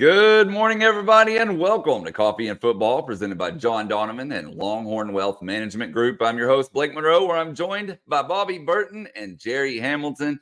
Good 0.00 0.48
morning, 0.48 0.82
everybody, 0.82 1.36
and 1.36 1.58
welcome 1.58 2.04
to 2.04 2.10
Coffee 2.10 2.48
and 2.48 2.58
Football, 2.58 3.02
presented 3.02 3.36
by 3.36 3.50
John 3.50 3.86
Donovan 3.86 4.32
and 4.32 4.54
Longhorn 4.54 5.12
Wealth 5.12 5.42
Management 5.42 5.92
Group. 5.92 6.22
I'm 6.22 6.38
your 6.38 6.48
host, 6.48 6.72
Blake 6.72 6.94
Monroe, 6.94 7.26
where 7.26 7.36
I'm 7.36 7.54
joined 7.54 7.98
by 8.08 8.22
Bobby 8.22 8.56
Burton 8.56 9.08
and 9.14 9.38
Jerry 9.38 9.78
Hamilton. 9.78 10.40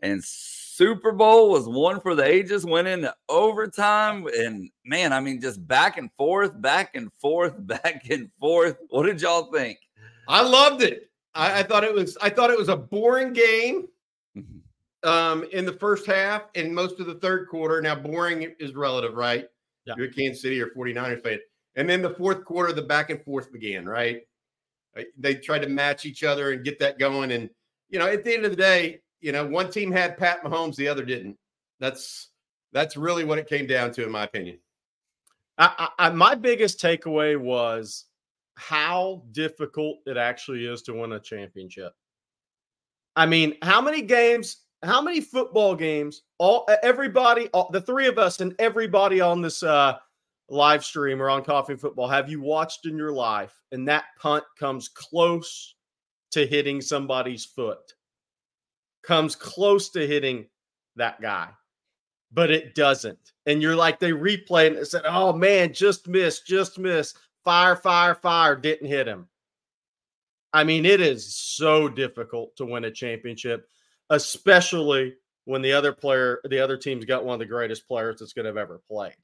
And 0.00 0.20
Super 0.24 1.12
Bowl 1.12 1.52
was 1.52 1.68
one 1.68 2.00
for 2.00 2.16
the 2.16 2.24
ages, 2.24 2.66
went 2.66 2.88
into 2.88 3.14
overtime. 3.28 4.26
And 4.26 4.68
man, 4.84 5.12
I 5.12 5.20
mean, 5.20 5.40
just 5.40 5.64
back 5.68 5.96
and 5.96 6.10
forth, 6.18 6.60
back 6.60 6.96
and 6.96 7.12
forth, 7.20 7.54
back 7.58 8.10
and 8.10 8.28
forth. 8.40 8.76
What 8.88 9.06
did 9.06 9.22
y'all 9.22 9.52
think? 9.52 9.78
I 10.26 10.42
loved 10.42 10.82
it. 10.82 11.12
I, 11.32 11.60
I 11.60 11.62
thought 11.62 11.84
it 11.84 11.94
was 11.94 12.18
I 12.20 12.28
thought 12.28 12.50
it 12.50 12.58
was 12.58 12.68
a 12.68 12.76
boring 12.76 13.34
game 13.34 13.86
um, 15.02 15.44
in 15.52 15.64
the 15.64 15.72
first 15.72 16.06
half 16.06 16.44
and 16.54 16.74
most 16.74 17.00
of 17.00 17.06
the 17.06 17.14
third 17.14 17.48
quarter. 17.48 17.80
Now, 17.80 17.94
boring 17.94 18.54
is 18.58 18.74
relative, 18.74 19.14
right? 19.14 19.46
Yeah. 19.86 19.94
You're 19.96 20.06
a 20.06 20.12
Kansas 20.12 20.42
City 20.42 20.60
or 20.60 20.68
49ers 20.68 21.22
fan. 21.22 21.38
And 21.76 21.88
then 21.88 22.02
the 22.02 22.14
fourth 22.14 22.44
quarter, 22.44 22.72
the 22.72 22.82
back 22.82 23.10
and 23.10 23.22
forth 23.22 23.52
began, 23.52 23.86
right? 23.86 24.22
They 25.16 25.36
tried 25.36 25.62
to 25.62 25.68
match 25.68 26.04
each 26.04 26.24
other 26.24 26.52
and 26.52 26.64
get 26.64 26.78
that 26.80 26.98
going. 26.98 27.32
And, 27.32 27.48
you 27.88 27.98
know, 27.98 28.06
at 28.06 28.24
the 28.24 28.34
end 28.34 28.44
of 28.44 28.50
the 28.50 28.56
day, 28.56 29.00
you 29.20 29.32
know, 29.32 29.46
one 29.46 29.70
team 29.70 29.92
had 29.92 30.18
Pat 30.18 30.42
Mahomes, 30.42 30.76
the 30.76 30.88
other 30.88 31.04
didn't. 31.04 31.36
That's 31.78 32.28
that's 32.72 32.96
really 32.96 33.24
what 33.24 33.38
it 33.38 33.48
came 33.48 33.66
down 33.66 33.92
to, 33.92 34.04
in 34.04 34.10
my 34.10 34.24
opinion. 34.24 34.58
I, 35.58 35.88
I, 35.98 36.10
my 36.10 36.34
biggest 36.34 36.80
takeaway 36.80 37.38
was 37.38 38.06
how 38.54 39.22
difficult 39.32 39.98
it 40.06 40.16
actually 40.16 40.66
is 40.66 40.82
to 40.82 40.94
win 40.94 41.12
a 41.12 41.20
championship. 41.20 41.92
I 43.16 43.26
mean, 43.26 43.56
how 43.62 43.80
many 43.80 44.02
games 44.02 44.58
how 44.82 45.00
many 45.00 45.20
football 45.20 45.74
games 45.74 46.22
all 46.38 46.68
everybody 46.82 47.48
all, 47.48 47.70
the 47.70 47.80
three 47.80 48.06
of 48.06 48.18
us 48.18 48.40
and 48.40 48.54
everybody 48.58 49.20
on 49.20 49.40
this 49.42 49.62
uh 49.62 49.96
live 50.48 50.84
stream 50.84 51.22
or 51.22 51.30
on 51.30 51.44
coffee 51.44 51.76
football 51.76 52.08
have 52.08 52.28
you 52.28 52.40
watched 52.40 52.86
in 52.86 52.96
your 52.96 53.12
life 53.12 53.60
and 53.72 53.86
that 53.86 54.04
punt 54.18 54.44
comes 54.58 54.88
close 54.88 55.74
to 56.30 56.46
hitting 56.46 56.80
somebody's 56.80 57.44
foot? 57.44 57.94
Comes 59.02 59.34
close 59.34 59.90
to 59.90 60.06
hitting 60.06 60.46
that 60.96 61.20
guy 61.20 61.48
but 62.32 62.50
it 62.50 62.74
doesn't. 62.74 63.32
And 63.46 63.60
you're 63.60 63.76
like 63.76 63.98
they 63.98 64.12
replay 64.12 64.76
and 64.76 64.86
said 64.86 65.02
oh 65.04 65.32
man 65.32 65.72
just 65.72 66.08
missed 66.08 66.46
just 66.46 66.78
missed 66.78 67.18
fire 67.44 67.76
fire 67.76 68.14
fire. 68.14 68.56
Didn't 68.56 68.88
hit 68.88 69.06
him. 69.06 69.28
I 70.52 70.64
mean 70.64 70.86
it 70.86 71.00
is 71.00 71.34
so 71.34 71.88
difficult 71.88 72.56
to 72.56 72.64
win 72.64 72.84
a 72.84 72.90
championship 72.90 73.68
especially 74.10 75.14
when 75.44 75.62
the 75.62 75.72
other 75.72 75.92
player, 75.92 76.40
the 76.44 76.60
other 76.60 76.76
team's 76.76 77.04
got 77.04 77.24
one 77.24 77.34
of 77.34 77.40
the 77.40 77.46
greatest 77.46 77.88
players 77.88 78.20
that's 78.20 78.32
going 78.32 78.44
to 78.44 78.50
have 78.50 78.56
ever 78.56 78.80
played. 78.88 79.16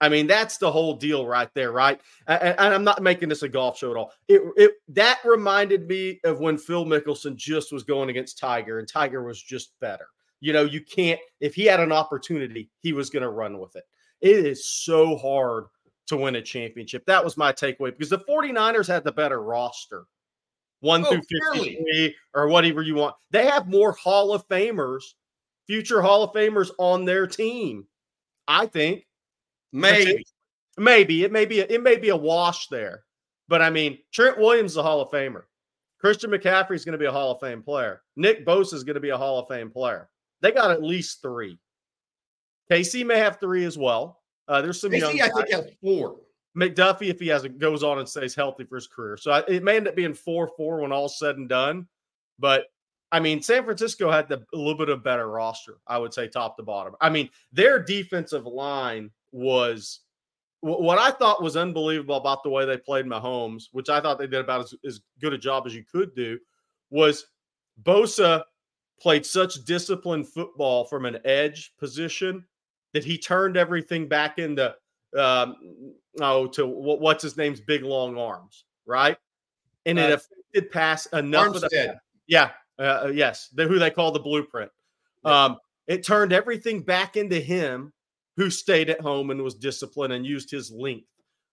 I 0.00 0.08
mean, 0.08 0.28
that's 0.28 0.58
the 0.58 0.70
whole 0.70 0.94
deal 0.94 1.26
right 1.26 1.52
there, 1.54 1.72
right? 1.72 2.00
And, 2.28 2.54
I'm 2.58 2.84
not 2.84 3.02
making 3.02 3.28
this 3.28 3.42
a 3.42 3.48
golf 3.48 3.78
show 3.78 3.90
at 3.90 3.96
all. 3.96 4.12
It, 4.28 4.42
it 4.56 4.72
that 4.88 5.18
reminded 5.24 5.88
me 5.88 6.20
of 6.24 6.38
when 6.38 6.56
Phil 6.56 6.84
Mickelson 6.84 7.34
just 7.34 7.72
was 7.72 7.82
going 7.82 8.08
against 8.08 8.38
Tiger, 8.38 8.78
and 8.78 8.86
Tiger 8.86 9.24
was 9.24 9.42
just 9.42 9.72
better. 9.80 10.06
You 10.40 10.52
know, 10.52 10.62
you 10.62 10.80
can't 10.82 11.18
if 11.40 11.56
he 11.56 11.64
had 11.64 11.80
an 11.80 11.90
opportunity, 11.90 12.70
he 12.78 12.92
was 12.92 13.10
going 13.10 13.24
to 13.24 13.28
run 13.28 13.58
with 13.58 13.74
it. 13.74 13.84
It 14.20 14.46
is 14.46 14.68
so 14.68 15.16
hard 15.16 15.64
to 16.06 16.16
win 16.16 16.36
a 16.36 16.42
championship. 16.42 17.04
That 17.06 17.24
was 17.24 17.36
my 17.36 17.52
takeaway 17.52 17.90
because 17.90 18.10
the 18.10 18.18
49ers 18.20 18.86
had 18.86 19.02
the 19.02 19.12
better 19.12 19.42
roster 19.42 20.04
one 20.80 21.04
oh, 21.04 21.10
through 21.10 21.22
53 21.22 22.14
or 22.34 22.48
whatever 22.48 22.82
you 22.82 22.94
want. 22.94 23.14
They 23.30 23.46
have 23.46 23.68
more 23.68 23.92
Hall 23.92 24.32
of 24.32 24.46
Famers, 24.48 25.02
future 25.66 26.00
Hall 26.00 26.22
of 26.22 26.32
Famers 26.32 26.70
on 26.78 27.04
their 27.04 27.26
team. 27.26 27.86
I 28.46 28.66
think. 28.66 29.04
Maybe. 29.72 30.24
Maybe. 30.76 31.24
It 31.24 31.32
may 31.32 31.44
be 31.44 31.60
a, 31.60 31.66
it 31.68 31.82
may 31.82 31.96
be 31.96 32.08
a 32.08 32.16
wash 32.16 32.68
there. 32.68 33.04
But 33.48 33.62
I 33.62 33.70
mean, 33.70 33.98
Trent 34.12 34.38
Williams 34.38 34.72
is 34.72 34.76
a 34.76 34.82
Hall 34.82 35.00
of 35.00 35.10
Famer. 35.10 35.42
Christian 36.00 36.30
McCaffrey 36.30 36.74
is 36.74 36.84
going 36.84 36.92
to 36.92 36.98
be 36.98 37.06
a 37.06 37.12
Hall 37.12 37.32
of 37.32 37.40
Fame 37.40 37.62
player. 37.62 38.02
Nick 38.16 38.46
Bosa 38.46 38.74
is 38.74 38.84
going 38.84 38.94
to 38.94 39.00
be 39.00 39.08
a 39.08 39.18
Hall 39.18 39.38
of 39.38 39.48
Fame 39.48 39.70
player. 39.70 40.08
They 40.40 40.52
got 40.52 40.70
at 40.70 40.82
least 40.82 41.22
three. 41.22 41.58
KC 42.70 43.04
may 43.04 43.18
have 43.18 43.40
three 43.40 43.64
as 43.64 43.76
well. 43.76 44.20
Uh, 44.46 44.62
there's 44.62 44.80
some 44.80 44.90
KC, 44.90 45.00
young. 45.00 45.20
I 45.20 45.28
think 45.28 45.50
has 45.50 45.70
four. 45.82 46.16
McDuffie 46.56 47.08
if 47.08 47.20
he 47.20 47.28
has 47.28 47.44
it 47.44 47.58
goes 47.58 47.82
on 47.82 47.98
and 47.98 48.08
stays 48.08 48.34
healthy 48.34 48.64
for 48.64 48.76
his 48.76 48.86
career. 48.86 49.16
So 49.16 49.30
I, 49.30 49.44
it 49.48 49.62
may 49.62 49.76
end 49.76 49.88
up 49.88 49.96
being 49.96 50.14
four 50.14 50.48
four 50.56 50.80
when 50.80 50.92
all's 50.92 51.18
said 51.18 51.36
and 51.36 51.48
done. 51.48 51.86
But 52.38 52.66
I 53.10 53.20
mean, 53.20 53.42
San 53.42 53.64
Francisco 53.64 54.10
had 54.10 54.28
the, 54.28 54.44
a 54.52 54.56
little 54.56 54.76
bit 54.76 54.88
of 54.90 55.02
better 55.02 55.28
roster, 55.28 55.78
I 55.86 55.98
would 55.98 56.12
say, 56.12 56.28
top 56.28 56.56
to 56.56 56.62
bottom. 56.62 56.94
I 57.00 57.08
mean, 57.08 57.30
their 57.52 57.82
defensive 57.82 58.46
line 58.46 59.10
was 59.32 60.00
what 60.60 60.98
I 60.98 61.12
thought 61.12 61.42
was 61.42 61.56
unbelievable 61.56 62.16
about 62.16 62.42
the 62.42 62.50
way 62.50 62.64
they 62.64 62.76
played 62.76 63.06
Mahomes, 63.06 63.68
which 63.72 63.88
I 63.88 64.00
thought 64.00 64.18
they 64.18 64.26
did 64.26 64.40
about 64.40 64.62
as, 64.62 64.74
as 64.84 65.00
good 65.20 65.32
a 65.32 65.38
job 65.38 65.64
as 65.66 65.74
you 65.74 65.84
could 65.84 66.14
do, 66.14 66.38
was 66.90 67.26
Bosa 67.82 68.42
played 69.00 69.24
such 69.24 69.64
disciplined 69.64 70.28
football 70.28 70.84
from 70.84 71.04
an 71.04 71.18
edge 71.24 71.72
position 71.78 72.44
that 72.92 73.04
he 73.04 73.16
turned 73.16 73.56
everything 73.56 74.08
back 74.08 74.38
into 74.38 74.74
um, 75.16 75.56
oh, 76.20 76.46
to 76.48 76.66
what, 76.66 77.00
what's 77.00 77.22
his 77.22 77.36
name's 77.36 77.60
big 77.60 77.82
long 77.82 78.16
arms, 78.18 78.64
right? 78.86 79.16
And 79.86 79.98
uh, 79.98 80.02
it 80.02 80.12
affected 80.12 80.72
pass 80.72 81.06
enough 81.06 81.48
Armstead. 81.48 81.64
of 81.64 81.70
the 81.70 82.00
yeah, 82.26 82.50
uh, 82.78 83.04
uh, 83.04 83.12
yes, 83.14 83.48
the, 83.54 83.66
who 83.66 83.78
they 83.78 83.90
call 83.90 84.12
the 84.12 84.20
blueprint. 84.20 84.70
Yeah. 85.24 85.44
Um, 85.44 85.58
it 85.86 86.04
turned 86.04 86.32
everything 86.32 86.82
back 86.82 87.16
into 87.16 87.40
him, 87.40 87.92
who 88.36 88.50
stayed 88.50 88.90
at 88.90 89.00
home 89.00 89.30
and 89.30 89.42
was 89.42 89.54
disciplined 89.54 90.12
and 90.12 90.26
used 90.26 90.50
his 90.50 90.70
length 90.70 91.08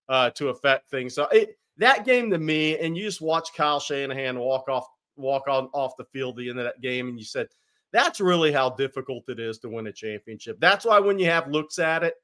uh, 0.09 0.29
to 0.31 0.49
affect 0.49 0.89
things. 0.89 1.15
So 1.15 1.27
it, 1.27 1.57
that 1.77 2.05
game 2.05 2.29
to 2.31 2.37
me, 2.37 2.77
and 2.77 2.95
you 2.95 3.03
just 3.03 3.21
watch 3.21 3.49
Kyle 3.55 3.79
Shanahan 3.79 4.37
walk 4.39 4.69
off 4.69 4.85
walk 5.17 5.47
on 5.47 5.69
off 5.73 5.95
the 5.97 6.05
field 6.05 6.37
the 6.37 6.49
end 6.49 6.59
of 6.59 6.65
that 6.65 6.81
game, 6.81 7.07
and 7.07 7.17
you 7.17 7.25
said 7.25 7.47
that's 7.91 8.19
really 8.19 8.51
how 8.51 8.69
difficult 8.69 9.23
it 9.29 9.39
is 9.39 9.57
to 9.59 9.69
win 9.69 9.87
a 9.87 9.91
championship. 9.91 10.57
That's 10.59 10.85
why 10.85 10.99
when 10.99 11.17
you 11.17 11.27
have 11.27 11.47
looks 11.47 11.79
at 11.79 12.03
it, 12.03 12.15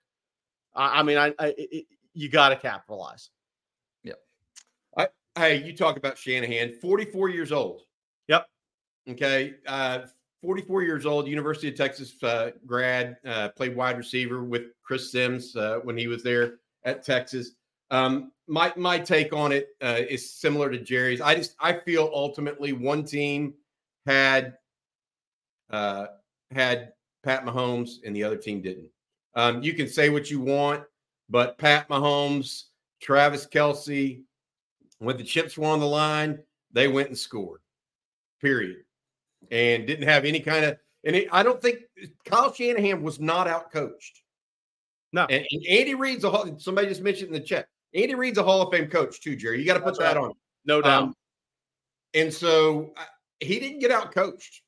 I, 0.75 0.99
I 0.99 1.03
mean, 1.03 1.17
I, 1.17 1.33
I 1.39 1.53
it, 1.57 1.85
you 2.13 2.29
got 2.29 2.49
to 2.49 2.55
capitalize. 2.55 3.29
Yep. 4.03 4.19
I, 4.97 5.07
hey, 5.37 5.63
you 5.63 5.75
talk 5.75 5.97
about 5.97 6.17
Shanahan, 6.17 6.73
44 6.81 7.29
years 7.29 7.51
old. 7.51 7.83
Yep. 8.27 8.47
Okay. 9.09 9.55
Uh, 9.67 9.99
44 10.41 10.83
years 10.83 11.05
old, 11.05 11.27
University 11.27 11.67
of 11.67 11.75
Texas 11.75 12.21
uh, 12.23 12.51
grad, 12.65 13.17
uh, 13.25 13.49
played 13.49 13.75
wide 13.75 13.97
receiver 13.97 14.43
with 14.43 14.63
Chris 14.83 15.11
Simms 15.11 15.55
uh, 15.55 15.79
when 15.83 15.97
he 15.97 16.07
was 16.07 16.23
there 16.23 16.55
at 16.83 17.05
Texas. 17.05 17.51
Um, 17.91 18.31
my 18.47 18.73
my 18.75 18.97
take 18.97 19.33
on 19.33 19.51
it 19.51 19.69
uh, 19.81 19.99
is 20.09 20.33
similar 20.33 20.69
to 20.71 20.79
Jerry's. 20.79 21.21
I 21.21 21.35
just 21.35 21.55
I 21.59 21.73
feel 21.73 22.09
ultimately 22.13 22.73
one 22.73 23.03
team 23.03 23.53
had 24.05 24.57
uh, 25.69 26.07
had 26.51 26.93
Pat 27.23 27.45
Mahomes 27.45 27.97
and 28.05 28.15
the 28.15 28.23
other 28.23 28.37
team 28.37 28.61
didn't. 28.61 28.89
Um, 29.35 29.63
you 29.63 29.73
can 29.73 29.87
say 29.87 30.09
what 30.09 30.29
you 30.29 30.39
want, 30.39 30.83
but 31.29 31.57
Pat 31.57 31.87
Mahomes 31.89 32.63
Travis 33.01 33.45
Kelce, 33.45 34.21
when 34.99 35.17
the 35.17 35.23
chips 35.23 35.57
were 35.57 35.67
on 35.67 35.79
the 35.79 35.87
line, 35.87 36.39
they 36.71 36.87
went 36.87 37.09
and 37.09 37.17
scored. 37.17 37.61
Period. 38.41 38.77
And 39.49 39.87
didn't 39.87 40.07
have 40.07 40.25
any 40.25 40.39
kind 40.39 40.65
of 40.65 40.77
and 41.03 41.15
it, 41.15 41.27
I 41.31 41.43
don't 41.43 41.61
think 41.61 41.79
Kyle 42.25 42.53
Shanahan 42.53 43.01
was 43.01 43.19
not 43.19 43.47
out 43.47 43.71
coached. 43.71 44.21
No. 45.13 45.25
And, 45.25 45.45
and 45.49 45.65
Andy 45.67 45.95
Reid's 45.95 46.23
a 46.23 46.55
somebody 46.57 46.87
just 46.87 47.01
mentioned 47.01 47.29
in 47.29 47.33
the 47.33 47.45
chat. 47.45 47.67
Andy 47.93 48.15
Reid's 48.15 48.37
a 48.37 48.43
Hall 48.43 48.61
of 48.61 48.71
Fame 48.71 48.87
coach 48.87 49.21
too, 49.21 49.35
Jerry. 49.35 49.59
You 49.59 49.65
got 49.65 49.73
to 49.73 49.79
put 49.79 49.97
That's 49.97 50.13
that 50.13 50.15
right. 50.15 50.25
on. 50.25 50.33
No 50.65 50.81
doubt. 50.81 51.03
Um, 51.03 51.15
and 52.13 52.31
so 52.31 52.93
uh, 52.95 53.03
he 53.39 53.59
didn't 53.59 53.79
get 53.79 53.91
out 53.91 54.13
coached. 54.13 54.61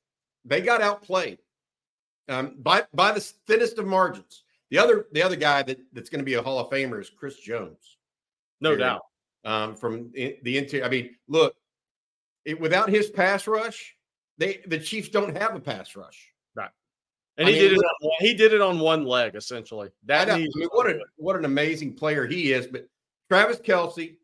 They 0.43 0.61
got 0.61 0.81
outplayed 0.81 1.37
um, 2.27 2.55
by 2.57 2.83
by 2.93 3.11
the 3.11 3.21
thinnest 3.47 3.77
of 3.77 3.85
margins. 3.85 4.42
The 4.73 4.79
other 4.79 5.05
the 5.11 5.21
other 5.21 5.35
guy 5.35 5.61
that, 5.61 5.77
that's 5.93 6.09
going 6.09 6.21
to 6.21 6.25
be 6.25 6.33
a 6.33 6.41
Hall 6.41 6.57
of 6.57 6.71
Famer 6.71 6.99
is 6.99 7.07
Chris 7.07 7.37
Jones. 7.37 7.97
No 8.59 8.75
doubt. 8.75 9.01
Um, 9.45 9.75
from 9.75 10.11
the 10.11 10.57
interior. 10.57 10.83
I 10.83 10.89
mean, 10.89 11.15
look, 11.27 11.55
it, 12.43 12.59
without 12.59 12.89
his 12.89 13.11
pass 13.11 13.45
rush, 13.45 13.95
they 14.39 14.61
the 14.65 14.79
Chiefs 14.79 15.09
don't 15.09 15.37
have 15.37 15.53
a 15.55 15.59
pass 15.59 15.95
rush. 15.95 16.33
Right. 16.55 16.71
And 17.37 17.47
I 17.47 17.51
he 17.51 17.59
mean, 17.59 17.69
did 17.69 17.77
it 17.77 17.85
on, 17.85 18.11
he 18.19 18.33
did 18.33 18.51
it 18.51 18.61
on 18.61 18.79
one 18.79 19.05
leg 19.05 19.35
essentially. 19.35 19.89
That 20.07 20.31
I, 20.31 20.33
I 20.33 20.37
mean, 20.39 20.49
what 20.71 20.89
a 20.89 20.99
what 21.17 21.35
an 21.35 21.45
amazing 21.45 21.93
player 21.93 22.25
he 22.25 22.51
is. 22.51 22.65
But 22.65 22.87
Travis 23.29 23.59
Kelce, 23.59 24.15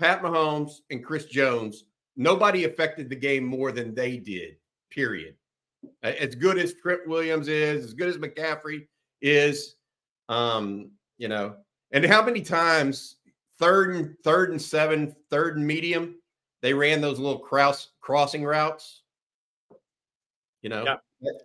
Pat 0.00 0.22
Mahomes, 0.22 0.80
and 0.90 1.04
Chris 1.04 1.26
Jones, 1.26 1.84
nobody 2.16 2.64
affected 2.64 3.08
the 3.08 3.14
game 3.14 3.44
more 3.44 3.70
than 3.70 3.94
they 3.94 4.16
did. 4.16 4.56
Period. 4.90 5.36
As 6.02 6.34
good 6.34 6.58
as 6.58 6.74
Trent 6.74 7.06
Williams 7.06 7.46
is, 7.46 7.84
as 7.84 7.94
good 7.94 8.08
as 8.08 8.18
McCaffrey 8.18 8.88
is, 9.20 9.76
um, 10.28 10.90
you 11.18 11.28
know, 11.28 11.56
and 11.92 12.04
how 12.04 12.24
many 12.24 12.40
times 12.40 13.16
third 13.58 13.94
and 13.94 14.16
third 14.24 14.50
and 14.50 14.60
seven, 14.60 15.14
third 15.30 15.56
and 15.56 15.66
medium, 15.66 16.16
they 16.62 16.74
ran 16.74 17.00
those 17.00 17.18
little 17.18 17.38
cross 17.38 17.88
crossing 18.00 18.44
routes. 18.44 19.02
You 20.62 20.70
know. 20.70 20.84
Yeah. 20.84 20.96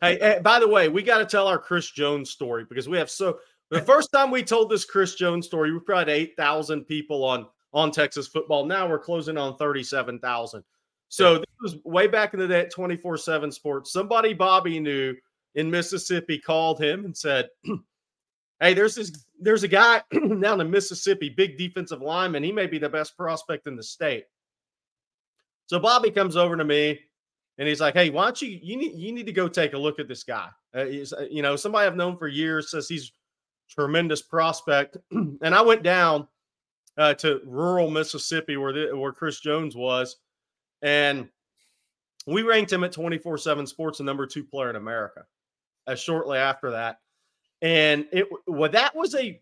Hey, 0.02 0.20
hey, 0.20 0.40
by 0.44 0.60
the 0.60 0.68
way, 0.68 0.90
we 0.90 1.02
got 1.02 1.20
to 1.20 1.26
tell 1.26 1.48
our 1.48 1.58
Chris 1.58 1.90
Jones 1.92 2.30
story 2.30 2.66
because 2.68 2.90
we 2.90 2.98
have 2.98 3.10
so 3.10 3.40
the 3.70 3.82
first 3.86 4.12
time 4.12 4.32
we 4.32 4.44
told 4.44 4.70
this 4.70 4.86
Chris 4.86 5.16
Jones 5.16 5.46
story, 5.46 5.72
we 5.72 5.80
probably 5.80 6.14
had 6.14 6.22
eight 6.22 6.36
thousand 6.38 6.86
people 6.86 7.24
on 7.24 7.48
on 7.74 7.92
Texas 7.92 8.28
football. 8.28 8.66
Now 8.66 8.88
we're 8.88 9.00
closing 9.00 9.38
on 9.38 9.58
thirty 9.58 9.84
seven 9.84 10.20
thousand. 10.20 10.64
So 11.10 11.36
this 11.36 11.46
was 11.62 11.78
way 11.84 12.08
back 12.08 12.34
in 12.34 12.40
the 12.40 12.48
day 12.48 12.62
at 12.62 12.72
twenty 12.72 12.98
four 12.98 13.18
seven 13.18 13.52
Sports. 13.52 13.92
Somebody 13.92 14.34
Bobby 14.34 14.80
knew 14.80 15.16
in 15.56 15.70
Mississippi 15.70 16.40
called 16.40 16.82
him 16.82 17.06
and 17.06 17.16
said, 17.16 17.50
"Hey, 18.60 18.74
there's 18.74 18.96
this 18.96 19.26
there's 19.40 19.64
a 19.64 19.68
guy 19.68 20.02
down 20.42 20.62
in 20.62 20.70
Mississippi, 20.70 21.30
big 21.30 21.58
defensive 21.58 22.02
lineman. 22.02 22.44
He 22.44 22.52
may 22.52 22.68
be 22.68 22.78
the 22.78 22.90
best 22.90 23.18
prospect 23.18 23.68
in 23.68 23.76
the 23.76 23.84
state." 23.84 24.26
So 25.68 25.80
Bobby 25.80 26.12
comes 26.12 26.36
over 26.36 26.58
to 26.58 26.66
me 26.66 27.00
and 27.58 27.68
he's 27.68 27.80
like, 27.80 27.94
"Hey, 27.94 28.10
why 28.10 28.26
don't 28.26 28.42
you 28.42 28.60
you 28.62 28.76
need 28.76 28.94
you 28.96 29.12
need 29.12 29.26
to 29.26 29.32
go 29.32 29.48
take 29.48 29.74
a 29.74 29.78
look 29.78 30.00
at 30.00 30.08
this 30.08 30.24
guy? 30.24 30.50
Uh, 30.76 30.80
uh, 30.80 31.26
you 31.30 31.42
know, 31.42 31.56
somebody 31.56 31.86
I've 31.86 31.96
known 31.96 32.18
for 32.18 32.28
years 32.28 32.72
says 32.72 32.88
he's 32.88 33.12
tremendous 33.70 34.22
prospect." 34.22 34.98
and 35.12 35.56
I 35.56 35.62
went 35.62 35.84
down 35.84 36.28
uh, 36.98 37.14
to 37.16 37.42
rural 37.46 37.90
Mississippi 37.90 38.58
where 38.58 38.74
the, 38.74 38.98
where 38.98 39.12
Chris 39.12 39.40
Jones 39.40 39.76
was, 39.76 40.18
and 40.82 41.30
we 42.26 42.42
ranked 42.42 42.74
him 42.74 42.84
at 42.84 42.94
twenty 42.94 43.18
four 43.18 43.38
seven 43.38 43.68
Sports 43.68 44.00
the 44.00 44.06
number 44.06 44.26
two 44.26 44.44
player 44.44 44.70
in 44.70 44.76
America. 44.76 45.26
Uh, 45.92 45.96
shortly 45.96 46.38
after 46.38 46.72
that, 46.72 47.00
and 47.62 48.08
it 48.12 48.28
well 48.48 48.72
that 48.72 48.96
was 48.96 49.16
a 49.16 49.40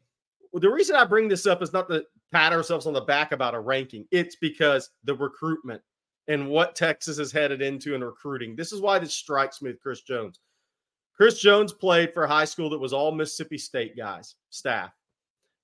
the 0.54 0.70
reason 0.70 0.96
I 0.96 1.06
bring 1.06 1.28
this 1.28 1.46
up 1.46 1.62
is 1.62 1.74
not 1.74 1.88
to 1.90 2.06
pat 2.32 2.54
ourselves 2.54 2.86
on 2.88 2.94
the 2.94 3.02
back 3.02 3.32
about 3.32 3.56
a 3.56 3.60
ranking. 3.60 4.06
It's 4.12 4.36
because 4.36 4.90
the 5.04 5.16
recruitment 5.16 5.82
and 6.28 6.48
what 6.48 6.76
Texas 6.76 7.20
is 7.20 7.32
headed 7.32 7.62
into 7.62 7.96
in 7.96 8.04
recruiting. 8.04 8.56
This 8.56 8.72
is 8.72 8.82
why 8.82 9.00
this 9.00 9.14
strikes 9.14 9.62
me 9.62 9.72
with 9.72 9.82
Chris 9.82 10.02
Jones. 10.02 10.40
Chris 11.16 11.40
Jones 11.40 11.74
played 11.74 12.14
for 12.14 12.24
a 12.24 12.28
high 12.28 12.46
school 12.46 12.70
that 12.70 12.80
was 12.80 12.94
all 12.94 13.12
Mississippi 13.12 13.58
State 13.58 13.98
guys, 13.98 14.36
staff. 14.50 14.92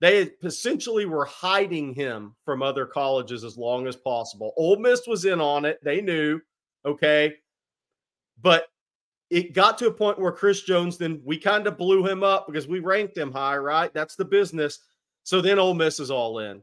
They 0.02 0.32
essentially 0.44 1.06
were 1.06 1.26
hiding 1.26 1.94
him 1.94 2.36
from 2.44 2.62
other 2.62 2.86
colleges 2.86 3.44
as 3.44 3.58
long 3.58 3.88
as 3.88 3.96
possible. 3.96 4.54
Ole 4.58 4.78
Miss 4.78 5.08
was 5.08 5.24
in 5.24 5.40
on 5.40 5.64
it. 5.64 5.80
They 5.84 6.02
knew, 6.02 6.42
okay. 6.86 7.36
But 8.42 8.68
it 9.30 9.54
got 9.54 9.78
to 9.80 9.88
a 9.88 9.94
point 9.94 10.20
where 10.20 10.32
Chris 10.32 10.62
Jones, 10.62 10.98
then 10.98 11.22
we 11.24 11.38
kind 11.38 11.68
of 11.68 11.78
blew 11.78 12.06
him 12.06 12.24
up 12.24 12.48
because 12.48 12.68
we 12.68 12.80
ranked 12.80 13.18
him 13.18 13.32
high, 13.32 13.58
right? 13.58 13.94
That's 13.94 14.16
the 14.16 14.26
business. 14.26 14.80
So 15.24 15.42
then 15.42 15.60
Ole 15.60 15.74
Miss 15.74 16.00
is 16.00 16.12
all 16.12 16.40
in. 16.40 16.62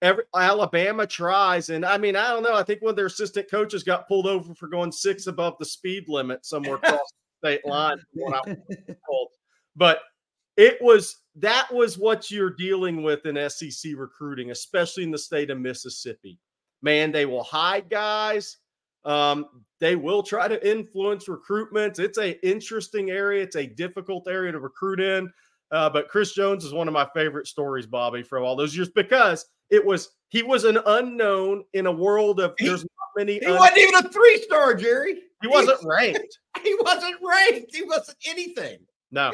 Every 0.00 0.24
Alabama 0.34 1.06
tries, 1.06 1.68
and 1.68 1.84
I 1.84 1.96
mean, 1.96 2.16
I 2.16 2.30
don't 2.30 2.42
know. 2.42 2.54
I 2.54 2.64
think 2.64 2.82
one 2.82 2.90
of 2.90 2.96
their 2.96 3.06
assistant 3.06 3.48
coaches 3.48 3.84
got 3.84 4.08
pulled 4.08 4.26
over 4.26 4.52
for 4.54 4.66
going 4.66 4.90
six 4.90 5.28
above 5.28 5.54
the 5.60 5.64
speed 5.64 6.08
limit 6.08 6.44
somewhere 6.44 6.74
across 6.74 6.98
the 7.42 7.58
state 7.60 7.66
line. 7.66 7.98
But 9.74 10.00
it 10.56 10.76
was 10.82 11.22
that 11.36 11.72
was 11.72 11.96
what 11.96 12.30
you're 12.30 12.50
dealing 12.50 13.02
with 13.02 13.24
in 13.26 13.48
SEC 13.48 13.92
recruiting, 13.96 14.50
especially 14.50 15.02
in 15.02 15.10
the 15.10 15.18
state 15.18 15.50
of 15.50 15.58
Mississippi. 15.58 16.38
Man, 16.82 17.12
they 17.12 17.26
will 17.26 17.44
hide 17.44 17.88
guys. 17.88 18.58
Um, 19.04 19.46
they 19.80 19.96
will 19.96 20.22
try 20.22 20.46
to 20.46 20.68
influence 20.68 21.28
recruitment. 21.28 21.98
It's 21.98 22.18
a 22.18 22.40
interesting 22.46 23.10
area. 23.10 23.42
It's 23.42 23.56
a 23.56 23.66
difficult 23.66 24.28
area 24.28 24.52
to 24.52 24.60
recruit 24.60 25.00
in. 25.00 25.32
Uh, 25.72 25.88
but 25.88 26.08
Chris 26.08 26.34
Jones 26.34 26.64
is 26.64 26.74
one 26.74 26.86
of 26.86 26.94
my 26.94 27.08
favorite 27.14 27.46
stories, 27.46 27.86
Bobby, 27.86 28.22
from 28.22 28.44
all 28.44 28.54
those 28.54 28.76
years 28.76 28.90
because 28.90 29.46
it 29.70 29.84
was 29.84 30.10
he 30.28 30.42
was 30.42 30.64
an 30.64 30.78
unknown 30.86 31.64
in 31.72 31.86
a 31.86 31.92
world 31.92 32.40
of 32.40 32.54
he, 32.58 32.66
there's 32.66 32.82
not 32.82 33.08
many. 33.16 33.38
He 33.38 33.46
un- 33.46 33.58
wasn't 33.58 33.78
even 33.78 33.94
a 33.96 34.08
three 34.10 34.42
star, 34.42 34.74
Jerry. 34.74 35.22
He 35.40 35.48
wasn't 35.48 35.80
ranked. 35.84 36.38
He 36.62 36.76
wasn't 36.80 37.16
ranked. 37.20 37.74
He 37.74 37.82
wasn't 37.82 38.18
anything. 38.24 38.78
No, 39.10 39.32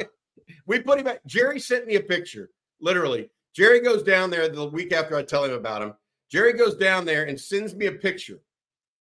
we 0.65 0.79
put 0.79 0.99
him 0.99 1.07
at. 1.07 1.23
Jerry 1.27 1.59
sent 1.59 1.85
me 1.85 1.95
a 1.95 1.99
picture. 1.99 2.49
Literally, 2.81 3.29
Jerry 3.53 3.81
goes 3.81 4.01
down 4.01 4.31
there 4.31 4.47
the 4.47 4.65
week 4.65 4.93
after 4.93 5.15
I 5.15 5.21
tell 5.21 5.43
him 5.43 5.51
about 5.51 5.81
him. 5.81 5.93
Jerry 6.31 6.53
goes 6.53 6.75
down 6.75 7.05
there 7.05 7.25
and 7.25 7.39
sends 7.39 7.75
me 7.75 7.87
a 7.87 7.91
picture. 7.91 8.39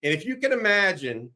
And 0.02 0.12
if 0.12 0.24
you 0.24 0.36
can 0.36 0.52
imagine 0.52 1.30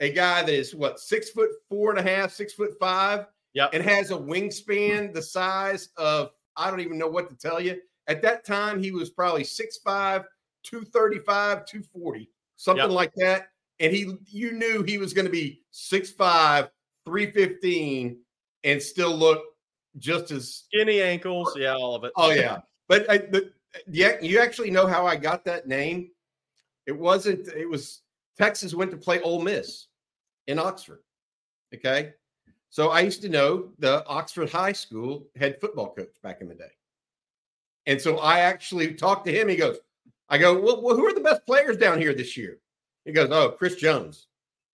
a 0.00 0.12
guy 0.12 0.42
that 0.42 0.52
is 0.52 0.74
what 0.74 1.00
six 1.00 1.30
foot 1.30 1.50
four 1.68 1.90
and 1.90 1.98
a 1.98 2.02
half, 2.02 2.32
six 2.32 2.52
foot 2.52 2.72
five, 2.80 3.26
yeah, 3.54 3.68
and 3.72 3.82
has 3.82 4.10
a 4.10 4.16
wingspan 4.16 5.12
the 5.12 5.22
size 5.22 5.88
of 5.96 6.30
I 6.56 6.70
don't 6.70 6.80
even 6.80 6.98
know 6.98 7.08
what 7.08 7.28
to 7.30 7.36
tell 7.36 7.60
you. 7.60 7.80
At 8.08 8.22
that 8.22 8.44
time, 8.44 8.82
he 8.82 8.90
was 8.90 9.10
probably 9.10 9.42
6'5, 9.42 10.24
235, 10.64 11.66
240, 11.66 12.30
something 12.56 12.84
yep. 12.84 12.90
like 12.90 13.12
that. 13.16 13.48
And 13.80 13.92
he 13.92 14.16
you 14.26 14.52
knew 14.52 14.82
he 14.82 14.98
was 14.98 15.12
going 15.12 15.26
to 15.26 15.30
be 15.30 15.62
6'5, 15.72 16.68
315, 17.06 18.18
and 18.64 18.82
still 18.82 19.14
look 19.14 19.42
just 19.98 20.30
as 20.30 20.52
skinny 20.66 21.00
ankles. 21.00 21.54
Yeah, 21.56 21.74
all 21.74 21.94
of 21.94 22.04
it. 22.04 22.12
Oh, 22.16 22.30
yeah. 22.32 22.58
But 22.88 23.08
I, 23.08 23.18
the, 23.18 23.52
yeah, 23.86 24.16
you 24.20 24.40
actually 24.40 24.70
know 24.70 24.86
how 24.86 25.06
I 25.06 25.14
got 25.16 25.44
that 25.44 25.68
name? 25.68 26.10
It 26.88 26.98
wasn't, 26.98 27.48
it 27.48 27.68
was 27.68 28.00
Texas 28.38 28.74
went 28.74 28.90
to 28.92 28.96
play 28.96 29.20
Ole 29.20 29.42
Miss 29.42 29.88
in 30.46 30.58
Oxford. 30.58 31.02
Okay. 31.74 32.14
So 32.70 32.88
I 32.88 33.00
used 33.00 33.20
to 33.22 33.28
know 33.28 33.68
the 33.78 34.06
Oxford 34.06 34.48
High 34.48 34.72
School 34.72 35.26
head 35.36 35.60
football 35.60 35.94
coach 35.94 36.16
back 36.22 36.40
in 36.40 36.48
the 36.48 36.54
day. 36.54 36.72
And 37.86 38.00
so 38.00 38.18
I 38.18 38.40
actually 38.40 38.94
talked 38.94 39.26
to 39.26 39.32
him. 39.32 39.48
He 39.48 39.56
goes, 39.56 39.76
I 40.30 40.38
go, 40.38 40.58
well, 40.58 40.82
well, 40.82 40.96
who 40.96 41.06
are 41.06 41.14
the 41.14 41.20
best 41.20 41.44
players 41.44 41.76
down 41.76 42.00
here 42.00 42.14
this 42.14 42.38
year? 42.38 42.58
He 43.04 43.12
goes, 43.12 43.28
oh, 43.30 43.50
Chris 43.50 43.76
Jones. 43.76 44.28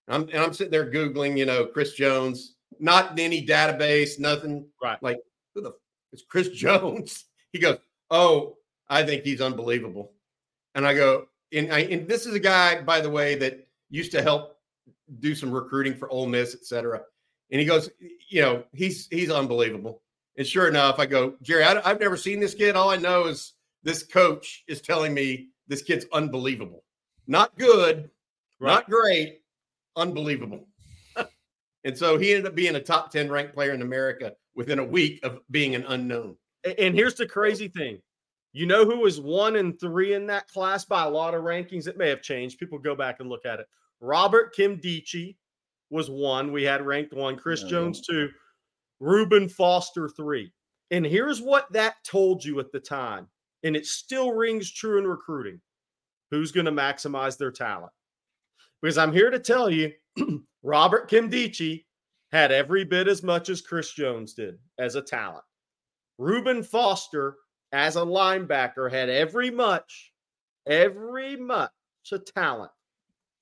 I'm, 0.07 0.23
and 0.23 0.39
I'm 0.39 0.53
sitting 0.53 0.71
there 0.71 0.93
Googling, 0.93 1.37
you 1.37 1.47
know, 1.47 1.67
Chris 1.67 1.95
Jones, 1.95 2.55
not 2.79 3.13
in 3.13 3.19
any 3.19 3.45
database, 3.45 4.21
nothing. 4.21 4.67
Right. 4.81 5.03
Like, 5.03 5.19
who 5.53 5.63
the 5.63 5.73
it's 6.13 6.23
Chris 6.23 6.49
Jones? 6.55 7.25
He 7.53 7.59
goes, 7.59 7.79
oh, 8.11 8.57
I 8.89 9.03
think 9.03 9.25
he's 9.25 9.41
unbelievable. 9.41 10.13
And 10.77 10.87
I 10.87 10.95
go, 10.95 11.27
and, 11.55 11.73
I, 11.73 11.81
and 11.81 12.09
this 12.09 12.27
is 12.27 12.35
a 12.35 12.41
guy, 12.41 12.81
by 12.83 13.01
the 13.01 13.11
way, 13.11 13.37
that 13.37 13.67
used 13.91 14.13
to 14.13 14.23
help 14.23 14.59
do 15.21 15.35
some 15.35 15.51
recruiting 15.51 15.95
for 15.95 16.11
Ole 16.11 16.27
Miss, 16.27 16.55
et 16.55 16.65
cetera. 16.65 17.01
And 17.51 17.61
he 17.61 17.67
goes, 17.67 17.91
you 18.29 18.43
know, 18.43 18.65
he's 18.73 19.07
he's 19.09 19.31
unbelievable. 19.31 20.03
And 20.37 20.47
sure 20.47 20.69
enough, 20.69 20.99
I 20.99 21.07
go, 21.07 21.35
Jerry, 21.43 21.63
I, 21.63 21.89
have 21.89 22.01
never 22.01 22.17
seen 22.17 22.41
this 22.41 22.55
kid. 22.55 22.75
All 22.75 22.91
I 22.91 22.97
know 22.97 23.27
is 23.27 23.53
this 23.85 24.03
coach 24.03 24.65
is 24.67 24.81
telling 24.81 25.15
me 25.15 25.49
this 25.69 25.83
kid's 25.83 26.07
unbelievable. 26.13 26.83
Not 27.27 27.57
good, 27.57 28.11
right. 28.59 28.75
not 28.75 28.91
great, 28.91 29.43
unbelievable. 29.95 30.67
and 31.85 31.97
so 31.97 32.19
he 32.19 32.33
ended 32.33 32.47
up 32.47 32.55
being 32.55 32.75
a 32.75 32.81
top 32.81 33.13
10 33.13 33.31
ranked 33.31 33.55
player 33.55 33.73
in 33.73 33.83
America 33.83 34.35
within 34.57 34.81
a 34.81 34.85
week 34.85 35.21
of 35.25 35.39
being 35.51 35.75
an 35.75 35.85
unknown. 35.87 36.37
And 36.79 36.95
here's 36.95 37.15
the 37.15 37.27
crazy 37.27 37.69
thing. 37.69 38.01
You 38.55 38.65
know 38.65 38.87
who 38.87 39.01
was 39.01 39.21
one 39.21 39.57
and 39.57 39.79
three 39.79 40.15
in 40.15 40.27
that 40.29 40.49
class 40.49 40.87
by 40.87 41.05
a 41.05 41.11
lot 41.11 41.35
of 41.35 41.43
rankings? 41.43 41.87
It 41.87 41.99
may 41.99 42.09
have 42.09 42.23
changed. 42.23 42.59
People 42.59 42.79
go 42.79 42.95
back 42.95 43.21
and 43.21 43.29
look 43.29 43.45
at 43.45 43.61
it. 43.61 43.67
Robert 44.01 44.57
Nkemdiche 44.57 45.37
was 45.91 46.09
one. 46.09 46.53
We 46.53 46.63
had 46.63 46.87
ranked 46.87 47.13
one. 47.13 47.37
Chris 47.37 47.63
oh, 47.65 47.69
Jones, 47.69 48.01
two. 48.01 48.31
Reuben 49.01 49.49
Foster, 49.49 50.09
three. 50.09 50.51
And 50.91 51.05
here's 51.05 51.43
what 51.43 51.71
that 51.73 51.97
told 52.05 52.43
you 52.43 52.61
at 52.61 52.73
the 52.73 52.81
time 52.81 53.29
and 53.65 53.75
it 53.75 53.87
still 53.87 54.33
rings 54.33 54.71
true 54.71 54.99
in 54.99 55.07
recruiting. 55.07 55.61
Who's 56.31 56.53
going 56.53 56.67
to 56.67 56.73
maximize 56.73 57.37
their 57.37 57.51
talent? 57.51 57.93
Because 58.81 58.99
I'm 58.99 59.13
here 59.13 59.31
to 59.31 59.39
tell 59.39 59.71
you, 59.71 59.91
Robert 60.63 61.11
Nkemdiche 61.11 61.85
had 62.31 62.53
every 62.53 62.85
bit 62.85 63.09
as 63.09 63.23
much 63.23 63.49
as 63.49 63.63
Chris 63.63 63.93
Jones 63.93 64.35
did 64.35 64.59
as 64.79 64.95
a 64.95 65.03
talent. 65.03 65.45
Reuben 66.19 66.63
Foster, 66.63 67.37
as 67.75 67.97
a 67.97 68.01
linebacker, 68.01 68.91
had 68.91 69.09
every 69.11 69.51
much, 69.51 70.13
every 70.65 71.37
much 71.37 71.71
a 72.13 72.19
talent 72.19 72.71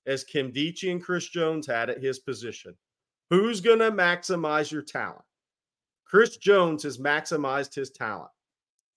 as 0.07 0.23
Kim 0.23 0.51
Nkemdiche 0.51 0.91
and 0.91 1.03
Chris 1.03 1.29
Jones 1.29 1.67
had 1.67 1.89
at 1.91 2.01
his 2.01 2.19
position. 2.19 2.75
Who's 3.29 3.61
going 3.61 3.79
to 3.79 3.91
maximize 3.91 4.71
your 4.71 4.81
talent? 4.81 5.21
Chris 6.05 6.37
Jones 6.37 6.81
has 6.83 6.97
maximized 6.97 7.75
his 7.75 7.91
talent. 7.91 8.31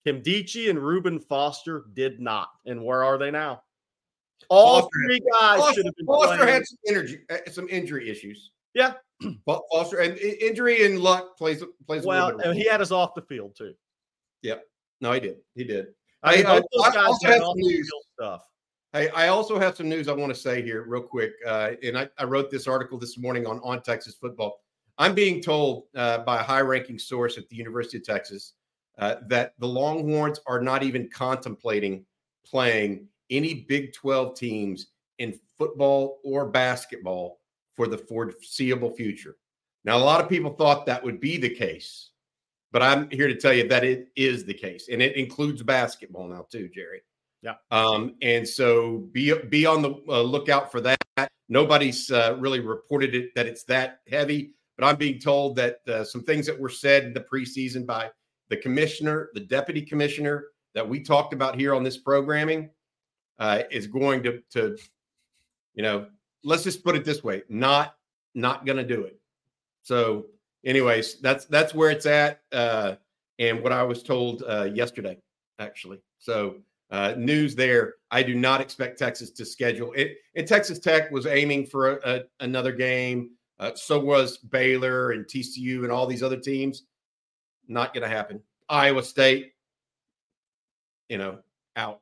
Kim 0.07 0.23
Nkemdiche 0.23 0.71
and 0.71 0.79
Reuben 0.79 1.21
Foster 1.21 1.85
did 1.93 2.19
not. 2.19 2.49
And 2.65 2.83
where 2.83 3.05
are 3.05 3.19
they 3.19 3.31
now? 3.31 3.63
All 4.49 4.81
Foster 4.81 4.91
three 5.07 5.21
guys 5.21 5.59
Foster, 5.59 5.75
should 5.75 5.87
have 5.87 5.97
been. 5.97 6.07
Foster 6.07 6.37
playing. 6.37 6.53
had 6.53 6.67
some 6.67 6.79
energy, 6.89 7.19
uh, 7.31 7.51
some 7.51 7.69
injury 7.69 8.11
issues. 8.11 8.53
Yeah, 8.73 8.95
Foster 9.47 9.99
and 9.99 10.17
injury 10.19 10.87
and 10.87 10.99
luck 11.01 11.37
plays 11.37 11.63
plays. 11.87 12.05
Well, 12.05 12.39
and 12.41 12.55
he 12.55 12.67
had 12.67 12.81
us 12.81 12.91
off 12.91 13.15
the 13.15 13.23
field 13.23 13.57
too. 13.57 13.75
Yep. 14.43 14.65
No, 15.01 15.13
he 15.13 15.21
did. 15.21 15.37
He 15.55 15.65
did. 15.65 15.89
I, 16.23 16.43
I, 16.43 16.57
I 16.57 17.05
also 17.05 17.27
had 17.29 17.41
some 17.41 17.57
news 17.57 17.91
stuff. 18.15 18.43
Hey, 18.93 19.09
I 19.11 19.29
also 19.29 19.59
have 19.59 19.77
some 19.77 19.89
news 19.89 20.09
I 20.09 20.13
want 20.13 20.35
to 20.35 20.41
say 20.41 20.63
here, 20.63 20.85
real 20.89 21.03
quick. 21.03 21.33
Uh, 21.47 21.73
and 21.83 21.99
I, 21.99 22.09
I, 22.19 22.25
wrote 22.25 22.51
this 22.51 22.67
article 22.67 22.99
this 22.99 23.19
morning 23.19 23.47
on 23.47 23.61
on 23.63 23.83
Texas 23.83 24.15
football. 24.15 24.61
I'm 24.99 25.15
being 25.15 25.43
told 25.43 25.85
uh, 25.95 26.19
by 26.19 26.41
a 26.41 26.43
high-ranking 26.43 26.99
source 26.99 27.37
at 27.37 27.49
the 27.49 27.57
University 27.57 27.99
of 27.99 28.05
Texas 28.05 28.55
uh, 28.99 29.17
that 29.29 29.53
the 29.59 29.69
Longhorns 29.69 30.41
are 30.47 30.61
not 30.61 30.83
even 30.83 31.09
contemplating 31.11 32.07
playing 32.47 33.07
any 33.29 33.67
Big 33.69 33.93
12 33.93 34.35
teams 34.37 34.89
in 35.19 35.39
football 35.59 36.21
or 36.25 36.47
basketball 36.47 37.41
for 37.75 37.87
the 37.87 37.99
foreseeable 37.99 38.95
future. 38.95 39.37
Now, 39.85 39.99
a 39.99 40.05
lot 40.05 40.21
of 40.21 40.29
people 40.29 40.53
thought 40.53 40.87
that 40.87 41.03
would 41.03 41.21
be 41.21 41.37
the 41.37 41.51
case, 41.51 42.11
but 42.77 42.83
I'm 42.83 43.09
here 43.09 43.27
to 43.27 43.35
tell 43.35 43.55
you 43.55 43.67
that 43.69 43.85
it 43.85 44.09
is 44.17 44.45
the 44.45 44.53
case, 44.53 44.91
and 44.93 45.01
it 45.01 45.17
includes 45.17 45.63
basketball 45.63 46.29
now 46.29 46.47
too, 46.53 46.69
Jerry. 46.69 47.01
Yeah. 47.41 47.55
Um, 47.71 48.17
and 48.21 48.47
so 48.47 49.09
be 49.13 49.33
be 49.49 49.65
on 49.65 49.81
the 49.81 49.95
uh, 50.07 50.21
lookout 50.21 50.71
for 50.71 50.83
that. 50.83 50.99
Nobody's 51.49 52.11
uh, 52.11 52.37
really 52.39 52.61
reported 52.61 53.15
it 53.15 53.35
that 53.35 53.47
it's 53.47 53.65
that 53.65 54.01
heavy, 54.11 54.53
but 54.77 54.87
I'm 54.87 54.97
being 54.97 55.19
told 55.19 55.57
that 55.57 55.79
uh, 55.89 56.05
some 56.05 56.23
things 56.23 56.45
that 56.45 56.61
were 56.61 56.69
said 56.69 57.05
in 57.05 57.15
the 57.15 57.25
preseason 57.33 57.87
by 57.87 58.11
the 58.51 58.59
commissioner, 58.59 59.31
the 59.33 59.41
deputy 59.41 59.81
commissioner 59.81 60.49
that 60.75 60.87
we 60.87 61.01
talked 61.01 61.33
about 61.33 61.59
here 61.59 61.75
on 61.75 61.83
this 61.83 61.97
programming, 61.97 62.69
uh, 63.39 63.63
is 63.71 63.87
going 63.87 64.23
to 64.25 64.43
to 64.51 64.77
you 65.73 65.83
know 65.83 66.09
let's 66.45 66.65
just 66.65 66.85
put 66.85 66.95
it 66.95 67.07
this 67.07 67.25
way 67.25 67.43
not 67.49 67.97
not 68.35 68.67
going 68.67 68.77
to 68.77 68.85
do 68.85 69.05
it 69.05 69.19
so 69.83 70.27
anyways 70.67 71.21
that's 71.21 71.47
that's 71.47 71.75
where 71.75 71.91
it's 71.91 72.05
at 72.05 72.41
uh 72.53 72.95
and 73.39 73.63
what 73.63 73.73
i 73.73 73.83
was 73.83 74.03
told 74.03 74.43
uh 74.49 74.65
yesterday 74.65 75.17
actually. 75.59 75.99
So 76.19 76.57
uh 76.91 77.15
news 77.17 77.55
there. 77.55 77.95
I 78.11 78.23
do 78.23 78.35
not 78.35 78.61
expect 78.61 78.99
texas 78.99 79.31
to 79.31 79.47
schedule 79.47 79.93
it 79.95 80.19
and 80.35 80.47
texas 80.47 80.79
tech 80.79 81.11
was 81.11 81.27
aiming 81.27 81.67
for 81.67 81.97
a, 81.97 82.17
a, 82.17 82.23
another 82.41 82.73
game. 82.73 83.31
Uh, 83.59 83.75
so 83.75 83.99
was 83.99 84.37
baylor 84.37 85.13
and 85.13 85.25
tcu 85.25 85.85
and 85.85 85.91
all 85.91 86.07
these 86.07 86.23
other 86.23 86.37
teams. 86.37 86.83
Not 87.69 87.95
going 87.95 88.03
to 88.03 88.15
happen. 88.15 88.43
Iowa 88.69 89.03
state 89.03 89.55
you 91.09 91.19
know 91.19 91.39
out. 91.77 92.01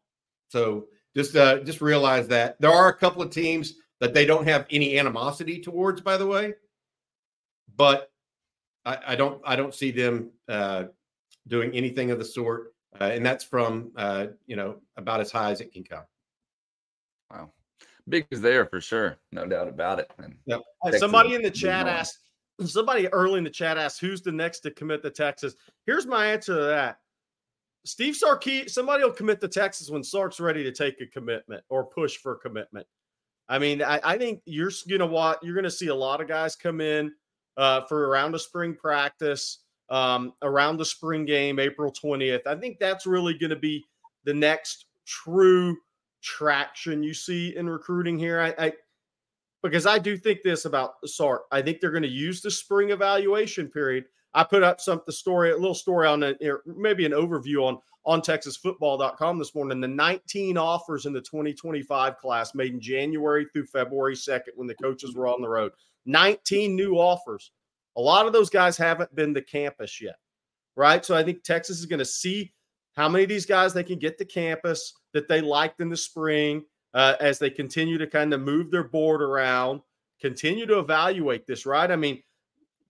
So 0.48 0.86
just 1.16 1.36
uh, 1.36 1.60
just 1.60 1.80
realize 1.80 2.28
that. 2.28 2.60
There 2.60 2.70
are 2.70 2.88
a 2.88 2.94
couple 2.96 3.22
of 3.22 3.30
teams 3.30 3.74
that 4.00 4.14
they 4.14 4.26
don't 4.26 4.46
have 4.46 4.66
any 4.70 4.98
animosity 4.98 5.60
towards, 5.60 6.00
by 6.00 6.16
the 6.16 6.26
way. 6.26 6.54
But 7.76 8.10
I, 8.84 8.98
I 9.08 9.16
don't 9.16 9.40
I 9.44 9.56
don't 9.56 9.74
see 9.74 9.90
them 9.90 10.30
uh, 10.48 10.84
doing 11.48 11.72
anything 11.72 12.10
of 12.10 12.18
the 12.18 12.24
sort, 12.24 12.74
uh, 13.00 13.04
and 13.04 13.24
that's 13.24 13.44
from 13.44 13.92
uh, 13.96 14.28
you 14.46 14.56
know 14.56 14.76
about 14.96 15.20
as 15.20 15.30
high 15.30 15.50
as 15.50 15.60
it 15.60 15.72
can 15.72 15.84
come. 15.84 16.04
Wow, 17.30 17.50
big 18.08 18.26
is 18.30 18.40
there 18.40 18.66
for 18.66 18.80
sure, 18.80 19.16
no 19.32 19.46
doubt 19.46 19.68
about 19.68 20.00
it. 20.00 20.10
And 20.18 20.36
yep. 20.46 20.60
somebody 20.98 21.34
in 21.34 21.42
the 21.42 21.50
chat 21.50 21.86
asked. 21.86 22.18
Somebody 22.64 23.08
early 23.08 23.38
in 23.38 23.44
the 23.44 23.50
chat 23.50 23.78
asked, 23.78 24.00
"Who's 24.00 24.22
the 24.22 24.30
next 24.30 24.60
to 24.60 24.70
commit 24.70 25.02
to 25.02 25.10
Texas?" 25.10 25.56
Here's 25.86 26.06
my 26.06 26.26
answer 26.26 26.54
to 26.54 26.60
that. 26.60 26.98
Steve 27.84 28.14
Sarkis, 28.14 28.70
somebody 28.70 29.02
will 29.02 29.10
commit 29.10 29.40
to 29.40 29.48
Texas 29.48 29.90
when 29.90 30.04
Sark's 30.04 30.38
ready 30.38 30.62
to 30.62 30.70
take 30.70 31.00
a 31.00 31.06
commitment 31.06 31.64
or 31.68 31.84
push 31.84 32.16
for 32.16 32.36
commitment. 32.36 32.86
I 33.48 33.58
mean, 33.58 33.82
I, 33.82 34.00
I 34.04 34.18
think 34.18 34.40
you're 34.46 34.70
gonna 34.88 35.04
what 35.06 35.42
you're 35.42 35.56
gonna 35.56 35.68
see 35.68 35.88
a 35.88 35.94
lot 35.94 36.20
of 36.20 36.28
guys 36.28 36.54
come 36.54 36.80
in 36.80 37.12
uh, 37.56 37.82
for 37.82 38.08
around 38.08 38.34
a 38.34 38.38
spring 38.38 38.74
practice, 38.74 39.60
um, 39.90 40.32
around 40.42 40.76
the 40.76 40.84
spring 40.84 41.24
game, 41.24 41.58
April 41.58 41.92
20th. 41.92 42.46
I 42.46 42.54
think 42.56 42.78
that's 42.78 43.06
really 43.06 43.34
gonna 43.34 43.56
be 43.56 43.84
the 44.24 44.34
next 44.34 44.86
true 45.06 45.76
traction 46.22 47.02
you 47.02 47.14
see 47.14 47.54
in 47.56 47.68
recruiting 47.68 48.18
here. 48.18 48.40
I, 48.40 48.66
I 48.66 48.72
because 49.62 49.86
I 49.86 49.98
do 49.98 50.16
think 50.16 50.42
this 50.42 50.64
about 50.64 50.94
Sark. 51.06 51.44
I 51.50 51.62
think 51.62 51.80
they're 51.80 51.90
going 51.90 52.02
to 52.02 52.08
use 52.08 52.42
the 52.42 52.50
spring 52.50 52.90
evaluation 52.90 53.68
period 53.68 54.04
I 54.34 54.42
put 54.42 54.62
up 54.62 54.80
some 54.80 55.00
the 55.06 55.12
story, 55.12 55.52
a 55.52 55.56
little 55.56 55.74
story 55.74 56.08
on 56.08 56.22
it, 56.22 56.38
maybe 56.66 57.06
an 57.06 57.12
overview 57.12 57.62
on 57.62 57.78
on 58.06 58.20
TexasFootball.com 58.20 59.38
this 59.38 59.54
morning. 59.54 59.80
The 59.80 59.88
19 59.88 60.58
offers 60.58 61.06
in 61.06 61.14
the 61.14 61.22
2025 61.22 62.18
class 62.18 62.54
made 62.54 62.74
in 62.74 62.80
January 62.80 63.46
through 63.50 63.64
February 63.64 64.14
2nd 64.14 64.50
when 64.56 64.66
the 64.66 64.74
coaches 64.74 65.14
were 65.14 65.26
on 65.26 65.40
the 65.40 65.48
road. 65.48 65.72
19 66.06 66.74
new 66.76 66.94
offers. 66.94 67.52
A 67.96 68.00
lot 68.00 68.26
of 68.26 68.32
those 68.32 68.50
guys 68.50 68.76
haven't 68.76 69.14
been 69.14 69.34
to 69.34 69.42
campus 69.42 70.00
yet, 70.00 70.16
right? 70.76 71.04
So 71.04 71.16
I 71.16 71.22
think 71.22 71.42
Texas 71.42 71.78
is 71.78 71.86
going 71.86 71.98
to 71.98 72.04
see 72.04 72.52
how 72.94 73.08
many 73.08 73.24
of 73.24 73.28
these 73.28 73.46
guys 73.46 73.72
they 73.72 73.84
can 73.84 73.98
get 73.98 74.18
to 74.18 74.24
campus 74.24 74.94
that 75.12 75.28
they 75.28 75.40
liked 75.40 75.80
in 75.80 75.88
the 75.88 75.96
spring 75.96 76.64
uh, 76.94 77.14
as 77.20 77.38
they 77.38 77.50
continue 77.50 77.98
to 77.98 78.06
kind 78.06 78.32
of 78.32 78.40
move 78.40 78.70
their 78.70 78.84
board 78.84 79.20
around, 79.22 79.80
continue 80.20 80.66
to 80.66 80.78
evaluate 80.78 81.46
this, 81.46 81.66
right? 81.66 81.90
I 81.90 81.96
mean, 81.96 82.22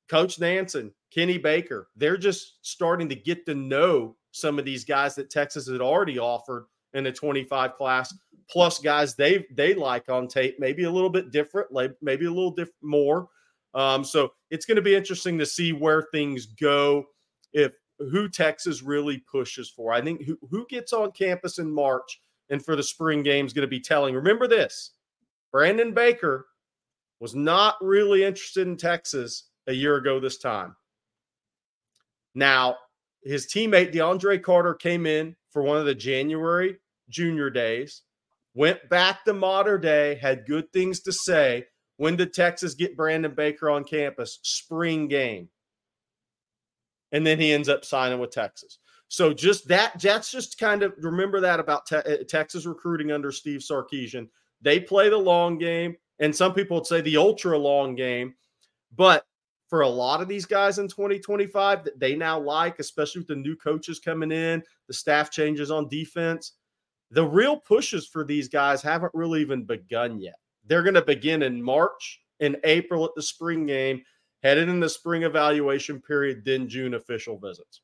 Coach 0.08 0.38
Nansen, 0.38 0.92
Kenny 1.10 1.38
Baker, 1.38 1.88
they're 1.96 2.18
just 2.18 2.58
starting 2.62 3.08
to 3.08 3.14
get 3.14 3.46
to 3.46 3.54
know 3.54 4.16
some 4.32 4.58
of 4.58 4.64
these 4.64 4.84
guys 4.84 5.14
that 5.14 5.30
Texas 5.30 5.68
had 5.68 5.80
already 5.80 6.18
offered 6.18 6.66
in 6.94 7.04
the 7.04 7.12
25 7.12 7.74
class, 7.74 8.14
plus 8.48 8.78
guys 8.78 9.14
they 9.14 9.44
they 9.52 9.74
like 9.74 10.08
on 10.08 10.28
tape, 10.28 10.56
maybe 10.58 10.84
a 10.84 10.90
little 10.90 11.10
bit 11.10 11.30
different, 11.30 11.68
maybe 12.00 12.26
a 12.26 12.30
little 12.30 12.50
different 12.50 12.82
more. 12.82 13.28
Um, 13.74 14.04
so 14.04 14.32
it's 14.50 14.66
going 14.66 14.76
to 14.76 14.82
be 14.82 14.94
interesting 14.94 15.38
to 15.38 15.46
see 15.46 15.72
where 15.72 16.06
things 16.12 16.46
go 16.46 17.06
if 17.52 17.72
who 17.98 18.28
Texas 18.28 18.82
really 18.82 19.18
pushes 19.30 19.68
for. 19.68 19.92
I 19.92 20.00
think 20.00 20.24
who, 20.24 20.38
who 20.50 20.66
gets 20.68 20.92
on 20.92 21.12
campus 21.12 21.58
in 21.58 21.70
March 21.72 22.20
and 22.50 22.64
for 22.64 22.76
the 22.76 22.82
spring 22.82 23.22
game 23.22 23.46
is 23.46 23.52
going 23.52 23.66
to 23.66 23.68
be 23.68 23.80
telling. 23.80 24.14
Remember 24.14 24.46
this 24.46 24.92
Brandon 25.52 25.92
Baker 25.92 26.46
was 27.20 27.34
not 27.34 27.76
really 27.80 28.24
interested 28.24 28.66
in 28.66 28.76
Texas 28.76 29.44
a 29.66 29.72
year 29.72 29.96
ago 29.96 30.20
this 30.20 30.38
time. 30.38 30.76
Now, 32.34 32.76
his 33.22 33.46
teammate 33.46 33.94
DeAndre 33.94 34.42
Carter 34.42 34.74
came 34.74 35.06
in 35.06 35.34
for 35.50 35.62
one 35.62 35.78
of 35.78 35.86
the 35.86 35.94
January 35.94 36.76
junior 37.08 37.50
days, 37.50 38.02
went 38.54 38.88
back 38.88 39.24
to 39.24 39.32
Mater 39.32 39.78
Dei, 39.78 40.14
had 40.14 40.46
good 40.46 40.72
things 40.72 41.00
to 41.00 41.12
say. 41.12 41.66
When 41.96 42.16
did 42.16 42.32
Texas 42.32 42.74
get 42.74 42.96
Brandon 42.96 43.34
Baker 43.34 43.70
on 43.70 43.84
campus? 43.84 44.40
Spring 44.42 45.08
game. 45.08 45.48
And 47.12 47.26
then 47.26 47.38
he 47.38 47.52
ends 47.52 47.68
up 47.68 47.84
signing 47.84 48.18
with 48.18 48.32
Texas. 48.32 48.78
So 49.08 49.32
just 49.32 49.68
that, 49.68 50.00
that's 50.00 50.30
just 50.30 50.58
kind 50.58 50.82
of 50.82 50.92
remember 50.98 51.40
that 51.40 51.60
about 51.60 51.86
te- 51.86 51.96
uh, 51.96 52.24
Texas 52.28 52.66
recruiting 52.66 53.12
under 53.12 53.30
Steve 53.30 53.60
Sarkisian. 53.60 54.28
They 54.60 54.80
play 54.80 55.08
the 55.08 55.18
long 55.18 55.58
game, 55.58 55.96
and 56.18 56.34
some 56.34 56.54
people 56.54 56.78
would 56.78 56.86
say 56.86 57.00
the 57.00 57.18
ultra 57.18 57.56
long 57.56 57.94
game. 57.94 58.34
But 58.96 59.24
for 59.68 59.82
a 59.82 59.88
lot 59.88 60.20
of 60.20 60.28
these 60.28 60.46
guys 60.46 60.78
in 60.78 60.88
2025 60.88 61.84
that 61.84 62.00
they 62.00 62.16
now 62.16 62.38
like, 62.40 62.78
especially 62.78 63.20
with 63.20 63.28
the 63.28 63.36
new 63.36 63.56
coaches 63.56 63.98
coming 63.98 64.32
in, 64.32 64.62
the 64.88 64.94
staff 64.94 65.30
changes 65.30 65.70
on 65.70 65.88
defense. 65.88 66.52
The 67.14 67.24
real 67.24 67.56
pushes 67.56 68.08
for 68.08 68.24
these 68.24 68.48
guys 68.48 68.82
haven't 68.82 69.14
really 69.14 69.40
even 69.40 69.62
begun 69.62 70.20
yet. 70.20 70.34
They're 70.66 70.82
going 70.82 70.94
to 70.94 71.02
begin 71.02 71.44
in 71.44 71.62
March 71.62 72.20
and 72.40 72.56
April 72.64 73.04
at 73.04 73.12
the 73.14 73.22
spring 73.22 73.66
game, 73.66 74.02
headed 74.42 74.68
in 74.68 74.80
the 74.80 74.88
spring 74.88 75.22
evaluation 75.22 76.02
period, 76.02 76.44
then 76.44 76.68
June 76.68 76.94
official 76.94 77.38
visits. 77.38 77.82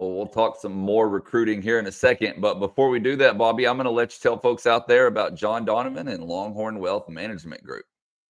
Well, 0.00 0.14
we'll 0.14 0.26
talk 0.26 0.60
some 0.60 0.72
more 0.72 1.08
recruiting 1.08 1.62
here 1.62 1.78
in 1.78 1.86
a 1.86 1.92
second. 1.92 2.40
But 2.40 2.58
before 2.58 2.88
we 2.88 2.98
do 2.98 3.14
that, 3.16 3.38
Bobby, 3.38 3.68
I'm 3.68 3.76
going 3.76 3.84
to 3.84 3.90
let 3.92 4.12
you 4.12 4.18
tell 4.20 4.36
folks 4.36 4.66
out 4.66 4.88
there 4.88 5.06
about 5.06 5.36
John 5.36 5.64
Donovan 5.64 6.08
and 6.08 6.24
Longhorn 6.24 6.80
Wealth 6.80 7.08
Management 7.08 7.62
Group. 7.62 7.84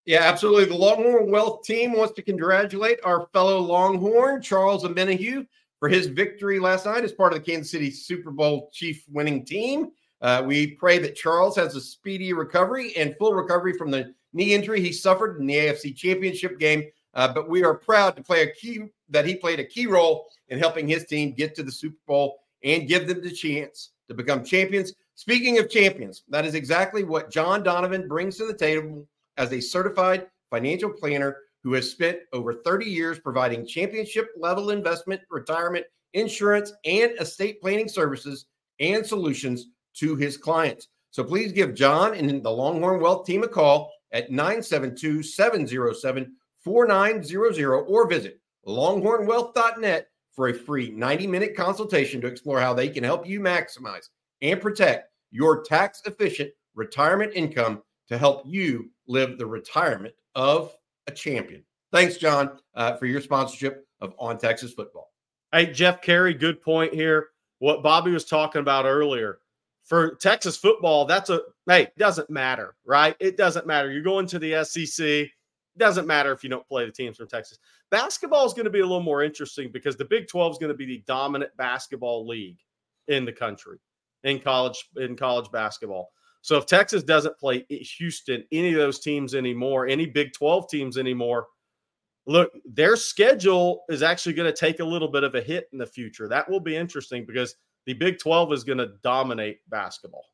Yeah, 0.04 0.20
absolutely. 0.20 0.66
The 0.66 0.74
Longhorn 0.74 1.30
Wealth 1.30 1.64
team 1.64 1.94
wants 1.94 2.12
to 2.16 2.22
congratulate 2.22 2.98
our 3.04 3.26
fellow 3.32 3.58
Longhorn, 3.58 4.42
Charles 4.42 4.84
Omenihu, 4.84 5.46
for 5.82 5.88
his 5.88 6.06
victory 6.06 6.60
last 6.60 6.86
night 6.86 7.02
as 7.02 7.10
part 7.10 7.32
of 7.32 7.40
the 7.40 7.44
Kansas 7.44 7.72
City 7.72 7.90
Super 7.90 8.30
Bowl 8.30 8.70
chief 8.72 9.04
winning 9.08 9.44
team. 9.44 9.90
Uh, 10.20 10.40
we 10.46 10.76
pray 10.76 10.96
that 11.00 11.16
Charles 11.16 11.56
has 11.56 11.74
a 11.74 11.80
speedy 11.80 12.32
recovery 12.32 12.94
and 12.96 13.16
full 13.18 13.34
recovery 13.34 13.72
from 13.76 13.90
the 13.90 14.14
knee 14.32 14.54
injury 14.54 14.80
he 14.80 14.92
suffered 14.92 15.40
in 15.40 15.46
the 15.48 15.56
AFC 15.56 15.96
Championship 15.96 16.60
game. 16.60 16.84
Uh, 17.14 17.32
but 17.34 17.50
we 17.50 17.64
are 17.64 17.74
proud 17.74 18.14
to 18.14 18.22
play 18.22 18.42
a 18.42 18.52
key 18.52 18.78
that 19.08 19.26
he 19.26 19.34
played 19.34 19.58
a 19.58 19.64
key 19.64 19.88
role 19.88 20.28
in 20.50 20.58
helping 20.60 20.86
his 20.86 21.04
team 21.04 21.32
get 21.32 21.52
to 21.56 21.64
the 21.64 21.72
Super 21.72 21.98
Bowl 22.06 22.38
and 22.62 22.86
give 22.86 23.08
them 23.08 23.20
the 23.20 23.32
chance 23.32 23.90
to 24.06 24.14
become 24.14 24.44
champions. 24.44 24.92
Speaking 25.16 25.58
of 25.58 25.68
champions, 25.68 26.22
that 26.28 26.44
is 26.44 26.54
exactly 26.54 27.02
what 27.02 27.32
John 27.32 27.64
Donovan 27.64 28.06
brings 28.06 28.36
to 28.36 28.46
the 28.46 28.54
table 28.54 29.04
as 29.36 29.52
a 29.52 29.60
certified 29.60 30.28
financial 30.48 30.90
planner 30.90 31.38
who 31.62 31.72
has 31.74 31.90
spent 31.90 32.18
over 32.32 32.54
30 32.54 32.86
years 32.86 33.18
providing 33.18 33.66
championship 33.66 34.28
level 34.36 34.70
investment, 34.70 35.20
retirement, 35.30 35.86
insurance, 36.14 36.72
and 36.84 37.12
estate 37.20 37.60
planning 37.60 37.88
services 37.88 38.46
and 38.80 39.04
solutions 39.06 39.66
to 39.94 40.16
his 40.16 40.36
clients. 40.36 40.88
So 41.10 41.22
please 41.22 41.52
give 41.52 41.74
John 41.74 42.14
and 42.14 42.42
the 42.42 42.50
Longhorn 42.50 43.00
Wealth 43.00 43.26
team 43.26 43.42
a 43.42 43.48
call 43.48 43.92
at 44.12 44.30
972 44.30 45.22
707 45.22 46.32
4900 46.64 47.86
or 47.86 48.08
visit 48.08 48.40
longhornwealth.net 48.66 50.06
for 50.32 50.48
a 50.48 50.54
free 50.54 50.90
90 50.90 51.26
minute 51.26 51.56
consultation 51.56 52.20
to 52.20 52.28
explore 52.28 52.60
how 52.60 52.72
they 52.72 52.88
can 52.88 53.04
help 53.04 53.26
you 53.26 53.40
maximize 53.40 54.08
and 54.40 54.60
protect 54.60 55.08
your 55.30 55.62
tax 55.62 56.02
efficient 56.06 56.50
retirement 56.74 57.32
income 57.34 57.82
to 58.08 58.16
help 58.16 58.42
you 58.46 58.90
live 59.06 59.38
the 59.38 59.46
retirement 59.46 60.14
of 60.34 60.74
a 61.06 61.12
champion. 61.12 61.64
Thanks, 61.92 62.16
John, 62.16 62.58
uh, 62.74 62.96
for 62.96 63.06
your 63.06 63.20
sponsorship 63.20 63.86
of 64.00 64.14
On 64.18 64.38
Texas 64.38 64.72
Football. 64.72 65.10
Hey, 65.52 65.66
Jeff 65.66 66.00
Carey, 66.00 66.34
good 66.34 66.62
point 66.62 66.94
here. 66.94 67.28
What 67.58 67.82
Bobby 67.82 68.10
was 68.10 68.24
talking 68.24 68.60
about 68.60 68.86
earlier 68.86 69.38
for 69.84 70.14
Texas 70.16 70.56
football, 70.56 71.04
that's 71.04 71.30
a 71.30 71.40
hey, 71.66 71.88
doesn't 71.98 72.30
matter, 72.30 72.74
right? 72.84 73.16
It 73.20 73.36
doesn't 73.36 73.66
matter. 73.66 73.90
You're 73.90 74.02
going 74.02 74.26
to 74.28 74.38
the 74.38 74.64
SEC. 74.64 75.28
Doesn't 75.76 76.06
matter 76.06 76.32
if 76.32 76.44
you 76.44 76.50
don't 76.50 76.66
play 76.68 76.84
the 76.84 76.92
teams 76.92 77.16
from 77.16 77.28
Texas. 77.28 77.58
Basketball 77.90 78.46
is 78.46 78.52
going 78.52 78.64
to 78.64 78.70
be 78.70 78.80
a 78.80 78.86
little 78.86 79.02
more 79.02 79.22
interesting 79.22 79.70
because 79.72 79.96
the 79.96 80.04
Big 80.04 80.28
12 80.28 80.52
is 80.52 80.58
going 80.58 80.72
to 80.72 80.76
be 80.76 80.86
the 80.86 81.02
dominant 81.06 81.50
basketball 81.56 82.26
league 82.26 82.58
in 83.08 83.24
the 83.24 83.32
country 83.32 83.78
in 84.24 84.38
college 84.38 84.88
in 84.96 85.16
college 85.16 85.50
basketball. 85.50 86.10
So 86.42 86.56
if 86.56 86.66
Texas 86.66 87.04
doesn't 87.04 87.38
play 87.38 87.64
Houston, 87.68 88.44
any 88.50 88.72
of 88.72 88.78
those 88.78 88.98
teams 88.98 89.34
anymore, 89.34 89.86
any 89.86 90.06
Big 90.06 90.32
12 90.32 90.68
teams 90.68 90.98
anymore, 90.98 91.46
look, 92.26 92.52
their 92.64 92.96
schedule 92.96 93.84
is 93.88 94.02
actually 94.02 94.34
going 94.34 94.52
to 94.52 94.56
take 94.56 94.80
a 94.80 94.84
little 94.84 95.08
bit 95.08 95.22
of 95.22 95.36
a 95.36 95.40
hit 95.40 95.68
in 95.72 95.78
the 95.78 95.86
future. 95.86 96.28
That 96.28 96.50
will 96.50 96.60
be 96.60 96.76
interesting 96.76 97.24
because 97.24 97.54
the 97.86 97.94
Big 97.94 98.18
12 98.18 98.52
is 98.52 98.64
going 98.64 98.78
to 98.78 98.90
dominate 99.02 99.60
basketball. 99.70 100.24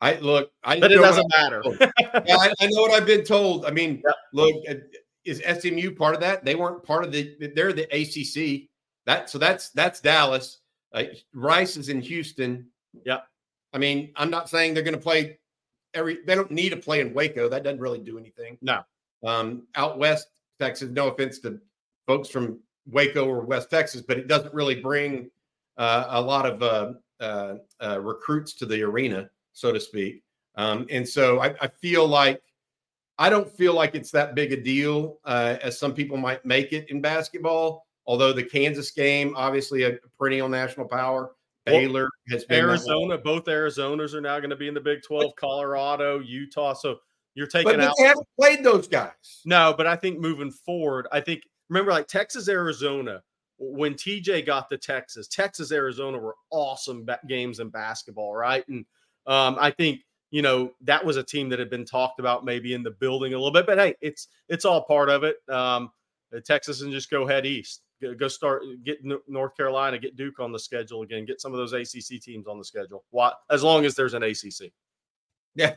I 0.00 0.14
look, 0.18 0.52
I 0.62 0.78
but 0.78 0.92
it 0.92 0.96
doesn't 0.96 1.28
matter. 1.36 1.62
yeah, 1.80 2.36
I, 2.36 2.52
I, 2.60 2.66
know 2.68 2.82
what 2.82 2.92
I've 2.92 3.06
been 3.06 3.24
told. 3.24 3.66
I 3.66 3.70
mean, 3.70 4.00
yep. 4.06 4.14
look, 4.32 4.54
uh, 4.70 4.74
is 5.24 5.42
SMU 5.60 5.92
part 5.94 6.14
of 6.14 6.20
that? 6.20 6.44
They 6.44 6.54
weren't 6.54 6.84
part 6.84 7.04
of 7.04 7.10
the. 7.10 7.34
They're 7.54 7.72
the 7.72 7.88
ACC. 7.92 8.68
That 9.06 9.28
so 9.28 9.38
that's 9.38 9.70
that's 9.70 10.00
Dallas. 10.00 10.60
Uh, 10.94 11.04
Rice 11.34 11.76
is 11.76 11.88
in 11.88 12.00
Houston. 12.00 12.68
Yep. 13.04 13.24
I 13.72 13.78
mean, 13.78 14.12
I'm 14.16 14.30
not 14.30 14.48
saying 14.48 14.74
they're 14.74 14.82
going 14.82 14.94
to 14.94 15.00
play 15.00 15.38
every. 15.94 16.18
They 16.26 16.34
don't 16.34 16.50
need 16.50 16.70
to 16.70 16.76
play 16.76 17.00
in 17.00 17.12
Waco. 17.12 17.48
That 17.48 17.64
doesn't 17.64 17.80
really 17.80 18.00
do 18.00 18.18
anything. 18.18 18.58
No. 18.62 18.82
Um, 19.24 19.66
out 19.74 19.98
west 19.98 20.28
Texas. 20.60 20.90
No 20.90 21.08
offense 21.08 21.38
to 21.40 21.60
folks 22.06 22.28
from 22.28 22.60
Waco 22.90 23.26
or 23.26 23.40
West 23.40 23.70
Texas, 23.70 24.00
but 24.00 24.18
it 24.18 24.28
doesn't 24.28 24.54
really 24.54 24.80
bring 24.80 25.30
uh, 25.76 26.06
a 26.08 26.20
lot 26.20 26.46
of 26.46 26.62
uh, 26.62 26.92
uh, 27.20 27.54
uh 27.82 28.00
recruits 28.00 28.54
to 28.54 28.66
the 28.66 28.82
arena 28.82 29.28
so 29.58 29.72
to 29.72 29.80
speak. 29.80 30.22
Um, 30.54 30.86
and 30.90 31.06
so 31.06 31.40
I, 31.40 31.54
I, 31.60 31.68
feel 31.68 32.06
like 32.06 32.40
I 33.18 33.28
don't 33.28 33.50
feel 33.50 33.74
like 33.74 33.94
it's 33.94 34.10
that 34.12 34.34
big 34.34 34.52
a 34.52 34.56
deal 34.56 35.18
uh, 35.24 35.56
as 35.62 35.78
some 35.78 35.94
people 35.94 36.16
might 36.16 36.44
make 36.44 36.72
it 36.72 36.88
in 36.90 37.00
basketball. 37.00 37.86
Although 38.06 38.32
the 38.32 38.42
Kansas 38.42 38.90
game, 38.90 39.34
obviously 39.36 39.82
a 39.82 39.98
perennial 40.16 40.48
national 40.48 40.86
power, 40.86 41.32
Baylor 41.70 42.08
has 42.30 42.44
been 42.44 42.64
Arizona. 42.64 43.18
Both 43.18 43.44
Arizonas 43.44 44.14
are 44.14 44.20
now 44.20 44.38
going 44.38 44.50
to 44.50 44.56
be 44.56 44.68
in 44.68 44.74
the 44.74 44.80
Big 44.80 45.02
Twelve. 45.02 45.32
Colorado, 45.36 46.20
Utah. 46.20 46.72
So 46.74 46.98
you're 47.34 47.46
taking 47.46 47.72
but 47.72 47.80
out. 47.80 47.94
They 47.98 48.04
haven't 48.04 48.26
played 48.38 48.64
those 48.64 48.88
guys. 48.88 49.42
No, 49.44 49.74
but 49.76 49.86
I 49.86 49.96
think 49.96 50.18
moving 50.18 50.50
forward, 50.50 51.06
I 51.12 51.20
think 51.20 51.42
remember 51.68 51.92
like 51.92 52.08
Texas, 52.08 52.48
Arizona. 52.48 53.22
When 53.60 53.94
TJ 53.94 54.46
got 54.46 54.68
to 54.70 54.78
Texas, 54.78 55.26
Texas, 55.26 55.72
Arizona 55.72 56.16
were 56.16 56.36
awesome 56.50 57.04
games 57.28 57.58
in 57.58 57.70
basketball, 57.70 58.32
right? 58.32 58.66
And 58.68 58.84
um, 59.26 59.56
I 59.58 59.72
think 59.72 60.00
you 60.30 60.42
know 60.42 60.72
that 60.82 61.04
was 61.04 61.16
a 61.16 61.24
team 61.24 61.48
that 61.48 61.58
had 61.58 61.70
been 61.70 61.84
talked 61.84 62.20
about 62.20 62.44
maybe 62.44 62.74
in 62.74 62.82
the 62.82 62.92
building 62.92 63.34
a 63.34 63.36
little 63.36 63.52
bit, 63.52 63.66
but 63.66 63.78
hey, 63.78 63.94
it's 64.00 64.28
it's 64.48 64.64
all 64.64 64.84
part 64.84 65.08
of 65.08 65.24
it. 65.24 65.36
Um, 65.48 65.90
Texas 66.44 66.82
and 66.82 66.92
just 66.92 67.10
go 67.10 67.26
head 67.26 67.46
east, 67.46 67.82
go 68.00 68.28
start 68.28 68.62
get 68.84 68.98
North 69.26 69.56
Carolina, 69.56 69.98
get 69.98 70.16
Duke 70.16 70.40
on 70.40 70.52
the 70.52 70.58
schedule 70.58 71.02
again, 71.02 71.24
get 71.24 71.40
some 71.40 71.52
of 71.52 71.58
those 71.58 71.72
ACC 71.72 72.20
teams 72.20 72.46
on 72.46 72.58
the 72.58 72.64
schedule. 72.64 73.04
Why, 73.10 73.32
as 73.50 73.62
long 73.62 73.84
as 73.84 73.94
there's 73.94 74.14
an 74.14 74.22
ACC. 74.22 74.72
Yeah. 75.54 75.74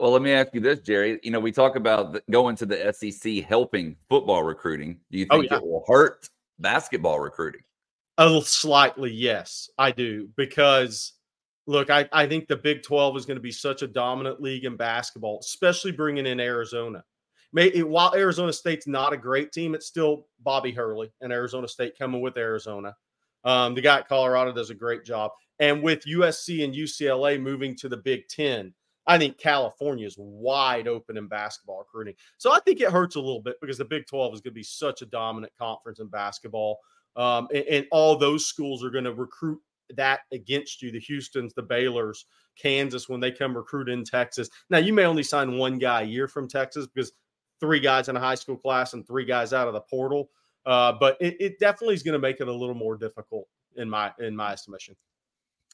Well, 0.00 0.10
let 0.10 0.22
me 0.22 0.32
ask 0.32 0.52
you 0.52 0.60
this, 0.60 0.80
Jerry. 0.80 1.20
You 1.22 1.30
know, 1.30 1.38
we 1.38 1.52
talk 1.52 1.76
about 1.76 2.20
going 2.30 2.56
to 2.56 2.66
the 2.66 2.92
SEC 2.92 3.44
helping 3.44 3.96
football 4.08 4.42
recruiting. 4.42 4.98
Do 5.10 5.18
you 5.18 5.26
oh, 5.30 5.40
think 5.40 5.52
oh, 5.52 5.54
yeah. 5.54 5.60
it 5.60 5.66
will 5.66 5.84
hurt 5.86 6.28
basketball 6.58 7.20
recruiting? 7.20 7.62
A 8.18 8.24
little 8.24 8.42
slightly, 8.42 9.12
yes, 9.12 9.70
I 9.78 9.92
do, 9.92 10.28
because 10.36 11.12
Look, 11.66 11.90
I, 11.90 12.08
I 12.12 12.26
think 12.26 12.46
the 12.46 12.56
Big 12.56 12.82
12 12.82 13.16
is 13.16 13.26
going 13.26 13.36
to 13.36 13.42
be 13.42 13.50
such 13.50 13.82
a 13.82 13.88
dominant 13.88 14.40
league 14.40 14.64
in 14.64 14.76
basketball, 14.76 15.40
especially 15.40 15.90
bringing 15.90 16.26
in 16.26 16.38
Arizona. 16.38 17.02
While 17.56 18.14
Arizona 18.14 18.52
State's 18.52 18.86
not 18.86 19.12
a 19.12 19.16
great 19.16 19.50
team, 19.50 19.74
it's 19.74 19.86
still 19.86 20.26
Bobby 20.40 20.72
Hurley 20.72 21.10
and 21.20 21.32
Arizona 21.32 21.66
State 21.66 21.98
coming 21.98 22.20
with 22.20 22.36
Arizona. 22.36 22.94
Um, 23.44 23.74
the 23.74 23.80
guy 23.80 23.98
at 23.98 24.08
Colorado 24.08 24.52
does 24.52 24.70
a 24.70 24.74
great 24.74 25.04
job. 25.04 25.30
And 25.58 25.82
with 25.82 26.04
USC 26.04 26.64
and 26.64 26.74
UCLA 26.74 27.40
moving 27.40 27.74
to 27.76 27.88
the 27.88 27.96
Big 27.96 28.28
10, 28.28 28.74
I 29.06 29.18
think 29.18 29.38
California 29.38 30.06
is 30.06 30.16
wide 30.18 30.88
open 30.88 31.16
in 31.16 31.28
basketball 31.28 31.78
recruiting. 31.78 32.14
So 32.38 32.52
I 32.52 32.58
think 32.60 32.80
it 32.80 32.90
hurts 32.90 33.16
a 33.16 33.20
little 33.20 33.40
bit 33.40 33.56
because 33.60 33.78
the 33.78 33.84
Big 33.84 34.06
12 34.06 34.34
is 34.34 34.40
going 34.40 34.52
to 34.52 34.54
be 34.54 34.62
such 34.62 35.00
a 35.00 35.06
dominant 35.06 35.52
conference 35.58 36.00
in 36.00 36.08
basketball. 36.08 36.80
Um, 37.14 37.48
and, 37.54 37.64
and, 37.64 37.86
all 37.92 38.18
those 38.18 38.44
schools 38.44 38.84
are 38.84 38.90
going 38.90 39.04
to 39.04 39.14
recruit 39.14 39.58
that 39.96 40.20
against 40.32 40.82
you 40.82 40.90
the 40.90 41.00
Houstons, 41.00 41.54
the 41.54 41.62
Baylors, 41.62 42.24
Kansas 42.60 43.08
when 43.08 43.20
they 43.20 43.30
come 43.30 43.56
recruit 43.56 43.88
in 43.88 44.04
Texas. 44.04 44.50
Now, 44.68 44.78
you 44.78 44.92
may 44.92 45.04
only 45.04 45.22
sign 45.22 45.56
one 45.56 45.78
guy 45.78 46.02
a 46.02 46.06
year 46.06 46.28
from 46.28 46.46
Texas 46.46 46.86
because 46.86 47.12
three 47.60 47.80
guys 47.80 48.08
in 48.08 48.16
a 48.16 48.20
high 48.20 48.34
school 48.34 48.56
class 48.56 48.92
and 48.92 49.06
three 49.06 49.24
guys 49.24 49.52
out 49.52 49.68
of 49.68 49.74
the 49.74 49.80
portal. 49.80 50.30
Uh, 50.64 50.92
but 50.92 51.16
it, 51.20 51.36
it 51.40 51.58
definitely 51.60 51.94
is 51.94 52.02
going 52.02 52.14
to 52.14 52.18
make 52.18 52.40
it 52.40 52.48
a 52.48 52.52
little 52.52 52.74
more 52.74 52.96
difficult 52.96 53.46
in 53.76 53.88
my 53.88 54.12
in 54.18 54.34
my 54.34 54.52
estimation. 54.52 54.96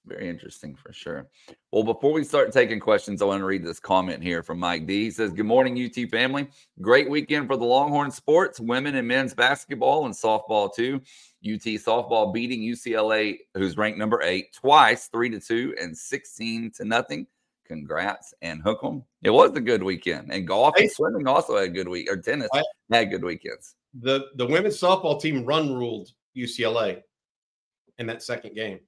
Very 0.05 0.29
interesting 0.29 0.75
for 0.75 0.93
sure. 0.93 1.29
Well, 1.71 1.85
before 1.85 2.13
we 2.13 2.25
start 2.25 2.53
taking 2.53 2.81
questions, 2.81 3.23
I 3.23 3.27
want 3.27 3.41
to 3.41 3.45
read 3.45 3.65
this 3.65 3.79
comment 3.79 4.21
here 4.21 4.43
from 4.43 4.59
Mike 4.59 4.85
D. 4.85 5.05
He 5.05 5.11
says, 5.13 5.33
Good 5.33 5.47
morning, 5.47 5.79
UT 5.81 6.11
family. 6.11 6.49
Great 6.81 7.09
weekend 7.09 7.47
for 7.47 7.57
the 7.57 7.65
Longhorn 7.65 8.11
sports, 8.11 8.59
women 8.59 8.97
and 8.97 9.07
men's 9.07 9.33
basketball 9.33 10.07
and 10.07 10.15
softball, 10.15 10.75
too. 10.75 11.01
UT 11.45 11.63
softball 11.79 12.35
beating 12.35 12.61
UCLA, 12.61 13.39
who's 13.55 13.77
ranked 13.77 13.99
number 13.99 14.21
eight, 14.23 14.53
twice, 14.53 15.07
three 15.07 15.31
to 15.31 15.39
two 15.39 15.75
and 15.81 15.97
16 15.97 16.73
to 16.73 16.85
nothing. 16.85 17.29
Congrats 17.73 18.35
and 18.43 18.61
hook 18.61 18.81
'em. 18.85 19.03
It 19.23 19.31
was 19.31 19.53
a 19.57 19.61
good 19.61 19.83
weekend. 19.83 20.31
And 20.31 20.47
golf 20.47 20.75
and 20.79 20.91
swimming 20.91 21.27
also 21.27 21.57
had 21.57 21.65
a 21.65 21.71
good 21.71 21.89
week, 21.89 22.11
or 22.11 22.19
tennis 22.19 22.51
I, 22.53 22.63
had 22.91 23.11
good 23.11 23.25
weekends. 23.25 23.77
The 23.95 24.29
the 24.35 24.47
women's 24.47 24.79
softball 24.79 25.19
team 25.19 25.47
run 25.47 25.73
ruled 25.73 26.11
UCLA 26.37 27.03
in 27.99 28.07
that 28.09 28.23
second 28.23 28.55
game. 28.55 28.81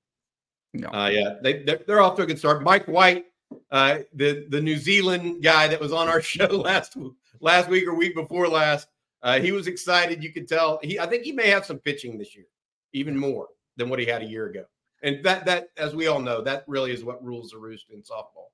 No. 0.74 0.88
Uh, 0.88 1.08
yeah, 1.08 1.36
they 1.42 1.62
they're, 1.62 1.80
they're, 1.86 2.00
off 2.02 2.16
to 2.16 2.22
a 2.22 2.26
good 2.26 2.38
start. 2.38 2.62
Mike 2.62 2.86
White, 2.86 3.24
uh, 3.70 4.00
the 4.12 4.46
the 4.50 4.60
New 4.60 4.76
Zealand 4.76 5.42
guy 5.42 5.66
that 5.66 5.80
was 5.80 5.92
on 5.92 6.08
our 6.08 6.20
show 6.34 6.46
last 6.46 6.94
last 7.40 7.70
week 7.70 7.86
or 7.86 7.94
week 7.94 8.14
before 8.14 8.48
last, 8.48 8.88
uh, 9.22 9.40
he 9.40 9.50
was 9.50 9.66
excited. 9.66 10.22
You 10.22 10.30
could 10.30 10.46
tell. 10.46 10.78
He 10.82 11.00
I 11.00 11.06
think 11.06 11.24
he 11.24 11.32
may 11.32 11.48
have 11.48 11.64
some 11.64 11.78
pitching 11.78 12.18
this 12.18 12.36
year, 12.36 12.46
even 12.92 13.16
more 13.16 13.48
than 13.78 13.88
what 13.88 13.98
he 13.98 14.04
had 14.04 14.20
a 14.20 14.26
year 14.26 14.46
ago. 14.46 14.64
And 15.02 15.24
that 15.24 15.46
that 15.46 15.68
as 15.78 15.94
we 15.94 16.06
all 16.06 16.20
know, 16.20 16.42
that 16.42 16.64
really 16.66 16.92
is 16.92 17.02
what 17.02 17.24
rules 17.24 17.50
the 17.50 17.58
roost 17.58 17.88
in 17.88 18.02
softball. 18.02 18.50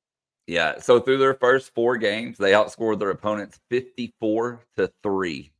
Yeah. 0.50 0.80
So 0.80 1.00
through 1.00 1.18
their 1.18 1.34
first 1.34 1.72
four 1.74 1.96
games, 1.96 2.38
they 2.38 2.52
outscored 2.52 2.98
their 2.98 3.10
opponents 3.10 3.60
fifty-four 3.68 4.60
to 4.76 4.92
three 5.02 5.52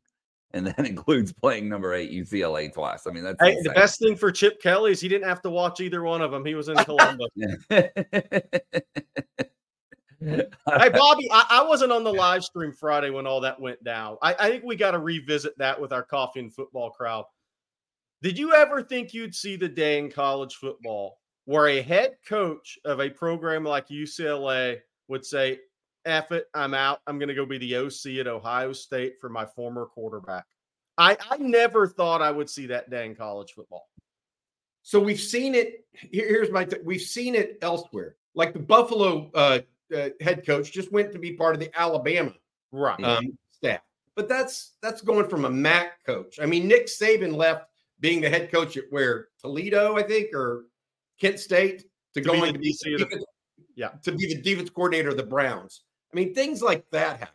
and 0.52 0.66
that 0.66 0.78
includes 0.86 1.32
playing 1.32 1.68
number 1.68 1.94
eight 1.94 2.10
UCLA 2.10 2.72
twice. 2.72 3.06
I 3.06 3.10
mean, 3.10 3.24
that's 3.24 3.36
hey, 3.40 3.56
the 3.62 3.70
best 3.70 3.98
thing 3.98 4.16
for 4.16 4.30
Chip 4.30 4.60
Kelly 4.60 4.92
is 4.92 5.00
he 5.00 5.08
didn't 5.08 5.28
have 5.28 5.42
to 5.42 5.50
watch 5.50 5.80
either 5.80 6.02
one 6.02 6.22
of 6.22 6.30
them. 6.30 6.44
He 6.44 6.54
was 6.54 6.68
in 6.68 6.76
Columbus. 6.76 7.28
hey, 7.68 7.90
Bobby, 10.66 11.28
I, 11.30 11.46
I, 11.50 11.64
wasn't 11.66 11.92
on 11.92 12.04
the 12.04 12.12
live 12.12 12.44
stream 12.44 12.72
Friday 12.72 13.10
when 13.10 13.26
all 13.26 13.40
that 13.42 13.60
went 13.60 13.82
down. 13.84 14.16
I, 14.22 14.34
I 14.38 14.50
think 14.50 14.64
we 14.64 14.76
got 14.76 14.92
to 14.92 14.98
revisit 14.98 15.56
that 15.58 15.80
with 15.80 15.92
our 15.92 16.02
coffee 16.02 16.40
and 16.40 16.52
football 16.52 16.90
crowd. 16.90 17.24
Did 18.22 18.38
you 18.38 18.52
ever 18.52 18.82
think 18.82 19.14
you'd 19.14 19.34
see 19.34 19.56
the 19.56 19.68
day 19.68 19.98
in 19.98 20.10
college 20.10 20.56
football 20.56 21.19
where 21.50 21.66
a 21.66 21.82
head 21.82 22.14
coach 22.24 22.78
of 22.84 23.00
a 23.00 23.10
program 23.10 23.64
like 23.64 23.88
UCLA 23.88 24.78
would 25.08 25.26
say, 25.26 25.58
F 26.04 26.30
it, 26.30 26.46
I'm 26.54 26.74
out. 26.74 27.00
I'm 27.08 27.18
going 27.18 27.28
to 27.28 27.34
go 27.34 27.44
be 27.44 27.58
the 27.58 27.74
OC 27.74 28.20
at 28.20 28.28
Ohio 28.28 28.72
State 28.72 29.14
for 29.20 29.28
my 29.28 29.44
former 29.44 29.86
quarterback. 29.86 30.44
I, 30.96 31.16
I 31.28 31.38
never 31.38 31.88
thought 31.88 32.22
I 32.22 32.30
would 32.30 32.48
see 32.48 32.66
that 32.66 32.88
day 32.88 33.04
in 33.04 33.16
college 33.16 33.54
football. 33.54 33.88
So 34.82 35.00
we've 35.00 35.18
seen 35.18 35.56
it. 35.56 35.84
here's 35.92 36.52
my. 36.52 36.64
Th- 36.64 36.82
we've 36.84 37.02
seen 37.02 37.34
it 37.34 37.58
elsewhere. 37.62 38.14
Like 38.36 38.52
the 38.52 38.60
Buffalo 38.60 39.28
uh, 39.34 39.58
uh, 39.92 40.10
head 40.20 40.46
coach 40.46 40.70
just 40.70 40.92
went 40.92 41.10
to 41.14 41.18
be 41.18 41.32
part 41.32 41.54
of 41.54 41.60
the 41.60 41.76
Alabama 41.76 42.32
right 42.70 43.02
um, 43.02 43.36
staff, 43.50 43.80
but 44.14 44.28
that's 44.28 44.74
that's 44.82 45.02
going 45.02 45.28
from 45.28 45.46
a 45.46 45.50
MAC 45.50 46.04
coach. 46.06 46.38
I 46.40 46.46
mean, 46.46 46.68
Nick 46.68 46.86
Saban 46.86 47.34
left 47.34 47.66
being 47.98 48.20
the 48.20 48.30
head 48.30 48.52
coach 48.52 48.76
at 48.76 48.84
where 48.90 49.28
Toledo, 49.40 49.96
I 49.96 50.04
think, 50.04 50.32
or 50.32 50.66
Kent 51.20 51.38
State 51.38 51.84
to, 52.14 52.20
to 52.20 52.28
going 52.28 52.52
to 52.52 52.58
be 52.58 52.74
the, 52.82 52.96
defense, 52.98 53.24
yeah 53.76 53.90
to 54.02 54.12
be 54.12 54.26
the 54.26 54.40
defense 54.40 54.70
coordinator 54.70 55.10
of 55.10 55.16
the 55.16 55.22
Browns. 55.22 55.82
I 56.12 56.16
mean, 56.16 56.34
things 56.34 56.62
like 56.62 56.84
that 56.90 57.18
happen. 57.18 57.34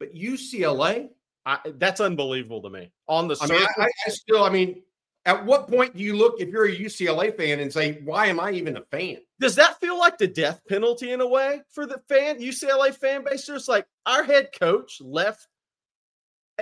But 0.00 0.14
UCLA, 0.14 1.10
I, 1.46 1.58
that's 1.76 2.00
unbelievable 2.00 2.62
to 2.62 2.70
me. 2.70 2.90
On 3.08 3.28
the 3.28 3.36
I 3.40 3.46
mean, 3.46 3.62
I, 3.78 3.84
I, 3.84 4.10
still, 4.10 4.42
I 4.42 4.50
mean, 4.50 4.82
at 5.24 5.44
what 5.44 5.68
point 5.68 5.96
do 5.96 6.02
you 6.02 6.16
look 6.16 6.40
if 6.40 6.48
you're 6.48 6.66
a 6.66 6.76
UCLA 6.76 7.36
fan 7.36 7.60
and 7.60 7.72
say, 7.72 8.00
"Why 8.04 8.26
am 8.26 8.40
I 8.40 8.50
even 8.52 8.76
a 8.76 8.82
fan?" 8.90 9.18
Does 9.38 9.54
that 9.56 9.78
feel 9.80 9.98
like 9.98 10.18
the 10.18 10.26
death 10.26 10.60
penalty 10.68 11.12
in 11.12 11.20
a 11.20 11.26
way 11.26 11.62
for 11.70 11.86
the 11.86 12.00
fan 12.08 12.40
UCLA 12.40 12.94
fan 12.94 13.24
base? 13.24 13.46
Just 13.46 13.68
like 13.68 13.86
our 14.06 14.24
head 14.24 14.48
coach 14.58 15.00
left 15.00 15.46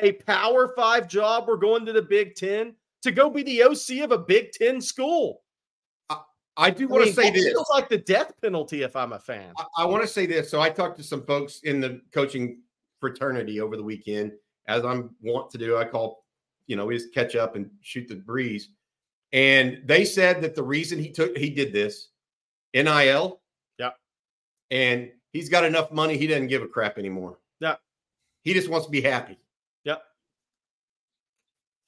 a 0.03 0.13
Power 0.13 0.75
Five 0.77 1.09
job, 1.09 1.45
we're 1.49 1.57
going 1.57 1.87
to 1.87 1.93
the 1.93 2.03
Big 2.03 2.35
Ten 2.35 2.75
to 3.03 3.11
go 3.11 3.31
be 3.31 3.43
the 3.43 3.63
OC 3.63 4.05
of 4.05 4.13
a 4.13 4.19
Big 4.19 4.53
Ten 4.53 4.81
school. 4.81 5.43
I 6.61 6.71
do 6.71 6.87
want 6.89 7.07
to 7.07 7.13
say 7.13 7.31
this. 7.31 7.45
Feels 7.47 7.71
like 7.71 7.89
the 7.89 7.99
death 7.99 8.33
penalty 8.43 8.83
if 8.83 8.95
I'm 8.95 9.13
a 9.13 9.19
fan. 9.19 9.53
I, 9.57 9.65
I 9.79 9.85
want 9.87 10.03
to 10.03 10.09
say 10.09 10.27
this. 10.27 10.51
So 10.51 10.61
I 10.61 10.69
talked 10.69 10.99
to 10.99 11.03
some 11.03 11.25
folks 11.25 11.61
in 11.65 11.81
the 11.81 12.03
coaching 12.13 12.61
fraternity 13.01 13.61
over 13.61 13.77
the 13.77 13.83
weekend, 13.83 14.33
as 14.67 14.85
I'm 14.85 15.15
want 15.23 15.51
to 15.53 15.59
do. 15.59 15.79
I 15.79 15.85
call, 15.85 16.25
you 16.67 16.77
know, 16.77 16.87
we 16.87 16.97
just 16.97 17.15
catch 17.15 17.35
up 17.35 17.57
and 17.57 17.71
shoot 17.81 18.09
the 18.09 18.17
breeze. 18.17 18.69
And 19.33 19.81
they 19.87 20.05
said 20.05 20.43
that 20.43 20.55
the 20.55 20.63
reason 20.63 20.99
he 20.99 21.11
took 21.11 21.37
he 21.37 21.51
did 21.51 21.73
this, 21.73 22.09
NIL. 22.75 23.41
Yeah. 23.79 23.91
And 24.71 25.11
he's 25.33 25.49
got 25.49 25.65
enough 25.65 25.91
money, 25.91 26.19
he 26.19 26.27
doesn't 26.27 26.49
give 26.49 26.63
a 26.63 26.69
crap 26.69 26.99
anymore. 26.99 27.39
Yeah. 27.61 27.77
He 28.43 28.53
just 28.53 28.69
wants 28.69 28.87
to 28.87 28.91
be 28.93 29.01
happy. 29.01 29.39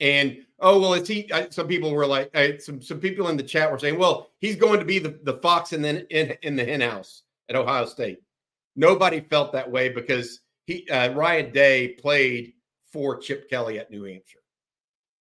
And 0.02 0.44
oh 0.58 0.80
well, 0.80 0.94
it's 0.94 1.08
he. 1.08 1.32
I, 1.32 1.48
some 1.48 1.68
people 1.68 1.92
were 1.92 2.06
like, 2.06 2.28
I, 2.36 2.58
some 2.58 2.82
some 2.82 2.98
people 2.98 3.28
in 3.28 3.36
the 3.36 3.42
chat 3.42 3.70
were 3.70 3.78
saying, 3.78 3.98
well, 3.98 4.30
he's 4.40 4.56
going 4.56 4.80
to 4.80 4.84
be 4.84 4.98
the 4.98 5.20
the 5.22 5.34
fox 5.34 5.72
and 5.72 5.82
then 5.82 6.04
in 6.10 6.36
in 6.42 6.56
the 6.56 6.64
hen 6.64 6.80
house 6.80 7.22
at 7.48 7.54
Ohio 7.54 7.86
State. 7.86 8.18
Nobody 8.74 9.20
felt 9.20 9.52
that 9.52 9.70
way 9.70 9.90
because 9.90 10.40
he 10.66 10.88
uh, 10.90 11.12
Ryan 11.14 11.52
Day 11.52 11.88
played 12.00 12.54
for 12.92 13.16
Chip 13.16 13.48
Kelly 13.48 13.78
at 13.78 13.92
New 13.92 14.02
Hampshire, 14.02 14.42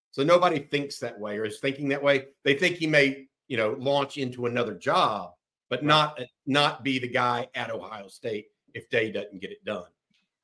so 0.09 0.23
nobody 0.23 0.57
thinks 0.59 0.97
that 0.97 1.17
way 1.17 1.37
or 1.37 1.45
is 1.45 1.59
thinking 1.59 1.87
that 1.89 2.01
way. 2.01 2.25
They 2.43 2.55
think 2.55 2.77
he 2.77 2.87
may 2.87 3.27
you 3.47 3.57
know 3.57 3.75
launch 3.77 4.17
into 4.17 4.47
another 4.47 4.73
job, 4.73 5.33
but 5.69 5.83
not 5.83 6.19
not 6.47 6.83
be 6.83 6.97
the 6.97 7.07
guy 7.07 7.47
at 7.53 7.69
Ohio 7.69 8.07
State 8.07 8.47
if 8.73 8.89
Day 8.89 9.11
doesn't 9.11 9.41
get 9.41 9.51
it 9.51 9.63
done. 9.63 9.85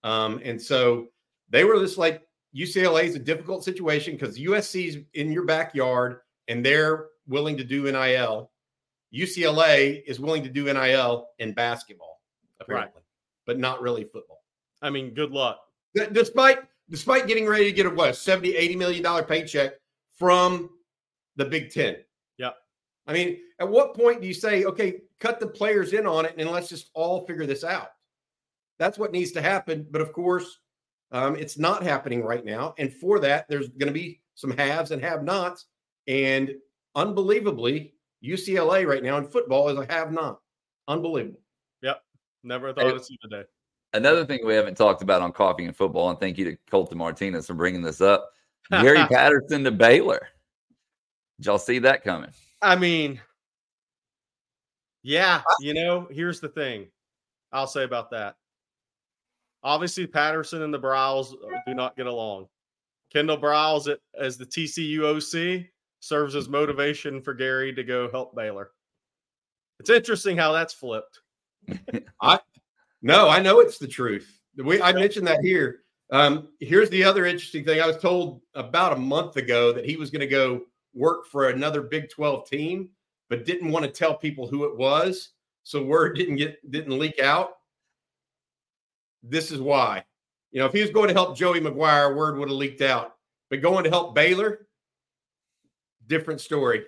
Um, 0.04 0.39
and 0.43 0.62
so 0.62 1.08
they 1.50 1.63
were 1.63 1.80
just 1.80 1.97
like 1.97 2.27
UCLA 2.55 3.03
is 3.03 3.15
a 3.15 3.19
difficult 3.19 3.63
situation 3.63 4.13
because 4.13 4.38
USC's 4.38 4.97
in 5.13 5.31
your 5.31 5.45
backyard 5.45 6.19
and 6.47 6.65
they're 6.65 7.07
willing 7.27 7.57
to 7.57 7.63
do 7.63 7.83
NIL. 7.83 8.51
UCLA 9.13 10.03
is 10.05 10.19
willing 10.19 10.43
to 10.43 10.49
do 10.49 10.71
NIL 10.71 11.27
in 11.39 11.53
basketball, 11.53 12.21
apparently, 12.60 12.91
right. 12.95 13.05
but 13.45 13.60
not 13.60 13.81
really 13.81 14.03
football. 14.03 14.43
I 14.81 14.89
mean, 14.89 15.13
good 15.13 15.31
luck. 15.31 15.60
Despite 16.12 16.60
despite 16.89 17.27
getting 17.27 17.47
ready 17.47 17.65
to 17.65 17.71
get 17.71 17.86
a 17.86 17.89
what 17.89 18.15
70, 18.15 18.55
80 18.55 18.75
million 18.75 19.03
dollar 19.03 19.23
paycheck 19.23 19.73
from 20.17 20.69
the 21.36 21.45
Big 21.45 21.71
Ten. 21.71 21.97
Yeah. 22.38 22.51
I 23.05 23.13
mean, 23.13 23.38
at 23.60 23.67
what 23.67 23.95
point 23.95 24.21
do 24.21 24.27
you 24.27 24.33
say, 24.33 24.65
okay, 24.65 25.01
cut 25.19 25.39
the 25.39 25.47
players 25.47 25.93
in 25.93 26.05
on 26.05 26.25
it 26.25 26.36
and 26.38 26.49
let's 26.49 26.69
just 26.69 26.89
all 26.93 27.25
figure 27.25 27.45
this 27.45 27.63
out? 27.63 27.89
That's 28.79 28.97
what 28.97 29.12
needs 29.12 29.31
to 29.33 29.41
happen. 29.41 29.88
But 29.89 30.01
of 30.01 30.13
course, 30.13 30.60
um, 31.12 31.36
it's 31.36 31.58
not 31.58 31.84
happening 31.84 32.24
right 32.24 32.43
now. 32.43 32.74
And 32.78 32.93
for 32.93 33.20
that, 33.20 33.48
there's 33.48 33.70
going 33.70 33.88
to 33.88 33.93
be 33.93 34.22
some 34.36 34.52
haves 34.52 34.91
and 34.91 35.02
have 35.02 35.24
nots. 35.24 35.65
And 36.08 36.56
unbelievably, 36.96 37.93
UCLA 38.24 38.88
right 38.88 39.04
now 39.04 39.17
in 39.17 39.26
football 39.26 39.70
is 39.70 39.78
a 39.78 39.91
have 39.91 40.12
not. 40.12 40.39
Unbelievable. 40.88 41.39
Yep. 41.82 42.02
Never 42.43 42.74
thought 42.74 42.86
hey, 42.86 42.98
see 43.00 43.17
the 43.22 43.30
day. 43.30 43.43
Another 43.93 44.26
thing 44.26 44.39
we 44.46 44.54
haven't 44.54 44.76
talked 44.76 45.02
about 45.02 45.22
on 45.22 45.32
coffee 45.32 45.65
and 45.65 45.76
football, 45.76 46.10
and 46.10 46.20
thank 46.20 46.38
you 46.38 46.46
to 46.46 46.58
Colton 46.70 46.98
Martinez 46.98 47.48
for 47.48 47.54
bringing 47.54 47.82
this 47.82 48.02
up. 48.02 48.32
Gary 48.70 49.06
Patterson 49.12 49.63
to 49.63 49.72
Baylor. 49.72 50.28
Did 51.38 51.46
y'all 51.46 51.58
see 51.58 51.80
that 51.80 52.04
coming? 52.04 52.32
I 52.62 52.76
mean, 52.76 53.22
yeah, 55.04 55.41
you 55.62 55.74
know, 55.74 56.08
here's 56.12 56.39
the 56.39 56.50
thing 56.50 56.88
I'll 57.52 57.67
say 57.67 57.84
about 57.84 58.12
that. 58.12 58.36
Obviously, 59.67 60.08
Patterson 60.08 60.62
and 60.62 60.73
the 60.73 60.80
Briles 60.80 61.34
do 61.67 61.73
not 61.73 61.97
get 61.97 62.08
along. 62.08 62.47
Kendall 63.12 63.38
Briles, 63.38 63.93
as 64.17 64.38
the 64.38 64.45
TCU 64.45 65.03
OC, 65.03 65.65
serves 65.99 66.36
as 66.36 66.47
motivation 66.47 67.21
for 67.21 67.34
Gary 67.34 67.73
to 67.73 67.84
go 67.84 68.10
help 68.10 68.34
Baylor. 68.34 68.71
It's 69.82 69.89
interesting 69.89 70.38
how 70.38 70.53
that's 70.53 70.73
flipped. 70.73 71.19
I 72.21 72.39
no, 73.01 73.27
I 73.27 73.41
know 73.41 73.60
it's 73.60 73.77
the 73.77 73.89
truth. 73.89 74.39
We 74.56 74.82
I 74.82 74.93
mentioned 74.93 75.27
that 75.27 75.41
here. 75.41 75.82
Um, 76.13 76.47
here's 76.62 76.89
the 76.89 77.03
other 77.03 77.25
interesting 77.25 77.65
thing. 77.65 77.82
I 77.82 77.88
was 77.88 77.97
told 77.97 78.39
about 78.56 78.93
a 78.93 78.97
month 78.97 79.36
ago 79.36 79.73
that 79.73 79.86
he 79.86 79.97
was 79.97 80.10
going 80.10 80.21
to 80.21 80.27
go 80.27 80.62
work 80.93 81.25
for 81.27 81.49
another 81.49 81.82
Big 81.82 82.10
12 82.10 82.49
team, 82.49 82.88
but 83.30 83.45
didn't 83.45 83.73
want 83.73 83.84
to 83.84 83.91
tell 83.91 84.15
people 84.15 84.47
who 84.47 84.63
it 84.63 84.77
was. 84.77 85.32
So 85.63 85.84
word 85.84 86.15
didn't 86.15 86.38
get 86.38 86.71
didn't 86.71 86.97
leak 86.97 87.19
out 87.19 87.57
this 89.30 89.52
is 89.52 89.60
why. 89.60 90.04
You 90.52 90.60
know, 90.60 90.66
if 90.66 90.74
he 90.74 90.82
was 90.82 90.92
going 90.92 91.08
to 91.08 91.13
help 91.13 91.38
Joey 91.38 91.60
McGuire, 91.60 92.16
word 92.16 92.38
would 92.38 92.50
have 92.50 92.58
leaked 92.58 92.82
out. 92.82 93.16
But 93.50 93.62
going 93.62 93.84
to 93.84 93.90
help 93.90 94.16
Baylor, 94.16 94.68
different 96.08 96.42
story. 96.42 96.86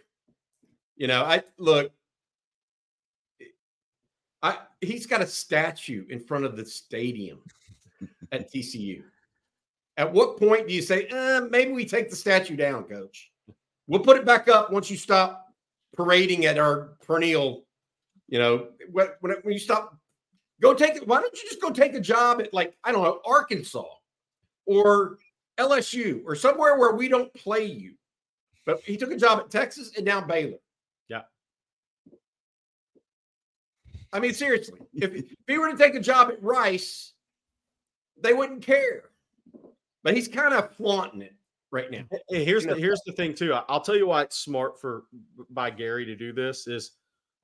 You 0.96 1.08
know, 1.08 1.24
I 1.24 1.44
look, 1.58 1.92
I 4.42 4.58
he's 4.82 5.06
got 5.06 5.22
a 5.22 5.28
statue 5.28 6.06
in 6.10 6.20
front 6.20 6.46
of 6.46 6.58
the 6.58 6.66
stadium 6.66 7.40
at 8.32 8.52
TCU. 8.52 9.04
At 9.98 10.12
what 10.12 10.38
point 10.38 10.68
do 10.68 10.74
you 10.74 10.82
say, 10.82 11.06
eh, 11.06 11.42
maybe 11.50 11.72
we 11.72 11.86
take 11.86 12.10
the 12.10 12.16
statue 12.16 12.56
down, 12.56 12.86
coach? 12.86 13.32
We'll 13.88 14.00
put 14.00 14.18
it 14.18 14.26
back 14.26 14.48
up 14.48 14.72
once 14.72 14.90
you 14.90 14.96
stop 14.96 15.46
parading 15.96 16.46
at 16.46 16.58
our 16.58 16.92
perennial, 17.06 17.66
you 18.30 18.40
know, 18.40 18.68
when, 18.92 19.10
when 19.20 19.54
you 19.54 19.60
stop 19.60 19.99
Go 20.62 20.74
take 20.74 20.96
it. 20.96 21.08
Why 21.08 21.22
don't 21.22 21.34
you 21.34 21.48
just 21.48 21.62
go 21.62 21.70
take 21.70 21.96
a 21.96 22.02
job 22.02 22.42
at 22.42 22.54
like, 22.54 22.76
I 22.84 22.92
don't 22.92 23.04
know, 23.04 23.22
Arkansas 23.26 23.86
or 24.66 25.18
LSU 25.58 26.22
or 26.26 26.36
somewhere 26.36 26.78
where 26.78 26.94
we 26.94 27.08
don't 27.08 27.34
play 27.34 27.66
you? 27.66 27.94
But 28.66 28.82
he 28.82 28.98
took 28.98 29.12
a 29.12 29.18
job 29.18 29.40
at 29.40 29.50
Texas 29.50 29.92
and 29.96 30.06
now 30.06 30.22
Baylor. 30.22 30.58
Yeah. 31.08 31.22
I 34.12 34.20
mean, 34.20 34.34
seriously, 34.34 34.80
if, 34.94 35.14
if 35.14 35.26
he 35.48 35.58
were 35.58 35.72
to 35.72 35.78
take 35.78 35.96
a 35.96 36.00
job 36.00 36.30
at 36.30 36.44
Rice, 36.44 37.14
they 38.22 38.34
wouldn't 38.34 38.62
care. 38.62 39.10
But 40.04 40.16
he's 40.16 40.28
kind 40.28 40.54
of 40.54 40.76
flaunting 40.76 41.22
it 41.22 41.36
right 41.72 41.90
now. 41.92 42.04
Here's 42.30 42.66
the 42.66 42.76
here's 42.76 43.02
the 43.06 43.14
thing 43.14 43.34
too. 43.34 43.54
I'll 43.54 43.82
tell 43.82 43.96
you 43.96 44.08
why 44.08 44.24
it's 44.24 44.38
smart 44.38 44.80
for 44.80 45.04
by 45.50 45.70
Gary 45.70 46.06
to 46.06 46.16
do 46.16 46.34
this 46.34 46.68
is 46.68 46.92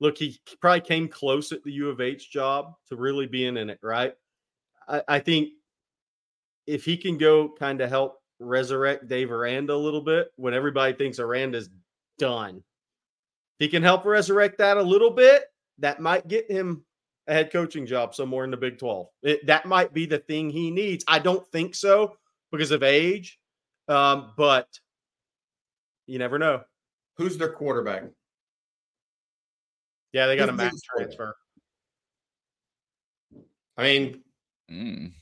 look, 0.00 0.18
he 0.18 0.38
probably 0.60 0.80
came 0.80 1.08
close 1.08 1.52
at 1.52 1.62
the 1.64 1.72
U 1.72 1.88
of 1.88 2.00
H 2.00 2.30
job 2.30 2.74
to 2.88 2.96
really 2.96 3.26
being 3.26 3.56
in 3.56 3.70
it, 3.70 3.78
right? 3.82 4.14
I, 4.88 5.02
I 5.08 5.18
think 5.18 5.50
if 6.66 6.84
he 6.84 6.96
can 6.96 7.16
go 7.16 7.54
kind 7.58 7.80
of 7.80 7.88
help 7.88 8.20
resurrect 8.38 9.08
Dave 9.08 9.32
Aranda 9.32 9.72
a 9.72 9.76
little 9.76 10.00
bit 10.00 10.28
when 10.36 10.54
everybody 10.54 10.92
thinks 10.92 11.18
Aranda's 11.18 11.70
done, 12.18 12.62
he 13.58 13.68
can 13.68 13.82
help 13.82 14.04
resurrect 14.04 14.58
that 14.58 14.76
a 14.76 14.82
little 14.82 15.10
bit. 15.10 15.44
That 15.78 16.00
might 16.00 16.28
get 16.28 16.50
him 16.50 16.84
a 17.26 17.32
head 17.32 17.52
coaching 17.52 17.86
job 17.86 18.14
somewhere 18.14 18.44
in 18.44 18.50
the 18.50 18.56
Big 18.56 18.78
12. 18.78 19.08
It, 19.22 19.46
that 19.46 19.66
might 19.66 19.92
be 19.92 20.06
the 20.06 20.18
thing 20.18 20.50
he 20.50 20.70
needs. 20.70 21.04
I 21.08 21.18
don't 21.18 21.46
think 21.48 21.74
so 21.74 22.16
because 22.52 22.70
of 22.70 22.82
age, 22.82 23.38
um, 23.88 24.32
but 24.36 24.68
you 26.06 26.18
never 26.18 26.38
know. 26.38 26.62
Who's 27.16 27.36
their 27.38 27.52
quarterback? 27.52 28.04
Yeah, 30.12 30.26
they 30.26 30.36
got 30.36 30.48
a 30.48 30.52
max 30.52 30.76
transfer. 30.96 31.34
I 33.76 33.82
mean, 33.82 34.22
mm. 34.70 35.12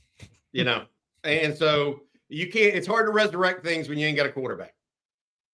you 0.53 0.63
know, 0.63 0.85
and 1.23 1.55
so 1.55 2.01
you 2.29 2.49
can't. 2.49 2.75
It's 2.75 2.87
hard 2.87 3.07
to 3.07 3.11
resurrect 3.11 3.65
things 3.65 3.89
when 3.89 3.97
you 3.97 4.07
ain't 4.07 4.15
got 4.15 4.25
a 4.25 4.31
quarterback. 4.31 4.73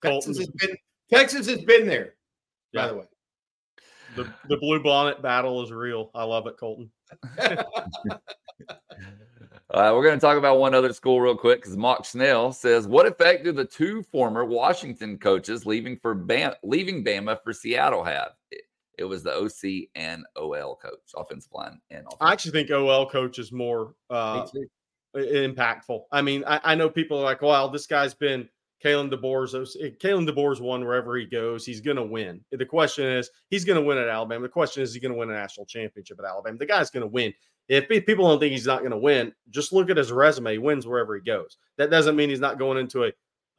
Texas 0.04 0.38
has 0.38 0.48
been 0.48 0.76
Texas 1.12 1.48
has 1.48 1.62
been 1.62 1.88
there. 1.88 2.16
Yeah. 2.74 2.84
By 2.84 2.88
the 2.88 2.96
way, 2.96 3.06
the 4.16 4.34
the 4.48 4.58
blue 4.58 4.82
bonnet 4.84 5.22
battle 5.22 5.64
is 5.64 5.72
real. 5.72 6.12
I 6.14 6.24
love 6.24 6.48
it, 6.48 6.58
Colton. 6.58 6.92
Uh, 9.74 9.94
we're 9.96 10.04
going 10.04 10.20
to 10.20 10.20
talk 10.20 10.38
about 10.38 10.60
one 10.60 10.76
other 10.76 10.92
school 10.92 11.22
real 11.22 11.38
quick 11.38 11.62
because 11.62 11.78
Mock 11.78 12.04
Snell 12.04 12.52
says, 12.52 12.90
"What 12.90 13.06
effect 13.06 13.46
do 13.46 13.54
the 13.54 13.64
two 13.64 14.04
former 14.04 14.44
Washington 14.44 15.18
coaches 15.18 15.66
leaving 15.66 15.98
for 15.98 16.14
Bam- 16.14 16.56
leaving 16.62 17.06
Bama 17.06 17.42
for 17.42 17.54
Seattle 17.54 18.04
have?" 18.04 18.32
It, 18.98 19.06
was 19.06 19.24
the 19.24 19.34
OC 19.34 19.90
and 19.96 20.26
OL 20.36 20.76
coach, 20.76 21.00
offensive 21.16 21.52
line 21.54 21.80
and. 21.90 22.02
Offensive. 22.02 22.18
I 22.22 22.32
actually 22.32 22.52
think 22.52 22.72
OL 22.72 23.10
coach 23.10 23.40
is 23.40 23.52
more 23.52 23.96
uh, 24.10 24.46
impactful. 25.16 26.04
I 26.12 26.22
mean, 26.22 26.44
I, 26.46 26.60
I, 26.64 26.76
know 26.76 26.90
people 26.90 27.20
are 27.20 27.24
like, 27.24 27.42
"Well, 27.42 27.70
this 27.70 27.88
guy's 27.88 28.14
been 28.14 28.48
Kalen 28.84 29.12
DeBoer's. 29.12 29.54
Kalen 30.00 30.28
DeBoer's 30.28 30.62
won 30.62 30.84
wherever 30.84 31.16
he 31.16 31.26
goes. 31.26 31.66
He's 31.66 31.82
going 31.82 31.98
to 31.98 32.04
win. 32.04 32.42
The 32.52 32.66
question 32.66 33.06
is, 33.06 33.30
he's 33.50 33.66
going 33.66 33.80
to 33.80 33.86
win 33.86 33.98
at 33.98 34.08
Alabama. 34.08 34.44
The 34.44 34.50
question 34.50 34.84
is, 34.84 34.90
is 34.90 34.96
he 34.96 35.02
going 35.02 35.14
to 35.14 35.18
win 35.18 35.30
a 35.30 35.34
national 35.34 35.66
championship 35.66 36.20
at 36.20 36.26
Alabama? 36.26 36.58
The 36.58 36.66
guy's 36.66 36.90
going 36.90 37.02
to 37.02 37.08
win. 37.08 37.34
If 37.68 37.88
people 37.88 38.28
don't 38.28 38.40
think 38.40 38.52
he's 38.52 38.66
not 38.66 38.80
going 38.80 38.92
to 38.92 38.98
win, 38.98 39.34
just 39.50 39.72
look 39.72 39.90
at 39.90 39.98
his 39.98 40.12
resume. 40.12 40.54
He 40.54 40.58
wins 40.58 40.86
wherever 40.86 41.16
he 41.16 41.22
goes. 41.22 41.58
That 41.78 41.90
doesn't 41.90 42.16
mean 42.16 42.30
he's 42.30 42.40
not 42.40 42.60
going 42.60 42.78
into 42.78 43.06
a, 43.06 43.12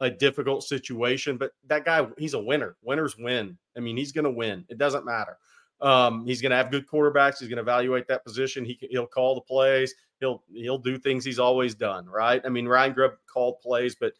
a 0.03 0.11
difficult 0.11 0.63
situation, 0.63 1.37
but 1.37 1.51
that 1.67 1.85
guy, 1.85 2.05
he's 2.17 2.33
a 2.33 2.39
winner. 2.39 2.75
Winners 2.83 3.17
win. 3.17 3.57
I 3.75 3.79
mean, 3.79 3.95
he's 3.95 4.11
going 4.11 4.25
to 4.25 4.31
win. 4.31 4.65
It 4.67 4.77
doesn't 4.77 5.05
matter. 5.05 5.37
Um, 5.79 6.25
he's 6.25 6.41
going 6.41 6.51
to 6.51 6.57
have 6.57 6.71
good 6.71 6.87
quarterbacks. 6.87 7.39
He's 7.39 7.47
going 7.47 7.57
to 7.57 7.63
evaluate 7.63 8.07
that 8.07 8.23
position. 8.23 8.65
He 8.65 8.77
he'll 8.91 9.07
call 9.07 9.35
the 9.35 9.41
plays. 9.41 9.93
He'll 10.19 10.43
he'll 10.53 10.77
do 10.77 10.97
things 10.97 11.25
he's 11.25 11.39
always 11.39 11.73
done. 11.73 12.05
Right. 12.07 12.41
I 12.45 12.49
mean, 12.49 12.67
Ryan 12.67 12.93
Grubb 12.93 13.13
called 13.31 13.59
plays, 13.61 13.95
but 13.95 14.13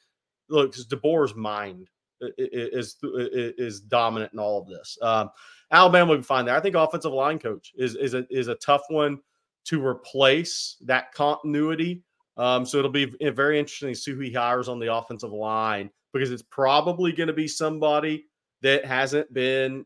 look, 0.49 0.73
DeBoer's 0.73 1.35
mind 1.35 1.89
is, 2.37 2.97
is 3.03 3.53
is 3.57 3.81
dominant 3.81 4.33
in 4.33 4.39
all 4.39 4.61
of 4.61 4.67
this. 4.67 4.97
Um, 5.01 5.29
Alabama 5.71 6.11
will 6.11 6.17
be 6.17 6.23
fine 6.23 6.45
there. 6.45 6.55
I 6.55 6.59
think 6.59 6.75
offensive 6.75 7.13
line 7.13 7.39
coach 7.39 7.73
is 7.75 7.95
is 7.95 8.13
a 8.13 8.25
is 8.29 8.47
a 8.47 8.55
tough 8.55 8.83
one 8.89 9.19
to 9.65 9.85
replace 9.85 10.77
that 10.81 11.13
continuity. 11.13 12.03
Um, 12.37 12.65
so 12.65 12.79
it'll 12.79 12.89
be 12.89 13.05
very 13.05 13.59
interesting 13.59 13.89
to 13.89 13.95
see 13.95 14.11
who 14.11 14.19
he 14.19 14.33
hires 14.33 14.67
on 14.67 14.79
the 14.79 14.93
offensive 14.93 15.31
line 15.31 15.89
because 16.13 16.31
it's 16.31 16.43
probably 16.43 17.11
going 17.11 17.27
to 17.27 17.33
be 17.33 17.47
somebody 17.47 18.25
that 18.61 18.85
hasn't 18.85 19.31
been 19.33 19.85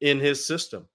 in 0.00 0.18
his 0.18 0.44
system 0.44 0.88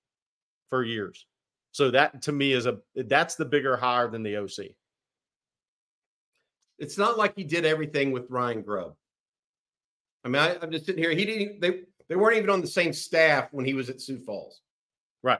for 0.69 0.83
years. 0.83 1.25
So 1.71 1.91
that 1.91 2.21
to 2.23 2.31
me 2.31 2.53
is 2.53 2.65
a 2.65 2.79
that's 2.95 3.35
the 3.35 3.45
bigger 3.45 3.77
hire 3.77 4.09
than 4.09 4.23
the 4.23 4.37
OC. 4.37 4.71
It's 6.79 6.97
not 6.97 7.17
like 7.17 7.35
he 7.35 7.43
did 7.43 7.65
everything 7.65 8.11
with 8.11 8.29
Ryan 8.29 8.61
Grubb. 8.61 8.95
I 10.23 10.29
mean, 10.29 10.41
I, 10.41 10.57
am 10.61 10.71
just 10.71 10.85
sitting 10.85 11.01
here. 11.01 11.11
He 11.11 11.25
didn't. 11.25 11.61
They 11.61 11.81
they 12.07 12.15
weren't 12.15 12.37
even 12.37 12.49
on 12.49 12.61
the 12.61 12.67
same 12.67 12.91
staff 12.91 13.49
when 13.51 13.65
he 13.65 13.73
was 13.73 13.89
at 13.89 14.01
Sioux 14.01 14.17
Falls, 14.17 14.61
right? 15.23 15.39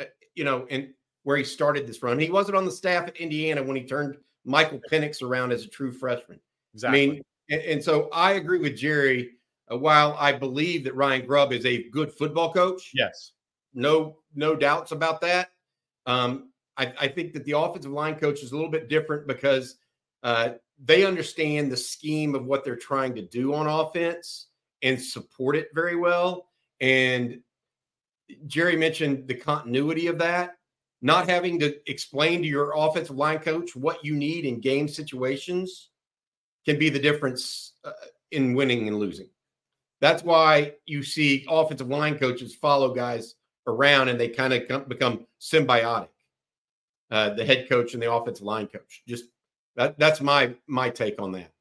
Uh, 0.00 0.04
you 0.34 0.44
know, 0.44 0.66
and 0.70 0.92
where 1.22 1.36
he 1.36 1.44
started 1.44 1.86
this 1.86 2.02
run. 2.02 2.18
He 2.18 2.30
wasn't 2.30 2.56
on 2.56 2.64
the 2.64 2.70
staff 2.70 3.06
at 3.06 3.16
Indiana 3.16 3.62
when 3.62 3.76
he 3.76 3.84
turned 3.84 4.16
Michael 4.44 4.80
Penix 4.90 5.22
around 5.22 5.52
as 5.52 5.64
a 5.64 5.68
true 5.68 5.92
freshman. 5.92 6.40
Exactly. 6.74 7.02
I 7.02 7.06
mean, 7.06 7.22
and, 7.50 7.60
and 7.62 7.84
so 7.84 8.08
I 8.12 8.32
agree 8.32 8.58
with 8.58 8.76
Jerry. 8.76 9.30
Uh, 9.70 9.78
while 9.78 10.14
I 10.18 10.32
believe 10.32 10.84
that 10.84 10.94
Ryan 10.94 11.26
Grubb 11.26 11.52
is 11.52 11.64
a 11.64 11.88
good 11.90 12.12
football 12.12 12.52
coach, 12.52 12.90
yes, 12.94 13.32
no, 13.72 14.18
no 14.34 14.54
doubts 14.54 14.92
about 14.92 15.20
that. 15.22 15.50
Um, 16.06 16.50
I, 16.76 16.92
I, 17.00 17.08
think 17.08 17.32
that 17.32 17.44
the 17.44 17.52
offensive 17.52 17.90
line 17.90 18.16
coach 18.16 18.42
is 18.42 18.52
a 18.52 18.54
little 18.54 18.70
bit 18.70 18.90
different 18.90 19.26
because 19.26 19.76
uh, 20.22 20.50
they 20.84 21.06
understand 21.06 21.72
the 21.72 21.76
scheme 21.76 22.34
of 22.34 22.44
what 22.44 22.62
they're 22.62 22.76
trying 22.76 23.14
to 23.14 23.22
do 23.22 23.54
on 23.54 23.66
offense 23.66 24.48
and 24.82 25.00
support 25.00 25.56
it 25.56 25.68
very 25.74 25.96
well. 25.96 26.48
And 26.80 27.40
Jerry 28.46 28.76
mentioned 28.76 29.28
the 29.28 29.34
continuity 29.34 30.08
of 30.08 30.18
that 30.18 30.56
not 31.04 31.28
having 31.28 31.58
to 31.58 31.76
explain 31.88 32.40
to 32.40 32.48
your 32.48 32.72
offensive 32.74 33.14
line 33.16 33.38
coach 33.38 33.76
what 33.76 34.02
you 34.02 34.16
need 34.16 34.46
in 34.46 34.58
game 34.58 34.88
situations 34.88 35.90
can 36.64 36.78
be 36.78 36.88
the 36.88 36.98
difference 36.98 37.74
uh, 37.84 37.92
in 38.32 38.54
winning 38.54 38.88
and 38.88 38.98
losing. 38.98 39.28
That's 40.00 40.24
why 40.24 40.72
you 40.86 41.02
see 41.02 41.44
offensive 41.46 41.90
line 41.90 42.18
coaches 42.18 42.54
follow 42.54 42.94
guys 42.94 43.34
around 43.66 44.08
and 44.08 44.18
they 44.18 44.28
kind 44.28 44.54
of 44.54 44.88
become 44.88 45.26
symbiotic. 45.38 46.08
Uh, 47.10 47.34
the 47.34 47.44
head 47.44 47.68
coach 47.68 47.92
and 47.92 48.02
the 48.02 48.10
offensive 48.10 48.46
line 48.46 48.66
coach. 48.66 49.02
Just 49.06 49.26
that 49.76 49.98
that's 49.98 50.22
my 50.22 50.54
my 50.66 50.88
take 50.88 51.20
on 51.20 51.32
that. 51.32 51.52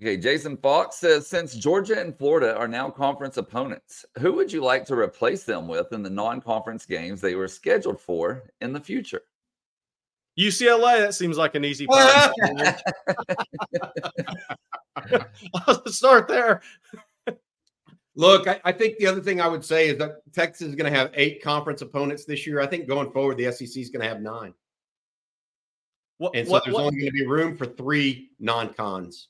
Okay, 0.00 0.16
Jason 0.16 0.56
Fox 0.56 0.96
says 0.96 1.26
since 1.28 1.54
Georgia 1.54 2.00
and 2.00 2.16
Florida 2.18 2.56
are 2.56 2.66
now 2.66 2.90
conference 2.90 3.36
opponents, 3.36 4.04
who 4.18 4.32
would 4.32 4.52
you 4.52 4.60
like 4.60 4.84
to 4.86 4.96
replace 4.96 5.44
them 5.44 5.68
with 5.68 5.92
in 5.92 6.02
the 6.02 6.10
non-conference 6.10 6.84
games 6.84 7.20
they 7.20 7.36
were 7.36 7.46
scheduled 7.46 8.00
for 8.00 8.42
in 8.60 8.72
the 8.72 8.80
future? 8.80 9.22
UCLA, 10.38 10.98
that 10.98 11.14
seems 11.14 11.38
like 11.38 11.54
an 11.54 11.64
easy 11.64 11.86
I'll 15.54 15.86
start 15.86 16.26
there. 16.26 16.60
Look, 18.16 18.48
I, 18.48 18.60
I, 18.64 18.72
think 18.72 18.98
the 18.98 19.06
other 19.06 19.20
thing 19.20 19.40
I 19.40 19.48
would 19.48 19.64
say 19.64 19.88
is 19.88 19.98
that 19.98 20.22
Texas 20.32 20.68
is 20.68 20.74
going 20.74 20.92
to 20.92 20.98
have 20.98 21.10
eight 21.14 21.42
conference 21.42 21.82
opponents 21.82 22.24
this 22.24 22.46
year. 22.46 22.60
I 22.60 22.66
think 22.66 22.86
going 22.88 23.10
forward, 23.12 23.36
the 23.36 23.50
SEC 23.52 23.76
is 23.76 23.90
going 23.90 24.02
to 24.02 24.08
have 24.08 24.20
nine. 24.20 24.54
What, 26.18 26.34
and 26.36 26.46
so 26.46 26.52
what, 26.52 26.64
there's 26.64 26.74
what, 26.74 26.84
only 26.84 27.00
going 27.00 27.12
to 27.12 27.12
be 27.12 27.26
room 27.26 27.56
for 27.56 27.66
three 27.66 28.30
non-cons. 28.38 29.28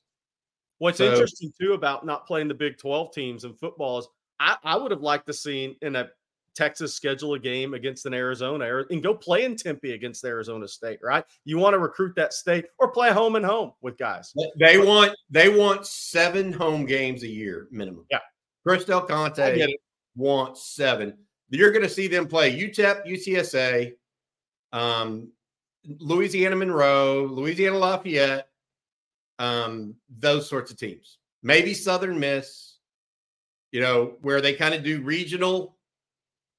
What's 0.85 0.99
so, 0.99 1.11
interesting 1.11 1.51
too 1.59 1.73
about 1.73 2.05
not 2.05 2.27
playing 2.27 2.49
the 2.49 2.53
Big 2.55 2.77
12 2.77 3.11
teams 3.15 3.45
in 3.45 3.55
football 3.55 4.01
is 4.01 4.09
I, 4.39 4.59
I 4.63 4.77
would 4.77 4.91
have 4.91 5.01
liked 5.01 5.27
to 5.29 5.33
see 5.33 5.79
in 5.81 5.97
a 5.97 6.11
Texas 6.55 6.95
schedule 6.95 7.33
a 7.33 7.39
game 7.39 7.73
against 7.73 8.05
an 8.05 8.13
Arizona 8.13 8.83
and 8.91 9.03
go 9.03 9.15
play 9.15 9.45
in 9.45 9.57
Tempe 9.57 9.93
against 9.93 10.23
Arizona 10.27 10.69
State, 10.69 10.99
right? 11.03 11.25
You 11.47 11.57
want 11.57 11.73
to 11.73 11.79
recruit 11.79 12.15
that 12.17 12.35
state 12.35 12.67
or 12.79 12.91
play 12.91 13.11
home 13.13 13.37
and 13.37 13.47
home 13.47 13.73
with 13.81 13.97
guys. 13.97 14.35
They 14.59 14.77
want 14.77 15.17
they 15.31 15.49
want 15.49 15.87
seven 15.87 16.53
home 16.53 16.85
games 16.85 17.23
a 17.23 17.29
year 17.29 17.67
minimum. 17.71 18.05
Yeah. 18.11 18.19
Chris 18.63 18.85
Del 18.85 19.07
Conte 19.07 19.67
wants 20.15 20.75
seven. 20.75 21.17
You're 21.49 21.73
going 21.73 21.85
to 21.85 21.89
see 21.89 22.09
them 22.09 22.27
play 22.27 22.55
UTEP, 22.55 23.07
UTSA, 23.07 23.93
um, 24.75 25.33
Louisiana 25.87 26.57
Monroe, 26.57 27.25
Louisiana 27.25 27.79
Lafayette, 27.79 28.49
um, 29.39 29.95
those 30.19 30.49
sorts 30.49 30.71
of 30.71 30.79
teams. 30.79 31.19
Maybe 31.43 31.75
Southern 31.75 32.19
Miss, 32.19 32.77
you 33.73 33.81
know, 33.81 34.15
where 34.23 34.41
they 34.41 34.55
kind 34.55 34.75
of 34.75 34.83
do 34.83 35.03
regional 35.03 35.77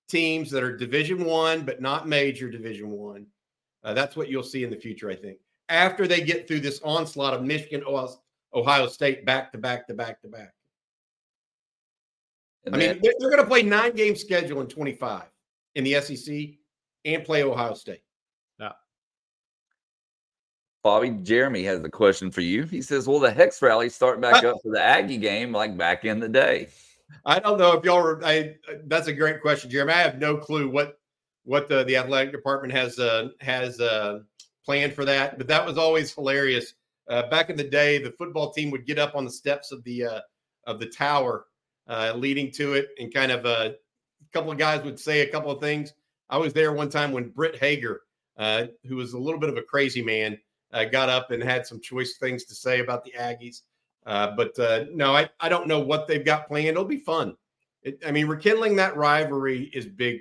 teams 0.08 0.52
that 0.52 0.64
are 0.64 0.76
Division 0.76 1.26
One 1.26 1.64
but 1.64 1.82
not 1.82 2.08
major 2.08 2.50
Division 2.50 2.92
One. 2.92 3.26
Uh, 3.84 3.94
that's 3.94 4.16
what 4.16 4.30
you'll 4.30 4.44
see 4.44 4.64
in 4.64 4.70
the 4.70 4.76
future, 4.76 5.10
I 5.10 5.16
think. 5.16 5.38
After 5.70 6.08
they 6.08 6.22
get 6.22 6.48
through 6.48 6.60
this 6.60 6.80
onslaught 6.84 7.34
of 7.34 7.44
Michigan, 7.44 7.84
Ohio 8.54 8.88
State 8.88 9.26
back 9.26 9.52
to 9.52 9.58
back 9.58 9.88
to 9.88 9.94
back 9.94 10.22
to 10.22 10.28
back. 10.28 10.54
I 12.68 12.78
mean, 12.78 13.00
they're, 13.02 13.14
they're 13.20 13.30
going 13.30 13.44
to 13.44 13.48
play 13.48 13.62
nine 13.62 13.96
game 13.96 14.16
schedule 14.16 14.60
in 14.62 14.68
25 14.68 15.24
in 15.76 15.84
the 15.84 16.02
SEC 16.02 16.36
and 17.06 17.24
play 17.24 17.44
Ohio 17.44 17.76
State. 17.76 18.02
Bobby 20.86 21.10
Jeremy 21.24 21.64
has 21.64 21.84
a 21.84 21.90
question 21.90 22.30
for 22.30 22.42
you. 22.42 22.66
He 22.66 22.80
says, 22.80 23.08
"Will 23.08 23.20
the 23.20 23.32
Hex 23.32 23.60
rally 23.60 23.90
start 23.90 24.22
back 24.22 24.44
up 24.44 24.58
for 24.62 24.72
the 24.72 24.80
Aggie 24.80 25.18
game 25.18 25.52
like 25.52 25.76
back 25.76 26.06
in 26.06 26.20
the 26.20 26.30
day?" 26.30 26.68
I 27.26 27.40
don't 27.40 27.58
know 27.58 27.74
if 27.74 27.84
y'all. 27.84 28.04
Were, 28.04 28.24
I, 28.24 28.58
that's 28.84 29.08
a 29.08 29.14
great 29.14 29.42
question, 29.42 29.72
Jeremy. 29.72 29.94
I 29.94 30.04
have 30.04 30.20
no 30.20 30.38
clue 30.38 30.70
what 30.70 31.00
what 31.44 31.68
the, 31.70 31.86
the 31.86 31.98
athletic 31.98 32.32
department 32.32 32.72
has 32.74 33.00
uh, 33.00 33.30
has 33.42 33.80
uh, 33.80 34.20
planned 34.64 34.94
for 34.94 35.06
that, 35.06 35.40
but 35.40 35.48
that 35.48 35.66
was 35.66 35.80
always 35.80 36.14
hilarious. 36.14 36.76
Uh, 37.10 37.28
back 37.30 37.50
in 37.50 37.58
the 37.58 37.64
day, 37.64 37.98
the 37.98 38.12
football 38.12 38.54
team 38.54 38.70
would 38.70 38.86
get 38.86 39.00
up 39.00 39.16
on 39.16 39.26
the 39.26 39.32
steps 39.32 39.72
of 39.72 39.84
the 39.86 40.06
uh, 40.06 40.20
of 40.68 40.80
the 40.80 40.86
tower 40.86 41.48
uh, 41.88 42.14
leading 42.16 42.52
to 42.52 42.76
it, 42.76 42.90
and 43.00 43.12
kind 43.12 43.32
of 43.32 43.44
uh, 43.44 43.72
a 43.72 44.32
couple 44.34 44.52
of 44.52 44.60
guys 44.60 44.84
would 44.84 45.00
say 45.00 45.22
a 45.22 45.32
couple 45.32 45.50
of 45.50 45.60
things. 45.60 45.94
I 46.30 46.38
was 46.38 46.54
there 46.54 46.74
one 46.74 46.90
time 46.90 47.12
when 47.12 47.30
Britt 47.30 47.56
Hager, 47.56 48.02
who 48.38 48.96
was 48.96 49.14
a 49.14 49.20
little 49.20 49.40
bit 49.40 49.50
of 49.50 49.58
a 49.58 49.64
crazy 49.64 50.04
man, 50.04 50.38
uh, 50.76 50.84
got 50.84 51.10
up 51.10 51.32
and 51.32 51.42
had 51.42 51.66
some 51.66 51.80
choice 51.80 52.18
things 52.18 52.44
to 52.44 52.54
say 52.54 52.82
about 52.82 53.04
the 53.04 53.14
Aggies. 53.18 53.62
Uh, 54.06 54.36
but 54.36 54.58
uh, 54.60 54.86
no, 54.92 55.16
I, 55.16 55.30
I 55.40 55.50
don't 55.50 55.68
know 55.68 55.80
what 55.80 56.08
they've 56.08 56.24
got 56.24 56.48
planned. 56.48 56.68
It'll 56.68 56.86
be 56.86 57.00
fun. 57.00 57.36
It, 57.82 58.04
I 58.06 58.12
mean, 58.12 58.28
rekindling 58.28 58.76
that 58.76 58.98
rivalry 58.98 59.72
is 59.74 59.86
big 59.86 60.20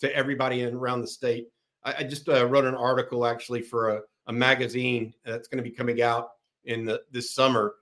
to 0.00 0.14
everybody 0.14 0.62
in, 0.62 0.74
around 0.74 1.00
the 1.00 1.08
state. 1.08 1.48
I, 1.84 1.96
I 1.98 2.02
just 2.04 2.28
uh, 2.28 2.46
wrote 2.46 2.64
an 2.64 2.74
article 2.74 3.26
actually 3.26 3.62
for 3.62 3.96
a, 3.96 4.00
a 4.28 4.32
magazine 4.32 5.12
that's 5.24 5.48
going 5.48 5.62
to 5.62 5.68
be 5.68 5.74
coming 5.74 6.00
out 6.02 6.30
in 6.64 6.84
the, 6.84 7.02
this 7.10 7.34
summer, 7.34 7.74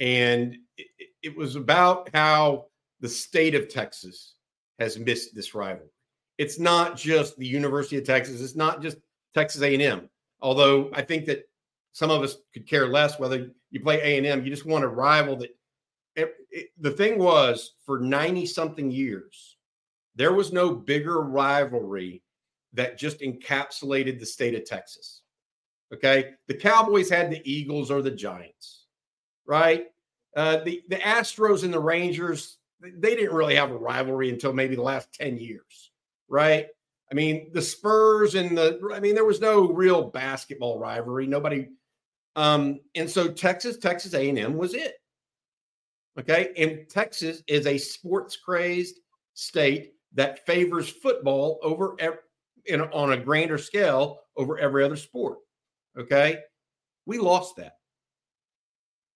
and 0.00 0.56
it, 0.78 0.88
it 1.22 1.36
was 1.36 1.56
about 1.56 2.08
how 2.14 2.66
the 3.00 3.08
state 3.08 3.54
of 3.54 3.68
Texas 3.68 4.34
has 4.78 4.98
missed 4.98 5.34
this 5.34 5.54
rivalry. 5.54 5.88
It's 6.38 6.58
not 6.58 6.96
just 6.96 7.36
the 7.36 7.46
University 7.46 7.98
of 7.98 8.04
Texas. 8.04 8.40
It's 8.40 8.56
not 8.56 8.80
just 8.80 8.96
Texas 9.34 9.62
A&M. 9.62 10.08
Although 10.40 10.90
I 10.92 11.02
think 11.02 11.26
that 11.26 11.44
some 11.92 12.10
of 12.10 12.22
us 12.22 12.36
could 12.52 12.66
care 12.66 12.88
less 12.88 13.18
whether 13.18 13.50
you 13.70 13.80
play 13.80 14.00
A 14.00 14.18
and 14.18 14.26
M. 14.26 14.44
You 14.44 14.50
just 14.50 14.66
want 14.66 14.84
a 14.84 14.88
rival 14.88 15.36
that 15.36 15.50
it, 16.16 16.34
it, 16.50 16.68
the 16.78 16.90
thing 16.90 17.18
was 17.18 17.74
for 17.84 17.98
90 17.98 18.46
something 18.46 18.90
years, 18.90 19.56
there 20.14 20.32
was 20.32 20.52
no 20.52 20.74
bigger 20.74 21.22
rivalry 21.22 22.22
that 22.74 22.98
just 22.98 23.20
encapsulated 23.20 24.18
the 24.18 24.26
state 24.26 24.54
of 24.54 24.64
Texas. 24.64 25.22
Okay. 25.92 26.30
The 26.48 26.54
Cowboys 26.54 27.10
had 27.10 27.30
the 27.30 27.42
Eagles 27.50 27.90
or 27.90 28.02
the 28.02 28.10
Giants, 28.10 28.86
right? 29.46 29.86
Uh, 30.34 30.58
the, 30.64 30.82
the 30.88 30.96
Astros 30.96 31.64
and 31.64 31.72
the 31.72 31.80
Rangers, 31.80 32.58
they 32.80 33.14
didn't 33.14 33.34
really 33.34 33.56
have 33.56 33.70
a 33.70 33.76
rivalry 33.76 34.30
until 34.30 34.54
maybe 34.54 34.74
the 34.74 34.82
last 34.82 35.12
10 35.12 35.36
years, 35.36 35.92
right? 36.28 36.68
I 37.10 37.14
mean, 37.14 37.50
the 37.52 37.60
Spurs 37.60 38.34
and 38.34 38.56
the, 38.56 38.80
I 38.94 39.00
mean, 39.00 39.14
there 39.14 39.26
was 39.26 39.40
no 39.40 39.70
real 39.70 40.04
basketball 40.04 40.78
rivalry. 40.78 41.26
Nobody, 41.26 41.68
um, 42.36 42.80
and 42.94 43.08
so 43.08 43.28
Texas, 43.28 43.76
Texas 43.76 44.14
A&M 44.14 44.54
was 44.54 44.74
it. 44.74 44.96
Okay. 46.18 46.52
And 46.56 46.88
Texas 46.88 47.42
is 47.46 47.66
a 47.66 47.78
sports 47.78 48.36
crazed 48.36 49.00
state 49.34 49.94
that 50.14 50.44
favors 50.46 50.88
football 50.88 51.58
over 51.62 51.96
in, 52.66 52.80
on 52.80 53.12
a 53.12 53.16
grander 53.16 53.58
scale 53.58 54.20
over 54.36 54.58
every 54.58 54.84
other 54.84 54.96
sport. 54.96 55.38
Okay. 55.98 56.38
We 57.06 57.18
lost 57.18 57.56
that. 57.56 57.76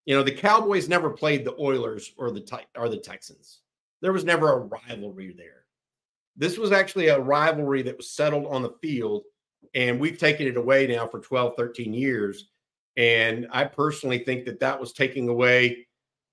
You 0.04 0.14
know, 0.14 0.22
the 0.22 0.32
Cowboys 0.32 0.88
never 0.88 1.10
played 1.10 1.44
the 1.44 1.56
Oilers 1.58 2.12
or 2.16 2.30
the 2.30 2.64
or 2.76 2.88
the 2.88 2.96
Texans. 2.96 3.60
There 4.00 4.12
was 4.12 4.24
never 4.24 4.52
a 4.52 4.58
rivalry 4.58 5.34
there. 5.36 5.64
This 6.36 6.58
was 6.58 6.70
actually 6.70 7.08
a 7.08 7.18
rivalry 7.18 7.82
that 7.82 7.96
was 7.96 8.10
settled 8.10 8.46
on 8.46 8.62
the 8.62 8.74
field, 8.80 9.24
and 9.74 9.98
we've 9.98 10.18
taken 10.18 10.46
it 10.46 10.56
away 10.56 10.86
now 10.86 11.08
for 11.08 11.18
12, 11.18 11.54
13 11.56 11.92
years. 11.92 12.50
And 12.96 13.46
I 13.50 13.64
personally 13.64 14.18
think 14.18 14.44
that 14.46 14.60
that 14.60 14.78
was 14.78 14.92
taking 14.92 15.28
away 15.28 15.86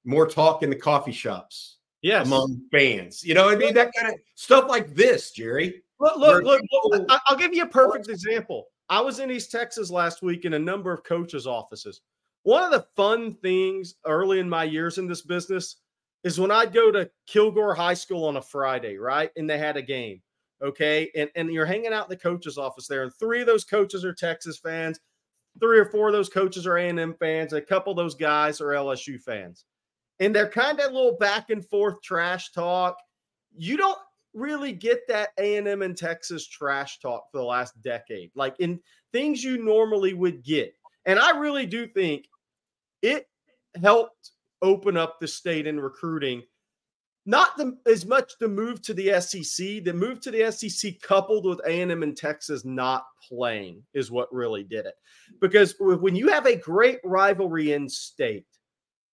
more 0.05 0.27
talk 0.27 0.63
in 0.63 0.69
the 0.69 0.75
coffee 0.75 1.11
shops 1.11 1.77
yes. 2.01 2.25
among 2.25 2.61
fans. 2.71 3.23
You 3.23 3.33
know, 3.33 3.49
I 3.49 3.55
mean, 3.55 3.73
that 3.73 3.91
kind 3.97 4.13
of 4.13 4.19
stuff 4.35 4.69
like 4.69 4.93
this, 4.95 5.31
Jerry. 5.31 5.83
Look, 5.99 6.17
look, 6.17 6.43
look, 6.43 6.61
look, 6.85 7.21
I'll 7.27 7.37
give 7.37 7.53
you 7.53 7.63
a 7.63 7.67
perfect 7.67 8.09
example. 8.09 8.67
I 8.89 8.99
was 9.01 9.19
in 9.19 9.31
East 9.31 9.51
Texas 9.51 9.89
last 9.89 10.21
week 10.21 10.45
in 10.45 10.53
a 10.53 10.59
number 10.59 10.91
of 10.91 11.03
coaches' 11.03 11.47
offices. 11.47 12.01
One 12.43 12.63
of 12.63 12.71
the 12.71 12.85
fun 12.95 13.35
things 13.35 13.95
early 14.05 14.39
in 14.39 14.49
my 14.49 14.65
years 14.65 14.97
in 14.97 15.07
this 15.07 15.21
business 15.21 15.77
is 16.23 16.39
when 16.39 16.51
I'd 16.51 16.73
go 16.73 16.91
to 16.91 17.09
Kilgore 17.25 17.73
High 17.73 17.93
School 17.93 18.25
on 18.25 18.37
a 18.37 18.41
Friday, 18.41 18.97
right? 18.97 19.31
And 19.37 19.49
they 19.49 19.57
had 19.57 19.77
a 19.77 19.81
game. 19.81 20.21
Okay. 20.61 21.09
And, 21.15 21.29
and 21.35 21.51
you're 21.51 21.65
hanging 21.65 21.93
out 21.93 22.05
in 22.05 22.09
the 22.09 22.17
coach's 22.17 22.57
office 22.57 22.87
there, 22.87 23.03
and 23.03 23.13
three 23.15 23.41
of 23.41 23.47
those 23.47 23.63
coaches 23.63 24.03
are 24.03 24.13
Texas 24.13 24.57
fans, 24.57 24.99
three 25.59 25.79
or 25.79 25.85
four 25.85 26.07
of 26.07 26.13
those 26.13 26.29
coaches 26.29 26.65
are 26.67 26.77
A&M 26.77 27.15
fans, 27.19 27.53
a 27.53 27.61
couple 27.61 27.91
of 27.91 27.97
those 27.97 28.15
guys 28.15 28.61
are 28.61 28.67
LSU 28.67 29.21
fans. 29.21 29.65
And 30.19 30.35
they're 30.35 30.49
kind 30.49 30.79
of 30.79 30.91
a 30.91 30.93
little 30.93 31.17
back 31.17 31.49
and 31.49 31.65
forth 31.67 32.01
trash 32.01 32.51
talk. 32.51 32.97
You 33.55 33.77
don't 33.77 33.97
really 34.33 34.71
get 34.71 35.07
that 35.07 35.29
A&M 35.37 35.81
and 35.81 35.97
Texas 35.97 36.47
trash 36.47 36.99
talk 36.99 37.25
for 37.31 37.37
the 37.37 37.43
last 37.43 37.79
decade, 37.81 38.31
like 38.35 38.55
in 38.59 38.79
things 39.11 39.43
you 39.43 39.63
normally 39.63 40.13
would 40.13 40.43
get. 40.43 40.73
And 41.05 41.19
I 41.19 41.37
really 41.37 41.65
do 41.65 41.87
think 41.87 42.27
it 43.01 43.27
helped 43.81 44.31
open 44.61 44.97
up 44.97 45.19
the 45.19 45.27
state 45.27 45.67
in 45.67 45.79
recruiting. 45.79 46.41
Not 47.25 47.55
the, 47.55 47.77
as 47.85 48.05
much 48.05 48.33
the 48.39 48.49
move 48.49 48.81
to 48.81 48.93
the 48.93 49.19
SEC. 49.21 49.83
The 49.83 49.93
move 49.93 50.19
to 50.21 50.31
the 50.31 50.51
SEC 50.51 50.99
coupled 51.01 51.45
with 51.45 51.61
A&M 51.65 52.03
and 52.03 52.17
Texas 52.17 52.65
not 52.65 53.05
playing 53.29 53.81
is 53.93 54.11
what 54.11 54.33
really 54.33 54.63
did 54.63 54.85
it. 54.85 54.95
Because 55.39 55.75
when 55.79 56.15
you 56.15 56.27
have 56.27 56.45
a 56.45 56.57
great 56.57 56.99
rivalry 57.03 57.71
in 57.73 57.87
state, 57.87 58.45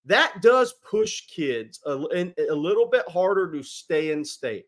that 0.07 0.43
does 0.43 0.75
push 0.89 1.29
kids 1.29 1.79
a, 1.87 1.93
a 1.93 2.55
little 2.55 2.89
bit 2.89 3.09
harder 3.09 3.53
to 3.53 3.63
stay 3.63 4.11
in 4.11 4.25
state. 4.25 4.65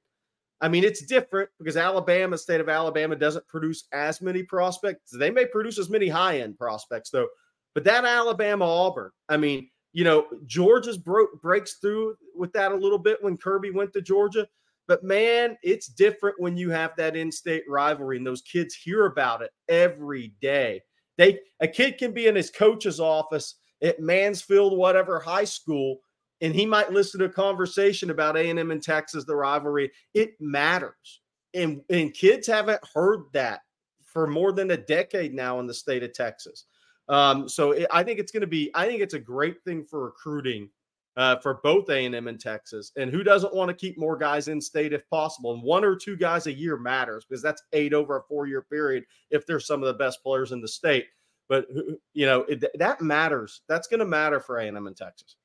I 0.60 0.68
mean, 0.68 0.84
it's 0.84 1.04
different 1.04 1.50
because 1.58 1.76
Alabama, 1.76 2.38
state 2.38 2.60
of 2.60 2.68
Alabama, 2.68 3.16
doesn't 3.16 3.48
produce 3.48 3.88
as 3.92 4.20
many 4.20 4.44
prospects. 4.44 5.10
They 5.10 5.30
may 5.30 5.46
produce 5.46 5.78
as 5.80 5.90
many 5.90 6.06
high 6.06 6.38
end 6.38 6.56
prospects, 6.56 7.10
though. 7.10 7.26
But 7.74 7.82
that 7.84 8.04
Alabama 8.04 8.64
Auburn, 8.64 9.10
I 9.28 9.38
mean, 9.38 9.68
you 9.92 10.04
know, 10.04 10.26
Georgia's 10.46 10.98
broke 10.98 11.40
breaks 11.42 11.74
through 11.74 12.16
with 12.34 12.52
that 12.52 12.72
a 12.72 12.76
little 12.76 12.98
bit 12.98 13.22
when 13.22 13.36
Kirby 13.36 13.70
went 13.70 13.92
to 13.92 14.02
Georgia. 14.02 14.46
But 14.88 15.04
man, 15.04 15.56
it's 15.62 15.86
different 15.86 16.40
when 16.40 16.56
you 16.56 16.70
have 16.70 16.96
that 16.96 17.16
in-state 17.16 17.64
rivalry 17.68 18.16
and 18.16 18.26
those 18.26 18.42
kids 18.42 18.74
hear 18.74 19.06
about 19.06 19.42
it 19.42 19.50
every 19.68 20.34
day. 20.40 20.82
They 21.18 21.40
a 21.60 21.68
kid 21.68 21.98
can 21.98 22.12
be 22.12 22.26
in 22.26 22.34
his 22.34 22.50
coach's 22.50 22.98
office 22.98 23.56
at 23.82 24.00
Mansfield, 24.00 24.76
whatever 24.76 25.20
high 25.20 25.44
school, 25.44 25.98
and 26.40 26.54
he 26.54 26.66
might 26.66 26.92
listen 26.92 27.20
to 27.20 27.26
a 27.26 27.30
conversation 27.30 28.10
about 28.10 28.36
A&M 28.36 28.70
and 28.70 28.82
Texas, 28.82 29.24
the 29.24 29.36
rivalry. 29.36 29.92
It 30.14 30.32
matters. 30.40 31.20
And, 31.54 31.82
and 31.90 32.14
kids 32.14 32.46
haven't 32.46 32.80
heard 32.94 33.24
that 33.32 33.60
for 34.04 34.26
more 34.26 34.52
than 34.52 34.72
a 34.72 34.76
decade 34.76 35.34
now 35.34 35.60
in 35.60 35.66
the 35.66 35.74
state 35.74 36.02
of 36.02 36.12
Texas. 36.12 36.64
Um, 37.12 37.46
so 37.46 37.72
it, 37.72 37.86
I 37.90 38.02
think 38.02 38.18
it's 38.18 38.32
going 38.32 38.40
to 38.40 38.46
be, 38.46 38.70
I 38.74 38.86
think 38.86 39.02
it's 39.02 39.14
a 39.14 39.18
great 39.18 39.62
thing 39.64 39.84
for 39.84 40.04
recruiting 40.06 40.70
uh, 41.18 41.36
for 41.36 41.60
both 41.62 41.90
A&M 41.90 42.26
and 42.26 42.40
Texas. 42.40 42.90
And 42.96 43.10
who 43.10 43.22
doesn't 43.22 43.54
want 43.54 43.68
to 43.68 43.74
keep 43.74 43.98
more 43.98 44.16
guys 44.16 44.48
in 44.48 44.62
state 44.62 44.94
if 44.94 45.08
possible? 45.10 45.52
And 45.52 45.62
one 45.62 45.84
or 45.84 45.94
two 45.94 46.16
guys 46.16 46.46
a 46.46 46.52
year 46.52 46.78
matters 46.78 47.26
because 47.28 47.42
that's 47.42 47.62
eight 47.74 47.92
over 47.92 48.16
a 48.16 48.22
four 48.22 48.46
year 48.46 48.62
period 48.62 49.04
if 49.30 49.46
they're 49.46 49.60
some 49.60 49.82
of 49.82 49.88
the 49.88 50.02
best 50.02 50.22
players 50.22 50.52
in 50.52 50.62
the 50.62 50.68
state. 50.68 51.06
But 51.50 51.66
you 52.14 52.24
know 52.24 52.44
it, 52.44 52.64
that 52.78 53.02
matters. 53.02 53.60
That's 53.68 53.88
going 53.88 54.00
to 54.00 54.06
matter 54.06 54.40
for 54.40 54.58
A&M 54.58 54.86
and 54.86 54.96
Texas. 54.96 55.36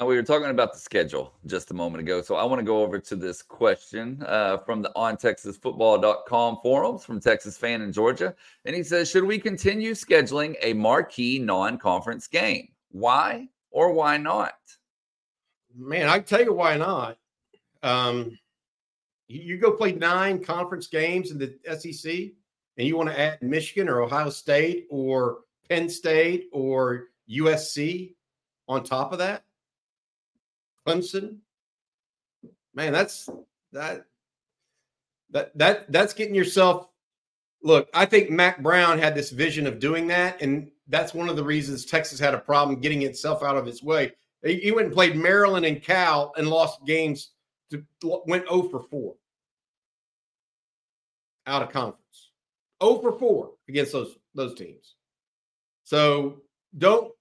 Uh, 0.00 0.06
we 0.06 0.16
were 0.16 0.22
talking 0.22 0.48
about 0.48 0.72
the 0.72 0.78
schedule 0.78 1.34
just 1.46 1.70
a 1.70 1.74
moment 1.74 2.00
ago. 2.00 2.22
So 2.22 2.36
I 2.36 2.44
want 2.44 2.60
to 2.60 2.64
go 2.64 2.82
over 2.82 2.98
to 2.98 3.16
this 3.16 3.42
question 3.42 4.22
uh, 4.26 4.58
from 4.58 4.80
the 4.80 4.90
ontexasfootball.com 4.96 6.58
forums 6.62 7.04
from 7.04 7.20
Texas 7.20 7.58
fan 7.58 7.82
in 7.82 7.92
Georgia. 7.92 8.34
And 8.64 8.74
he 8.74 8.82
says, 8.82 9.10
Should 9.10 9.24
we 9.24 9.38
continue 9.38 9.92
scheduling 9.92 10.54
a 10.62 10.72
marquee 10.72 11.38
non 11.38 11.76
conference 11.76 12.26
game? 12.28 12.68
Why 12.92 13.48
or 13.70 13.92
why 13.92 14.16
not? 14.16 14.54
Man, 15.76 16.08
I 16.08 16.20
tell 16.20 16.42
you 16.42 16.54
why 16.54 16.76
not. 16.76 17.18
Um, 17.82 18.38
you 19.28 19.58
go 19.58 19.72
play 19.72 19.92
nine 19.92 20.42
conference 20.42 20.86
games 20.86 21.30
in 21.30 21.38
the 21.38 21.56
SEC 21.78 22.12
and 22.78 22.88
you 22.88 22.96
want 22.96 23.10
to 23.10 23.20
add 23.20 23.42
Michigan 23.42 23.88
or 23.88 24.00
Ohio 24.00 24.30
State 24.30 24.86
or 24.90 25.40
Penn 25.68 25.88
State 25.88 26.48
or 26.52 27.08
USC 27.28 28.14
on 28.66 28.82
top 28.82 29.12
of 29.12 29.18
that 29.18 29.44
Clemson. 30.86 31.38
Man, 32.74 32.92
that's 32.92 33.28
that 33.72 34.04
that 35.30 35.56
that 35.58 35.90
that's 35.92 36.12
getting 36.12 36.34
yourself. 36.34 36.88
Look, 37.62 37.88
I 37.92 38.06
think 38.06 38.30
Mack 38.30 38.62
Brown 38.62 38.98
had 38.98 39.14
this 39.14 39.30
vision 39.30 39.66
of 39.66 39.78
doing 39.78 40.06
that, 40.08 40.40
and 40.40 40.70
that's 40.88 41.12
one 41.12 41.28
of 41.28 41.36
the 41.36 41.44
reasons 41.44 41.84
Texas 41.84 42.18
had 42.18 42.34
a 42.34 42.38
problem 42.38 42.80
getting 42.80 43.02
itself 43.02 43.42
out 43.42 43.56
of 43.56 43.68
its 43.68 43.82
way. 43.82 44.12
He 44.42 44.72
went 44.72 44.86
and 44.86 44.94
played 44.94 45.16
Maryland 45.16 45.66
and 45.66 45.82
Cal 45.82 46.32
and 46.36 46.48
lost 46.48 46.84
games. 46.86 47.32
To, 47.70 47.84
went 48.26 48.48
0 48.48 48.62
for 48.62 48.82
4 48.82 49.14
out 51.46 51.62
of 51.62 51.68
conference. 51.68 52.30
0 52.82 52.98
for 53.00 53.16
4 53.16 53.50
against 53.68 53.92
those 53.92 54.16
those 54.34 54.54
teams. 54.54 54.96
So 55.84 56.40
don't 56.78 57.12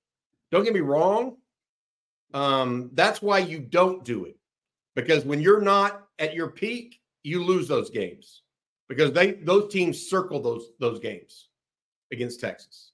don't 0.51 0.63
get 0.63 0.73
me 0.73 0.79
wrong. 0.79 1.37
Um, 2.33 2.91
that's 2.93 3.21
why 3.21 3.39
you 3.39 3.59
don't 3.59 4.03
do 4.03 4.25
it. 4.25 4.37
Because 4.95 5.25
when 5.25 5.41
you're 5.41 5.61
not 5.61 6.07
at 6.19 6.33
your 6.33 6.49
peak, 6.49 6.99
you 7.23 7.43
lose 7.43 7.67
those 7.67 7.89
games. 7.89 8.43
Because 8.87 9.11
they 9.11 9.33
those 9.33 9.71
teams 9.71 10.09
circle 10.09 10.41
those 10.41 10.71
those 10.79 10.99
games 10.99 11.49
against 12.11 12.39
Texas. 12.39 12.91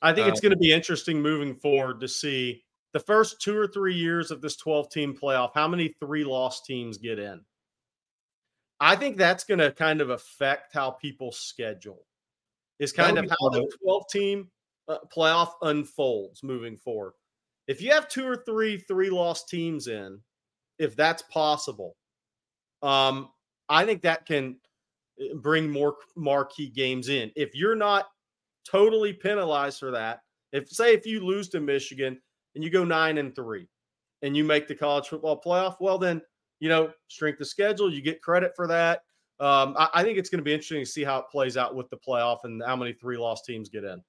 I 0.00 0.12
think 0.12 0.28
it's 0.28 0.40
uh, 0.40 0.42
going 0.42 0.52
to 0.52 0.58
be 0.58 0.72
interesting 0.72 1.20
moving 1.20 1.54
forward 1.54 2.00
to 2.00 2.08
see 2.08 2.64
the 2.92 3.00
first 3.00 3.40
two 3.40 3.56
or 3.56 3.66
three 3.66 3.94
years 3.94 4.30
of 4.30 4.40
this 4.40 4.56
12 4.56 4.90
team 4.90 5.18
playoff, 5.20 5.50
how 5.54 5.68
many 5.68 5.94
three 6.00 6.24
loss 6.24 6.62
teams 6.62 6.98
get 6.98 7.18
in. 7.18 7.40
I 8.80 8.96
think 8.96 9.16
that's 9.16 9.44
going 9.44 9.60
to 9.60 9.72
kind 9.72 10.00
of 10.00 10.10
affect 10.10 10.74
how 10.74 10.90
people 10.90 11.32
schedule, 11.32 12.06
is 12.78 12.92
kind 12.92 13.18
of 13.18 13.28
how 13.30 13.48
the 13.48 13.70
12 13.82 14.08
team 14.10 14.50
uh, 14.88 14.98
playoff 15.14 15.52
unfolds 15.62 16.42
moving 16.42 16.76
forward 16.76 17.12
if 17.66 17.80
you 17.80 17.90
have 17.92 18.08
two 18.08 18.26
or 18.26 18.36
three 18.36 18.76
three 18.76 19.10
loss 19.10 19.44
teams 19.44 19.88
in, 19.88 20.20
if 20.78 20.96
that's 20.96 21.22
possible, 21.22 21.96
um, 22.82 23.30
I 23.68 23.84
think 23.84 24.02
that 24.02 24.26
can 24.26 24.56
eh, 25.20 25.34
bring 25.36 25.70
more 25.70 25.96
marquee 26.16 26.68
games 26.68 27.08
in. 27.08 27.30
If 27.36 27.54
you're 27.54 27.76
not 27.76 28.06
totally 28.68 29.12
penalized 29.12 29.78
for 29.78 29.90
that, 29.92 30.20
if 30.52 30.68
say 30.68 30.94
if 30.94 31.06
you 31.06 31.24
lose 31.24 31.48
to 31.50 31.60
Michigan 31.60 32.20
and 32.54 32.62
you 32.62 32.70
go 32.70 32.84
nine 32.84 33.18
and 33.18 33.34
three 33.34 33.66
and 34.22 34.36
you 34.36 34.44
make 34.44 34.68
the 34.68 34.74
college 34.74 35.08
football 35.08 35.40
playoff, 35.40 35.76
well 35.80 35.98
then 35.98 36.20
you 36.60 36.68
know 36.68 36.92
strength 37.08 37.40
of 37.40 37.46
schedule, 37.46 37.92
you 37.92 38.02
get 38.02 38.22
credit 38.22 38.52
for 38.54 38.66
that. 38.66 39.02
Um, 39.40 39.74
I, 39.76 39.88
I 39.94 40.02
think 40.02 40.18
it's 40.18 40.30
going 40.30 40.38
to 40.38 40.44
be 40.44 40.52
interesting 40.52 40.80
to 40.80 40.86
see 40.86 41.02
how 41.02 41.18
it 41.18 41.24
plays 41.30 41.56
out 41.56 41.74
with 41.74 41.90
the 41.90 41.96
playoff 41.96 42.38
and 42.44 42.62
how 42.64 42.76
many 42.76 42.92
three 42.92 43.16
loss 43.16 43.42
teams 43.42 43.68
get 43.68 43.84
in. 43.84 44.00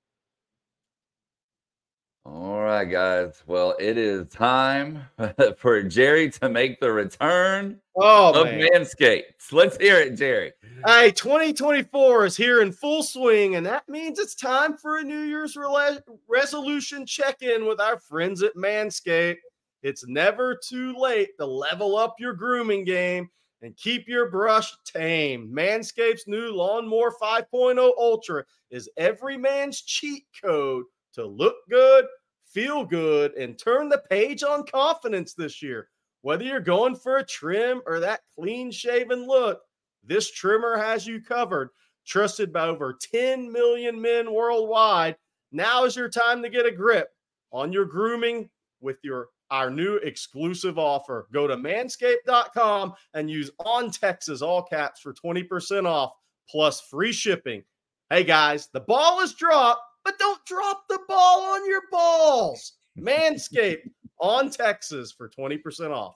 All 2.25 2.59
right, 2.59 2.85
guys. 2.85 3.43
Well, 3.45 3.75
it 3.79 3.99
is 3.99 4.27
time 4.29 5.05
for 5.57 5.83
Jerry 5.83 6.31
to 6.31 6.49
make 6.49 6.79
the 6.79 6.91
return 6.91 7.79
oh, 7.95 8.41
of 8.41 8.47
man. 8.47 8.67
Manscaped. 8.73 9.51
Let's 9.51 9.77
hear 9.77 9.97
it, 9.97 10.15
Jerry. 10.15 10.51
Hey, 10.87 11.11
2024 11.11 12.25
is 12.25 12.35
here 12.35 12.63
in 12.63 12.71
full 12.71 13.03
swing, 13.03 13.57
and 13.57 13.65
that 13.67 13.87
means 13.87 14.17
it's 14.17 14.33
time 14.33 14.75
for 14.75 14.97
a 14.97 15.03
New 15.03 15.21
Year's 15.21 15.55
re- 15.55 15.99
resolution 16.27 17.05
check 17.05 17.43
in 17.43 17.67
with 17.67 17.79
our 17.79 17.99
friends 17.99 18.41
at 18.41 18.55
Manscaped. 18.55 19.37
It's 19.83 20.07
never 20.07 20.59
too 20.67 20.95
late 20.97 21.29
to 21.37 21.45
level 21.45 21.95
up 21.95 22.15
your 22.17 22.33
grooming 22.33 22.85
game 22.85 23.29
and 23.61 23.77
keep 23.77 24.07
your 24.07 24.31
brush 24.31 24.73
tame. 24.83 25.53
Manscaped's 25.55 26.25
new 26.25 26.51
Lawnmower 26.55 27.13
5.0 27.21 27.77
Ultra 27.99 28.43
is 28.71 28.89
every 28.97 29.37
man's 29.37 29.81
cheat 29.81 30.25
code 30.43 30.85
to 31.15 31.25
look 31.25 31.55
good, 31.69 32.05
feel 32.45 32.85
good, 32.85 33.33
and 33.33 33.57
turn 33.57 33.89
the 33.89 34.03
page 34.09 34.43
on 34.43 34.65
confidence 34.65 35.33
this 35.33 35.61
year. 35.61 35.89
Whether 36.21 36.45
you're 36.45 36.59
going 36.59 36.95
for 36.95 37.17
a 37.17 37.25
trim 37.25 37.81
or 37.85 37.99
that 37.99 38.21
clean 38.33 38.71
shaven 38.71 39.27
look, 39.27 39.61
this 40.03 40.31
trimmer 40.31 40.77
has 40.77 41.05
you 41.05 41.21
covered. 41.21 41.69
Trusted 42.05 42.53
by 42.53 42.67
over 42.67 42.97
10 43.01 43.51
million 43.51 43.99
men 43.99 44.31
worldwide. 44.31 45.15
Now 45.51 45.85
is 45.85 45.95
your 45.95 46.09
time 46.09 46.43
to 46.43 46.49
get 46.49 46.65
a 46.65 46.71
grip 46.71 47.09
on 47.51 47.73
your 47.73 47.85
grooming 47.85 48.49
with 48.81 48.97
your 49.03 49.29
our 49.51 49.69
new 49.69 49.97
exclusive 49.97 50.79
offer. 50.79 51.27
Go 51.31 51.47
to 51.47 51.55
manscaped.com 51.55 52.93
and 53.13 53.29
use 53.29 53.51
on 53.59 53.91
Texas 53.91 54.41
all 54.41 54.63
caps 54.63 55.01
for 55.01 55.13
20% 55.13 55.85
off 55.85 56.13
plus 56.49 56.81
free 56.81 57.11
shipping. 57.11 57.63
Hey 58.09 58.23
guys, 58.23 58.69
the 58.73 58.79
ball 58.79 59.21
is 59.21 59.33
dropped, 59.33 59.81
but 60.05 60.17
don't 60.19 60.45
drop 60.45 60.87
the 60.87 60.99
ball 61.07 61.41
on 61.41 61.67
your 61.67 61.81
balls. 61.91 62.73
Manscaped 62.97 63.89
on 64.21 64.49
Texas 64.49 65.11
for 65.11 65.27
20% 65.27 65.89
off. 65.89 66.15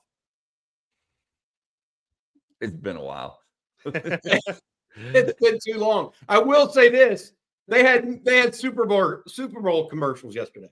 It's 2.61 2.77
been 2.77 2.95
a 2.95 3.03
while. 3.03 3.39
it's 3.85 5.33
been 5.41 5.59
too 5.65 5.79
long. 5.79 6.11
I 6.29 6.39
will 6.39 6.69
say 6.69 6.89
this. 6.89 7.33
They 7.67 7.83
had 7.83 8.23
they 8.25 8.37
had 8.37 8.55
Super 8.55 8.85
Bowl 8.85 9.17
Super 9.27 9.61
Bowl 9.61 9.87
commercials 9.87 10.35
yesterday. 10.35 10.69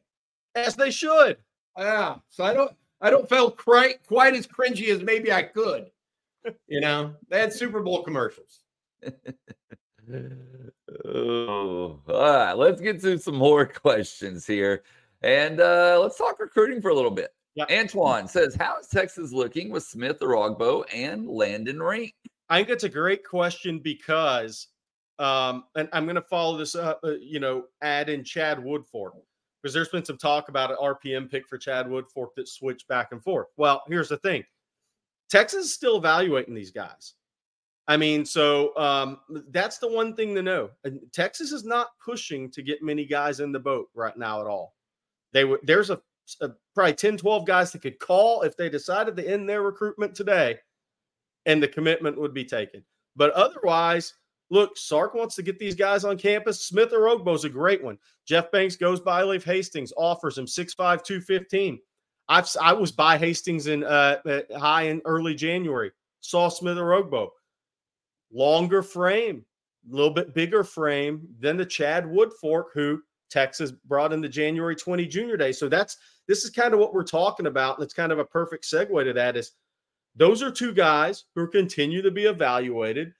As 0.55 0.75
they 0.75 0.91
should. 0.91 1.37
Yeah. 1.77 2.15
So 2.29 2.43
I 2.43 2.53
don't 2.53 2.71
I 3.01 3.09
don't 3.09 3.29
feel 3.29 3.51
quite 3.51 4.05
quite 4.05 4.33
as 4.35 4.47
cringy 4.47 4.89
as 4.89 5.03
maybe 5.03 5.31
I 5.31 5.43
could. 5.43 5.91
You 6.67 6.81
know, 6.81 7.13
they 7.29 7.39
had 7.39 7.53
Super 7.53 7.81
Bowl 7.81 8.03
commercials. 8.03 8.63
oh, 11.05 11.99
all 12.07 12.21
right. 12.21 12.53
Let's 12.53 12.81
get 12.81 13.01
to 13.01 13.17
some 13.17 13.35
more 13.35 13.65
questions 13.81 14.45
here. 14.45 14.83
And 15.21 15.59
uh, 15.59 15.99
let's 16.01 16.17
talk 16.17 16.39
recruiting 16.39 16.81
for 16.81 16.89
a 16.89 16.95
little 16.95 17.11
bit. 17.11 17.33
Yep. 17.55 17.71
Antoine 17.71 18.27
says, 18.27 18.55
How 18.55 18.79
is 18.79 18.87
Texas 18.87 19.31
looking 19.31 19.71
with 19.71 19.83
Smith 19.83 20.19
Orogbo 20.19 20.83
and 20.93 21.27
Landon 21.27 21.81
Rink? 21.81 22.13
I 22.49 22.57
think 22.57 22.69
it's 22.69 22.83
a 22.83 22.89
great 22.89 23.25
question 23.25 23.79
because, 23.79 24.67
um, 25.19 25.63
and 25.75 25.89
I'm 25.91 26.05
going 26.05 26.15
to 26.15 26.21
follow 26.21 26.57
this 26.57 26.75
up, 26.75 26.99
uh, 27.03 27.15
you 27.15 27.39
know, 27.39 27.63
add 27.81 28.09
in 28.09 28.23
Chad 28.23 28.59
Woodfork 28.59 29.13
because 29.61 29.73
there's 29.73 29.89
been 29.89 30.05
some 30.05 30.17
talk 30.17 30.49
about 30.49 30.71
an 30.71 30.77
RPM 30.79 31.29
pick 31.29 31.47
for 31.47 31.57
Chad 31.57 31.87
Woodfork 31.87 32.29
that 32.35 32.47
switched 32.47 32.87
back 32.87 33.09
and 33.11 33.23
forth. 33.23 33.47
Well, 33.57 33.83
here's 33.87 34.09
the 34.09 34.17
thing 34.17 34.43
Texas 35.29 35.65
is 35.65 35.73
still 35.73 35.97
evaluating 35.97 36.53
these 36.53 36.71
guys. 36.71 37.15
I 37.87 37.95
mean, 37.95 38.25
so 38.25 38.75
um, 38.77 39.19
that's 39.49 39.77
the 39.77 39.87
one 39.87 40.15
thing 40.15 40.35
to 40.35 40.43
know. 40.43 40.69
Texas 41.13 41.51
is 41.51 41.63
not 41.63 41.87
pushing 42.03 42.51
to 42.51 42.61
get 42.61 42.83
many 42.83 43.05
guys 43.05 43.39
in 43.39 43.51
the 43.51 43.59
boat 43.59 43.87
right 43.93 44.17
now 44.17 44.41
at 44.41 44.47
all. 44.47 44.75
They 45.31 45.45
would 45.45 45.61
there's 45.63 45.89
a, 45.89 46.01
a 46.41 46.49
probably 46.75 46.93
10, 46.93 47.17
12 47.17 47.45
guys 47.45 47.71
that 47.71 47.81
could 47.81 47.99
call 47.99 48.41
if 48.41 48.57
they 48.57 48.69
decided 48.69 49.15
to 49.15 49.29
end 49.29 49.47
their 49.47 49.61
recruitment 49.61 50.15
today, 50.15 50.57
and 51.45 51.63
the 51.63 51.67
commitment 51.67 52.19
would 52.19 52.33
be 52.33 52.45
taken. 52.45 52.83
But 53.15 53.31
otherwise, 53.31 54.13
Look, 54.49 54.77
Sark 54.77 55.13
wants 55.13 55.35
to 55.35 55.43
get 55.43 55.59
these 55.59 55.75
guys 55.75 56.05
on 56.05 56.17
campus. 56.17 56.63
Smith 56.63 56.91
Orogbo 56.91 57.35
is 57.35 57.43
a 57.43 57.49
great 57.49 57.83
one. 57.83 57.97
Jeff 58.25 58.49
Banks 58.51 58.75
goes 58.75 58.99
by 58.99 59.21
Alief 59.21 59.43
Hastings, 59.43 59.91
offers 59.97 60.37
him 60.37 60.45
6'5, 60.45 60.75
215. 61.03 61.79
I've, 62.29 62.47
I 62.61 62.73
was 62.73 62.91
by 62.91 63.17
Hastings 63.17 63.67
in 63.67 63.83
uh, 63.83 64.17
high 64.57 64.83
in 64.83 65.01
early 65.05 65.35
January. 65.35 65.91
Saw 66.21 66.49
Smith 66.49 66.77
Orogbo. 66.77 67.29
Longer 68.31 68.83
frame, 68.83 69.45
a 69.89 69.95
little 69.95 70.11
bit 70.11 70.33
bigger 70.33 70.63
frame 70.63 71.27
than 71.39 71.57
the 71.57 71.65
Chad 71.65 72.05
Woodfork, 72.05 72.65
who 72.73 73.01
Texas 73.29 73.71
brought 73.71 74.13
in 74.13 74.21
the 74.21 74.29
January 74.29 74.75
20 74.75 75.05
Junior 75.05 75.37
Day. 75.37 75.51
So 75.51 75.69
that's 75.69 75.97
this 76.27 76.43
is 76.43 76.49
kind 76.49 76.73
of 76.73 76.79
what 76.79 76.93
we're 76.93 77.03
talking 77.03 77.47
about. 77.47 77.77
And 77.77 77.83
it's 77.83 77.93
kind 77.93 78.11
of 78.11 78.19
a 78.19 78.25
perfect 78.25 78.65
segue 78.65 79.03
to 79.03 79.13
that 79.13 79.37
is 79.37 79.53
those 80.15 80.41
are 80.41 80.51
two 80.51 80.73
guys 80.73 81.25
who 81.35 81.47
continue 81.47 82.01
to 82.01 82.11
be 82.11 82.25
evaluated. 82.25 83.13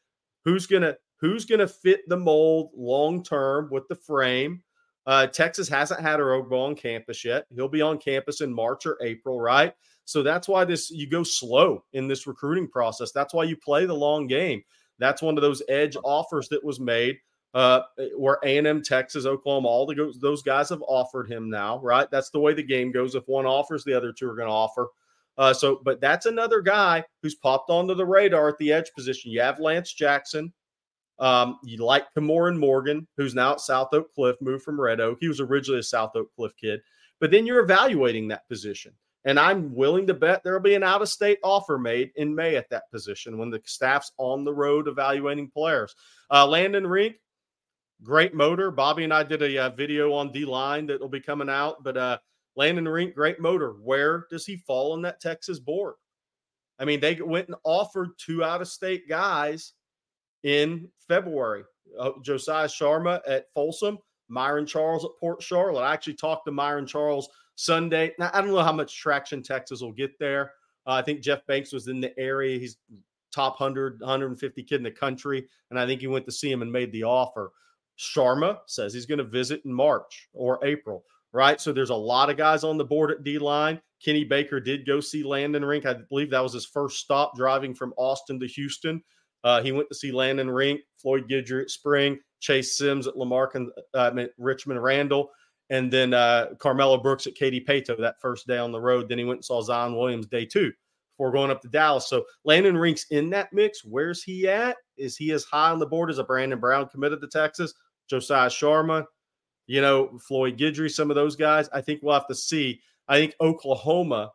Who's 0.45 0.67
to 0.67 0.97
who's 1.19 1.45
to 1.45 1.67
fit 1.67 2.07
the 2.07 2.17
mold 2.17 2.71
long 2.75 3.23
term 3.23 3.69
with 3.71 3.87
the 3.87 3.95
frame. 3.95 4.63
Uh, 5.05 5.25
Texas 5.25 5.69
hasn't 5.69 6.01
had 6.01 6.19
a 6.19 6.23
Orogbo 6.23 6.67
on 6.67 6.75
campus 6.75 7.23
yet. 7.23 7.45
He'll 7.55 7.69
be 7.69 7.81
on 7.81 7.97
campus 7.97 8.41
in 8.41 8.53
March 8.53 8.85
or 8.85 8.97
April, 9.01 9.39
right? 9.39 9.73
So 10.03 10.21
that's 10.21 10.47
why 10.47 10.65
this 10.65 10.89
you 10.89 11.09
go 11.09 11.23
slow 11.23 11.83
in 11.93 12.07
this 12.07 12.27
recruiting 12.27 12.67
process. 12.67 13.11
That's 13.11 13.33
why 13.33 13.45
you 13.45 13.55
play 13.57 13.85
the 13.85 13.93
long 13.93 14.27
game. 14.27 14.63
That's 14.99 15.21
one 15.21 15.37
of 15.37 15.41
those 15.41 15.61
edge 15.69 15.95
offers 16.03 16.49
that 16.49 16.63
was 16.63 16.79
made 16.79 17.17
uh, 17.53 17.81
where 18.15 18.37
A&M, 18.43 18.83
Texas, 18.83 19.25
Oklahoma, 19.25 19.67
all 19.67 19.85
the, 19.85 20.13
those 20.19 20.41
guys 20.41 20.69
have 20.69 20.83
offered 20.87 21.31
him 21.31 21.49
now, 21.49 21.79
right? 21.79 22.09
That's 22.11 22.29
the 22.29 22.39
way 22.39 22.53
the 22.53 22.63
game 22.63 22.91
goes. 22.91 23.15
If 23.15 23.27
one 23.27 23.45
offers, 23.45 23.83
the 23.83 23.93
other 23.93 24.11
two 24.11 24.29
are 24.29 24.35
going 24.35 24.47
to 24.47 24.53
offer. 24.53 24.89
Uh, 25.37 25.53
so, 25.53 25.81
but 25.83 26.01
that's 26.01 26.25
another 26.25 26.61
guy 26.61 27.03
who's 27.21 27.35
popped 27.35 27.69
onto 27.69 27.93
the 27.93 28.05
radar 28.05 28.49
at 28.49 28.57
the 28.57 28.71
edge 28.71 28.91
position. 28.95 29.31
You 29.31 29.41
have 29.41 29.59
Lance 29.59 29.93
Jackson, 29.93 30.51
um, 31.19 31.59
you 31.63 31.77
like 31.77 32.05
Camorin 32.15 32.57
Morgan, 32.57 33.07
who's 33.17 33.35
now 33.35 33.53
at 33.53 33.61
South 33.61 33.89
Oak 33.93 34.13
Cliff, 34.13 34.35
moved 34.41 34.63
from 34.63 34.79
Red 34.79 34.99
Oak. 34.99 35.17
He 35.19 35.27
was 35.27 35.39
originally 35.39 35.79
a 35.79 35.83
South 35.83 36.15
Oak 36.15 36.29
Cliff 36.35 36.53
kid, 36.57 36.81
but 37.19 37.31
then 37.31 37.45
you're 37.45 37.63
evaluating 37.63 38.27
that 38.27 38.47
position. 38.47 38.93
And 39.27 39.37
I'm 39.37 39.75
willing 39.75 40.07
to 40.07 40.13
bet 40.13 40.41
there'll 40.43 40.61
be 40.61 40.75
an 40.75 40.83
out 40.83 41.01
of 41.01 41.09
state 41.09 41.39
offer 41.43 41.77
made 41.77 42.11
in 42.15 42.33
May 42.33 42.55
at 42.55 42.69
that 42.69 42.89
position 42.91 43.37
when 43.37 43.49
the 43.49 43.61
staff's 43.65 44.13
on 44.17 44.45
the 44.45 44.53
road 44.53 44.87
evaluating 44.87 45.49
players. 45.49 45.93
Uh, 46.31 46.47
Landon 46.47 46.87
Rink, 46.87 47.17
great 48.01 48.33
motor. 48.33 48.71
Bobby 48.71 49.03
and 49.03 49.13
I 49.13 49.23
did 49.23 49.41
a 49.41 49.65
uh, 49.65 49.69
video 49.71 50.13
on 50.13 50.31
D 50.31 50.45
line 50.45 50.85
that 50.87 51.01
will 51.01 51.09
be 51.09 51.19
coming 51.19 51.49
out, 51.49 51.83
but 51.83 51.97
uh, 51.97 52.17
Landon 52.55 52.87
Rink, 52.87 53.15
great 53.15 53.41
motor. 53.41 53.73
Where 53.83 54.27
does 54.31 54.45
he 54.45 54.55
fall 54.55 54.93
on 54.93 55.01
that 55.01 55.19
Texas 55.19 55.59
board? 55.59 55.95
I 56.79 56.85
mean, 56.85 57.01
they 57.01 57.15
went 57.15 57.47
and 57.47 57.57
offered 57.65 58.11
two 58.17 58.45
out 58.45 58.61
of 58.61 58.69
state 58.69 59.09
guys 59.09 59.73
in 60.43 60.87
February. 61.09 61.63
Uh, 61.99 62.11
Josiah 62.21 62.67
Sharma 62.67 63.19
at 63.27 63.47
Folsom, 63.53 63.97
Myron 64.29 64.65
Charles 64.65 65.05
at 65.05 65.11
Port 65.19 65.41
Charlotte. 65.41 65.83
I 65.83 65.93
actually 65.93 66.15
talked 66.15 66.45
to 66.45 66.51
Myron 66.51 66.87
Charles 66.87 67.29
Sunday. 67.55 68.13
Now, 68.19 68.29
I 68.33 68.41
don't 68.41 68.51
know 68.51 68.63
how 68.63 68.71
much 68.71 68.97
traction 68.97 69.41
Texas 69.41 69.81
will 69.81 69.91
get 69.91 70.17
there. 70.19 70.53
Uh, 70.85 70.91
I 70.91 71.01
think 71.01 71.21
Jeff 71.21 71.45
Banks 71.47 71.73
was 71.73 71.87
in 71.87 71.99
the 71.99 72.17
area. 72.19 72.59
He's 72.59 72.77
top 73.33 73.59
100, 73.59 73.99
150 73.99 74.63
kid 74.63 74.75
in 74.75 74.83
the 74.83 74.91
country. 74.91 75.47
And 75.69 75.79
I 75.79 75.85
think 75.85 76.01
he 76.01 76.07
went 76.07 76.25
to 76.25 76.31
see 76.31 76.51
him 76.51 76.61
and 76.61 76.71
made 76.71 76.91
the 76.91 77.03
offer. 77.03 77.51
Sharma 77.97 78.59
says 78.67 78.93
he's 78.93 79.05
going 79.05 79.17
to 79.17 79.23
visit 79.23 79.61
in 79.65 79.73
March 79.73 80.29
or 80.33 80.63
April, 80.63 81.03
right? 81.33 81.59
So 81.59 81.73
there's 81.73 81.89
a 81.89 81.95
lot 81.95 82.29
of 82.29 82.37
guys 82.37 82.63
on 82.63 82.77
the 82.77 82.85
board 82.85 83.11
at 83.11 83.23
D 83.23 83.39
line. 83.39 83.81
Kenny 84.03 84.23
Baker 84.23 84.59
did 84.59 84.85
go 84.85 84.99
see 84.99 85.23
Landon 85.23 85.65
Rink. 85.65 85.85
I 85.85 85.93
believe 85.93 86.29
that 86.29 86.43
was 86.43 86.53
his 86.53 86.65
first 86.65 86.99
stop 86.99 87.35
driving 87.35 87.73
from 87.73 87.93
Austin 87.97 88.39
to 88.39 88.47
Houston. 88.47 89.03
Uh, 89.43 89.61
he 89.61 89.71
went 89.71 89.89
to 89.89 89.95
see 89.95 90.11
Landon 90.11 90.49
Rink, 90.49 90.81
Floyd 90.97 91.27
Guidry 91.29 91.63
at 91.63 91.71
Spring, 91.71 92.19
Chase 92.39 92.77
Sims 92.77 93.07
at 93.07 93.17
Lamarck 93.17 93.55
uh, 93.93 94.25
Richmond 94.37 94.81
Randall, 94.81 95.31
and 95.69 95.91
then 95.91 96.13
uh, 96.13 96.47
Carmelo 96.59 96.97
Brooks 96.97 97.27
at 97.27 97.35
Katy 97.35 97.63
Paetow 97.67 97.99
that 97.99 98.21
first 98.21 98.47
day 98.47 98.57
on 98.57 98.71
the 98.71 98.79
road. 98.79 99.09
Then 99.09 99.17
he 99.17 99.25
went 99.25 99.37
and 99.37 99.45
saw 99.45 99.61
Zion 99.61 99.95
Williams 99.95 100.27
day 100.27 100.45
two 100.45 100.71
before 101.17 101.31
going 101.31 101.51
up 101.51 101.61
to 101.61 101.67
Dallas. 101.67 102.07
So 102.07 102.25
Landon 102.45 102.77
Rink's 102.77 103.05
in 103.09 103.29
that 103.31 103.51
mix. 103.51 103.83
Where's 103.83 104.23
he 104.23 104.47
at? 104.47 104.77
Is 104.97 105.17
he 105.17 105.31
as 105.31 105.43
high 105.43 105.71
on 105.71 105.79
the 105.79 105.85
board 105.85 106.09
as 106.09 106.19
a 106.19 106.23
Brandon 106.23 106.59
Brown 106.59 106.87
committed 106.89 107.21
to 107.21 107.27
Texas? 107.27 107.73
Josiah 108.09 108.49
Sharma, 108.49 109.05
you 109.65 109.81
know, 109.81 110.17
Floyd 110.19 110.57
Guidry, 110.57 110.89
some 110.89 111.09
of 111.09 111.15
those 111.15 111.35
guys. 111.35 111.69
I 111.73 111.81
think 111.81 112.01
we'll 112.01 112.13
have 112.13 112.27
to 112.27 112.35
see. 112.35 112.81
I 113.07 113.17
think 113.17 113.35
Oklahoma 113.41 114.31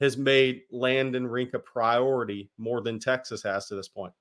has 0.00 0.16
made 0.16 0.62
Landon 0.72 1.26
Rink 1.26 1.54
a 1.54 1.58
priority 1.60 2.50
more 2.58 2.80
than 2.80 2.98
Texas 2.98 3.42
has 3.42 3.68
to 3.68 3.76
this 3.76 3.88
point. 3.88 4.12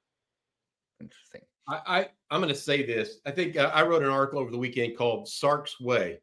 Interesting. 1.00 1.42
I, 1.68 1.80
I 1.88 2.08
I'm 2.30 2.42
going 2.42 2.54
to 2.54 2.60
say 2.60 2.86
this. 2.86 3.20
I 3.26 3.32
think 3.32 3.58
uh, 3.58 3.72
I 3.74 3.84
wrote 3.84 4.04
an 4.04 4.10
article 4.10 4.40
over 4.40 4.52
the 4.52 4.58
weekend 4.58 4.98
called 4.98 5.28
Sark's 5.28 5.80
Way. 5.80 6.20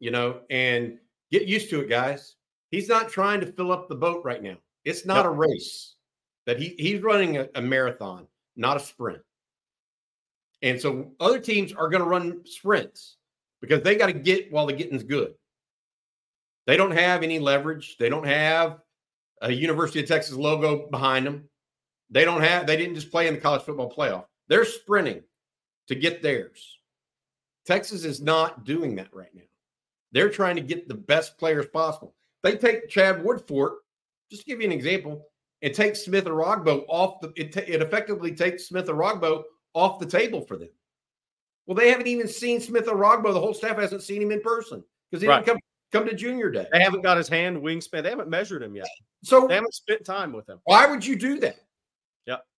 You 0.00 0.10
know, 0.10 0.40
and 0.50 0.98
get 1.30 1.46
used 1.46 1.70
to 1.70 1.80
it, 1.80 1.88
guys. 1.88 2.36
He's 2.70 2.88
not 2.88 3.08
trying 3.08 3.40
to 3.40 3.46
fill 3.46 3.72
up 3.72 3.88
the 3.88 3.94
boat 3.94 4.24
right 4.24 4.42
now. 4.42 4.56
It's 4.84 5.06
not 5.06 5.24
yep. 5.24 5.26
a 5.26 5.30
race. 5.30 5.94
That 6.46 6.60
he 6.60 6.74
he's 6.78 7.00
running 7.00 7.38
a, 7.38 7.48
a 7.54 7.62
marathon, 7.62 8.26
not 8.56 8.76
a 8.76 8.80
sprint. 8.80 9.22
And 10.62 10.80
so 10.80 11.12
other 11.20 11.38
teams 11.38 11.72
are 11.72 11.88
going 11.88 12.02
to 12.02 12.08
run 12.08 12.40
sprints 12.44 13.16
because 13.60 13.82
they 13.82 13.96
got 13.96 14.06
to 14.06 14.12
get 14.12 14.52
while 14.52 14.66
the 14.66 14.72
getting's 14.72 15.04
good. 15.04 15.34
They 16.66 16.76
don't 16.76 16.90
have 16.90 17.22
any 17.22 17.38
leverage. 17.38 17.96
They 17.98 18.08
don't 18.08 18.26
have 18.26 18.78
a 19.42 19.52
University 19.52 20.00
of 20.00 20.08
Texas 20.08 20.34
logo 20.34 20.88
behind 20.90 21.26
them. 21.26 21.48
They 22.10 22.24
don't 22.24 22.42
have, 22.42 22.66
they 22.66 22.76
didn't 22.76 22.94
just 22.94 23.10
play 23.10 23.26
in 23.28 23.34
the 23.34 23.40
college 23.40 23.62
football 23.62 23.92
playoff. 23.92 24.26
They're 24.48 24.64
sprinting 24.64 25.22
to 25.88 25.94
get 25.94 26.22
theirs. 26.22 26.78
Texas 27.66 28.04
is 28.04 28.20
not 28.20 28.64
doing 28.64 28.94
that 28.96 29.12
right 29.12 29.34
now. 29.34 29.42
They're 30.12 30.30
trying 30.30 30.56
to 30.56 30.62
get 30.62 30.86
the 30.86 30.94
best 30.94 31.38
players 31.38 31.66
possible. 31.66 32.14
They 32.42 32.56
take 32.56 32.88
Chad 32.88 33.16
Woodfork, 33.16 33.76
just 34.30 34.42
to 34.42 34.48
give 34.48 34.60
you 34.60 34.66
an 34.66 34.72
example, 34.72 35.26
and 35.62 35.74
take 35.74 35.96
Smith 35.96 36.26
Orogbo 36.26 36.84
off 36.88 37.20
the, 37.20 37.32
it, 37.36 37.52
t- 37.52 37.72
it 37.72 37.80
effectively 37.80 38.32
takes 38.32 38.68
Smith 38.68 38.86
Orogbo 38.86 39.42
off 39.72 39.98
the 39.98 40.06
table 40.06 40.42
for 40.42 40.56
them. 40.56 40.68
Well, 41.66 41.74
they 41.74 41.88
haven't 41.88 42.06
even 42.06 42.28
seen 42.28 42.60
Smith 42.60 42.86
Orogbo. 42.86 43.32
The 43.32 43.40
whole 43.40 43.54
staff 43.54 43.78
hasn't 43.78 44.02
seen 44.02 44.20
him 44.20 44.30
in 44.30 44.42
person 44.42 44.84
because 45.10 45.22
he 45.22 45.28
right. 45.28 45.44
didn't 45.44 45.46
come 45.46 45.58
come 45.90 46.06
to 46.06 46.14
junior 46.14 46.50
day. 46.50 46.66
They 46.72 46.82
haven't 46.82 47.02
got 47.02 47.16
his 47.16 47.28
hand 47.28 47.56
wingspan. 47.56 48.02
They 48.02 48.10
haven't 48.10 48.28
measured 48.28 48.62
him 48.62 48.74
yet. 48.74 48.86
So 49.22 49.46
they 49.46 49.54
haven't 49.54 49.74
spent 49.74 50.04
time 50.04 50.32
with 50.32 50.48
him. 50.48 50.58
Why 50.64 50.86
would 50.86 51.06
you 51.06 51.16
do 51.16 51.38
that? 51.40 51.56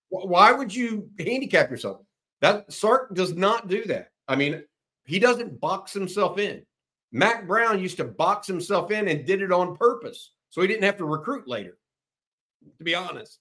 Why 0.08 0.52
would 0.52 0.74
you 0.74 1.10
handicap 1.18 1.70
yourself? 1.70 2.00
That 2.40 2.72
Sark 2.72 3.14
does 3.14 3.34
not 3.34 3.68
do 3.68 3.84
that. 3.86 4.10
I 4.28 4.36
mean, 4.36 4.62
he 5.04 5.18
doesn't 5.18 5.60
box 5.60 5.92
himself 5.92 6.38
in. 6.38 6.64
Mack 7.12 7.46
Brown 7.46 7.80
used 7.80 7.96
to 7.98 8.04
box 8.04 8.46
himself 8.46 8.90
in 8.90 9.08
and 9.08 9.24
did 9.24 9.42
it 9.42 9.52
on 9.52 9.76
purpose, 9.76 10.32
so 10.50 10.60
he 10.60 10.68
didn't 10.68 10.84
have 10.84 10.98
to 10.98 11.04
recruit 11.04 11.48
later. 11.48 11.78
To 12.78 12.84
be 12.84 12.94
honest, 12.94 13.38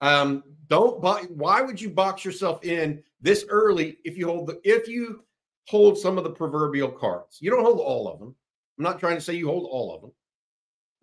um, 0.00 0.44
don't. 0.68 1.00
Why 1.00 1.62
would 1.62 1.80
you 1.80 1.90
box 1.90 2.24
yourself 2.24 2.64
in 2.64 3.02
this 3.20 3.46
early 3.48 3.96
if 4.04 4.18
you 4.18 4.26
hold 4.26 4.46
the 4.48 4.60
if 4.64 4.86
you 4.86 5.24
hold 5.66 5.98
some 5.98 6.18
of 6.18 6.24
the 6.24 6.30
proverbial 6.30 6.90
cards? 6.90 7.38
You 7.40 7.50
don't 7.50 7.64
hold 7.64 7.80
all 7.80 8.06
of 8.06 8.18
them. 8.18 8.34
I'm 8.78 8.84
not 8.84 9.00
trying 9.00 9.16
to 9.16 9.20
say 9.20 9.34
you 9.34 9.48
hold 9.48 9.66
all 9.70 9.94
of 9.94 10.02
them. 10.02 10.12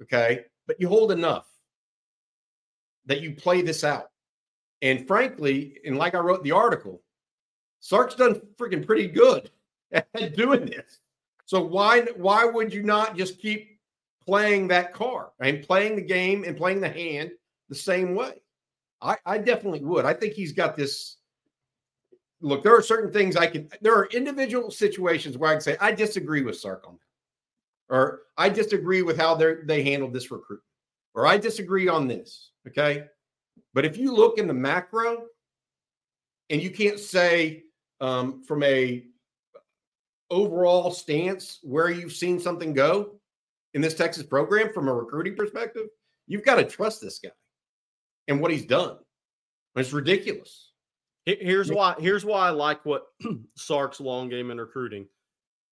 Okay. 0.04 0.46
But 0.68 0.80
you 0.80 0.88
hold 0.88 1.12
enough 1.12 1.48
that 3.08 3.22
you 3.22 3.34
play 3.34 3.62
this 3.62 3.84
out. 3.84 4.11
And 4.82 5.08
frankly, 5.08 5.78
and 5.86 5.98
like 5.98 6.16
I 6.16 6.20
wrote 6.20 6.44
the 6.44 6.52
article, 6.52 7.02
Sark's 7.80 8.16
done 8.16 8.42
freaking 8.58 8.86
pretty 8.86 9.08
good 9.08 9.50
at 9.92 10.36
doing 10.36 10.66
this. 10.66 11.00
So 11.46 11.62
why 11.62 12.02
why 12.16 12.46
would 12.46 12.74
you 12.74 12.84
not 12.84 13.18
just 13.18 13.40
keep 13.40 13.80
playing 14.26 14.68
that 14.70 14.94
card 14.94 15.30
and 15.40 15.66
playing 15.66 15.96
the 15.96 16.02
game 16.02 16.44
and 16.44 16.56
playing 16.56 16.82
the 16.82 16.90
hand 16.90 17.32
the 17.70 17.76
same 17.76 18.16
way? 18.16 18.42
I, 19.02 19.18
I 19.26 19.38
definitely 19.40 19.82
would. 19.82 20.06
I 20.06 20.14
think 20.14 20.34
he's 20.34 20.54
got 20.54 20.76
this. 20.76 21.18
Look, 22.40 22.64
there 22.64 22.76
are 22.76 22.82
certain 22.82 23.12
things 23.12 23.36
I 23.36 23.48
can. 23.48 23.70
There 23.82 23.96
are 23.96 24.06
individual 24.08 24.72
situations 24.72 25.38
where 25.38 25.52
I 25.52 25.54
can 25.54 25.62
say 25.62 25.78
I 25.80 25.92
disagree 25.92 26.42
with 26.42 26.58
Sark 26.58 26.86
on 26.88 26.94
that 26.94 27.12
or 27.92 28.22
I 28.38 28.50
disagree 28.50 29.04
with 29.04 29.18
how 29.18 29.36
they 29.36 29.56
they 29.66 29.84
handled 29.84 30.14
this 30.14 30.32
recruitment, 30.32 30.64
or 31.14 31.28
I 31.28 31.38
disagree 31.38 31.88
on 31.88 32.08
this. 32.08 32.52
Okay, 32.68 33.04
but 33.74 33.86
if 33.86 33.98
you 33.98 34.14
look 34.14 34.38
in 34.38 34.48
the 34.48 34.54
macro, 34.54 35.26
and 36.52 36.62
you 36.62 36.70
can't 36.70 37.00
say 37.00 37.64
um, 38.02 38.44
from 38.44 38.62
a 38.64 39.06
overall 40.30 40.92
stance 40.92 41.60
where 41.64 41.90
you've 41.90 42.14
seen 42.14 42.40
something 42.40 42.74
go 42.74 43.16
in 43.74 43.82
this 43.82 43.94
Texas 43.94 44.24
program 44.24 44.72
from 44.74 44.88
a 44.88 44.94
recruiting 44.94 45.36
perspective, 45.36 45.88
you've 46.28 46.44
got 46.44 46.56
to 46.56 46.64
trust 46.66 47.02
this 47.02 47.20
guy 47.20 47.30
and 48.28 48.40
what 48.40 48.52
he's 48.52 48.66
done. 48.66 48.98
It's 49.76 49.94
ridiculous. 49.94 50.72
Here's 51.26 51.72
why. 51.72 51.96
Here's 52.00 52.26
why 52.26 52.48
I 52.48 52.50
like 52.50 52.84
what 52.86 53.06
Sark's 53.56 54.00
long 54.00 54.28
game 54.28 54.52
in 54.52 54.58
recruiting, 54.58 55.08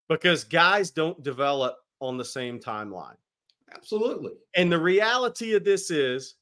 because 0.07 0.43
guys 0.43 0.91
don't 0.91 1.21
develop 1.23 1.75
on 1.99 2.17
the 2.17 2.25
same 2.25 2.59
timeline. 2.59 3.15
Absolutely. 3.73 4.31
And 4.55 4.71
the 4.71 4.79
reality 4.79 5.55
of 5.55 5.63
this 5.63 5.91
is, 5.91 6.35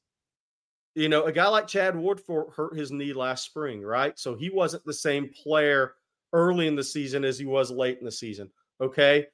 you 0.98 1.08
know, 1.08 1.24
a 1.24 1.32
guy 1.32 1.46
like 1.48 1.68
Chad 1.68 1.94
Woodfork 1.94 2.54
hurt 2.54 2.76
his 2.76 2.90
knee 2.90 3.12
last 3.12 3.44
spring, 3.44 3.82
right? 3.82 4.18
So 4.18 4.34
he 4.34 4.50
wasn't 4.50 4.84
the 4.84 4.92
same 4.92 5.30
player 5.42 5.94
early 6.32 6.66
in 6.66 6.74
the 6.74 6.84
season 6.84 7.24
as 7.24 7.38
he 7.38 7.46
was 7.46 7.70
late 7.70 7.98
in 7.98 8.04
the 8.04 8.12
season. 8.12 8.50
Okay. 8.80 9.26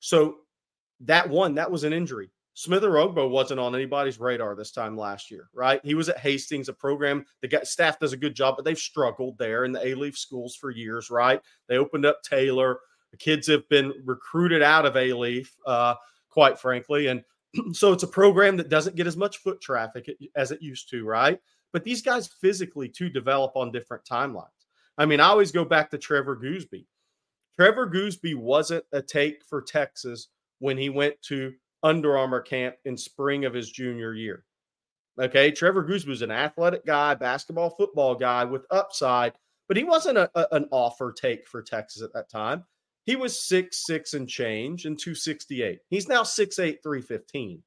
So 0.00 0.36
that 1.00 1.28
one, 1.28 1.54
that 1.56 1.70
was 1.70 1.84
an 1.84 1.92
injury. 1.92 2.30
Smith 2.54 2.82
Orogbo 2.82 3.30
wasn't 3.30 3.60
on 3.60 3.74
anybody's 3.74 4.20
radar 4.20 4.54
this 4.54 4.72
time 4.72 4.96
last 4.96 5.30
year, 5.30 5.48
right? 5.54 5.80
He 5.84 5.94
was 5.94 6.08
at 6.08 6.18
Hastings, 6.18 6.68
a 6.68 6.72
program 6.72 7.24
the 7.40 7.48
got, 7.48 7.66
staff 7.66 7.98
does 7.98 8.12
a 8.12 8.18
good 8.18 8.34
job, 8.34 8.56
but 8.56 8.64
they've 8.64 8.78
struggled 8.78 9.38
there 9.38 9.64
in 9.64 9.72
the 9.72 9.80
Alief 9.80 10.16
schools 10.16 10.56
for 10.56 10.70
years, 10.70 11.10
right? 11.10 11.40
They 11.68 11.76
opened 11.76 12.06
up 12.06 12.22
Taylor. 12.22 12.80
The 13.10 13.16
kids 13.18 13.46
have 13.48 13.68
been 13.68 13.92
recruited 14.04 14.62
out 14.62 14.86
of 14.86 14.94
Alief, 14.94 15.48
uh, 15.66 15.94
quite 16.28 16.58
frankly. 16.58 17.06
And 17.06 17.22
so 17.72 17.92
it's 17.92 18.02
a 18.02 18.08
program 18.08 18.56
that 18.56 18.68
doesn't 18.68 18.96
get 18.96 19.06
as 19.06 19.16
much 19.16 19.38
foot 19.38 19.60
traffic 19.60 20.10
as 20.36 20.50
it 20.50 20.62
used 20.62 20.88
to, 20.90 21.04
right? 21.04 21.38
But 21.72 21.84
these 21.84 22.02
guys 22.02 22.28
physically 22.28 22.88
to 22.90 23.08
develop 23.08 23.52
on 23.56 23.72
different 23.72 24.04
timelines. 24.04 24.48
I 24.98 25.06
mean, 25.06 25.20
I 25.20 25.26
always 25.26 25.52
go 25.52 25.64
back 25.64 25.90
to 25.90 25.98
Trevor 25.98 26.36
Goosby. 26.36 26.86
Trevor 27.56 27.88
Goosby 27.88 28.34
wasn't 28.34 28.84
a 28.92 29.00
take 29.00 29.44
for 29.44 29.62
Texas 29.62 30.28
when 30.58 30.76
he 30.76 30.90
went 30.90 31.20
to 31.22 31.52
Under 31.82 32.16
Armour 32.16 32.40
camp 32.40 32.76
in 32.84 32.96
spring 32.96 33.44
of 33.44 33.54
his 33.54 33.70
junior 33.70 34.14
year. 34.14 34.44
Okay, 35.20 35.50
Trevor 35.50 35.84
Goosby 35.84 36.08
was 36.08 36.22
an 36.22 36.30
athletic 36.30 36.86
guy, 36.86 37.14
basketball, 37.14 37.70
football 37.70 38.14
guy 38.14 38.44
with 38.44 38.66
upside, 38.70 39.34
but 39.68 39.76
he 39.76 39.84
wasn't 39.84 40.18
a, 40.18 40.30
a, 40.34 40.56
an 40.56 40.66
offer 40.70 41.12
take 41.12 41.46
for 41.46 41.62
Texas 41.62 42.02
at 42.02 42.12
that 42.14 42.30
time. 42.30 42.64
He 43.04 43.16
was 43.16 43.40
six 43.40 43.84
six 43.84 44.14
and 44.14 44.28
change 44.28 44.84
and 44.84 44.98
268. 44.98 45.80
He's 45.88 46.08
now 46.08 46.22
six 46.22 46.58
eight, 46.58 46.82
315. 46.82 47.62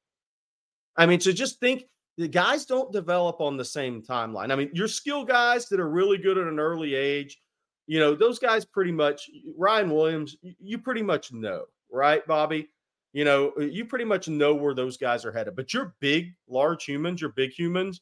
I 0.96 1.06
mean, 1.06 1.20
so 1.20 1.32
just 1.32 1.60
think 1.60 1.84
the 2.16 2.28
guys 2.28 2.64
don't 2.64 2.92
develop 2.92 3.40
on 3.40 3.56
the 3.56 3.64
same 3.64 4.02
timeline. 4.02 4.50
I 4.50 4.56
mean, 4.56 4.70
your 4.72 4.88
skill 4.88 5.24
guys 5.24 5.68
that 5.68 5.80
are 5.80 5.88
really 5.88 6.16
good 6.16 6.38
at 6.38 6.46
an 6.46 6.58
early 6.58 6.94
age, 6.94 7.38
you 7.86 8.00
know, 8.00 8.14
those 8.14 8.38
guys 8.38 8.64
pretty 8.64 8.92
much, 8.92 9.28
Ryan 9.56 9.90
Williams, 9.90 10.36
you 10.42 10.78
pretty 10.78 11.02
much 11.02 11.32
know, 11.32 11.64
right, 11.90 12.26
Bobby? 12.26 12.70
You 13.12 13.24
know, 13.24 13.52
uh, 13.58 13.64
you 13.64 13.84
pretty 13.84 14.04
much 14.04 14.28
know 14.28 14.54
where 14.54 14.74
those 14.74 14.96
guys 14.96 15.24
are 15.24 15.32
headed. 15.32 15.56
But 15.56 15.72
your 15.72 15.94
big, 16.00 16.34
large 16.48 16.84
humans, 16.84 17.20
your 17.20 17.30
big 17.30 17.52
humans, 17.52 18.00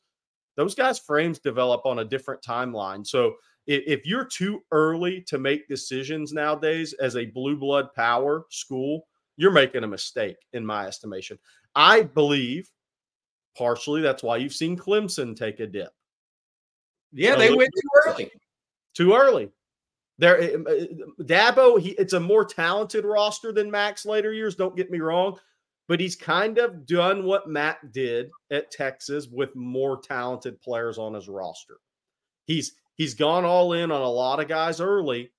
those 0.56 0.74
guys' 0.74 0.98
frames 0.98 1.38
develop 1.38 1.84
on 1.84 1.98
a 1.98 2.04
different 2.04 2.42
timeline. 2.42 3.06
So 3.06 3.34
if 3.66 4.06
you're 4.06 4.26
too 4.26 4.62
early 4.72 5.22
to 5.22 5.38
make 5.38 5.68
decisions 5.68 6.32
nowadays 6.32 6.92
as 6.94 7.16
a 7.16 7.26
blue 7.26 7.56
blood 7.56 7.92
power 7.94 8.44
school, 8.50 9.06
you're 9.36 9.50
making 9.50 9.84
a 9.84 9.88
mistake, 9.88 10.36
in 10.52 10.64
my 10.64 10.86
estimation. 10.86 11.38
I 11.74 12.02
believe 12.02 12.70
partially 13.56 14.02
that's 14.02 14.22
why 14.22 14.36
you've 14.36 14.54
seen 14.54 14.76
Clemson 14.76 15.36
take 15.36 15.60
a 15.60 15.66
dip. 15.66 15.92
Yeah, 17.12 17.36
they 17.36 17.54
went 17.54 17.70
too 17.74 18.10
early. 18.10 18.30
Too 18.94 19.14
early. 19.14 19.50
There, 20.18 20.40
eh, 20.40 20.56
eh, 20.68 20.86
Dabo, 21.22 21.80
he, 21.80 21.90
it's 21.90 22.12
a 22.12 22.20
more 22.20 22.44
talented 22.44 23.04
roster 23.04 23.52
than 23.52 23.70
Mack's 23.70 24.06
later 24.06 24.32
years. 24.32 24.54
Don't 24.54 24.76
get 24.76 24.90
me 24.90 25.00
wrong, 25.00 25.38
but 25.88 26.00
he's 26.00 26.16
kind 26.16 26.58
of 26.58 26.86
done 26.86 27.24
what 27.24 27.48
Mack 27.48 27.92
did 27.92 28.30
at 28.50 28.70
Texas 28.70 29.26
with 29.28 29.54
more 29.56 30.00
talented 30.00 30.60
players 30.60 30.98
on 30.98 31.14
his 31.14 31.28
roster. 31.28 31.78
He's 32.46 32.74
He's 32.96 33.14
gone 33.14 33.44
all 33.44 33.72
in 33.72 33.90
on 33.90 34.00
a 34.00 34.08
lot 34.08 34.40
of 34.40 34.48
guys 34.48 34.80
early. 34.80 35.30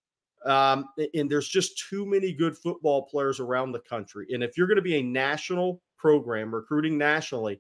Um, 0.45 0.89
and 1.13 1.29
there's 1.29 1.47
just 1.47 1.83
too 1.89 2.05
many 2.05 2.31
good 2.31 2.55
football 2.57 3.03
players 3.03 3.39
around 3.39 3.71
the 3.71 3.79
country. 3.79 4.27
And 4.31 4.43
if 4.43 4.57
you're 4.57 4.67
going 4.67 4.75
to 4.75 4.81
be 4.81 4.97
a 4.97 5.03
national 5.03 5.81
program 5.97 6.53
recruiting 6.53 6.97
nationally, 6.97 7.59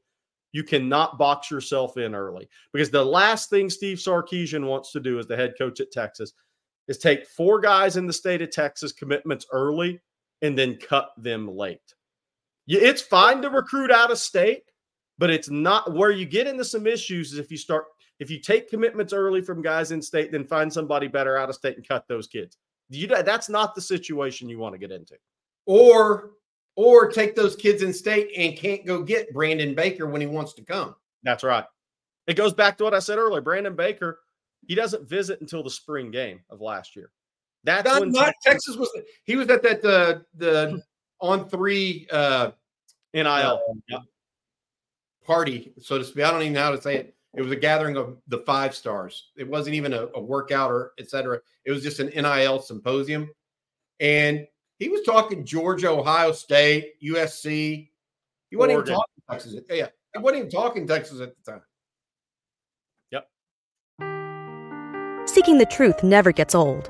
you 0.51 0.63
cannot 0.63 1.17
box 1.17 1.49
yourself 1.49 1.97
in 1.97 2.15
early 2.15 2.47
because 2.71 2.89
the 2.89 3.03
last 3.03 3.49
thing 3.49 3.69
Steve 3.69 3.97
Sarkisian 3.97 4.65
wants 4.65 4.91
to 4.91 4.99
do 4.99 5.19
as 5.19 5.27
the 5.27 5.35
head 5.35 5.55
coach 5.57 5.79
at 5.79 5.91
Texas 5.91 6.31
is 6.87 6.97
take 6.97 7.25
four 7.25 7.59
guys 7.59 7.97
in 7.97 8.05
the 8.05 8.13
state 8.13 8.41
of 8.41 8.51
Texas 8.51 8.91
commitments 8.91 9.45
early 9.51 9.99
and 10.41 10.57
then 10.57 10.77
cut 10.77 11.09
them 11.17 11.47
late. 11.47 11.93
It's 12.67 13.01
fine 13.01 13.41
to 13.41 13.49
recruit 13.49 13.91
out 13.91 14.11
of 14.11 14.17
state, 14.17 14.63
but 15.17 15.29
it's 15.29 15.49
not 15.49 15.93
where 15.93 16.11
you 16.11 16.25
get 16.25 16.47
into 16.47 16.63
some 16.65 16.87
issues 16.87 17.33
is 17.33 17.39
if 17.39 17.51
you 17.51 17.57
start 17.57 17.85
if 18.19 18.29
you 18.29 18.39
take 18.39 18.69
commitments 18.69 19.13
early 19.13 19.41
from 19.41 19.61
guys 19.61 19.91
in 19.91 20.01
state, 20.01 20.31
then 20.31 20.45
find 20.45 20.71
somebody 20.71 21.07
better 21.07 21.37
out 21.37 21.49
of 21.49 21.55
state 21.55 21.75
and 21.75 21.87
cut 21.87 22.07
those 22.07 22.27
kids. 22.27 22.57
You, 22.89 23.07
that's 23.07 23.49
not 23.49 23.75
the 23.75 23.81
situation 23.81 24.47
you 24.47 24.59
want 24.59 24.73
to 24.73 24.79
get 24.79 24.91
into. 24.91 25.15
Or 25.65 26.31
or 26.75 27.09
take 27.09 27.35
those 27.35 27.55
kids 27.55 27.81
in 27.83 27.93
state 27.93 28.29
and 28.35 28.57
can't 28.57 28.85
go 28.85 29.01
get 29.01 29.33
Brandon 29.33 29.73
Baker 29.73 30.07
when 30.07 30.21
he 30.21 30.27
wants 30.27 30.53
to 30.53 30.63
come. 30.63 30.95
That's 31.23 31.43
right. 31.43 31.63
It 32.27 32.35
goes 32.35 32.53
back 32.53 32.77
to 32.77 32.83
what 32.83 32.93
I 32.93 32.99
said 32.99 33.17
earlier. 33.17 33.41
Brandon 33.41 33.75
Baker, 33.75 34.19
he 34.67 34.75
doesn't 34.75 35.07
visit 35.07 35.41
until 35.41 35.63
the 35.63 35.69
spring 35.69 36.11
game 36.11 36.41
of 36.49 36.61
last 36.61 36.95
year. 36.95 37.11
That's 37.63 37.85
not, 37.85 38.01
when 38.01 38.11
not 38.11 38.33
Texas, 38.43 38.75
Texas 38.75 38.77
was. 38.77 38.89
He 39.23 39.35
was 39.35 39.49
at 39.49 39.63
that 39.63 39.81
the 39.81 40.25
the 40.35 40.81
on 41.19 41.49
three 41.49 42.07
uh 42.11 42.51
nil 43.13 43.27
uh, 43.27 43.99
party, 45.25 45.73
so 45.79 45.97
to 45.97 46.03
speak. 46.03 46.23
I 46.23 46.31
don't 46.31 46.41
even 46.41 46.53
know 46.53 46.61
how 46.61 46.71
to 46.71 46.81
say 46.81 46.97
it. 46.97 47.14
It 47.37 47.41
was 47.41 47.51
a 47.51 47.55
gathering 47.55 47.97
of 47.97 48.17
the 48.27 48.39
five 48.39 48.73
stars. 48.73 49.31
It 49.35 49.47
wasn't 49.47 49.75
even 49.75 49.93
a, 49.93 50.07
a 50.15 50.21
workout 50.21 50.71
or 50.71 50.93
etc. 50.99 51.39
It 51.65 51.71
was 51.71 51.83
just 51.83 51.99
an 51.99 52.07
NIL 52.07 52.59
symposium. 52.61 53.29
And 53.99 54.47
he 54.79 54.89
was 54.89 55.01
talking 55.03 55.45
Georgia, 55.45 55.89
Ohio 55.89 56.31
State, 56.31 56.93
USC, 57.03 57.89
He 58.49 58.55
wasn't 58.55 58.75
Oregon. 58.75 58.93
even 58.93 58.95
talking 58.95 59.23
Texas. 59.29 59.55
Yeah, 59.69 59.87
he 60.13 60.19
wasn't 60.19 60.37
even 60.39 60.49
talking 60.49 60.87
Texas 60.87 61.19
at 61.21 61.33
the 61.43 61.51
time. 61.51 61.61
Yep. 63.11 63.27
Seeking 65.27 65.57
the 65.57 65.65
truth 65.65 66.03
never 66.03 66.31
gets 66.31 66.55
old. 66.55 66.89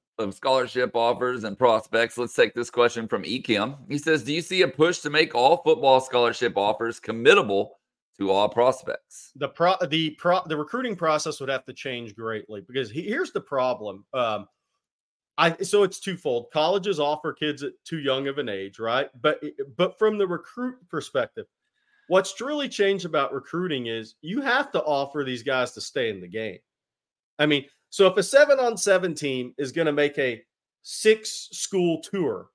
of 0.21 0.33
scholarship 0.33 0.95
offers 0.95 1.43
and 1.43 1.57
prospects, 1.57 2.17
let's 2.17 2.33
take 2.33 2.53
this 2.53 2.69
question 2.69 3.07
from 3.07 3.23
Ekim. 3.23 3.77
He 3.89 3.97
says, 3.97 4.23
Do 4.23 4.33
you 4.33 4.41
see 4.41 4.61
a 4.61 4.67
push 4.67 4.99
to 4.99 5.09
make 5.09 5.35
all 5.35 5.57
football 5.63 5.99
scholarship 6.01 6.57
offers 6.57 6.99
committable 6.99 7.69
to 8.17 8.31
all 8.31 8.49
prospects? 8.49 9.31
The 9.35 9.49
pro 9.49 9.75
the 9.89 10.11
pro 10.11 10.41
the 10.45 10.57
recruiting 10.57 10.95
process 10.95 11.39
would 11.39 11.49
have 11.49 11.65
to 11.65 11.73
change 11.73 12.15
greatly 12.15 12.61
because 12.61 12.89
he, 12.89 13.01
here's 13.01 13.31
the 13.31 13.41
problem. 13.41 14.05
Um, 14.13 14.47
I 15.37 15.55
so 15.57 15.83
it's 15.83 15.99
twofold. 15.99 16.47
Colleges 16.53 16.99
offer 16.99 17.33
kids 17.33 17.63
at 17.63 17.73
too 17.85 17.99
young 17.99 18.27
of 18.27 18.37
an 18.37 18.49
age, 18.49 18.79
right? 18.79 19.09
But 19.21 19.41
but 19.77 19.97
from 19.97 20.17
the 20.17 20.27
recruit 20.27 20.77
perspective, 20.89 21.47
what's 22.07 22.39
really 22.39 22.69
changed 22.69 23.05
about 23.05 23.33
recruiting 23.33 23.87
is 23.87 24.15
you 24.21 24.41
have 24.41 24.71
to 24.73 24.83
offer 24.83 25.23
these 25.23 25.43
guys 25.43 25.71
to 25.71 25.81
stay 25.81 26.09
in 26.09 26.21
the 26.21 26.27
game. 26.27 26.59
I 27.39 27.45
mean, 27.45 27.65
so 27.91 28.07
if 28.07 28.15
a 28.17 28.23
seven 28.23 28.57
on 28.57 28.77
seven 28.77 29.13
team 29.13 29.53
is 29.57 29.73
going 29.73 29.85
to 29.85 29.91
make 29.91 30.17
a 30.17 30.41
six 30.81 31.49
school 31.51 32.01
tour 32.01 32.47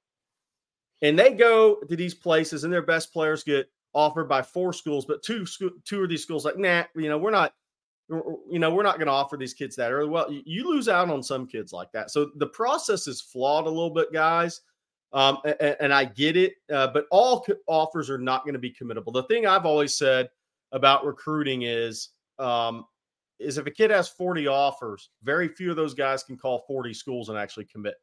and 1.02 1.16
they 1.16 1.34
go 1.34 1.76
to 1.88 1.94
these 1.94 2.14
places 2.14 2.64
and 2.64 2.72
their 2.72 2.82
best 2.82 3.12
players 3.12 3.44
get 3.44 3.70
offered 3.92 4.28
by 4.28 4.40
four 4.40 4.72
schools, 4.72 5.04
but 5.04 5.22
two 5.22 5.46
two 5.84 6.02
of 6.02 6.08
these 6.08 6.22
schools 6.22 6.46
like, 6.46 6.56
nah, 6.56 6.84
you 6.96 7.10
know, 7.10 7.18
we're 7.18 7.30
not 7.30 7.52
you 8.08 8.58
know, 8.58 8.72
we're 8.72 8.82
not 8.82 8.96
going 8.96 9.08
to 9.08 9.12
offer 9.12 9.36
these 9.36 9.52
kids 9.52 9.76
that 9.76 9.92
early. 9.92 10.08
Well, 10.08 10.30
you 10.30 10.66
lose 10.66 10.88
out 10.88 11.10
on 11.10 11.22
some 11.22 11.46
kids 11.46 11.72
like 11.72 11.92
that. 11.92 12.10
So 12.10 12.30
the 12.36 12.46
process 12.46 13.06
is 13.06 13.20
flawed 13.20 13.66
a 13.66 13.70
little 13.70 13.90
bit, 13.90 14.12
guys. 14.12 14.62
Um, 15.12 15.38
and, 15.44 15.76
and, 15.80 15.94
I 15.94 16.04
get 16.04 16.36
it, 16.36 16.54
uh, 16.72 16.88
but 16.88 17.06
all 17.10 17.46
offers 17.68 18.10
are 18.10 18.18
not 18.18 18.44
going 18.44 18.54
to 18.54 18.60
be 18.60 18.72
committable. 18.72 19.12
The 19.12 19.22
thing 19.24 19.46
I've 19.46 19.64
always 19.64 19.96
said 19.96 20.28
about 20.72 21.06
recruiting 21.06 21.62
is, 21.62 22.10
um, 22.38 22.84
is 23.38 23.58
if 23.58 23.66
a 23.66 23.70
kid 23.70 23.90
has 23.90 24.08
40 24.08 24.46
offers, 24.46 25.10
very 25.22 25.48
few 25.48 25.70
of 25.70 25.76
those 25.76 25.94
guys 25.94 26.22
can 26.22 26.36
call 26.36 26.64
40 26.66 26.94
schools 26.94 27.28
and 27.28 27.38
actually 27.38 27.66
commit. 27.66 27.94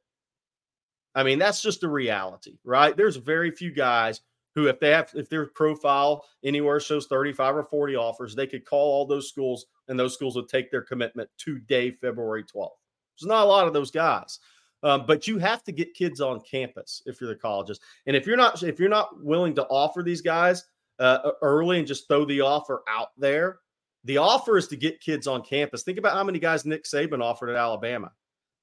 I 1.15 1.23
mean, 1.23 1.39
that's 1.39 1.61
just 1.61 1.81
the 1.81 1.89
reality, 1.89 2.57
right? 2.63 2.95
There's 2.95 3.17
very 3.17 3.51
few 3.51 3.71
guys 3.71 4.21
who, 4.55 4.67
if 4.67 4.79
they 4.79 4.91
have, 4.91 5.11
if 5.13 5.29
their 5.29 5.47
profile 5.47 6.25
anywhere 6.43 6.79
shows 6.79 7.07
35 7.07 7.57
or 7.57 7.63
40 7.63 7.95
offers, 7.95 8.35
they 8.35 8.47
could 8.47 8.65
call 8.65 8.91
all 8.91 9.05
those 9.05 9.29
schools 9.29 9.65
and 9.87 9.99
those 9.99 10.13
schools 10.13 10.35
would 10.35 10.49
take 10.49 10.71
their 10.71 10.81
commitment 10.81 11.29
today, 11.37 11.91
February 11.91 12.43
12th. 12.43 12.69
There's 13.19 13.27
not 13.27 13.45
a 13.45 13.49
lot 13.49 13.67
of 13.67 13.73
those 13.73 13.91
guys. 13.91 14.39
Um, 14.83 15.05
but 15.07 15.27
you 15.27 15.37
have 15.37 15.63
to 15.63 15.71
get 15.71 15.93
kids 15.93 16.19
on 16.19 16.41
campus 16.41 17.01
if 17.05 17.21
you're 17.21 17.29
the 17.29 17.39
colleges. 17.39 17.79
And 18.05 18.17
if 18.17 18.27
you're 18.27 18.37
not, 18.37 18.61
if 18.63 18.79
you're 18.79 18.89
not 18.89 19.23
willing 19.23 19.55
to 19.55 19.65
offer 19.67 20.03
these 20.03 20.21
guys 20.21 20.65
uh, 20.99 21.31
early 21.41 21.79
and 21.79 21.87
just 21.87 22.07
throw 22.07 22.25
the 22.25 22.41
offer 22.41 22.83
out 22.89 23.09
there, 23.17 23.59
the 24.03 24.17
offer 24.17 24.57
is 24.57 24.67
to 24.67 24.75
get 24.75 24.99
kids 24.99 25.27
on 25.27 25.41
campus. 25.43 25.83
Think 25.83 25.97
about 25.97 26.13
how 26.13 26.23
many 26.23 26.39
guys 26.39 26.65
Nick 26.65 26.83
Saban 26.83 27.21
offered 27.21 27.49
at 27.49 27.55
Alabama. 27.55 28.11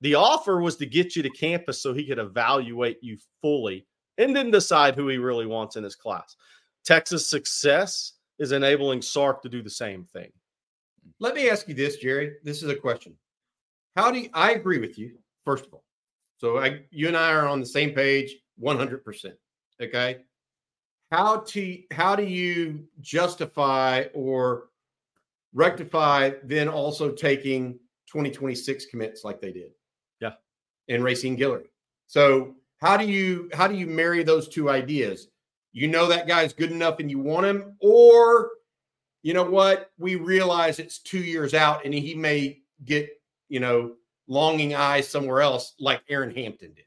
The 0.03 0.15
offer 0.15 0.61
was 0.61 0.77
to 0.77 0.87
get 0.87 1.17
you 1.17 1.23
to 1.23 1.31
campus 1.31 1.83
so 1.83 1.93
he 1.93 2.07
could 2.07 2.19
evaluate 2.19 2.99
you 3.03 3.19
fully 3.43 3.87
and 4.19 4.35
then 4.35 4.51
decide 4.51 4.95
who 4.95 5.09
he 5.09 5.19
really 5.19 5.47
wants 5.47 5.77
in 5.77 5.85
his 5.85 5.97
class. 5.97 6.37
Texas 6.85 7.27
success 7.27 8.15
is 8.39 8.53
enabling 8.53 9.03
Sark 9.03 9.43
to 9.43 9.49
do 9.49 9.63
the 9.63 9.71
same 9.71 10.05
thing. 10.05 10.31
Let 11.19 11.35
me 11.35 11.51
ask 11.51 11.69
you 11.69 11.75
this, 11.75 11.97
Jerry. 11.97 12.35
This 12.43 12.63
is 12.63 12.71
a 12.71 12.77
question. 12.77 13.15
How 13.97 14.11
do 14.11 14.21
you, 14.21 14.31
I 14.33 14.53
agree 14.53 14.79
with 14.79 14.99
you? 14.99 15.19
First 15.45 15.67
of 15.67 15.75
all, 15.75 15.85
so 16.39 16.59
I, 16.59 16.81
you 16.91 17.09
and 17.09 17.17
I 17.17 17.33
are 17.33 17.47
on 17.47 17.61
the 17.61 17.67
same 17.67 17.91
page, 17.91 18.37
one 18.57 18.79
hundred 18.79 19.05
percent. 19.05 19.35
Okay. 19.83 20.19
How 21.13 21.39
to 21.39 21.79
how 21.91 22.15
do 22.15 22.23
you 22.23 22.85
justify 23.01 24.05
or 24.15 24.69
rectify 25.53 26.31
then 26.45 26.69
also 26.69 27.11
taking 27.11 27.75
2026 28.07 28.87
commits 28.87 29.25
like 29.25 29.41
they 29.41 29.53
did? 29.53 29.73
Yeah. 30.21 30.33
And 30.89 31.05
Racine 31.05 31.37
Guillory. 31.37 31.69
So 32.07 32.57
how 32.81 32.97
do 32.97 33.07
you 33.07 33.51
how 33.53 33.69
do 33.69 33.75
you 33.75 33.87
marry 33.87 34.23
those 34.23 34.49
two 34.49 34.71
ideas? 34.71 35.29
You 35.73 35.89
know 35.89 36.09
that 36.09 36.27
guy's 36.27 36.53
good 36.53 36.73
enough 36.73 36.99
and 36.99 37.11
you 37.11 37.19
want 37.19 37.47
him, 37.47 37.77
or 37.81 38.51
you 39.23 39.35
know 39.35 39.45
what? 39.45 39.91
We 39.99 40.17
realize 40.17 40.79
it's 40.79 40.99
two 40.99 41.19
years 41.19 41.55
out 41.55 41.85
and 41.85 41.95
he 41.95 42.15
may 42.15 42.61
get, 42.85 43.09
you 43.49 43.61
know, 43.61 43.95
longing 44.27 44.75
eyes 44.75 45.07
somewhere 45.07 45.43
else 45.43 45.75
like 45.79 46.03
Aaron 46.09 46.35
Hampton 46.35 46.73
did. 46.75 46.87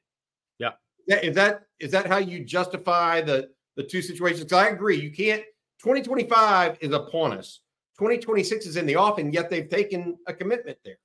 Yeah. 0.60 1.20
Is 1.22 1.36
that 1.36 1.64
is 1.80 1.92
that 1.92 2.08
how 2.08 2.18
you 2.18 2.44
justify 2.44 3.22
the 3.22 3.50
the 3.76 3.84
two 3.84 4.02
situations? 4.02 4.44
Because 4.44 4.66
I 4.66 4.70
agree, 4.70 5.00
you 5.00 5.12
can't 5.12 5.44
2025 5.80 6.78
is 6.82 6.92
upon 6.92 7.34
us. 7.34 7.60
2026 8.00 8.66
is 8.66 8.78
in 8.78 8.86
the 8.86 8.96
off, 8.96 9.18
and 9.18 9.34
yet 9.34 9.50
they've 9.50 9.70
taken 9.70 10.18
a 10.28 10.34
commitment 10.34 10.78
there. 10.84 10.98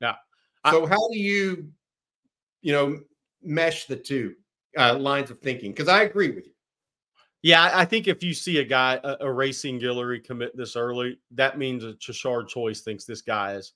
Yeah. 0.00 0.14
So 0.70 0.86
I, 0.86 0.88
how 0.88 1.08
do 1.08 1.18
you, 1.18 1.68
you 2.62 2.72
know, 2.72 2.98
mesh 3.42 3.86
the 3.86 3.96
two 3.96 4.34
uh, 4.76 4.98
lines 4.98 5.30
of 5.30 5.38
thinking? 5.40 5.70
Because 5.72 5.88
I 5.88 6.02
agree 6.02 6.30
with 6.30 6.46
you. 6.46 6.52
Yeah, 7.42 7.70
I 7.74 7.84
think 7.84 8.08
if 8.08 8.22
you 8.22 8.32
see 8.32 8.58
a 8.58 8.64
guy, 8.64 8.98
a, 9.04 9.16
a 9.20 9.32
Racine 9.32 9.78
Guillory 9.78 10.24
commit 10.24 10.56
this 10.56 10.76
early, 10.76 11.18
that 11.32 11.58
means 11.58 11.84
a 11.84 11.92
Tashard 11.94 12.48
Choice 12.48 12.80
thinks 12.80 13.04
this 13.04 13.20
guy 13.20 13.54
is 13.54 13.74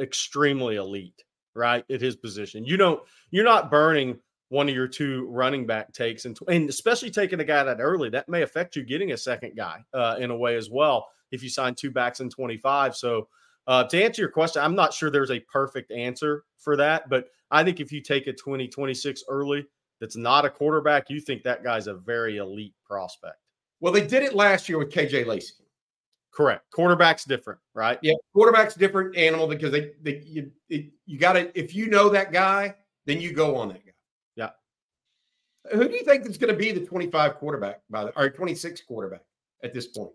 extremely 0.00 0.74
elite, 0.74 1.22
right? 1.54 1.84
At 1.88 2.00
his 2.00 2.16
position. 2.16 2.64
You 2.64 2.76
don't, 2.76 3.00
you're 3.30 3.44
not 3.44 3.70
burning 3.70 4.18
one 4.48 4.68
of 4.68 4.74
your 4.74 4.88
two 4.88 5.26
running 5.30 5.64
back 5.64 5.92
takes 5.92 6.24
and, 6.24 6.36
and 6.48 6.68
especially 6.68 7.10
taking 7.10 7.40
a 7.40 7.44
guy 7.44 7.62
that 7.62 7.78
early, 7.80 8.10
that 8.10 8.28
may 8.28 8.42
affect 8.42 8.74
you 8.74 8.84
getting 8.84 9.12
a 9.12 9.16
second 9.16 9.56
guy 9.56 9.84
uh, 9.94 10.16
in 10.18 10.30
a 10.30 10.36
way 10.36 10.56
as 10.56 10.68
well 10.68 11.08
if 11.30 11.42
you 11.42 11.48
sign 11.48 11.74
two 11.74 11.90
backs 11.90 12.20
in 12.20 12.30
25. 12.30 12.96
So 12.96 13.28
uh, 13.66 13.84
to 13.84 14.02
answer 14.02 14.22
your 14.22 14.30
question, 14.30 14.62
I'm 14.62 14.74
not 14.74 14.94
sure 14.94 15.10
there's 15.10 15.30
a 15.30 15.40
perfect 15.40 15.90
answer 15.90 16.44
for 16.58 16.76
that, 16.76 17.08
but 17.08 17.28
I 17.50 17.64
think 17.64 17.80
if 17.80 17.92
you 17.92 18.00
take 18.00 18.26
a 18.26 18.32
2026 18.32 19.24
early, 19.28 19.66
that's 20.00 20.16
not 20.16 20.44
a 20.44 20.50
quarterback, 20.50 21.08
you 21.08 21.20
think 21.20 21.42
that 21.42 21.64
guy's 21.64 21.86
a 21.86 21.94
very 21.94 22.36
elite 22.36 22.74
prospect. 22.84 23.36
Well, 23.80 23.92
they 23.92 24.06
did 24.06 24.22
it 24.22 24.34
last 24.34 24.68
year 24.68 24.78
with 24.78 24.92
KJ 24.92 25.26
Lacey. 25.26 25.54
Correct. 26.32 26.70
Quarterback's 26.70 27.24
different, 27.24 27.60
right? 27.72 27.98
Yeah, 28.02 28.12
quarterback's 28.34 28.74
different 28.74 29.16
animal 29.16 29.46
because 29.46 29.72
they, 29.72 29.92
they 30.02 30.22
you 30.26 30.50
you 30.68 31.18
got 31.18 31.32
to 31.32 31.58
if 31.58 31.74
you 31.74 31.88
know 31.88 32.10
that 32.10 32.30
guy, 32.30 32.74
then 33.06 33.22
you 33.22 33.32
go 33.32 33.56
on 33.56 33.68
that 33.68 33.84
guy. 33.86 33.92
Yeah. 34.34 34.50
Who 35.72 35.88
do 35.88 35.94
you 35.94 36.04
think 36.04 36.26
is 36.26 36.36
going 36.36 36.52
to 36.52 36.58
be 36.58 36.72
the 36.72 36.84
25 36.84 37.36
quarterback 37.36 37.80
by 37.88 38.04
the 38.04 38.18
or 38.18 38.28
26 38.28 38.82
quarterback 38.82 39.22
at 39.64 39.72
this 39.72 39.86
point? 39.86 40.12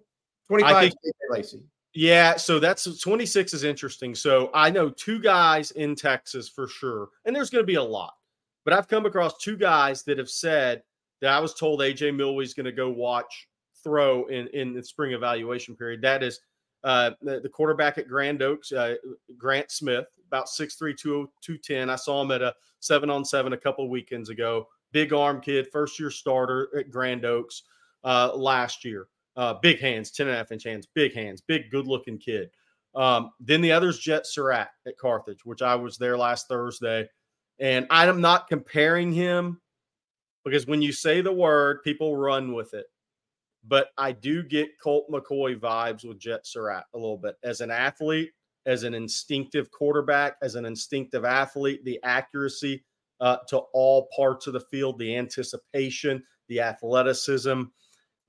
25 0.52 0.82
think, 0.90 1.16
Lacey. 1.30 1.64
Yeah, 1.94 2.36
so 2.36 2.60
that's 2.60 3.00
26 3.00 3.54
is 3.54 3.64
interesting. 3.64 4.16
So 4.16 4.50
I 4.54 4.70
know 4.70 4.90
two 4.90 5.20
guys 5.20 5.72
in 5.72 5.96
Texas 5.96 6.50
for 6.50 6.68
sure, 6.68 7.08
and 7.26 7.34
there's 7.34 7.50
going 7.50 7.64
to 7.64 7.68
be 7.68 7.76
a 7.76 7.84
lot. 7.84 8.14
But 8.66 8.74
I've 8.74 8.88
come 8.90 9.06
across 9.06 9.38
two 9.38 9.56
guys 9.56 10.04
that 10.04 10.18
have 10.18 10.30
said 10.30 10.84
that 11.22 11.32
I 11.32 11.40
was 11.40 11.54
told 11.54 11.80
AJ 11.80 12.16
Milwee's 12.16 12.54
going 12.54 12.66
to 12.66 12.72
go 12.72 12.90
watch 12.90 13.48
throw 13.82 14.26
in 14.26 14.48
in 14.48 14.74
the 14.74 14.84
spring 14.84 15.14
evaluation 15.14 15.76
period. 15.76 16.02
That 16.02 16.22
is 16.22 16.42
uh, 16.84 17.12
the, 17.22 17.40
the, 17.40 17.50
quarterback 17.50 17.98
at 17.98 18.08
Grand 18.08 18.42
Oaks, 18.42 18.72
uh, 18.72 18.96
Grant 19.38 19.72
Smith, 19.72 20.08
about 20.28 20.48
6'3", 20.48 20.98
210. 20.98 21.90
I 21.90 21.96
saw 21.96 22.22
him 22.22 22.32
at 22.32 22.42
a 22.42 22.54
seven 22.80 23.10
on 23.10 23.24
seven 23.24 23.54
a 23.54 23.58
couple 23.58 23.88
weekends 23.90 24.30
ago. 24.30 24.68
Big 24.92 25.14
arm 25.14 25.40
kid, 25.40 25.68
first 25.72 26.00
year 26.00 26.10
starter 26.10 26.70
at 26.78 26.90
Grand 26.90 27.24
Oaks 27.24 27.64
uh, 28.04 28.36
last 28.36 28.84
year. 28.84 29.08
Uh, 29.38 29.56
big 29.62 29.80
hands, 29.80 30.12
10 30.12 30.28
and 30.28 30.36
a 30.36 30.38
half 30.38 30.52
inch 30.52 30.66
hands, 30.66 30.88
big 30.94 31.14
hands, 31.14 31.42
big, 31.42 31.72
good 31.72 31.88
looking 31.88 32.18
kid. 32.18 32.50
Um, 32.96 33.32
then 33.40 33.62
the 33.62 33.72
other's 33.72 33.98
Jet 33.98 34.28
Surratt 34.28 34.70
at 34.86 34.98
Carthage, 34.98 35.46
which 35.46 35.62
I 35.62 35.76
was 35.76 35.98
there 35.98 36.18
last 36.18 36.48
Thursday. 36.48 37.08
And 37.60 37.88
I'm 37.90 38.20
not 38.20 38.48
comparing 38.48 39.14
him 39.14 39.62
because 40.44 40.68
when 40.68 40.82
you 40.82 40.92
say 40.92 41.22
the 41.22 41.32
word, 41.32 41.84
people 41.84 42.18
run 42.18 42.54
with 42.54 42.74
it. 42.74 42.88
But 43.66 43.90
I 43.98 44.12
do 44.12 44.42
get 44.44 44.80
Colt 44.82 45.06
McCoy 45.12 45.56
vibes 45.56 46.04
with 46.04 46.20
Jet 46.20 46.48
Surratt 46.48 46.86
a 46.96 46.98
little 46.98 47.18
bit 47.18 47.36
as 47.44 47.62
an 47.62 47.70
athlete, 47.70 48.32
as 48.66 48.84
an 48.84 48.96
instinctive 48.96 49.70
quarterback, 49.70 50.38
as 50.42 50.56
an 50.56 50.66
instinctive 50.66 51.26
athlete, 51.26 51.86
the 51.86 52.00
accuracy 52.04 52.84
uh, 53.20 53.38
to 53.50 53.60
all 53.74 54.10
parts 54.16 54.48
of 54.48 54.54
the 54.54 54.60
field, 54.60 54.98
the 54.98 55.16
anticipation, 55.16 56.24
the 56.50 56.60
athleticism. 56.60 57.64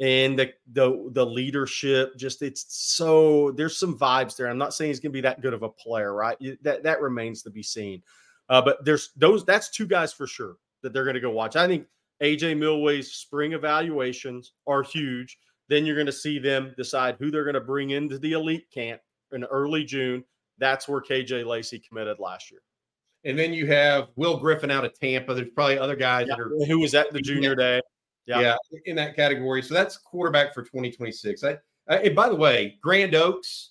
And 0.03 0.37
the 0.37 0.53
the 0.73 1.11
the 1.13 1.25
leadership. 1.25 2.17
Just 2.17 2.43
it's 2.43 2.67
so 2.69 3.53
there's 3.53 3.79
some 3.79 3.97
vibes 3.97 4.37
there. 4.37 4.49
I'm 4.49 4.59
not 4.59 4.75
saying 4.75 4.91
he's 4.91 5.01
going 5.01 5.13
to 5.13 5.17
be 5.17 5.21
that 5.21 5.41
good 5.41 5.55
of 5.55 5.63
a 5.63 5.69
player, 5.69 6.13
right? 6.13 6.37
That 6.63 6.83
that 6.83 7.01
remains 7.01 7.43
to 7.43 7.51
be 7.51 7.63
seen. 7.63 8.03
Uh, 8.49 8.61
but 8.61 8.85
there's 8.85 9.13
those. 9.17 9.45
That's 9.45 9.71
two 9.71 9.87
guys 9.87 10.13
for 10.13 10.27
sure 10.27 10.57
that 10.83 10.93
they're 10.93 11.05
going 11.05 11.15
to 11.15 11.21
go 11.21 11.31
watch. 11.31 11.55
I 11.55 11.69
think 11.69 11.87
AJ 12.21 12.59
Milwee's 12.59 13.13
spring 13.13 13.53
evaluations 13.53 14.55
are 14.67 14.83
huge. 14.83 15.39
Then 15.69 15.87
you're 15.87 15.95
going 15.97 16.07
to 16.07 16.13
see 16.13 16.41
them 16.41 16.75
decide 16.77 17.17
who 17.19 17.31
they're 17.31 17.45
going 17.45 17.55
to 17.55 17.61
bring 17.61 17.91
into 17.91 18.19
the 18.19 18.33
elite 18.33 18.67
camp 18.75 19.01
in 19.31 19.45
early 19.45 19.85
June. 19.85 20.25
That's 20.59 20.89
where 20.89 21.01
KJ 21.01 21.47
Lacey 21.47 21.79
committed 21.79 22.19
last 22.19 22.51
year. 22.51 22.61
And 23.25 23.39
then 23.39 23.53
you 23.53 23.69
have 23.69 24.09
Will 24.17 24.37
Griffin 24.37 24.71
out 24.71 24.85
of 24.85 24.99
Tampa. 24.99 25.33
There's 25.33 25.51
probably 25.55 25.79
other 25.79 25.95
guys 25.95 26.27
yeah. 26.29 26.35
that 26.35 26.43
are 26.43 26.67
who 26.67 26.81
was 26.81 26.95
at 26.95 27.13
the 27.13 27.21
junior 27.21 27.55
day. 27.55 27.81
Yeah. 28.27 28.41
yeah, 28.41 28.57
in 28.87 28.97
that 28.97 29.17
category. 29.17 29.63
So 29.63 29.75
that's 29.75 29.97
quarterback 29.97 30.55
for 30.55 30.63
2026. 30.63 31.43
I, 31.45 31.59
I, 31.89 31.97
and 31.97 32.15
by 32.15 32.29
the 32.29 32.37
way, 32.37 32.79
Grand 32.81 33.15
Oaks, 33.15 33.71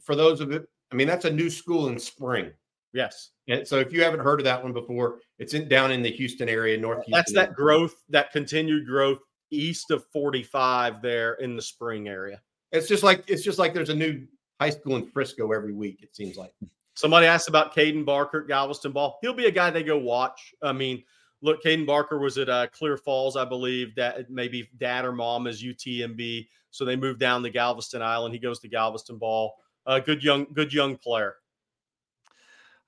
for 0.00 0.14
those 0.14 0.40
of 0.40 0.52
it, 0.52 0.68
I 0.92 0.94
mean 0.94 1.06
that's 1.06 1.24
a 1.24 1.30
new 1.30 1.50
school 1.50 1.88
in 1.88 1.98
spring. 1.98 2.52
Yes. 2.92 3.30
And 3.48 3.66
so 3.66 3.78
if 3.78 3.92
you 3.92 4.02
haven't 4.02 4.20
heard 4.20 4.40
of 4.40 4.44
that 4.44 4.62
one 4.62 4.72
before, 4.72 5.18
it's 5.38 5.54
in 5.54 5.68
down 5.68 5.90
in 5.90 6.02
the 6.02 6.10
Houston 6.10 6.48
area, 6.48 6.76
North 6.76 7.04
Houston. 7.04 7.12
That's 7.12 7.32
that 7.32 7.54
growth, 7.54 7.94
that 8.08 8.32
continued 8.32 8.86
growth 8.86 9.18
east 9.50 9.90
of 9.90 10.04
45 10.12 11.02
there 11.02 11.34
in 11.34 11.56
the 11.56 11.62
spring 11.62 12.08
area. 12.08 12.40
It's 12.72 12.88
just 12.88 13.02
like 13.02 13.24
it's 13.26 13.42
just 13.42 13.58
like 13.58 13.74
there's 13.74 13.90
a 13.90 13.94
new 13.94 14.26
high 14.60 14.70
school 14.70 14.96
in 14.96 15.06
Frisco 15.06 15.52
every 15.52 15.72
week, 15.72 16.02
it 16.02 16.14
seems 16.14 16.36
like. 16.36 16.52
Somebody 16.94 17.26
asked 17.26 17.48
about 17.48 17.74
Caden 17.74 18.04
Barker 18.04 18.42
at 18.42 18.48
Galveston 18.48 18.92
Ball. 18.92 19.18
He'll 19.22 19.32
be 19.32 19.46
a 19.46 19.50
guy 19.50 19.70
they 19.70 19.82
go 19.82 19.98
watch. 19.98 20.54
I 20.62 20.72
mean, 20.72 21.02
look, 21.42 21.62
Caden 21.62 21.86
Barker 21.86 22.18
was 22.18 22.38
at 22.38 22.48
uh, 22.48 22.66
Clear 22.68 22.96
Falls, 22.96 23.36
I 23.36 23.44
believe. 23.44 23.94
That 23.96 24.30
maybe 24.30 24.68
dad 24.78 25.04
or 25.04 25.12
mom 25.12 25.46
is 25.46 25.62
UTMB, 25.62 26.48
so 26.70 26.84
they 26.84 26.96
moved 26.96 27.20
down 27.20 27.42
to 27.42 27.50
Galveston 27.50 28.02
Island. 28.02 28.34
He 28.34 28.40
goes 28.40 28.60
to 28.60 28.68
Galveston 28.68 29.18
Ball. 29.18 29.54
Uh, 29.86 29.98
good 29.98 30.22
young, 30.22 30.46
good 30.52 30.72
young 30.72 30.96
player. 30.96 31.36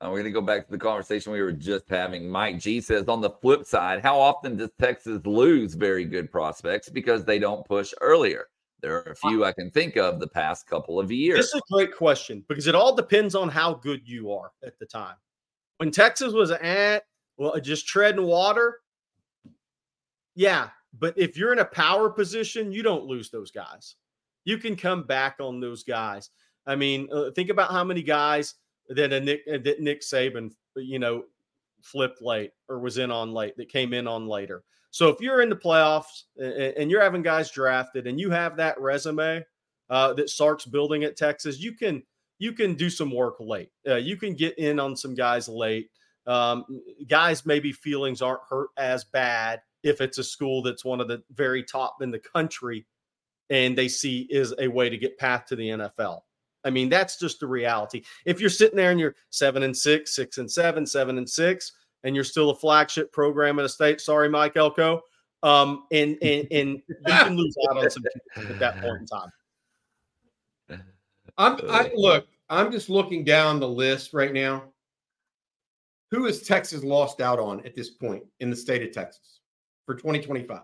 Uh, 0.00 0.08
we're 0.08 0.16
going 0.16 0.24
to 0.24 0.30
go 0.32 0.40
back 0.40 0.66
to 0.66 0.72
the 0.72 0.78
conversation 0.78 1.32
we 1.32 1.40
were 1.40 1.52
just 1.52 1.88
having. 1.88 2.28
Mike 2.28 2.58
G 2.58 2.80
says, 2.80 3.06
on 3.06 3.20
the 3.20 3.30
flip 3.30 3.64
side, 3.64 4.02
how 4.02 4.18
often 4.18 4.56
does 4.56 4.70
Texas 4.80 5.24
lose 5.24 5.74
very 5.74 6.04
good 6.04 6.30
prospects 6.30 6.88
because 6.88 7.24
they 7.24 7.38
don't 7.38 7.64
push 7.64 7.94
earlier? 8.00 8.48
There 8.80 8.96
are 8.96 9.12
a 9.12 9.14
few 9.14 9.44
I 9.44 9.52
can 9.52 9.70
think 9.70 9.96
of 9.96 10.18
the 10.18 10.26
past 10.26 10.66
couple 10.66 10.98
of 10.98 11.12
years. 11.12 11.38
This 11.38 11.54
is 11.54 11.54
a 11.54 11.72
great 11.72 11.94
question 11.94 12.44
because 12.48 12.66
it 12.66 12.74
all 12.74 12.96
depends 12.96 13.36
on 13.36 13.48
how 13.48 13.74
good 13.74 14.00
you 14.04 14.32
are 14.32 14.50
at 14.66 14.76
the 14.80 14.86
time. 14.86 15.14
When 15.76 15.92
Texas 15.92 16.32
was 16.32 16.50
at, 16.50 17.04
well, 17.42 17.58
just 17.60 17.88
treading 17.88 18.24
water, 18.24 18.78
yeah. 20.36 20.68
But 20.96 21.18
if 21.18 21.36
you're 21.36 21.52
in 21.52 21.58
a 21.58 21.64
power 21.64 22.08
position, 22.08 22.70
you 22.70 22.84
don't 22.84 23.06
lose 23.06 23.30
those 23.30 23.50
guys. 23.50 23.96
You 24.44 24.58
can 24.58 24.76
come 24.76 25.02
back 25.02 25.36
on 25.40 25.58
those 25.58 25.82
guys. 25.82 26.30
I 26.66 26.76
mean, 26.76 27.08
uh, 27.12 27.30
think 27.34 27.50
about 27.50 27.72
how 27.72 27.82
many 27.82 28.02
guys 28.02 28.54
that 28.90 29.12
a 29.12 29.20
Nick 29.20 29.42
uh, 29.52 29.58
that 29.64 29.80
Nick 29.80 30.02
Saban, 30.02 30.52
you 30.76 31.00
know, 31.00 31.24
flipped 31.82 32.22
late 32.22 32.52
or 32.68 32.78
was 32.78 32.98
in 32.98 33.10
on 33.10 33.32
late 33.32 33.56
that 33.56 33.68
came 33.68 33.92
in 33.92 34.06
on 34.06 34.28
later. 34.28 34.62
So 34.92 35.08
if 35.08 35.20
you're 35.20 35.40
in 35.40 35.48
the 35.48 35.56
playoffs 35.56 36.24
and 36.38 36.90
you're 36.90 37.02
having 37.02 37.22
guys 37.22 37.50
drafted 37.50 38.06
and 38.06 38.20
you 38.20 38.30
have 38.30 38.56
that 38.58 38.80
resume 38.80 39.44
uh, 39.90 40.12
that 40.12 40.30
Sark's 40.30 40.66
building 40.66 41.02
at 41.02 41.16
Texas, 41.16 41.58
you 41.58 41.72
can 41.72 42.04
you 42.38 42.52
can 42.52 42.74
do 42.74 42.88
some 42.88 43.10
work 43.10 43.36
late. 43.40 43.70
Uh, 43.88 43.96
you 43.96 44.16
can 44.16 44.34
get 44.34 44.56
in 44.58 44.78
on 44.78 44.94
some 44.94 45.14
guys 45.16 45.48
late. 45.48 45.90
Um, 46.26 46.64
guys 47.08 47.44
maybe 47.44 47.72
feelings 47.72 48.22
aren't 48.22 48.42
hurt 48.48 48.68
as 48.76 49.04
bad 49.04 49.60
if 49.82 50.00
it's 50.00 50.18
a 50.18 50.24
school 50.24 50.62
that's 50.62 50.84
one 50.84 51.00
of 51.00 51.08
the 51.08 51.22
very 51.34 51.64
top 51.64 51.96
in 52.00 52.12
the 52.12 52.20
country 52.20 52.86
and 53.50 53.76
they 53.76 53.88
see 53.88 54.28
is 54.30 54.54
a 54.58 54.68
way 54.68 54.88
to 54.88 54.96
get 54.96 55.18
path 55.18 55.46
to 55.46 55.56
the 55.56 55.68
NFL. 55.68 56.20
I 56.64 56.70
mean, 56.70 56.88
that's 56.88 57.18
just 57.18 57.40
the 57.40 57.46
reality. 57.46 58.02
If 58.24 58.40
you're 58.40 58.50
sitting 58.50 58.76
there 58.76 58.90
and 58.92 59.00
you're 59.00 59.16
seven 59.30 59.64
and 59.64 59.76
six, 59.76 60.14
six 60.14 60.38
and 60.38 60.50
seven, 60.50 60.86
seven 60.86 61.18
and 61.18 61.28
six, 61.28 61.72
and 62.04 62.14
you're 62.14 62.24
still 62.24 62.50
a 62.50 62.54
flagship 62.54 63.12
program 63.12 63.58
in 63.58 63.64
a 63.64 63.68
state. 63.68 64.00
Sorry, 64.00 64.28
Mike 64.28 64.56
Elko. 64.56 65.02
Um, 65.42 65.84
and 65.92 66.16
and 66.22 66.46
and 66.52 66.82
you 66.88 66.92
can 67.06 67.36
lose 67.36 67.56
out 67.68 67.78
on 67.78 67.90
some 67.90 68.04
at 68.36 68.58
that 68.58 68.80
point 68.80 69.00
in 69.00 69.06
time. 69.06 70.82
I'm 71.38 71.58
I 71.68 71.90
look, 71.94 72.26
I'm 72.48 72.70
just 72.70 72.88
looking 72.88 73.24
down 73.24 73.60
the 73.60 73.68
list 73.68 74.12
right 74.12 74.32
now. 74.32 74.64
Who 76.12 76.26
has 76.26 76.42
Texas 76.42 76.84
lost 76.84 77.22
out 77.22 77.40
on 77.40 77.64
at 77.64 77.74
this 77.74 77.88
point 77.88 78.22
in 78.40 78.50
the 78.50 78.56
state 78.56 78.82
of 78.82 78.92
Texas 78.92 79.40
for 79.86 79.94
2025? 79.94 80.60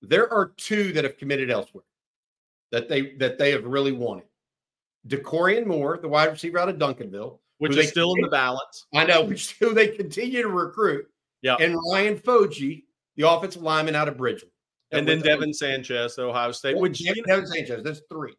There 0.00 0.32
are 0.32 0.52
two 0.56 0.92
that 0.92 1.02
have 1.02 1.18
committed 1.18 1.50
elsewhere 1.50 1.84
that 2.70 2.88
they 2.88 3.14
that 3.16 3.36
they 3.36 3.50
have 3.50 3.64
really 3.64 3.90
wanted. 3.90 4.26
Dakorien 5.08 5.66
Moore, 5.66 5.98
the 6.00 6.08
wide 6.08 6.30
receiver 6.30 6.58
out 6.58 6.68
of 6.68 6.76
Duncanville, 6.76 7.38
which 7.58 7.76
is 7.76 7.88
still 7.88 8.14
in 8.14 8.22
the 8.22 8.28
balance. 8.28 8.86
I 8.94 9.04
know, 9.04 9.24
which 9.26 9.56
who 9.58 9.74
they 9.74 9.88
continue 9.88 10.42
to 10.42 10.48
recruit. 10.48 11.06
Yeah. 11.42 11.56
And 11.58 11.76
Ryan 11.90 12.16
Foji, 12.16 12.84
the 13.16 13.28
offensive 13.28 13.60
lineman 13.60 13.96
out 13.96 14.08
of 14.08 14.16
Bridgeland. 14.16 14.50
And 14.92 15.06
then 15.08 15.20
Devin 15.20 15.52
Sanchez, 15.52 16.16
Ohio 16.16 16.52
State. 16.52 16.78
Which 16.78 17.04
Devin, 17.04 17.24
Devin 17.26 17.46
Sanchez, 17.46 17.82
that's 17.82 18.02
three. 18.08 18.34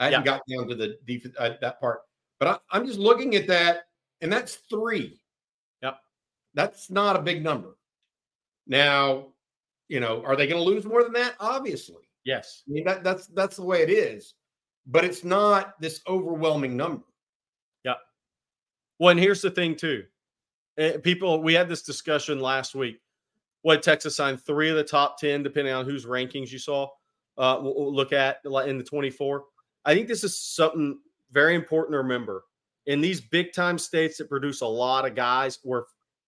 I 0.00 0.06
haven't 0.06 0.24
got 0.24 0.42
down 0.50 0.66
to 0.66 0.74
the 0.74 0.96
defense 1.06 1.34
uh, 1.38 1.54
that 1.60 1.78
part, 1.78 2.00
but 2.40 2.60
I, 2.72 2.76
am 2.76 2.86
just 2.86 2.98
looking 2.98 3.36
at 3.36 3.46
that, 3.46 3.82
and 4.20 4.32
that's 4.32 4.56
three. 4.68 5.19
That's 6.54 6.90
not 6.90 7.16
a 7.16 7.22
big 7.22 7.42
number. 7.42 7.76
Now, 8.66 9.26
you 9.88 10.00
know, 10.00 10.22
are 10.24 10.36
they 10.36 10.46
going 10.46 10.62
to 10.62 10.68
lose 10.68 10.84
more 10.84 11.02
than 11.02 11.12
that? 11.14 11.34
Obviously, 11.40 12.08
yes. 12.24 12.62
I 12.68 12.72
mean 12.72 12.84
that 12.84 13.02
that's 13.02 13.26
that's 13.28 13.56
the 13.56 13.64
way 13.64 13.82
it 13.82 13.90
is, 13.90 14.34
but 14.86 15.04
it's 15.04 15.24
not 15.24 15.80
this 15.80 16.00
overwhelming 16.08 16.76
number. 16.76 17.04
Yeah. 17.84 17.94
Well, 18.98 19.10
and 19.10 19.20
here's 19.20 19.42
the 19.42 19.50
thing 19.50 19.76
too. 19.76 20.04
Eh, 20.78 20.98
people, 20.98 21.42
we 21.42 21.54
had 21.54 21.68
this 21.68 21.82
discussion 21.82 22.40
last 22.40 22.74
week. 22.74 23.00
What 23.62 23.82
Texas 23.82 24.16
signed 24.16 24.40
three 24.40 24.70
of 24.70 24.76
the 24.76 24.84
top 24.84 25.18
ten, 25.18 25.42
depending 25.42 25.74
on 25.74 25.84
whose 25.84 26.06
rankings 26.06 26.50
you 26.50 26.58
saw. 26.58 26.88
Uh, 27.36 27.58
we'll 27.62 27.94
look 27.94 28.12
at 28.12 28.38
in 28.44 28.76
the 28.76 28.84
24. 28.84 29.44
I 29.86 29.94
think 29.94 30.08
this 30.08 30.24
is 30.24 30.38
something 30.38 30.98
very 31.32 31.54
important 31.54 31.94
to 31.94 31.98
remember. 31.98 32.44
In 32.86 33.00
these 33.00 33.20
big 33.20 33.52
time 33.52 33.78
states 33.78 34.18
that 34.18 34.28
produce 34.28 34.60
a 34.60 34.66
lot 34.66 35.06
of 35.06 35.14
guys, 35.14 35.58
where 35.62 35.84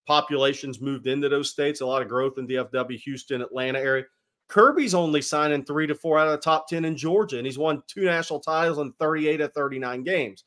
populations 0.08 0.80
moved 0.80 1.06
into 1.06 1.28
those 1.28 1.50
states, 1.50 1.80
a 1.80 1.86
lot 1.86 2.02
of 2.02 2.08
growth 2.08 2.38
in 2.38 2.46
DFW, 2.46 2.98
Houston, 2.98 3.42
Atlanta 3.42 3.78
area. 3.78 4.04
Kirby's 4.48 4.94
only 4.94 5.22
signing 5.22 5.64
three 5.64 5.86
to 5.86 5.94
four 5.94 6.18
out 6.18 6.28
of 6.28 6.32
the 6.32 6.38
top 6.38 6.68
10 6.68 6.84
in 6.84 6.96
Georgia, 6.96 7.38
and 7.38 7.46
he's 7.46 7.58
won 7.58 7.82
two 7.86 8.04
national 8.04 8.40
titles 8.40 8.78
in 8.78 8.92
38 9.00 9.40
of 9.40 9.52
39 9.52 10.02
games. 10.02 10.44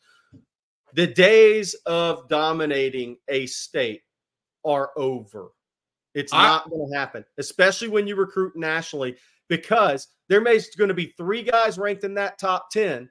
The 0.93 1.07
days 1.07 1.73
of 1.85 2.29
dominating 2.29 3.17
a 3.27 3.47
state 3.47 4.01
are 4.63 4.91
over. 4.95 5.49
It's 6.13 6.31
I, 6.31 6.43
not 6.43 6.69
going 6.69 6.89
to 6.89 6.97
happen, 6.97 7.25
especially 7.37 7.89
when 7.89 8.07
you 8.07 8.15
recruit 8.15 8.55
nationally, 8.55 9.17
because 9.49 10.07
there 10.29 10.39
may 10.39 10.59
going 10.77 10.87
to 10.87 10.93
be 10.93 11.13
three 11.17 11.43
guys 11.43 11.77
ranked 11.77 12.03
in 12.03 12.13
that 12.13 12.39
top 12.39 12.69
10 12.71 13.09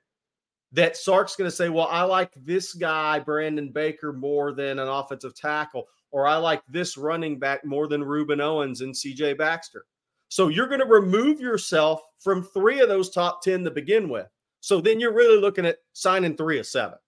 that 0.72 0.96
Sark's 0.96 1.36
going 1.36 1.48
to 1.48 1.54
say, 1.54 1.68
Well, 1.68 1.88
I 1.90 2.02
like 2.02 2.32
this 2.34 2.74
guy, 2.74 3.18
Brandon 3.20 3.70
Baker, 3.70 4.12
more 4.12 4.52
than 4.52 4.78
an 4.78 4.88
offensive 4.88 5.34
tackle, 5.34 5.84
or 6.14 6.28
I 6.28 6.36
like 6.36 6.62
this 6.68 6.96
running 6.96 7.40
back 7.40 7.64
more 7.64 7.88
than 7.88 8.00
Rueben 8.00 8.40
Owens 8.40 8.82
and 8.82 8.94
CJ 8.94 9.36
Baxter. 9.36 9.84
So 10.28 10.46
you're 10.46 10.68
going 10.68 10.78
to 10.78 10.86
remove 10.86 11.40
yourself 11.40 12.02
from 12.20 12.44
three 12.44 12.78
of 12.78 12.88
those 12.88 13.10
top 13.10 13.42
10 13.42 13.64
to 13.64 13.70
begin 13.72 14.08
with. 14.08 14.28
So 14.60 14.80
then 14.80 15.00
you're 15.00 15.12
really 15.12 15.40
looking 15.40 15.66
at 15.66 15.78
signing 15.92 16.36
three 16.36 16.60
of 16.60 16.66
seven. 16.66 16.98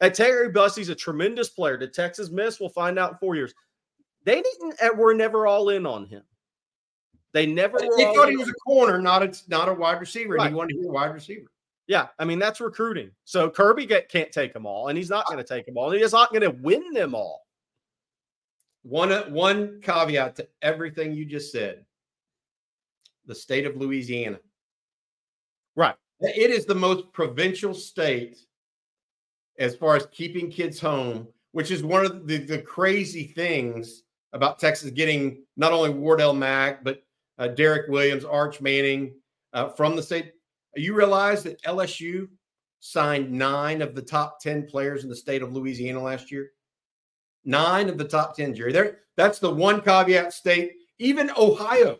And 0.00 0.14
Terry 0.14 0.48
Bussey's 0.48 0.88
a 0.88 0.94
tremendous 0.94 1.50
player. 1.50 1.76
Did 1.76 1.92
Texas 1.92 2.30
miss? 2.30 2.58
We'll 2.58 2.70
find 2.70 2.98
out 2.98 3.12
in 3.12 3.18
four 3.18 3.36
years. 3.36 3.52
They 4.24 4.40
didn't. 4.40 4.76
Eh, 4.80 4.88
were 4.96 5.12
never 5.12 5.46
all 5.46 5.68
in 5.68 5.84
on 5.84 6.06
him. 6.06 6.22
They 7.34 7.44
never. 7.44 7.78
They 7.78 8.14
thought 8.14 8.30
he 8.30 8.36
was 8.38 8.48
a 8.48 8.54
corner, 8.66 9.00
not 9.00 9.22
a 9.22 9.32
not 9.48 9.68
a 9.68 9.74
wide 9.74 10.00
receiver. 10.00 10.34
Right. 10.34 10.46
And 10.46 10.54
he 10.54 10.56
wanted 10.56 10.74
to 10.74 10.80
be 10.80 10.88
a 10.88 10.90
wide 10.90 11.12
receiver. 11.12 11.50
Yeah, 11.86 12.08
I 12.18 12.24
mean 12.24 12.38
that's 12.38 12.60
recruiting. 12.60 13.10
So 13.24 13.50
Kirby 13.50 13.86
get, 13.86 14.08
can't 14.08 14.32
take 14.32 14.54
them 14.54 14.64
all, 14.64 14.88
and 14.88 14.96
he's 14.96 15.10
not 15.10 15.26
going 15.26 15.38
to 15.38 15.44
take 15.44 15.66
them 15.66 15.76
all. 15.76 15.90
He's 15.90 16.12
not 16.12 16.30
going 16.30 16.42
to 16.42 16.62
win 16.62 16.92
them 16.94 17.14
all. 17.14 17.42
One 18.82 19.10
one 19.32 19.80
caveat 19.80 20.36
to 20.36 20.48
everything 20.60 21.14
you 21.14 21.24
just 21.24 21.52
said: 21.52 21.84
the 23.26 23.34
state 23.34 23.66
of 23.66 23.76
Louisiana. 23.76 24.40
Right. 25.76 25.94
It 26.20 26.50
is 26.50 26.66
the 26.66 26.74
most 26.74 27.12
provincial 27.12 27.74
state 27.74 28.38
as 29.58 29.76
far 29.76 29.96
as 29.96 30.06
keeping 30.12 30.50
kids 30.50 30.80
home, 30.80 31.28
which 31.52 31.70
is 31.70 31.82
one 31.82 32.04
of 32.04 32.26
the, 32.26 32.38
the 32.38 32.58
crazy 32.58 33.24
things 33.24 34.02
about 34.32 34.58
Texas 34.58 34.90
getting 34.90 35.44
not 35.56 35.72
only 35.72 35.90
Wardell 35.90 36.32
Mack, 36.32 36.82
but 36.84 37.02
uh, 37.38 37.48
Derek 37.48 37.88
Williams, 37.88 38.24
Arch 38.24 38.60
Manning 38.60 39.14
uh, 39.52 39.68
from 39.70 39.96
the 39.96 40.02
state. 40.02 40.32
You 40.74 40.94
realize 40.94 41.42
that 41.42 41.62
LSU 41.62 42.28
signed 42.80 43.30
nine 43.30 43.82
of 43.82 43.94
the 43.94 44.02
top 44.02 44.40
10 44.40 44.66
players 44.66 45.04
in 45.04 45.10
the 45.10 45.16
state 45.16 45.42
of 45.42 45.52
Louisiana 45.52 46.02
last 46.02 46.30
year? 46.30 46.50
Nine 47.44 47.88
of 47.88 47.98
the 47.98 48.04
top 48.04 48.36
10, 48.36 48.54
Jerry. 48.54 48.72
There, 48.72 48.98
that's 49.16 49.38
the 49.38 49.50
one 49.50 49.80
caveat 49.80 50.32
state. 50.32 50.72
Even 50.98 51.30
Ohio, 51.36 51.98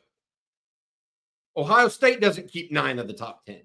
Ohio 1.57 1.89
State 1.89 2.21
doesn't 2.21 2.51
keep 2.51 2.73
nine 2.73 2.99
of 2.99 3.09
the 3.09 3.13
top 3.13 3.45
10. 3.47 3.63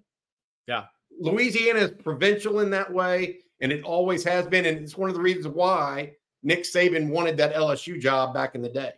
Yeah. 0.67 0.85
Louisiana 1.19 1.79
is 1.79 1.91
provincial 1.91 2.59
in 2.59 2.69
that 2.71 2.91
way, 2.91 3.39
and 3.61 3.71
it 3.71 3.83
always 3.83 4.23
has 4.23 4.47
been. 4.47 4.65
And 4.65 4.79
it's 4.79 4.97
one 4.97 5.09
of 5.09 5.15
the 5.15 5.21
reasons 5.21 5.47
why 5.47 6.13
Nick 6.43 6.63
Saban 6.63 7.09
wanted 7.09 7.37
that 7.37 7.55
LSU 7.55 7.99
job 7.99 8.33
back 8.33 8.55
in 8.55 8.61
the 8.61 8.69
day 8.69 8.93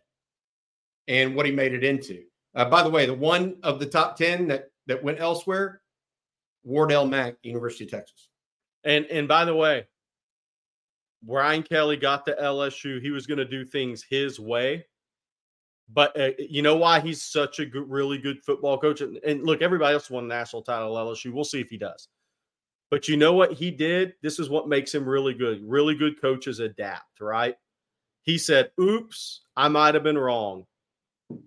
and 1.07 1.36
what 1.36 1.45
he 1.45 1.51
made 1.51 1.73
it 1.73 1.84
into. 1.84 2.23
Uh, 2.55 2.65
by 2.65 2.84
the 2.84 2.89
way, 2.89 3.05
the 3.05 3.13
one 3.13 3.57
of 3.63 3.80
the 3.80 3.86
top 3.86 4.17
10 4.17 4.47
that, 4.47 4.71
that 4.88 5.03
went 5.03 5.19
elsewhere, 5.19 5.82
Wardell 6.63 7.05
Mack, 7.05 7.36
University 7.43 7.86
of 7.86 7.91
Texas. 7.91 8.27
And 8.84 9.05
and 9.07 9.27
by 9.27 9.45
the 9.45 9.55
way, 9.55 9.86
Brian 11.24 11.63
Kelly 11.63 11.97
got 11.97 12.26
the 12.26 12.34
LSU. 12.34 13.01
He 13.01 13.11
was 13.11 13.28
going 13.28 13.38
to 13.39 13.45
do 13.45 13.65
things 13.65 14.03
his 14.07 14.39
way. 14.39 14.86
But 15.91 16.20
uh, 16.20 16.30
you 16.38 16.61
know 16.61 16.78
why 16.78 16.99
he's 16.99 17.22
such 17.22 17.59
a 17.59 17.65
good, 17.65 17.89
really 17.89 18.20
good 18.20 18.43
football 18.43 18.78
coach? 18.78 19.01
And, 19.01 19.17
and 19.17 19.43
look, 19.43 19.61
everybody 19.61 19.93
else 19.93 20.09
won 20.09 20.26
a 20.26 20.28
national 20.28 20.61
title 20.61 20.97
at 20.97 21.05
LSU. 21.05 21.34
We'll 21.34 21.43
see 21.43 21.61
if 21.61 21.70
he 21.70 21.78
does. 21.78 22.07
But 22.91 23.07
you 23.07 23.17
know 23.17 23.34
what 23.34 23.53
he 23.53 23.72
did? 23.72 24.13
This 24.22 24.39
is 24.39 24.49
what 24.49 24.70
makes 24.70 24.93
him 24.93 25.07
really 25.07 25.34
good. 25.34 25.61
Really 25.63 25.95
good 25.95 26.22
coaches 26.22 26.59
adapt, 26.59 27.22
right? 27.22 27.55
He 28.24 28.38
said, 28.38 28.72
Oops, 28.80 29.41
I 29.55 29.67
might 29.67 29.93
have 29.93 30.03
been 30.03 30.17
wrong. 30.17 30.65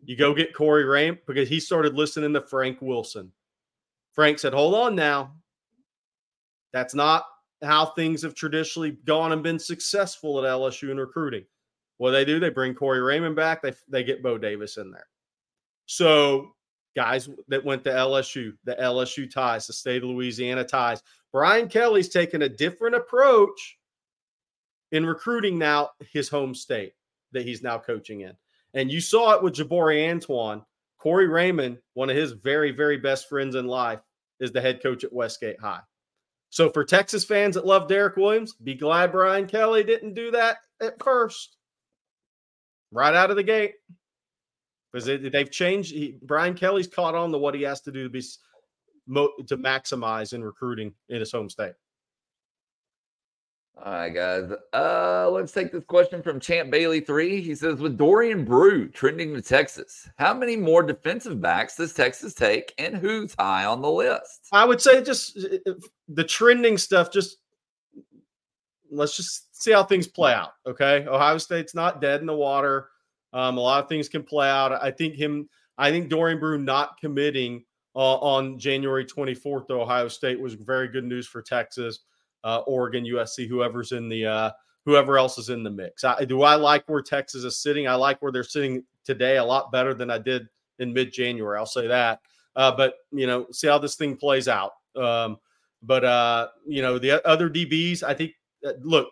You 0.05 0.17
go 0.17 0.35
get 0.35 0.55
Corey 0.55 0.85
Raymond 0.85 1.19
because 1.27 1.49
he 1.49 1.59
started 1.61 1.95
listening 1.95 2.33
to 2.35 2.41
Frank 2.41 2.79
Wilson. 2.81 3.33
Frank 4.13 4.39
said, 4.39 4.55
Hold 4.55 4.75
on 4.75 4.95
now. 4.95 5.35
That's 6.73 6.95
not 6.95 7.27
how 7.63 7.87
things 7.87 8.23
have 8.23 8.35
traditionally 8.35 8.99
gone 9.05 9.33
and 9.33 9.43
been 9.43 9.59
successful 9.59 10.39
at 10.39 10.51
LSU 10.51 10.91
in 10.91 10.99
recruiting. 10.99 11.45
What 11.99 12.11
they 12.11 12.25
do, 12.25 12.41
they 12.41 12.51
bring 12.51 12.75
Corey 12.75 13.01
Raymond 13.01 13.37
back. 13.37 13.63
They 13.63 13.73
they 13.89 14.03
get 14.05 14.23
Bo 14.23 14.39
Davis 14.39 14.77
in 14.77 14.91
there. 14.91 15.07
So 15.87 16.55
guys 16.97 17.29
that 17.49 17.65
went 17.65 17.85
to 17.85 17.91
LSU, 17.91 18.53
the 18.65 18.75
LSU 18.75 19.31
ties, 19.31 19.67
the 19.67 19.73
state 19.73 20.03
of 20.03 20.11
Louisiana 20.11 20.65
ties. 20.65 21.03
Brian 21.33 21.69
Kelly's 21.69 22.09
taken 22.09 22.43
a 22.43 22.49
different 22.49 22.95
approach 22.95 23.79
in 24.91 25.07
recruiting 25.07 25.59
now 25.59 25.91
his 26.13 26.29
home 26.29 26.55
state 26.55 26.93
that 27.33 27.45
he's 27.45 27.63
now 27.63 27.79
coaching 27.79 28.21
in. 28.21 28.33
And 28.75 28.91
you 28.91 29.01
saw 29.01 29.35
it 29.35 29.43
with 29.43 29.55
Jabari 29.55 30.11
Antoine. 30.11 30.63
Corey 30.99 31.27
Raymond, 31.27 31.79
one 31.95 32.11
of 32.11 32.17
his 32.17 32.33
very, 32.33 32.71
very 32.71 32.97
best 32.97 33.29
friends 33.29 33.57
in 33.57 33.67
life, 33.67 34.01
is 34.39 34.53
the 34.53 34.61
head 34.61 34.83
coach 34.83 35.03
at 35.03 35.13
Westgate 35.13 35.59
High. 35.61 35.81
So 36.53 36.69
for 36.69 36.85
Texas 36.85 37.25
fans 37.25 37.55
that 37.55 37.65
love 37.65 37.89
Derek 37.89 38.19
Williams, 38.19 38.53
be 38.53 38.75
glad 38.75 39.11
Brian 39.11 39.47
Kelly 39.47 39.85
didn't 39.85 40.13
do 40.13 40.33
that 40.33 40.59
at 40.83 41.03
first, 41.03 41.57
right 42.91 43.15
out 43.15 43.31
of 43.31 43.37
the 43.37 43.43
gate, 43.43 43.73
because 44.93 45.07
they've 45.07 45.51
changed. 45.51 45.93
He, 45.93 46.19
Brian 46.21 46.53
Kelly's 46.53 46.87
caught 46.87 47.15
on 47.15 47.33
to 47.33 47.39
what 47.39 47.55
he 47.55 47.63
has 47.63 47.81
to 47.81 47.91
do 47.91 48.03
to 48.03 48.11
be 48.11 48.21
to 48.21 49.57
maximize 49.57 50.35
in 50.35 50.45
recruiting 50.45 50.93
in 51.09 51.21
his 51.21 51.33
home 51.33 51.49
state. 51.49 51.73
All 53.79 53.93
right, 53.93 54.11
guys. 54.11 54.51
Uh, 54.73 55.29
let's 55.31 55.51
take 55.51 55.73
this 55.73 55.85
question 55.85 56.23
from 56.23 56.39
Champ 56.39 56.71
Bailey 56.71 57.01
three. 57.01 57.41
He 57.41 57.55
says, 57.55 57.81
with 57.81 57.97
Dorian 57.97 58.45
Brew 58.45 58.89
trending 58.89 59.35
to 59.35 59.43
Texas, 59.43 60.09
how 60.17 60.35
many 60.35 60.57
more 60.57 60.83
defensive 60.83 61.41
backs 61.41 61.77
does 61.77 61.93
Texas 61.93 62.35
take, 62.35 62.73
and 62.79 62.97
who's 62.97 63.35
high 63.39 63.65
on 63.65 63.81
the 63.81 63.91
list? 63.91 64.49
I 64.53 64.65
would 64.65 64.81
say 64.81 65.03
just 65.03 65.35
the 66.09 66.25
trending 66.25 66.77
stuff. 66.79 67.11
Just 67.11 67.39
let's 68.91 69.17
just 69.17 69.61
see 69.61 69.73
how 69.73 69.83
things 69.83 70.07
play 70.07 70.33
out. 70.33 70.53
Okay, 70.67 71.07
Ohio 71.07 71.39
State's 71.39 71.75
not 71.75 72.01
dead 72.01 72.21
in 72.21 72.27
the 72.27 72.37
water. 72.37 72.89
Um, 73.33 73.57
a 73.57 73.61
lot 73.61 73.83
of 73.83 73.89
things 73.89 74.09
can 74.09 74.23
play 74.23 74.49
out. 74.49 74.73
I 74.73 74.91
think 74.91 75.15
him. 75.15 75.49
I 75.79 75.91
think 75.91 76.11
Dorian 76.11 76.39
Brew 76.39 76.59
not 76.59 77.01
committing 77.01 77.65
uh, 77.97 78.17
on 78.17 78.59
January 78.59 79.07
24th 79.07 79.67
to 79.69 79.75
Ohio 79.75 80.07
State 80.07 80.39
was 80.39 80.55
very 80.55 80.87
good 80.89 81.05
news 81.05 81.27
for 81.27 81.43
Texas 81.43 82.01
uh, 82.45 82.59
Oregon, 82.67 83.05
USC, 83.05 83.49
whoever's 83.49 83.93
in 83.93 84.09
the 84.09 84.27
uh, 84.27 84.51
whoever 84.85 85.19
else 85.19 85.39
is 85.39 85.49
in 85.49 85.63
the 85.63 85.71
mix. 85.71 86.05
I, 86.05 86.25
do 86.25 86.43
I 86.43 86.57
like 86.57 86.89
where 86.89 87.03
Texas 87.03 87.45
is 87.45 87.59
sitting? 87.59 87.87
I 87.87 87.95
like 87.95 88.21
where 88.21 88.33
they're 88.33 88.43
sitting 88.45 88.85
today 89.05 89.37
a 89.37 89.45
lot 89.45 89.73
better 89.73 89.95
than 89.95 90.11
I 90.11 90.19
did 90.19 90.49
in 90.79 90.93
mid 90.93 91.13
January. 91.13 91.59
I'll 91.59 91.67
say 91.67 91.87
that. 91.87 92.21
Uh, 92.55 92.73
but 92.77 92.95
you 93.11 93.27
know, 93.27 93.47
see 93.53 93.69
how 93.69 93.79
this 93.79 93.97
thing 93.97 94.17
plays 94.17 94.49
out. 94.49 94.73
Um, 94.97 95.39
but 95.83 96.05
uh, 96.05 96.49
you 96.67 96.83
know, 96.83 96.99
the 96.99 97.27
other 97.27 97.49
DBs, 97.49 98.03
I 98.03 98.15
think. 98.15 98.33
Uh, 98.65 98.73
look, 98.81 99.09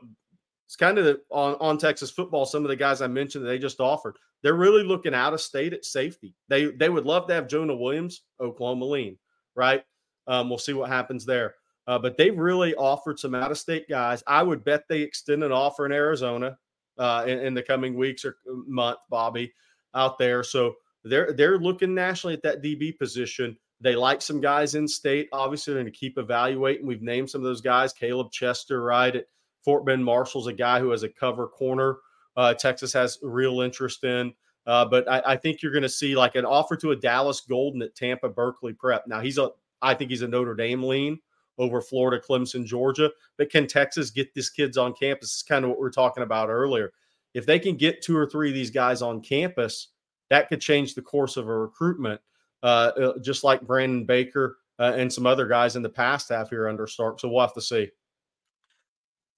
it's 0.66 0.76
kind 0.76 0.98
of 0.98 1.04
the, 1.04 1.20
on 1.30 1.56
on 1.60 1.78
Texas 1.78 2.10
football. 2.10 2.46
Some 2.46 2.64
of 2.64 2.68
the 2.68 2.76
guys 2.76 3.02
I 3.02 3.08
mentioned 3.08 3.44
they 3.44 3.58
just 3.58 3.80
offered, 3.80 4.16
they're 4.42 4.54
really 4.54 4.84
looking 4.84 5.14
out 5.14 5.34
of 5.34 5.40
state 5.40 5.72
at 5.72 5.84
safety. 5.84 6.34
They 6.48 6.66
they 6.66 6.88
would 6.88 7.06
love 7.06 7.26
to 7.26 7.34
have 7.34 7.48
Jonah 7.48 7.74
Williams, 7.74 8.22
Oklahoma 8.40 8.84
lean, 8.84 9.18
right? 9.56 9.82
Um, 10.26 10.48
we'll 10.48 10.58
see 10.58 10.72
what 10.72 10.88
happens 10.88 11.24
there. 11.24 11.56
Uh, 11.90 11.98
but 11.98 12.16
they've 12.16 12.38
really 12.38 12.72
offered 12.76 13.18
some 13.18 13.34
out 13.34 13.50
of 13.50 13.58
state 13.58 13.88
guys. 13.88 14.22
I 14.28 14.44
would 14.44 14.62
bet 14.62 14.84
they 14.88 15.00
extend 15.00 15.42
an 15.42 15.50
offer 15.50 15.86
in 15.86 15.90
Arizona 15.90 16.56
uh, 16.98 17.24
in, 17.26 17.40
in, 17.40 17.52
the 17.52 17.64
coming 17.64 17.96
weeks 17.96 18.24
or 18.24 18.36
uh, 18.48 18.54
month, 18.68 19.00
Bobby, 19.10 19.52
out 19.92 20.16
there. 20.16 20.44
So 20.44 20.76
they're 21.02 21.32
they're 21.32 21.58
looking 21.58 21.92
nationally 21.92 22.34
at 22.34 22.44
that 22.44 22.62
DB 22.62 22.96
position. 22.96 23.58
They 23.80 23.96
like 23.96 24.22
some 24.22 24.40
guys 24.40 24.76
in 24.76 24.86
state. 24.86 25.28
Obviously, 25.32 25.74
they're 25.74 25.82
going 25.82 25.92
to 25.92 25.98
keep 25.98 26.16
evaluating. 26.16 26.86
We've 26.86 27.02
named 27.02 27.28
some 27.28 27.40
of 27.40 27.44
those 27.44 27.60
guys. 27.60 27.92
Caleb 27.92 28.30
Chester, 28.30 28.84
right 28.84 29.16
at 29.16 29.24
Fort 29.64 29.84
Bend 29.84 30.04
Marshall's 30.04 30.46
a 30.46 30.52
guy 30.52 30.78
who 30.78 30.90
has 30.90 31.02
a 31.02 31.08
cover 31.08 31.48
corner. 31.48 31.96
Uh, 32.36 32.54
Texas 32.54 32.92
has 32.92 33.18
real 33.20 33.62
interest 33.62 34.04
in. 34.04 34.32
Uh, 34.64 34.84
but 34.84 35.10
I, 35.10 35.22
I, 35.26 35.36
think 35.36 35.60
you're 35.60 35.72
going 35.72 35.82
to 35.82 35.88
see 35.88 36.14
like 36.14 36.36
an 36.36 36.44
offer 36.44 36.76
to 36.76 36.92
a 36.92 36.96
Dallas 36.96 37.40
Golden 37.40 37.82
at 37.82 37.96
Tampa 37.96 38.28
Berkeley 38.28 38.74
Prep. 38.74 39.08
Now 39.08 39.20
he's 39.20 39.38
a, 39.38 39.48
I 39.82 39.94
think 39.94 40.10
he's 40.10 40.22
a 40.22 40.28
Notre 40.28 40.54
Dame 40.54 40.84
lean 40.84 41.18
over 41.60 41.80
Florida, 41.80 42.20
Clemson, 42.20 42.64
Georgia. 42.64 43.10
But 43.36 43.50
can 43.50 43.66
Texas 43.66 44.10
get 44.10 44.34
these 44.34 44.50
kids 44.50 44.76
on 44.76 44.94
campus? 44.94 45.36
Is 45.36 45.42
kind 45.42 45.64
of 45.64 45.70
what 45.70 45.80
we 45.80 45.86
are 45.86 45.90
talking 45.90 46.24
about 46.24 46.48
earlier. 46.48 46.92
If 47.34 47.46
they 47.46 47.60
can 47.60 47.76
get 47.76 48.02
two 48.02 48.16
or 48.16 48.26
three 48.26 48.48
of 48.48 48.54
these 48.54 48.70
guys 48.70 49.02
on 49.02 49.20
campus, 49.20 49.88
that 50.30 50.48
could 50.48 50.60
change 50.60 50.94
the 50.94 51.02
course 51.02 51.36
of 51.36 51.48
a 51.48 51.56
recruitment, 51.56 52.20
uh, 52.62 52.90
uh, 52.96 53.18
just 53.20 53.44
like 53.44 53.60
Brandon 53.60 54.04
Baker 54.04 54.58
uh, 54.78 54.94
and 54.96 55.12
some 55.12 55.26
other 55.26 55.46
guys 55.46 55.76
in 55.76 55.82
the 55.82 55.88
past 55.88 56.30
have 56.30 56.48
here 56.48 56.68
under 56.68 56.86
Sark. 56.86 57.20
So 57.20 57.28
we'll 57.28 57.42
have 57.42 57.54
to 57.54 57.60
see. 57.60 57.88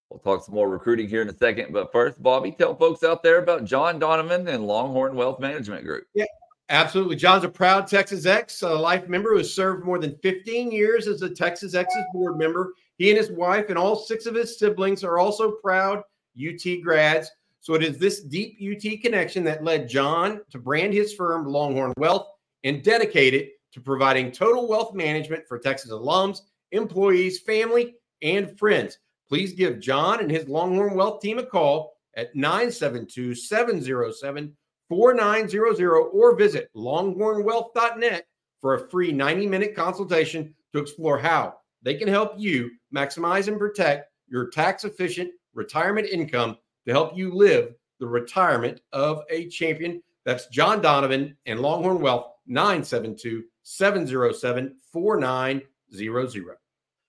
We'll 0.09 0.21
talk 0.21 0.45
some 0.45 0.55
more 0.55 0.69
recruiting 0.69 1.09
here 1.09 1.23
in 1.23 1.29
a 1.29 1.37
second. 1.37 1.73
But 1.73 1.91
first, 1.91 2.23
Bobby, 2.23 2.53
tell 2.53 2.75
folks 2.77 3.03
out 3.03 3.23
there 3.23 3.39
about 3.39 3.65
John 3.65 3.99
Donovan 3.99 4.47
and 4.47 4.67
Longhorn 4.67 5.17
Wealth 5.17 5.41
Management 5.41 5.85
Group. 5.85 6.05
Yeah, 6.15 6.27
Absolutely. 6.69 7.17
John's 7.17 7.45
a 7.45 7.49
proud 7.49 7.87
Texas 7.87 8.25
Ex, 8.25 8.63
a 8.63 8.69
life 8.69 9.09
member 9.09 9.33
who 9.33 9.39
has 9.39 9.53
served 9.53 9.85
more 9.85 9.99
than 9.99 10.17
15 10.23 10.71
years 10.71 11.07
as 11.07 11.23
a 11.23 11.29
Texas 11.29 11.75
Ex's 11.75 12.05
board 12.13 12.39
member. 12.39 12.73
He 12.99 13.11
and 13.11 13.19
his 13.19 13.31
wife 13.31 13.67
and 13.69 13.77
all 13.77 13.97
six 13.97 14.27
of 14.27 14.35
his 14.35 14.59
siblings 14.59 15.05
are 15.05 15.19
also 15.19 15.53
proud 15.53 16.03
UT 16.39 16.65
grads. 16.83 17.31
So 17.61 17.75
it 17.75 17.83
is 17.83 17.99
this 17.99 18.23
deep 18.23 18.59
UT 18.61 19.03
connection 19.03 19.45
that 19.45 19.63
led 19.63 19.89
John 19.89 20.41
to 20.51 20.59
brand 20.59 20.95
his 20.95 21.15
firm 21.15 21.47
Longhorn 21.47 21.93
Wealth 21.97 22.27
and 22.65 22.83
dedicate 22.83 23.35
it 23.35 23.51
to 23.73 23.81
providing 23.81 24.33
total 24.33 24.69
wealth 24.69 24.95
management 24.95 25.47
for 25.47 25.59
Texas 25.59 25.91
alums, 25.91 26.41
employees, 26.73 27.41
family, 27.41 27.95
and 28.23 28.59
friends. 28.59 28.99
Please 29.29 29.53
give 29.53 29.81
John 29.81 30.21
and 30.21 30.31
his 30.31 30.49
Longhorn 30.49 30.95
Wealth 30.95 31.21
team 31.21 31.39
a 31.39 31.47
call 31.47 31.95
at 32.17 32.35
972 32.35 33.35
707 33.35 34.57
4900 34.93 36.11
or 36.13 36.37
visit 36.37 36.69
longhornwealth.net 36.77 38.27
for 38.61 38.75
a 38.75 38.91
free 38.91 39.11
90 39.11 39.47
minute 39.47 39.75
consultation 39.75 40.55
to 40.75 40.79
explore 40.79 41.19
how 41.19 41.55
they 41.83 41.95
can 41.95 42.09
help 42.09 42.35
you 42.37 42.71
maximize 42.95 43.49
and 43.49 43.59
protect 43.59 44.11
your 44.29 44.51
tax 44.51 44.85
efficient 44.85 45.31
retirement 45.55 46.07
income 46.09 46.59
to 46.85 46.93
help 46.93 47.17
you 47.17 47.35
live 47.35 47.75
the 48.01 48.07
retirement 48.07 48.83
of 48.93 49.23
a 49.31 49.49
champion. 49.49 50.03
That's 50.27 50.49
John 50.49 50.83
Donovan 50.83 51.39
and 51.47 51.61
Longhorn 51.61 52.03
Wealth 52.03 52.27
972 52.47 53.45
707 53.63 54.77
4900. 54.93 56.57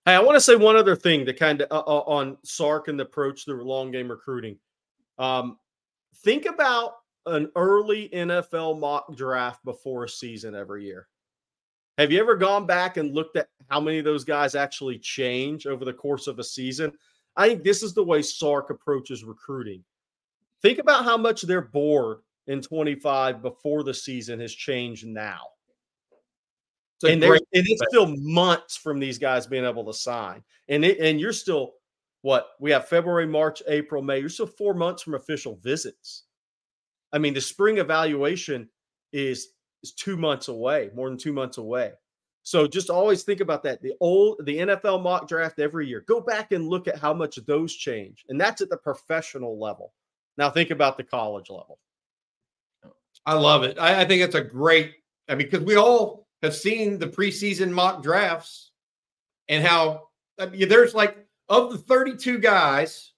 Hey, 0.06 0.16
I 0.16 0.22
want 0.22 0.38
to 0.38 0.42
say 0.42 0.56
one 0.56 0.78
other 0.78 0.96
thing 0.96 1.26
to 1.26 1.34
kind 1.34 1.64
of 1.64 1.68
uh, 1.70 1.84
uh, 1.86 2.04
on 2.08 2.38
Sark 2.46 2.88
and 2.88 2.98
the 2.98 3.04
approach 3.04 3.44
to 3.44 3.62
long 3.62 3.92
game 3.92 4.08
recruiting. 4.10 4.58
Um, 5.18 5.58
think 6.24 6.46
about 6.46 6.94
an 7.26 7.52
early 7.56 8.10
NFL 8.10 8.80
mock 8.80 9.16
draft 9.16 9.64
before 9.64 10.04
a 10.04 10.10
season 10.10 10.56
every 10.56 10.86
year. 10.86 11.08
Have 11.98 12.12
you 12.12 12.20
ever 12.20 12.36
gone 12.36 12.66
back 12.66 12.98
and 12.98 13.14
looked 13.14 13.38
at 13.38 13.50
how 13.70 13.80
many 13.80 14.00
of 14.00 14.06
those 14.06 14.24
guys 14.24 14.56
actually 14.56 14.98
change 14.98 15.68
over 15.68 15.86
the 15.86 15.94
course 15.94 16.28
of 16.28 16.40
a 16.40 16.44
season? 16.44 16.92
I 17.36 17.50
think 17.50 17.64
this 17.64 17.84
is 17.84 17.94
the 17.94 18.04
way 18.04 18.22
Sark 18.22 18.70
approaches 18.70 19.24
recruiting. 19.24 19.84
Think 20.62 20.80
about 20.80 21.04
how 21.04 21.18
much 21.18 21.44
their 21.44 21.62
board 21.62 22.20
in 22.48 22.62
25 22.62 23.42
before 23.42 23.84
the 23.84 23.94
season 23.94 24.40
has 24.40 24.54
changed 24.54 25.06
now. 25.06 25.42
And, 27.04 27.22
and 27.24 27.42
it's 27.52 27.84
still 27.90 28.16
months 28.18 28.78
from 28.78 28.98
these 28.98 29.18
guys 29.18 29.46
being 29.46 29.66
able 29.66 29.86
to 29.86 29.94
sign. 29.94 30.42
And 30.70 30.86
it, 30.86 31.00
and 31.00 31.20
you're 31.20 31.34
still 31.34 31.74
what 32.22 32.52
we 32.60 32.72
have 32.72 32.88
February, 32.88 33.28
March, 33.28 33.62
April, 33.68 34.02
May. 34.02 34.20
You're 34.20 34.30
still 34.30 34.48
four 34.48 34.74
months 34.74 35.04
from 35.04 35.16
official 35.16 35.60
visits. 35.62 36.24
I 37.14 37.20
mean, 37.20 37.34
the 37.34 37.42
spring 37.42 37.78
evaluation 37.78 38.68
is 39.14 39.50
is 39.84 39.92
two 39.94 40.18
months 40.18 40.48
away, 40.48 40.90
more 40.96 41.10
than 41.10 41.18
two 41.18 41.34
months 41.34 41.58
away. 41.58 41.92
So 42.42 42.68
just 42.68 42.90
always 42.90 43.24
think 43.24 43.40
about 43.40 43.64
that. 43.64 43.82
The 43.82 43.94
old 44.02 44.46
the 44.46 44.58
NFL 44.58 45.02
mock 45.02 45.28
draft 45.28 45.60
every 45.60 45.88
year. 45.88 46.04
Go 46.08 46.20
back 46.20 46.52
and 46.52 46.68
look 46.68 46.88
at 46.88 46.98
how 46.98 47.14
much 47.14 47.38
those 47.46 47.74
change. 47.74 48.26
And 48.28 48.40
that's 48.40 48.62
at 48.62 48.70
the 48.70 48.78
professional 48.78 49.60
level. 49.60 49.94
Now 50.38 50.50
think 50.50 50.72
about 50.72 50.98
the 50.98 51.04
college 51.04 51.50
level. 51.50 51.80
I 53.26 53.36
love 53.36 53.64
it. 53.64 53.78
I, 53.80 54.02
I 54.02 54.06
think 54.06 54.22
it's 54.22 54.36
a 54.36 54.44
great, 54.44 54.96
I 55.30 55.36
mean, 55.36 55.48
because 55.50 55.66
we 55.66 55.78
all 55.78 56.28
have 56.42 56.54
seen 56.54 57.00
the 57.00 57.08
preseason 57.08 57.72
mock 57.72 58.04
drafts 58.04 58.72
and 59.48 59.66
how 59.66 60.10
I 60.38 60.48
mean, 60.48 60.68
there's 60.68 60.94
like 60.94 61.26
of 61.48 61.72
the 61.72 61.78
32 61.78 62.40
guys 62.40 63.12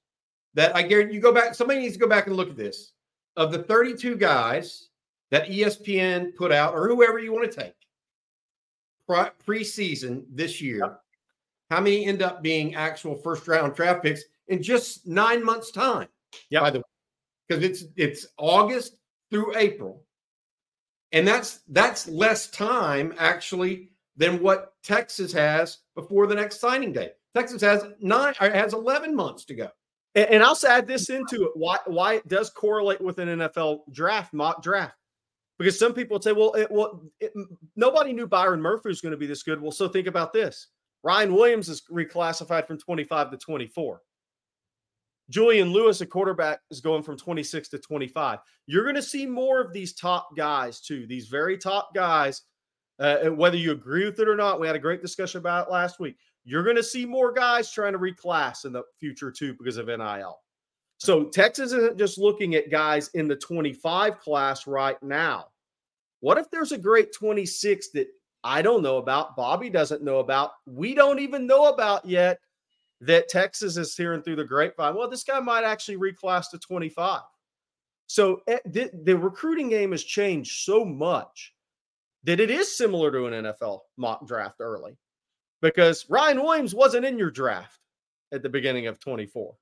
that 0.54 0.76
I 0.76 0.84
guarantee 0.84 1.16
you 1.16 1.22
go 1.22 1.34
back, 1.34 1.56
somebody 1.56 1.80
needs 1.80 1.94
to 1.94 2.00
go 2.00 2.08
back 2.08 2.28
and 2.28 2.36
look 2.36 2.50
at 2.50 2.58
this. 2.58 2.92
Of 3.38 3.52
the 3.52 3.64
32 3.64 4.16
guys 4.16 4.90
that 5.32 5.48
ESPN 5.48 6.36
put 6.36 6.52
out, 6.52 6.74
or 6.74 6.88
whoever 6.88 7.20
you 7.20 7.34
want 7.34 7.52
to 7.52 7.62
take, 7.62 7.74
preseason 9.10 10.24
this 10.32 10.62
year, 10.62 10.78
yep. 10.78 11.02
how 11.70 11.82
many 11.82 12.06
end 12.06 12.22
up 12.22 12.42
being 12.42 12.76
actual 12.76 13.16
first 13.16 13.48
round 13.48 13.76
draft 13.76 14.04
picks 14.04 14.24
in 14.48 14.62
just 14.64 15.06
nine 15.06 15.44
months' 15.44 15.72
time? 15.72 16.08
Yeah. 16.50 16.62
By 16.62 16.72
the 16.72 16.80
way, 16.80 16.84
because 17.48 17.64
it's 17.64 17.84
it's 17.96 18.28
August 18.38 18.98
through 19.30 19.56
April, 19.58 20.04
and 21.12 21.28
that's 21.28 21.60
that's 21.70 22.08
less 22.08 22.50
time 22.50 23.14
actually 23.18 23.90
than 24.18 24.42
what 24.42 24.74
Texas 24.84 25.34
has 25.34 25.80
before 25.96 26.28
the 26.28 26.36
next 26.36 26.60
signing 26.60 26.94
day. 26.94 27.12
Texas 27.36 27.62
has 27.62 27.86
nine 28.00 28.34
has 28.36 28.74
eleven 28.74 29.16
months 29.16 29.46
to 29.46 29.56
go. 29.56 29.70
And, 30.16 30.30
and 30.30 30.44
I'll 30.44 30.58
add 30.68 30.88
this 30.88 31.10
into 31.10 31.44
it 31.44 31.52
why 31.56 31.78
why 31.86 32.16
it 32.16 32.28
does 32.28 32.50
correlate 32.50 33.02
with 33.02 33.20
an 33.20 33.28
NFL 33.40 33.82
draft 33.92 34.34
mock 34.34 34.64
draft 34.64 34.96
because 35.58 35.80
some 35.80 35.94
people 35.94 36.22
say, 36.22 36.34
well, 36.34 36.54
it, 36.54 36.70
well, 36.70 37.02
it, 37.20 37.34
nobody 37.76 38.14
knew 38.14 38.28
Byron 38.28 38.62
Murphy 38.62 38.90
was 38.90 39.02
going 39.02 39.12
to 39.12 39.18
be 39.18 39.28
this 39.28 39.44
good. 39.44 39.62
Well, 39.62 39.72
so 39.72 39.88
think 39.88 40.08
about 40.08 40.34
this: 40.34 40.68
Ryan 41.04 41.34
Williams 41.34 41.70
is 41.70 41.84
reclassified 41.92 42.68
from 42.68 42.78
25 42.78 43.32
to 43.32 43.38
24. 43.38 44.02
Julian 45.30 45.72
Lewis, 45.72 46.02
a 46.02 46.06
quarterback, 46.06 46.60
is 46.70 46.82
going 46.82 47.02
from 47.02 47.18
26 47.18 47.70
to 47.70 47.80
25. 47.80 48.40
You're 48.68 48.84
going 48.84 48.96
to 48.96 49.02
see 49.02 49.26
more 49.26 49.60
of 49.60 49.74
these 49.74 49.94
top 49.94 50.36
guys 50.38 50.82
too. 50.82 51.08
These 51.08 51.28
very 51.28 51.58
top 51.58 51.96
guys, 51.96 52.44
uh, 53.00 53.30
whether 53.30 53.58
you 53.58 53.72
agree 53.72 54.06
with 54.06 54.20
it 54.20 54.28
or 54.28 54.36
not. 54.36 54.60
We 54.60 54.68
had 54.68 54.76
a 54.76 54.80
great 54.80 55.02
discussion 55.02 55.40
about 55.40 55.68
it 55.68 55.72
last 55.72 56.00
week. 56.00 56.18
You're 56.46 56.64
going 56.64 56.76
to 56.76 56.84
see 56.84 57.06
more 57.06 57.34
guys 57.34 57.72
trying 57.72 57.94
to 57.94 58.00
reclass 58.00 58.66
in 58.66 58.72
the 58.72 58.84
future 59.00 59.32
too 59.32 59.56
because 59.56 59.78
of 59.78 59.88
NIL. 59.88 60.40
So 60.98 61.26
Texas 61.26 61.72
isn't 61.74 61.98
just 61.98 62.18
looking 62.18 62.56
at 62.56 62.72
guys 62.72 63.10
in 63.16 63.28
the 63.28 63.36
25 63.36 64.20
class 64.20 64.68
right 64.68 65.02
now. 65.04 65.48
What 66.22 66.38
if 66.38 66.50
there's 66.52 66.72
a 66.72 66.78
great 66.78 67.14
26 67.14 67.90
that 67.90 68.08
I 68.44 68.62
don't 68.62 68.84
know 68.84 68.98
about, 68.98 69.36
Bobby 69.36 69.70
doesn't 69.70 70.04
know 70.04 70.20
about, 70.20 70.52
we 70.66 70.94
don't 70.94 71.20
even 71.20 71.48
know 71.48 71.66
about 71.66 72.06
yet 72.06 72.40
that 73.02 73.28
Texas 73.28 73.76
is 73.76 73.98
hearing 73.98 74.22
through 74.22 74.38
the 74.38 74.46
grapevine? 74.46 74.96
Well, 74.96 75.10
this 75.10 75.24
guy 75.24 75.40
might 75.40 75.64
actually 75.64 75.98
reclass 75.98 76.50
to 76.52 76.60
25. 76.60 77.22
So 78.08 78.42
eh, 78.48 78.60
the, 78.66 78.92
the 79.04 79.18
recruiting 79.18 79.70
game 79.70 79.92
has 79.92 80.04
changed 80.04 80.64
so 80.64 80.86
much 80.86 81.54
that 82.24 82.40
it 82.40 82.52
is 82.52 82.76
similar 82.76 83.12
to 83.12 83.26
an 83.26 83.46
NFL 83.46 83.82
mock 83.98 84.28
draft 84.28 84.58
early 84.60 84.96
because 85.62 86.06
Ryan 86.10 86.44
Williams 86.44 86.76
wasn't 86.76 87.06
in 87.06 87.18
your 87.18 87.32
draft 87.32 87.80
at 88.32 88.44
the 88.44 88.50
beginning 88.50 88.88
of 88.88 89.00
24 89.00 89.56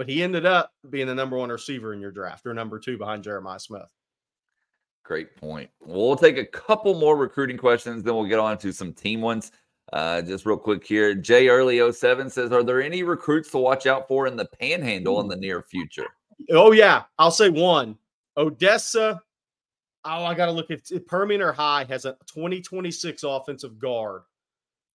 but 0.00 0.08
he 0.08 0.22
ended 0.22 0.46
up 0.46 0.72
being 0.88 1.06
the 1.06 1.14
number 1.14 1.36
one 1.36 1.50
receiver 1.50 1.92
in 1.92 2.00
your 2.00 2.10
draft 2.10 2.46
or 2.46 2.54
number 2.54 2.78
two 2.78 2.96
behind 2.96 3.22
Jeremiah 3.22 3.60
Smith. 3.60 3.92
Great 5.04 5.36
point. 5.36 5.68
We'll 5.78 6.16
take 6.16 6.38
a 6.38 6.46
couple 6.46 6.98
more 6.98 7.18
recruiting 7.18 7.58
questions, 7.58 8.02
then 8.02 8.14
we'll 8.14 8.24
get 8.24 8.38
on 8.38 8.56
to 8.60 8.72
some 8.72 8.94
team 8.94 9.20
ones. 9.20 9.52
Uh, 9.92 10.22
just 10.22 10.46
real 10.46 10.56
quick 10.56 10.86
here. 10.86 11.14
Jay 11.14 11.48
Early 11.48 11.92
07 11.92 12.30
says, 12.30 12.50
Are 12.50 12.62
there 12.62 12.80
any 12.80 13.02
recruits 13.02 13.50
to 13.50 13.58
watch 13.58 13.86
out 13.86 14.08
for 14.08 14.26
in 14.26 14.36
the 14.36 14.48
panhandle 14.58 15.20
in 15.20 15.28
the 15.28 15.36
near 15.36 15.60
future? 15.60 16.06
Oh, 16.50 16.72
yeah. 16.72 17.02
I'll 17.18 17.30
say 17.30 17.50
one. 17.50 17.98
Odessa. 18.38 19.20
Oh, 20.06 20.24
I 20.24 20.32
got 20.32 20.46
to 20.46 20.52
look 20.52 20.70
at 20.70 20.80
Permian 21.08 21.42
or 21.42 21.52
High 21.52 21.84
has 21.90 22.06
a 22.06 22.12
2026 22.32 23.22
offensive 23.22 23.78
guard. 23.78 24.22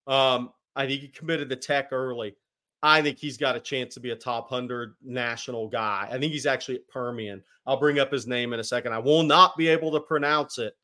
Um, 0.07 0.51
I 0.75 0.85
think 0.85 1.01
he 1.01 1.07
committed 1.07 1.49
to 1.49 1.55
tech 1.55 1.89
early. 1.91 2.35
I 2.83 3.01
think 3.01 3.17
he's 3.17 3.37
got 3.37 3.55
a 3.55 3.59
chance 3.59 3.95
to 3.95 3.99
be 3.99 4.11
a 4.11 4.15
top 4.15 4.51
100 4.51 4.95
national 5.03 5.67
guy. 5.67 6.07
I 6.11 6.19
think 6.19 6.31
he's 6.33 6.45
actually 6.45 6.75
at 6.75 6.87
Permian. 6.87 7.43
I'll 7.65 7.79
bring 7.79 7.99
up 7.99 8.11
his 8.11 8.27
name 8.27 8.53
in 8.53 8.59
a 8.59 8.63
second. 8.63 8.93
I 8.93 8.99
will 8.99 9.23
not 9.23 9.57
be 9.57 9.67
able 9.67 9.91
to 9.91 9.99
pronounce 9.99 10.59
it, 10.59 10.75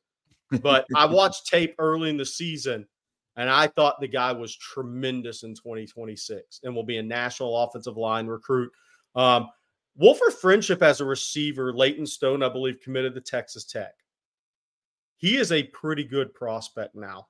but 0.62 0.86
I 0.96 1.06
watched 1.12 1.48
tape 1.48 1.76
early 1.78 2.10
in 2.10 2.18
the 2.18 2.26
season 2.26 2.88
and 3.36 3.50
I 3.50 3.68
thought 3.68 4.00
the 4.00 4.08
guy 4.08 4.32
was 4.32 4.56
tremendous 4.56 5.44
in 5.44 5.56
2026 5.56 6.62
and 6.64 6.76
will 6.76 6.84
be 6.84 6.98
a 6.98 7.04
national 7.04 7.64
offensive 7.64 7.98
line 7.98 8.28
recruit. 8.28 8.72
Um, 9.16 9.50
Wolfforth 10.00 10.40
Frenship 10.42 10.82
as 10.82 11.02
a 11.02 11.06
receiver, 11.06 11.74
Leighton 11.74 12.06
Stone, 12.06 12.44
I 12.44 12.50
believe, 12.50 12.80
committed 12.82 13.14
to 13.16 13.22
Texas 13.22 13.66
Tech. 13.66 13.94
He 15.18 15.38
is 15.38 15.52
a 15.52 15.64
pretty 15.64 16.04
good 16.04 16.34
prospect 16.34 16.96
now. 16.96 17.28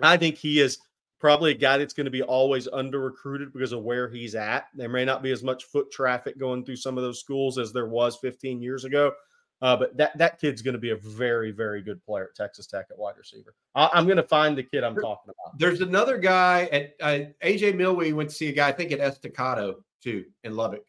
I 0.00 0.16
think 0.16 0.36
he 0.36 0.60
is 0.60 0.78
probably 1.18 1.50
a 1.50 1.54
guy 1.54 1.78
that's 1.78 1.94
going 1.94 2.04
to 2.04 2.10
be 2.10 2.22
always 2.22 2.68
under 2.72 3.00
recruited 3.00 3.52
because 3.52 3.72
of 3.72 3.82
where 3.82 4.08
he's 4.08 4.34
at. 4.34 4.68
There 4.74 4.88
may 4.88 5.04
not 5.04 5.22
be 5.22 5.32
as 5.32 5.42
much 5.42 5.64
foot 5.64 5.90
traffic 5.90 6.38
going 6.38 6.64
through 6.64 6.76
some 6.76 6.96
of 6.96 7.04
those 7.04 7.20
schools 7.20 7.58
as 7.58 7.72
there 7.72 7.86
was 7.86 8.16
15 8.16 8.62
years 8.62 8.84
ago. 8.84 9.12
Uh, 9.60 9.76
but 9.76 9.96
that 9.96 10.16
that 10.16 10.40
kid's 10.40 10.62
going 10.62 10.74
to 10.74 10.78
be 10.78 10.90
a 10.90 10.96
very 10.96 11.50
very 11.50 11.82
good 11.82 12.00
player 12.04 12.28
at 12.30 12.36
Texas 12.36 12.68
Tech 12.68 12.86
at 12.90 12.98
wide 12.98 13.16
receiver. 13.18 13.54
I, 13.74 13.90
am 13.94 14.04
going 14.04 14.16
to 14.16 14.22
find 14.22 14.56
the 14.56 14.62
kid 14.62 14.84
I'm 14.84 14.94
talking 14.94 15.32
about. 15.32 15.58
There's 15.58 15.80
another 15.80 16.16
guy 16.16 16.68
at 16.70 16.94
uh, 17.00 17.26
AJ 17.44 17.74
Milwee 17.74 18.12
went 18.12 18.30
to 18.30 18.36
see 18.36 18.48
a 18.48 18.52
guy 18.52 18.68
I 18.68 18.72
think 18.72 18.92
at 18.92 19.00
Estacado 19.00 19.82
too 20.00 20.26
in 20.44 20.54
Lubbock. 20.54 20.84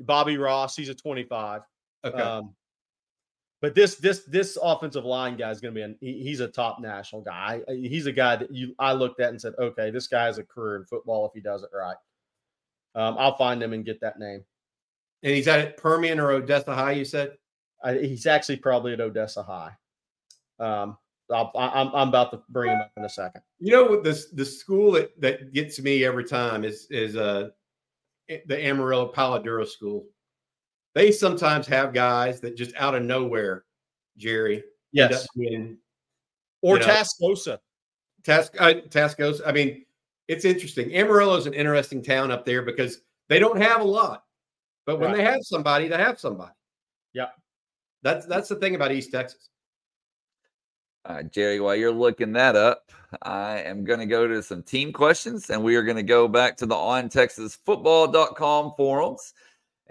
Bobby 0.00 0.36
Ross, 0.36 0.74
he's 0.74 0.88
a 0.88 0.94
25. 0.96 1.62
Okay. 2.04 2.20
Um, 2.20 2.54
but 3.62 3.76
this 3.76 3.94
this 3.94 4.24
this 4.24 4.58
offensive 4.60 5.04
line 5.04 5.36
guy 5.36 5.48
is 5.50 5.60
going 5.60 5.72
to 5.72 5.78
be 5.78 5.84
an 5.84 5.96
he, 6.00 6.20
he's 6.20 6.40
a 6.40 6.48
top 6.48 6.80
national 6.80 7.22
guy. 7.22 7.60
He's 7.68 8.06
a 8.06 8.12
guy 8.12 8.34
that 8.34 8.52
you 8.52 8.74
I 8.80 8.92
looked 8.92 9.20
at 9.20 9.30
and 9.30 9.40
said, 9.40 9.54
okay, 9.56 9.90
this 9.90 10.08
guy 10.08 10.24
has 10.24 10.38
a 10.38 10.42
career 10.42 10.76
in 10.76 10.84
football 10.84 11.26
if 11.26 11.32
he 11.32 11.40
does 11.40 11.62
it 11.62 11.70
right. 11.72 11.96
Um, 12.96 13.16
I'll 13.18 13.36
find 13.36 13.62
him 13.62 13.72
and 13.72 13.84
get 13.84 14.00
that 14.00 14.18
name. 14.18 14.44
And 15.22 15.32
he's 15.32 15.46
at 15.46 15.76
Permian 15.76 16.18
or 16.18 16.32
Odessa 16.32 16.74
High. 16.74 16.92
You 16.92 17.04
said 17.04 17.38
I, 17.84 17.94
he's 17.94 18.26
actually 18.26 18.56
probably 18.56 18.94
at 18.94 19.00
Odessa 19.00 19.44
High. 19.44 19.72
Um, 20.58 20.98
i 21.32 21.40
am 21.40 21.50
I'm, 21.54 21.94
I'm 21.94 22.08
about 22.08 22.32
to 22.32 22.42
bring 22.48 22.72
him 22.72 22.80
up 22.80 22.90
in 22.96 23.04
a 23.04 23.08
second. 23.08 23.42
You 23.60 23.72
know 23.74 23.84
what 23.84 24.02
this 24.02 24.26
the 24.30 24.44
school 24.44 24.90
that 24.92 25.18
that 25.20 25.52
gets 25.52 25.80
me 25.80 26.04
every 26.04 26.24
time 26.24 26.64
is 26.64 26.88
is 26.90 27.16
uh 27.16 27.50
the 28.28 28.66
Amarillo 28.66 29.06
Palo 29.06 29.40
Duro 29.40 29.64
School 29.64 30.04
they 30.94 31.10
sometimes 31.10 31.66
have 31.66 31.92
guys 31.92 32.40
that 32.40 32.56
just 32.56 32.74
out 32.76 32.94
of 32.94 33.02
nowhere, 33.02 33.64
Jerry. 34.16 34.62
Yes. 34.92 35.26
In, 35.36 35.78
or 36.60 36.78
know, 36.78 36.84
Tascosa. 36.84 37.58
Task, 38.24 38.54
uh, 38.58 38.74
Tascosa. 38.88 39.40
I 39.46 39.52
mean, 39.52 39.84
it's 40.28 40.44
interesting. 40.44 40.94
Amarillo 40.94 41.36
is 41.36 41.46
an 41.46 41.54
interesting 41.54 42.02
town 42.02 42.30
up 42.30 42.44
there 42.44 42.62
because 42.62 43.00
they 43.28 43.38
don't 43.38 43.60
have 43.60 43.80
a 43.80 43.84
lot, 43.84 44.24
but 44.86 45.00
when 45.00 45.10
right. 45.10 45.16
they 45.16 45.24
have 45.24 45.40
somebody, 45.42 45.88
they 45.88 45.96
have 45.96 46.20
somebody. 46.20 46.52
Yeah. 47.12 47.28
That's 48.02 48.26
that's 48.26 48.48
the 48.48 48.56
thing 48.56 48.74
about 48.74 48.92
East 48.92 49.12
Texas. 49.12 49.48
All 51.04 51.16
right, 51.16 51.32
Jerry, 51.32 51.58
while 51.58 51.74
you're 51.74 51.90
looking 51.90 52.32
that 52.34 52.54
up, 52.54 52.92
I 53.22 53.58
am 53.60 53.84
going 53.84 53.98
to 53.98 54.06
go 54.06 54.28
to 54.28 54.40
some 54.42 54.62
team 54.62 54.92
questions 54.92 55.50
and 55.50 55.62
we 55.64 55.74
are 55.76 55.82
going 55.82 55.96
to 55.96 56.02
go 56.02 56.28
back 56.28 56.56
to 56.58 56.66
the 56.66 56.76
ontexasfootball.com 56.76 58.72
forums. 58.76 59.34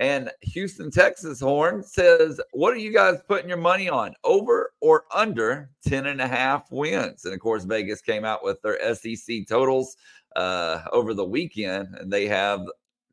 And 0.01 0.31
Houston, 0.41 0.89
Texas 0.89 1.39
Horn 1.39 1.83
says, 1.83 2.41
What 2.53 2.73
are 2.73 2.77
you 2.77 2.91
guys 2.91 3.19
putting 3.27 3.47
your 3.47 3.59
money 3.59 3.87
on? 3.87 4.15
Over 4.23 4.73
or 4.81 5.05
under 5.13 5.69
10 5.85 6.07
and 6.07 6.19
a 6.19 6.27
half 6.27 6.71
wins? 6.71 7.25
And 7.25 7.35
of 7.35 7.39
course, 7.39 7.65
Vegas 7.65 8.01
came 8.01 8.25
out 8.25 8.43
with 8.43 8.59
their 8.63 8.95
SEC 8.95 9.47
totals 9.47 9.95
uh, 10.35 10.81
over 10.91 11.13
the 11.13 11.23
weekend, 11.23 11.93
and 11.99 12.11
they 12.11 12.25
have 12.25 12.61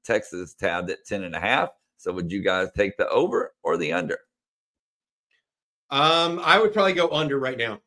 Texas 0.02 0.54
tabbed 0.54 0.90
at 0.90 1.04
10 1.04 1.24
and 1.24 1.34
a 1.34 1.40
half. 1.40 1.68
So 1.98 2.10
would 2.10 2.32
you 2.32 2.42
guys 2.42 2.68
take 2.74 2.96
the 2.96 3.08
over 3.10 3.52
or 3.62 3.76
the 3.76 3.92
under? 3.92 4.20
Um, 5.90 6.40
I 6.42 6.58
would 6.58 6.72
probably 6.72 6.94
go 6.94 7.10
under 7.10 7.38
right 7.38 7.58
now. 7.58 7.80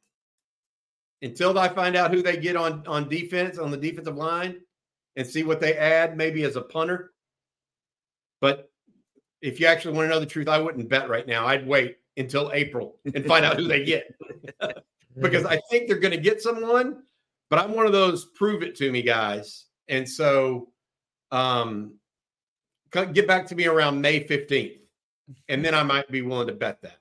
Until 1.23 1.57
I 1.57 1.69
find 1.69 1.95
out 1.95 2.11
who 2.11 2.21
they 2.21 2.37
get 2.37 2.55
on 2.55 2.85
on 2.85 3.09
defense 3.09 3.57
on 3.57 3.71
the 3.71 3.77
defensive 3.77 4.15
line 4.15 4.57
and 5.15 5.25
see 5.25 5.41
what 5.41 5.59
they 5.59 5.75
add 5.75 6.17
maybe 6.17 6.43
as 6.43 6.55
a 6.55 6.61
punter. 6.61 7.13
But 8.41 8.70
if 9.41 9.59
you 9.59 9.65
actually 9.65 9.95
want 9.95 10.05
to 10.05 10.09
know 10.09 10.19
the 10.19 10.25
truth, 10.25 10.47
I 10.47 10.59
wouldn't 10.59 10.89
bet 10.89 11.09
right 11.09 11.27
now. 11.27 11.47
I'd 11.47 11.67
wait 11.67 11.97
until 12.17 12.51
April 12.53 12.97
and 13.13 13.25
find 13.25 13.45
out 13.45 13.57
who 13.57 13.67
they 13.67 13.83
get 13.83 14.13
because 15.19 15.45
I 15.45 15.59
think 15.69 15.87
they're 15.87 15.99
going 15.99 16.15
to 16.15 16.21
get 16.21 16.41
someone, 16.41 17.03
but 17.49 17.59
I'm 17.59 17.73
one 17.73 17.85
of 17.85 17.91
those 17.91 18.25
prove 18.25 18.63
it 18.63 18.75
to 18.77 18.91
me 18.91 19.01
guys. 19.01 19.65
And 19.87 20.07
so, 20.07 20.69
um, 21.31 21.95
get 22.91 23.27
back 23.27 23.47
to 23.47 23.55
me 23.55 23.67
around 23.67 24.01
May 24.01 24.23
15th, 24.23 24.79
and 25.49 25.63
then 25.63 25.73
I 25.73 25.83
might 25.83 26.09
be 26.11 26.21
willing 26.21 26.47
to 26.47 26.53
bet 26.53 26.81
that. 26.81 26.97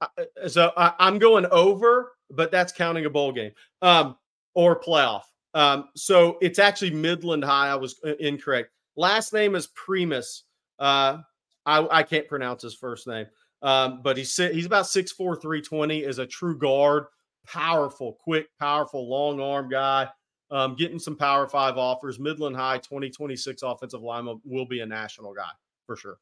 Uh, 0.00 0.48
so 0.48 0.72
I, 0.76 0.92
I'm 0.98 1.18
going 1.18 1.46
over, 1.46 2.12
but 2.30 2.50
that's 2.50 2.72
counting 2.72 3.04
a 3.06 3.10
bowl 3.10 3.32
game 3.32 3.52
um, 3.82 4.16
or 4.54 4.80
playoff. 4.80 5.22
Um, 5.54 5.88
so 5.94 6.38
it's 6.42 6.58
actually 6.58 6.90
Midland 6.90 7.44
High. 7.44 7.68
I 7.68 7.76
was 7.76 8.00
uh, 8.04 8.14
incorrect. 8.16 8.70
Last 8.96 9.32
name 9.32 9.54
is 9.54 9.68
Primus. 9.68 10.44
Uh, 10.78 11.18
I, 11.66 11.86
I 11.90 12.02
can't 12.02 12.28
pronounce 12.28 12.62
his 12.62 12.74
first 12.74 13.06
name, 13.06 13.26
um, 13.62 14.00
but 14.02 14.16
he's 14.16 14.36
he's 14.36 14.66
about 14.66 14.84
6'4", 14.84 15.40
320, 15.40 16.00
is 16.00 16.18
a 16.18 16.26
true 16.26 16.58
guard, 16.58 17.06
powerful, 17.46 18.18
quick, 18.20 18.48
powerful, 18.58 19.08
long 19.08 19.40
arm 19.40 19.68
guy. 19.68 20.08
Um, 20.50 20.76
getting 20.76 20.98
some 20.98 21.16
Power 21.16 21.48
Five 21.48 21.78
offers. 21.78 22.20
Midland 22.20 22.54
High 22.54 22.76
2026 22.78 23.62
offensive 23.62 24.02
lineman 24.02 24.40
will 24.44 24.66
be 24.66 24.80
a 24.80 24.86
national 24.86 25.32
guy 25.32 25.50
for 25.86 25.96
sure. 25.96 26.18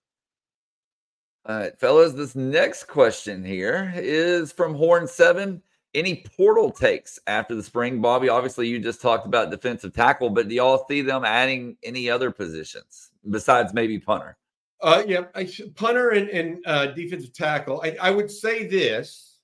All 1.45 1.59
right, 1.59 1.79
fellas, 1.79 2.13
this 2.13 2.37
next 2.37 2.85
question 2.85 3.45
here 3.45 3.93
is 3.97 4.53
from 4.53 4.75
Horn 4.75 5.09
Seven. 5.09 5.61
Any 5.93 6.25
portal 6.37 6.71
takes 6.71 7.19
after 7.27 7.57
the 7.57 7.63
spring, 7.63 8.01
Bobby? 8.01 8.29
Obviously, 8.29 8.69
you 8.69 8.79
just 8.79 9.03
talked 9.03 9.27
about 9.27 9.51
defensive 9.51 9.93
tackle, 9.93 10.31
but 10.31 10.49
do 10.49 10.55
y'all 10.55 10.87
see 10.89 11.03
them 11.03 11.25
adding 11.25 11.77
any 11.83 12.09
other 12.09 12.31
positions 12.31 13.11
besides 13.29 13.75
maybe 13.75 13.99
punter? 13.99 14.37
Uh, 14.83 15.05
yeah, 15.07 15.23
punter 15.77 16.11
and, 16.11 16.29
and 16.31 16.59
uh, 16.67 16.87
defensive 16.87 17.33
tackle. 17.33 17.81
I, 17.85 17.97
I 18.03 18.11
would 18.11 18.31
say 18.31 18.67
this: 18.67 19.39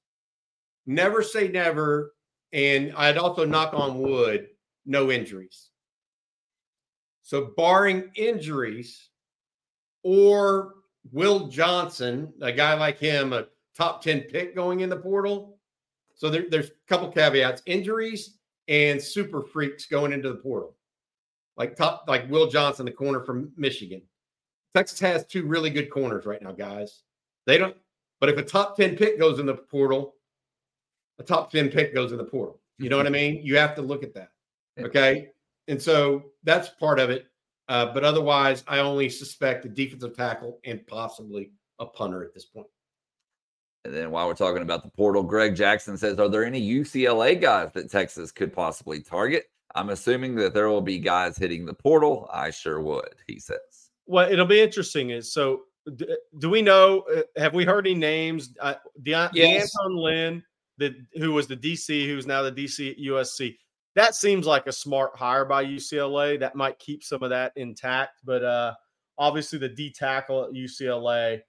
never 0.86 1.22
say 1.22 1.48
never, 1.48 2.14
and 2.52 2.92
I'd 2.96 3.18
also 3.18 3.44
knock 3.44 3.72
on 3.72 4.00
wood, 4.00 4.48
no 4.84 5.12
injuries. 5.12 5.70
So, 7.22 7.52
barring 7.56 8.10
injuries 8.16 9.10
or 10.02 10.74
Will 11.12 11.48
Johnson, 11.48 12.32
a 12.40 12.52
guy 12.52 12.74
like 12.74 12.98
him, 12.98 13.32
a 13.32 13.46
top 13.76 14.02
10 14.02 14.22
pick 14.22 14.54
going 14.54 14.80
in 14.80 14.90
the 14.90 14.96
portal. 14.96 15.58
So 16.14 16.28
there, 16.28 16.46
there's 16.50 16.68
a 16.68 16.88
couple 16.88 17.10
caveats 17.12 17.62
injuries 17.66 18.38
and 18.66 19.00
super 19.00 19.42
freaks 19.42 19.86
going 19.86 20.12
into 20.12 20.28
the 20.28 20.36
portal. 20.36 20.76
Like 21.56 21.76
top, 21.76 22.04
like 22.08 22.28
Will 22.30 22.48
Johnson, 22.48 22.86
the 22.86 22.92
corner 22.92 23.20
from 23.20 23.52
Michigan. 23.56 24.02
Texas 24.74 25.00
has 25.00 25.26
two 25.26 25.46
really 25.46 25.70
good 25.70 25.90
corners 25.90 26.26
right 26.26 26.42
now, 26.42 26.52
guys. 26.52 27.02
They 27.46 27.58
don't, 27.58 27.76
but 28.20 28.28
if 28.28 28.36
a 28.36 28.42
top 28.42 28.76
10 28.76 28.96
pick 28.96 29.18
goes 29.18 29.38
in 29.38 29.46
the 29.46 29.54
portal, 29.54 30.14
a 31.18 31.22
top 31.22 31.50
10 31.50 31.70
pick 31.70 31.94
goes 31.94 32.12
in 32.12 32.18
the 32.18 32.24
portal. 32.24 32.60
You 32.78 32.88
know 32.88 32.96
what 32.96 33.06
I 33.06 33.10
mean? 33.10 33.40
You 33.42 33.56
have 33.56 33.74
to 33.76 33.82
look 33.82 34.02
at 34.02 34.14
that. 34.14 34.30
Okay. 34.78 35.30
And 35.66 35.80
so 35.80 36.24
that's 36.44 36.68
part 36.68 36.98
of 36.98 37.10
it. 37.10 37.26
Uh, 37.68 37.92
but 37.92 38.04
otherwise, 38.04 38.64
I 38.66 38.78
only 38.78 39.10
suspect 39.10 39.64
a 39.64 39.68
defensive 39.68 40.16
tackle 40.16 40.58
and 40.64 40.86
possibly 40.86 41.52
a 41.78 41.86
punter 41.86 42.24
at 42.24 42.32
this 42.32 42.44
point. 42.44 42.68
And 43.84 43.94
then 43.94 44.10
while 44.10 44.26
we're 44.26 44.34
talking 44.34 44.62
about 44.62 44.82
the 44.82 44.90
portal, 44.90 45.22
Greg 45.22 45.54
Jackson 45.54 45.96
says, 45.96 46.18
Are 46.18 46.28
there 46.28 46.44
any 46.44 46.60
UCLA 46.60 47.40
guys 47.40 47.70
that 47.72 47.90
Texas 47.90 48.32
could 48.32 48.52
possibly 48.52 49.00
target? 49.00 49.50
I'm 49.74 49.90
assuming 49.90 50.34
that 50.36 50.54
there 50.54 50.68
will 50.68 50.80
be 50.80 50.98
guys 50.98 51.36
hitting 51.36 51.66
the 51.66 51.74
portal. 51.74 52.28
I 52.32 52.50
sure 52.50 52.80
would, 52.80 53.14
he 53.26 53.38
says. 53.38 53.58
Well, 54.08 54.30
it'll 54.30 54.46
be 54.46 54.60
interesting. 54.60 55.10
Is 55.10 55.32
so 55.32 55.62
do, 55.94 56.06
do 56.38 56.50
we 56.50 56.62
know? 56.62 57.04
Uh, 57.14 57.22
have 57.36 57.54
we 57.54 57.64
heard 57.64 57.86
any 57.86 57.94
names? 57.94 58.50
Uh, 58.60 58.74
De- 59.02 59.30
yes. 59.32 59.70
D'Anton 59.72 59.96
Lynn, 59.96 60.42
the, 60.78 60.96
who 61.14 61.32
was 61.32 61.46
the 61.46 61.56
DC, 61.56 62.06
who's 62.06 62.26
now 62.26 62.42
the 62.42 62.52
DC 62.52 62.90
at 62.90 62.98
USC 62.98 63.56
that 63.98 64.14
seems 64.14 64.46
like 64.46 64.68
a 64.68 64.72
smart 64.72 65.16
hire 65.16 65.44
by 65.44 65.64
UCLA. 65.64 66.38
That 66.38 66.54
might 66.54 66.78
keep 66.78 67.02
some 67.02 67.24
of 67.24 67.30
that 67.30 67.52
intact, 67.56 68.20
but 68.24 68.44
uh, 68.44 68.74
obviously 69.18 69.58
the 69.58 69.68
D 69.68 69.90
tackle 69.90 70.44
at 70.44 70.52
UCLA 70.52 71.40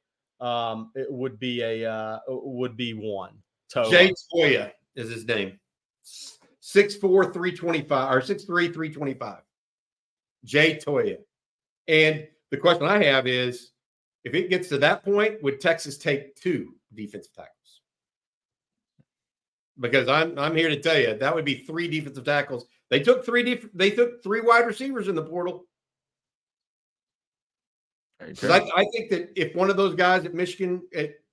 um, 0.42 0.92
it 0.96 1.12
would 1.12 1.38
be 1.38 1.62
a 1.62 1.90
uh, 1.90 2.20
would 2.28 2.76
be 2.76 2.94
one. 2.94 3.34
Toa. 3.72 3.92
Jay 3.92 4.12
Toia 4.34 4.72
is 4.96 5.12
his 5.12 5.26
name. 5.26 5.60
6'4, 6.64 7.00
325 7.02 8.16
or 8.16 8.22
6'3, 8.22 8.46
325. 8.46 9.38
Jay 10.46 10.80
Toia, 10.84 11.18
And 11.88 12.28
the 12.52 12.58
question 12.58 12.86
I 12.86 13.04
have 13.04 13.28
is 13.28 13.72
if 14.24 14.34
it 14.34 14.50
gets 14.50 14.70
to 14.70 14.78
that 14.80 15.04
point, 15.04 15.42
would 15.44 15.60
Texas 15.60 15.98
take 15.98 16.36
two 16.36 16.76
defensive 16.94 17.34
tackles? 17.34 17.60
because 19.80 20.08
I'm 20.08 20.38
I'm 20.38 20.56
here 20.56 20.70
to 20.70 20.80
tell 20.80 20.98
you 20.98 21.18
that 21.18 21.34
would 21.34 21.46
be 21.46 21.64
three 21.66 21.88
defensive 21.88 22.26
tackles. 22.26 22.66
They 22.90 23.00
took 23.00 23.26
three 23.26 23.44
def- 23.44 23.72
they 23.74 23.92
took 23.92 24.22
three 24.24 24.42
wide 24.42 24.66
receivers 24.66 25.08
in 25.08 25.16
the 25.16 25.24
portal. 25.24 25.66
I, 28.22 28.70
I, 28.76 28.86
think 28.92 29.10
that 29.12 29.32
if 29.38 29.56
one 29.56 29.70
of 29.70 29.78
those 29.78 29.96
guys 29.96 30.26
at 30.26 30.34
Michigan 30.34 30.82
it 30.92 31.24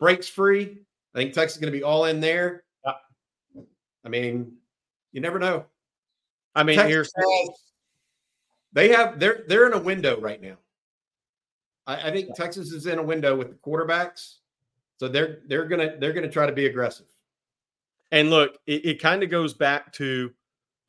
breaks 0.00 0.26
free, 0.26 0.78
I 1.14 1.18
think 1.18 1.34
Texas 1.34 1.56
is 1.56 1.60
going 1.60 1.70
to 1.70 1.78
be 1.78 1.84
all 1.84 2.06
in 2.06 2.20
there. 2.20 2.64
I 2.86 4.08
mean, 4.08 4.54
you 5.12 5.20
never 5.20 5.38
know. 5.38 5.66
I 6.54 6.62
mean, 6.62 6.76
Texas 6.76 6.90
here's 6.90 7.12
has, 7.14 7.48
they 8.72 8.88
have 8.88 9.18
they're 9.18 9.44
they're 9.48 9.66
in 9.66 9.72
a 9.72 9.78
window 9.78 10.20
right 10.20 10.40
now. 10.40 10.56
I, 11.86 12.08
I 12.08 12.10
think 12.12 12.34
Texas 12.34 12.72
is 12.72 12.86
in 12.86 12.98
a 12.98 13.02
window 13.02 13.36
with 13.36 13.48
the 13.48 13.56
quarterbacks, 13.56 14.36
so 14.98 15.08
they're 15.08 15.40
they're 15.46 15.66
gonna 15.66 15.96
they're 15.98 16.12
gonna 16.12 16.30
try 16.30 16.46
to 16.46 16.52
be 16.52 16.66
aggressive. 16.66 17.06
And 18.10 18.30
look, 18.30 18.58
it, 18.66 18.84
it 18.84 19.02
kind 19.02 19.22
of 19.22 19.30
goes 19.30 19.54
back 19.54 19.92
to 19.94 20.32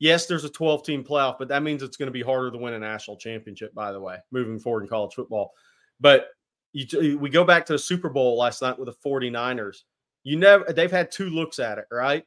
yes, 0.00 0.26
there's 0.26 0.44
a 0.44 0.50
12 0.50 0.82
team 0.82 1.04
playoff, 1.04 1.36
but 1.38 1.48
that 1.48 1.62
means 1.62 1.82
it's 1.82 1.96
going 1.96 2.06
to 2.08 2.12
be 2.12 2.22
harder 2.22 2.50
to 2.50 2.58
win 2.58 2.74
a 2.74 2.78
national 2.78 3.18
championship, 3.18 3.72
by 3.74 3.92
the 3.92 4.00
way, 4.00 4.16
moving 4.32 4.58
forward 4.58 4.82
in 4.82 4.88
college 4.88 5.14
football. 5.14 5.52
But 6.00 6.28
you, 6.72 7.18
we 7.18 7.30
go 7.30 7.44
back 7.44 7.66
to 7.66 7.74
the 7.74 7.78
Super 7.78 8.08
Bowl 8.08 8.38
last 8.38 8.62
night 8.62 8.78
with 8.78 8.86
the 8.86 9.08
49ers. 9.08 9.82
You 10.22 10.36
never 10.36 10.72
they've 10.72 10.90
had 10.90 11.10
two 11.10 11.30
looks 11.30 11.58
at 11.58 11.78
it, 11.78 11.86
right? 11.90 12.24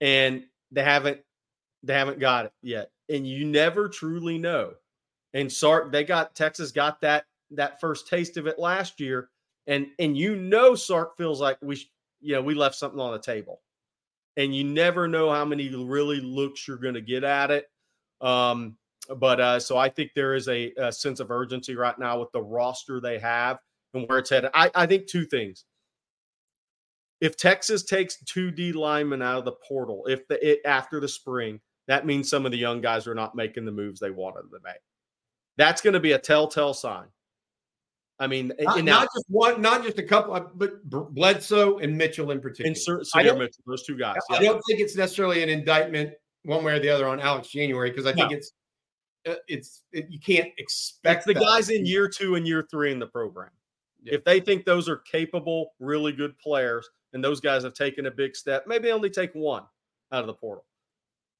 And 0.00 0.44
they 0.70 0.82
haven't 0.82 1.20
they 1.82 1.94
haven't 1.94 2.18
got 2.18 2.46
it 2.46 2.52
yet. 2.62 2.90
And 3.10 3.26
you 3.26 3.44
never 3.44 3.88
truly 3.88 4.38
know. 4.38 4.72
And 5.34 5.50
Sark, 5.50 5.92
they 5.92 6.04
got 6.04 6.34
Texas 6.34 6.72
got 6.72 7.00
that 7.00 7.24
that 7.52 7.80
first 7.80 8.08
taste 8.08 8.36
of 8.36 8.46
it 8.46 8.58
last 8.58 9.00
year. 9.00 9.28
And 9.66 9.88
and 9.98 10.16
you 10.16 10.36
know 10.36 10.74
Sark 10.74 11.16
feels 11.16 11.40
like 11.40 11.58
we 11.60 11.76
you 12.20 12.34
know 12.34 12.42
we 12.42 12.54
left 12.54 12.76
something 12.76 13.00
on 13.00 13.12
the 13.12 13.18
table 13.18 13.60
and 14.36 14.54
you 14.54 14.64
never 14.64 15.08
know 15.08 15.30
how 15.30 15.44
many 15.44 15.68
really 15.68 16.20
looks 16.20 16.66
you're 16.66 16.76
going 16.76 16.94
to 16.94 17.00
get 17.00 17.24
at 17.24 17.50
it. 17.50 17.66
Um, 18.20 18.76
but 19.16 19.40
uh, 19.40 19.60
so 19.60 19.76
I 19.76 19.88
think 19.88 20.12
there 20.14 20.34
is 20.34 20.48
a, 20.48 20.72
a, 20.76 20.92
sense 20.92 21.20
of 21.20 21.30
urgency 21.30 21.74
right 21.74 21.98
now 21.98 22.20
with 22.20 22.30
the 22.32 22.42
roster 22.42 23.00
they 23.00 23.18
have 23.18 23.58
and 23.92 24.08
where 24.08 24.18
it's 24.18 24.30
headed. 24.30 24.50
I, 24.54 24.70
I 24.74 24.86
think 24.86 25.06
two 25.06 25.24
things. 25.24 25.64
If 27.20 27.36
Texas 27.36 27.82
takes 27.82 28.22
two 28.24 28.50
D 28.50 28.72
linemen 28.72 29.20
out 29.20 29.38
of 29.38 29.44
the 29.44 29.52
portal, 29.52 30.06
if 30.06 30.26
the 30.28 30.52
it, 30.52 30.60
after 30.64 31.00
the 31.00 31.08
spring, 31.08 31.60
that 31.90 32.06
means 32.06 32.30
some 32.30 32.46
of 32.46 32.52
the 32.52 32.58
young 32.58 32.80
guys 32.80 33.08
are 33.08 33.16
not 33.16 33.34
making 33.34 33.64
the 33.64 33.72
moves 33.72 33.98
they 33.98 34.12
wanted 34.12 34.42
to 34.42 34.60
make. 34.62 34.78
That's 35.56 35.82
going 35.82 35.94
to 35.94 36.00
be 36.00 36.12
a 36.12 36.18
telltale 36.20 36.72
sign. 36.72 37.06
I 38.20 38.28
mean, 38.28 38.52
not, 38.60 38.84
now, 38.84 39.00
not, 39.00 39.08
just 39.12 39.24
one, 39.26 39.60
not 39.60 39.82
just 39.82 39.98
a 39.98 40.04
couple, 40.04 40.34
uh, 40.34 40.44
but 40.54 40.88
Bledsoe 40.88 41.78
and 41.78 41.98
Mitchell 41.98 42.30
in 42.30 42.40
particular. 42.40 42.68
And 42.68 42.78
Sir, 42.78 43.00
Sydir 43.00 43.36
Mitchell, 43.36 43.64
those 43.66 43.82
two 43.82 43.98
guys. 43.98 44.18
I 44.30 44.34
yeah. 44.34 44.50
don't 44.50 44.62
think 44.68 44.78
it's 44.78 44.94
necessarily 44.94 45.42
an 45.42 45.48
indictment 45.48 46.12
one 46.44 46.62
way 46.62 46.74
or 46.74 46.78
the 46.78 46.90
other 46.90 47.08
on 47.08 47.18
Alex 47.18 47.48
January 47.48 47.90
because 47.90 48.06
I 48.06 48.12
think 48.12 48.30
it's 48.30 48.52
uh, 49.28 49.34
it's 49.48 49.82
it, 49.92 50.06
you 50.10 50.20
can't 50.20 50.50
expect 50.58 51.26
the 51.26 51.34
guys 51.34 51.70
in 51.70 51.84
year 51.84 52.08
two 52.08 52.36
and 52.36 52.46
year 52.46 52.64
three 52.70 52.92
in 52.92 53.00
the 53.00 53.06
program. 53.06 53.50
Yeah. 54.04 54.14
If 54.14 54.24
they 54.24 54.38
think 54.38 54.64
those 54.64 54.88
are 54.88 54.98
capable, 54.98 55.72
really 55.80 56.12
good 56.12 56.38
players, 56.38 56.88
and 57.14 57.24
those 57.24 57.40
guys 57.40 57.64
have 57.64 57.74
taken 57.74 58.06
a 58.06 58.12
big 58.12 58.36
step, 58.36 58.64
maybe 58.68 58.92
only 58.92 59.10
take 59.10 59.32
one 59.34 59.64
out 60.12 60.20
of 60.20 60.28
the 60.28 60.34
portal. 60.34 60.64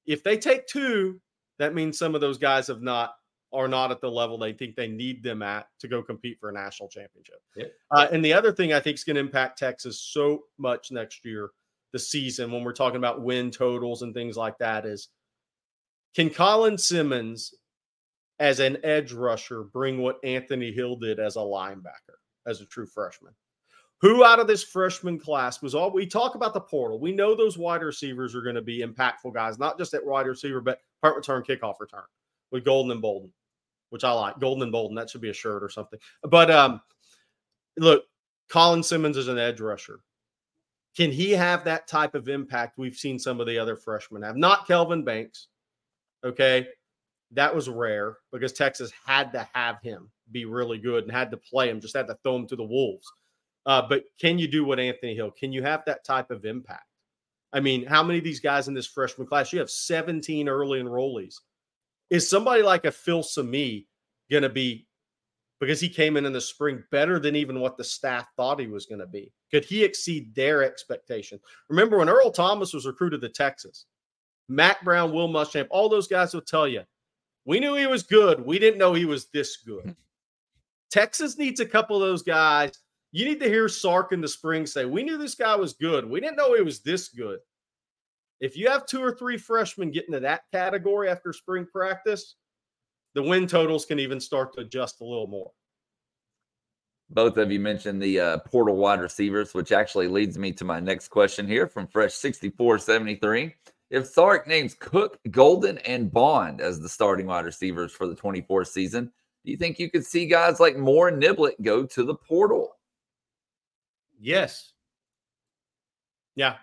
If 0.05 0.23
they 0.23 0.37
take 0.37 0.67
two, 0.67 1.21
that 1.59 1.75
means 1.75 1.97
some 1.97 2.15
of 2.15 2.21
those 2.21 2.37
guys 2.37 2.67
have 2.67 2.81
not 2.81 3.15
are 3.53 3.67
not 3.67 3.91
at 3.91 3.99
the 3.99 4.09
level 4.09 4.37
they 4.37 4.53
think 4.53 4.75
they 4.75 4.87
need 4.87 5.21
them 5.21 5.41
at 5.41 5.67
to 5.79 5.87
go 5.87 6.01
compete 6.01 6.39
for 6.39 6.49
a 6.49 6.53
national 6.53 6.87
championship. 6.87 7.41
Yep. 7.57 7.73
Uh, 7.91 8.07
and 8.11 8.23
the 8.23 8.33
other 8.33 8.53
thing 8.53 8.71
I 8.71 8.79
think 8.79 8.95
is 8.95 9.03
going 9.03 9.15
to 9.15 9.19
impact 9.19 9.59
Texas 9.59 9.99
so 9.99 10.43
much 10.57 10.91
next 10.91 11.25
year, 11.25 11.49
the 11.91 11.99
season, 11.99 12.51
when 12.51 12.63
we're 12.63 12.71
talking 12.71 12.97
about 12.97 13.21
win 13.21 13.51
totals 13.51 14.03
and 14.03 14.13
things 14.13 14.37
like 14.37 14.57
that, 14.59 14.85
is 14.85 15.09
can 16.15 16.29
Colin 16.29 16.77
Simmons, 16.77 17.53
as 18.39 18.59
an 18.59 18.77
edge 18.83 19.11
rusher, 19.11 19.63
bring 19.63 19.99
what 19.99 20.23
Anthony 20.23 20.71
Hill 20.71 20.95
did 20.95 21.19
as 21.19 21.35
a 21.35 21.39
linebacker, 21.39 22.17
as 22.47 22.61
a 22.61 22.65
true 22.65 22.87
freshman? 22.87 23.33
Who 24.01 24.23
out 24.23 24.39
of 24.39 24.47
this 24.47 24.63
freshman 24.63 25.19
class 25.19 25.61
was 25.61 25.75
all 25.75 25.91
we 25.91 26.07
talk 26.07 26.35
about 26.35 26.53
the 26.53 26.61
portal? 26.61 26.99
We 26.99 27.11
know 27.11 27.35
those 27.35 27.57
wide 27.57 27.83
receivers 27.83 28.33
are 28.35 28.41
going 28.41 28.55
to 28.55 28.61
be 28.61 28.83
impactful 28.83 29.33
guys, 29.33 29.59
not 29.59 29.77
just 29.77 29.93
at 29.93 30.05
wide 30.05 30.25
receiver, 30.25 30.59
but 30.59 30.79
punt 31.01 31.15
return, 31.15 31.43
kickoff 31.43 31.79
return 31.79 32.03
with 32.51 32.65
Golden 32.65 32.91
and 32.91 33.01
Bolden 33.01 33.31
which 33.91 34.03
I 34.03 34.11
like. 34.11 34.39
Golden 34.39 34.63
and 34.63 34.71
Bolden. 34.71 34.95
That 34.95 35.09
should 35.09 35.21
be 35.21 35.29
a 35.29 35.33
shirt 35.33 35.63
or 35.63 35.69
something. 35.69 35.99
But 36.23 36.49
um, 36.49 36.81
look, 37.77 38.05
Colin 38.49 38.81
Simmons 38.81 39.17
is 39.17 39.27
an 39.27 39.37
edge 39.37 39.61
rusher. 39.61 39.99
Can 40.97 41.11
he 41.11 41.31
have 41.31 41.63
that 41.65 41.87
type 41.87 42.15
of 42.15 42.27
impact 42.27 42.77
we've 42.77 42.95
seen 42.95 43.19
some 43.19 43.39
of 43.39 43.47
the 43.47 43.59
other 43.59 43.75
freshmen 43.75 44.23
have? 44.23 44.35
Not 44.35 44.65
Kelvin 44.65 45.03
Banks. 45.03 45.47
Okay. 46.23 46.67
That 47.31 47.53
was 47.53 47.69
rare 47.69 48.17
because 48.33 48.51
Texas 48.51 48.91
had 49.05 49.31
to 49.33 49.47
have 49.53 49.81
him 49.81 50.09
be 50.31 50.45
really 50.45 50.77
good 50.77 51.03
and 51.03 51.11
had 51.11 51.31
to 51.31 51.37
play 51.37 51.69
him, 51.69 51.79
just 51.79 51.95
had 51.95 52.07
to 52.07 52.17
throw 52.23 52.37
him 52.37 52.47
to 52.47 52.55
the 52.55 52.63
Wolves. 52.63 53.09
Uh, 53.65 53.81
but 53.87 54.03
can 54.19 54.39
you 54.39 54.47
do 54.47 54.65
what 54.65 54.79
Anthony 54.79 55.15
Hill? 55.15 55.31
Can 55.31 55.51
you 55.51 55.61
have 55.61 55.83
that 55.85 56.03
type 56.03 56.31
of 56.31 56.45
impact? 56.45 56.85
I 57.53 57.59
mean, 57.59 57.85
how 57.85 58.01
many 58.01 58.17
of 58.19 58.23
these 58.23 58.39
guys 58.39 58.67
in 58.67 58.73
this 58.73 58.87
freshman 58.87 59.27
class? 59.27 59.51
You 59.51 59.59
have 59.59 59.69
17 59.69 60.47
early 60.47 60.81
enrollees. 60.81 61.35
Is 62.09 62.29
somebody 62.29 62.63
like 62.63 62.85
a 62.85 62.91
Phil 62.91 63.23
Sami 63.23 63.87
going 64.29 64.43
to 64.43 64.49
be, 64.49 64.87
because 65.59 65.79
he 65.79 65.89
came 65.89 66.17
in 66.17 66.25
in 66.25 66.33
the 66.33 66.41
spring, 66.41 66.83
better 66.91 67.19
than 67.19 67.35
even 67.35 67.59
what 67.59 67.77
the 67.77 67.83
staff 67.83 68.27
thought 68.35 68.59
he 68.59 68.67
was 68.67 68.85
going 68.85 68.99
to 68.99 69.07
be? 69.07 69.31
Could 69.51 69.65
he 69.65 69.83
exceed 69.83 70.33
their 70.33 70.63
expectation? 70.63 71.39
Remember 71.69 71.97
when 71.97 72.09
Earl 72.09 72.31
Thomas 72.31 72.73
was 72.73 72.87
recruited 72.87 73.21
to 73.21 73.29
Texas, 73.29 73.85
Mack 74.47 74.83
Brown, 74.83 75.13
Will 75.13 75.29
Muschamp, 75.29 75.67
all 75.69 75.87
those 75.87 76.07
guys 76.07 76.33
will 76.33 76.41
tell 76.41 76.67
you, 76.67 76.83
we 77.45 77.59
knew 77.59 77.75
he 77.75 77.87
was 77.87 78.03
good. 78.03 78.45
We 78.45 78.59
didn't 78.59 78.77
know 78.77 78.93
he 78.93 79.05
was 79.05 79.27
this 79.27 79.57
good. 79.57 79.95
Texas 80.89 81.37
needs 81.37 81.59
a 81.59 81.65
couple 81.65 81.95
of 81.95 82.01
those 82.01 82.21
guys. 82.21 82.73
You 83.11 83.25
need 83.25 83.39
to 83.41 83.49
hear 83.49 83.67
Sark 83.67 84.13
in 84.13 84.21
the 84.21 84.27
spring 84.27 84.65
say, 84.65 84.85
We 84.85 85.03
knew 85.03 85.17
this 85.17 85.35
guy 85.35 85.55
was 85.55 85.73
good. 85.73 86.09
We 86.09 86.21
didn't 86.21 86.37
know 86.37 86.55
he 86.55 86.61
was 86.61 86.81
this 86.81 87.09
good. 87.09 87.39
If 88.39 88.57
you 88.57 88.69
have 88.69 88.85
two 88.85 89.01
or 89.01 89.15
three 89.15 89.37
freshmen 89.37 89.91
get 89.91 90.07
into 90.07 90.19
that 90.21 90.43
category 90.51 91.09
after 91.09 91.31
spring 91.31 91.67
practice, 91.71 92.35
the 93.13 93.21
win 93.21 93.45
totals 93.47 93.85
can 93.85 93.99
even 93.99 94.19
start 94.19 94.53
to 94.53 94.61
adjust 94.61 95.01
a 95.01 95.05
little 95.05 95.27
more. 95.27 95.51
Both 97.09 97.37
of 97.37 97.51
you 97.51 97.59
mentioned 97.59 98.01
the 98.01 98.19
uh, 98.19 98.37
portal 98.39 98.77
wide 98.77 99.01
receivers, 99.01 99.53
which 99.53 99.73
actually 99.73 100.07
leads 100.07 100.37
me 100.37 100.53
to 100.53 100.63
my 100.63 100.79
next 100.79 101.09
question 101.09 101.45
here 101.45 101.67
from 101.67 101.87
Fresh 101.87 102.13
6473. 102.13 103.53
If 103.89 104.07
Sark 104.07 104.47
names 104.47 104.73
Cook, 104.79 105.19
Golden, 105.29 105.77
and 105.79 106.09
Bond 106.09 106.61
as 106.61 106.79
the 106.79 106.87
starting 106.87 107.27
wide 107.27 107.43
receivers 107.43 107.91
for 107.91 108.07
the 108.07 108.15
24 108.15 108.63
season, 108.63 109.11
do 109.43 109.51
you 109.51 109.57
think 109.57 109.77
you 109.77 109.91
could 109.91 110.05
see 110.05 110.25
guys 110.25 110.61
like 110.61 110.77
Moore 110.77 111.09
and 111.09 111.21
Niblett 111.21 111.61
go 111.61 111.85
to 111.85 112.03
the 112.03 112.15
portal? 112.15 112.77
Yes. 114.21 114.71
Yeah. 116.35 116.55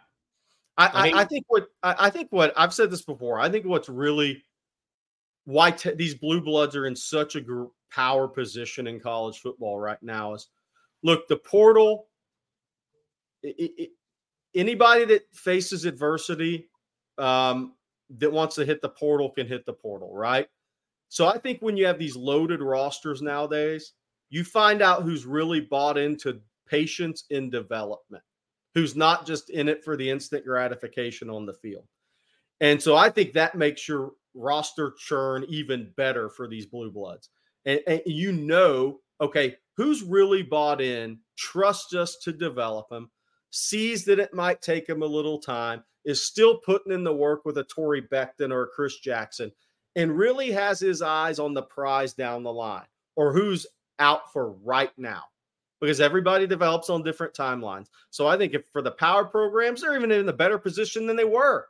I, 0.78 0.90
I, 0.94 1.04
mean, 1.04 1.14
I, 1.14 1.20
I 1.20 1.24
think 1.24 1.44
what 1.48 1.66
I, 1.82 2.08
think 2.08 2.28
what 2.30 2.52
I've 2.56 2.72
said 2.72 2.90
this 2.90 3.02
before. 3.02 3.40
I 3.40 3.50
think 3.50 3.66
what's 3.66 3.88
really 3.88 4.44
why 5.44 5.72
te- 5.72 5.94
these 5.94 6.14
blue 6.14 6.40
bloods 6.40 6.76
are 6.76 6.86
in 6.86 6.94
such 6.94 7.34
a 7.34 7.40
gr- 7.40 7.64
power 7.90 8.28
position 8.28 8.86
in 8.86 9.00
college 9.00 9.40
football 9.40 9.78
right 9.78 10.00
now 10.02 10.34
is 10.34 10.46
look 11.02 11.26
the 11.26 11.36
portal. 11.36 12.06
It, 13.42 13.72
it, 13.76 13.90
anybody 14.54 15.04
that 15.06 15.22
faces 15.32 15.84
adversity 15.84 16.68
um, 17.18 17.74
that 18.18 18.32
wants 18.32 18.54
to 18.54 18.64
hit 18.64 18.80
the 18.80 18.88
portal 18.88 19.30
can 19.30 19.48
hit 19.48 19.66
the 19.66 19.72
portal, 19.72 20.14
right? 20.14 20.46
So 21.08 21.26
I 21.26 21.38
think 21.38 21.60
when 21.60 21.76
you 21.76 21.86
have 21.86 21.98
these 21.98 22.14
loaded 22.14 22.60
rosters 22.60 23.20
nowadays, 23.20 23.94
you 24.30 24.44
find 24.44 24.80
out 24.80 25.02
who's 25.02 25.26
really 25.26 25.60
bought 25.60 25.98
into 25.98 26.40
patience 26.68 27.24
in 27.30 27.50
development, 27.50 28.22
who's 28.74 28.96
not 28.96 29.26
just 29.26 29.50
in 29.50 29.68
it 29.68 29.84
for 29.84 29.96
the 29.96 30.08
instant 30.08 30.44
gratification 30.44 31.30
on 31.30 31.46
the 31.46 31.54
field. 31.54 31.86
And 32.60 32.82
so 32.82 32.96
I 32.96 33.10
think 33.10 33.32
that 33.32 33.54
makes 33.54 33.86
your 33.86 34.12
roster 34.34 34.94
churn 34.98 35.44
even 35.48 35.92
better 35.96 36.28
for 36.28 36.48
these 36.48 36.66
blue 36.66 36.90
bloods. 36.90 37.30
And, 37.64 37.80
and 37.86 38.02
you 38.06 38.32
know, 38.32 39.00
okay, 39.20 39.56
who's 39.76 40.02
really 40.02 40.42
bought 40.42 40.80
in, 40.80 41.18
trusts 41.36 41.94
us 41.94 42.16
to 42.22 42.32
develop 42.32 42.88
them, 42.88 43.10
sees 43.50 44.04
that 44.04 44.18
it 44.18 44.34
might 44.34 44.60
take 44.60 44.86
them 44.86 45.02
a 45.02 45.06
little 45.06 45.38
time, 45.38 45.84
is 46.04 46.24
still 46.24 46.58
putting 46.58 46.92
in 46.92 47.04
the 47.04 47.14
work 47.14 47.44
with 47.44 47.58
a 47.58 47.64
Torre 47.64 48.00
Becton 48.00 48.52
or 48.52 48.64
a 48.64 48.68
Chris 48.68 48.98
Jackson, 48.98 49.52
and 49.96 50.16
really 50.16 50.50
has 50.50 50.80
his 50.80 51.02
eyes 51.02 51.38
on 51.38 51.54
the 51.54 51.62
prize 51.62 52.14
down 52.14 52.42
the 52.42 52.52
line 52.52 52.86
or 53.16 53.32
who's 53.32 53.66
out 53.98 54.32
for 54.32 54.52
right 54.52 54.92
now 54.96 55.24
because 55.80 56.00
everybody 56.00 56.46
develops 56.46 56.90
on 56.90 57.02
different 57.02 57.34
timelines. 57.34 57.86
So 58.10 58.26
I 58.26 58.36
think 58.36 58.54
if 58.54 58.66
for 58.72 58.82
the 58.82 58.90
power 58.90 59.24
programs, 59.24 59.80
they're 59.80 59.96
even 59.96 60.10
in 60.10 60.28
a 60.28 60.32
better 60.32 60.58
position 60.58 61.06
than 61.06 61.16
they 61.16 61.24
were 61.24 61.66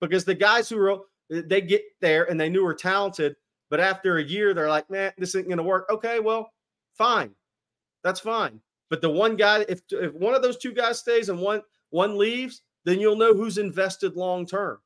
because 0.00 0.24
the 0.24 0.34
guys 0.34 0.68
who 0.68 0.80
are 0.80 0.98
they 1.28 1.60
get 1.60 1.82
there 2.00 2.30
and 2.30 2.40
they 2.40 2.48
knew 2.48 2.64
were 2.64 2.74
talented, 2.74 3.36
but 3.70 3.80
after 3.80 4.16
a 4.16 4.24
year 4.24 4.54
they're 4.54 4.68
like, 4.68 4.88
man, 4.90 5.12
this 5.18 5.30
isn't 5.30 5.48
going 5.48 5.58
to 5.58 5.64
work. 5.64 5.86
Okay, 5.90 6.20
well, 6.20 6.50
fine, 6.94 7.30
that's 8.02 8.20
fine. 8.20 8.60
But 8.90 9.02
the 9.02 9.10
one 9.10 9.36
guy, 9.36 9.66
if 9.68 9.82
if 9.90 10.14
one 10.14 10.34
of 10.34 10.42
those 10.42 10.56
two 10.56 10.72
guys 10.72 10.98
stays 10.98 11.28
and 11.28 11.40
one 11.40 11.62
one 11.90 12.16
leaves, 12.16 12.62
then 12.84 13.00
you'll 13.00 13.16
know 13.16 13.34
who's 13.34 13.58
invested 13.58 14.16
long 14.16 14.46
term 14.46 14.78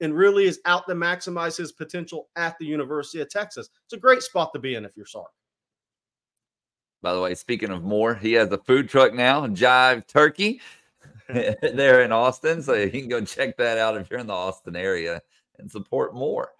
and 0.00 0.14
really 0.14 0.44
is 0.44 0.60
out 0.64 0.86
to 0.88 0.94
maximize 0.94 1.56
his 1.56 1.72
potential 1.72 2.28
at 2.36 2.58
the 2.58 2.66
University 2.66 3.20
of 3.20 3.30
Texas. 3.30 3.70
It's 3.84 3.92
a 3.92 3.98
great 3.98 4.22
spot 4.22 4.52
to 4.52 4.58
be 4.58 4.74
in 4.74 4.84
if 4.84 4.96
you're 4.96 5.06
Sark. 5.06 5.30
By 7.04 7.12
the 7.12 7.20
way, 7.20 7.34
speaking 7.34 7.68
of 7.68 7.84
Moore, 7.84 8.14
he 8.14 8.32
has 8.32 8.50
a 8.50 8.56
food 8.56 8.88
truck 8.88 9.12
now, 9.12 9.46
Jive 9.46 10.06
Turkey, 10.06 10.62
there 11.28 12.02
in 12.02 12.12
Austin. 12.12 12.62
So 12.62 12.72
you 12.72 12.90
can 12.90 13.10
go 13.10 13.20
check 13.20 13.58
that 13.58 13.76
out 13.76 13.98
if 13.98 14.08
you're 14.08 14.20
in 14.20 14.26
the 14.26 14.32
Austin 14.32 14.74
area 14.74 15.20
and 15.58 15.70
support 15.70 16.14
Moore. 16.14 16.52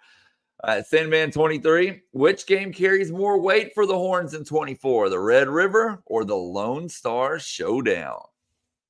Right, 0.63 0.85
Sandman 0.85 1.31
23. 1.31 1.99
Which 2.11 2.45
game 2.45 2.71
carries 2.71 3.11
more 3.11 3.41
weight 3.41 3.73
for 3.73 3.87
the 3.87 3.95
Horns 3.95 4.35
in 4.35 4.45
24, 4.45 5.09
the 5.09 5.19
Red 5.19 5.49
River 5.49 6.03
or 6.05 6.23
the 6.23 6.37
Lone 6.37 6.89
Star 6.89 7.39
Showdown? 7.39 8.21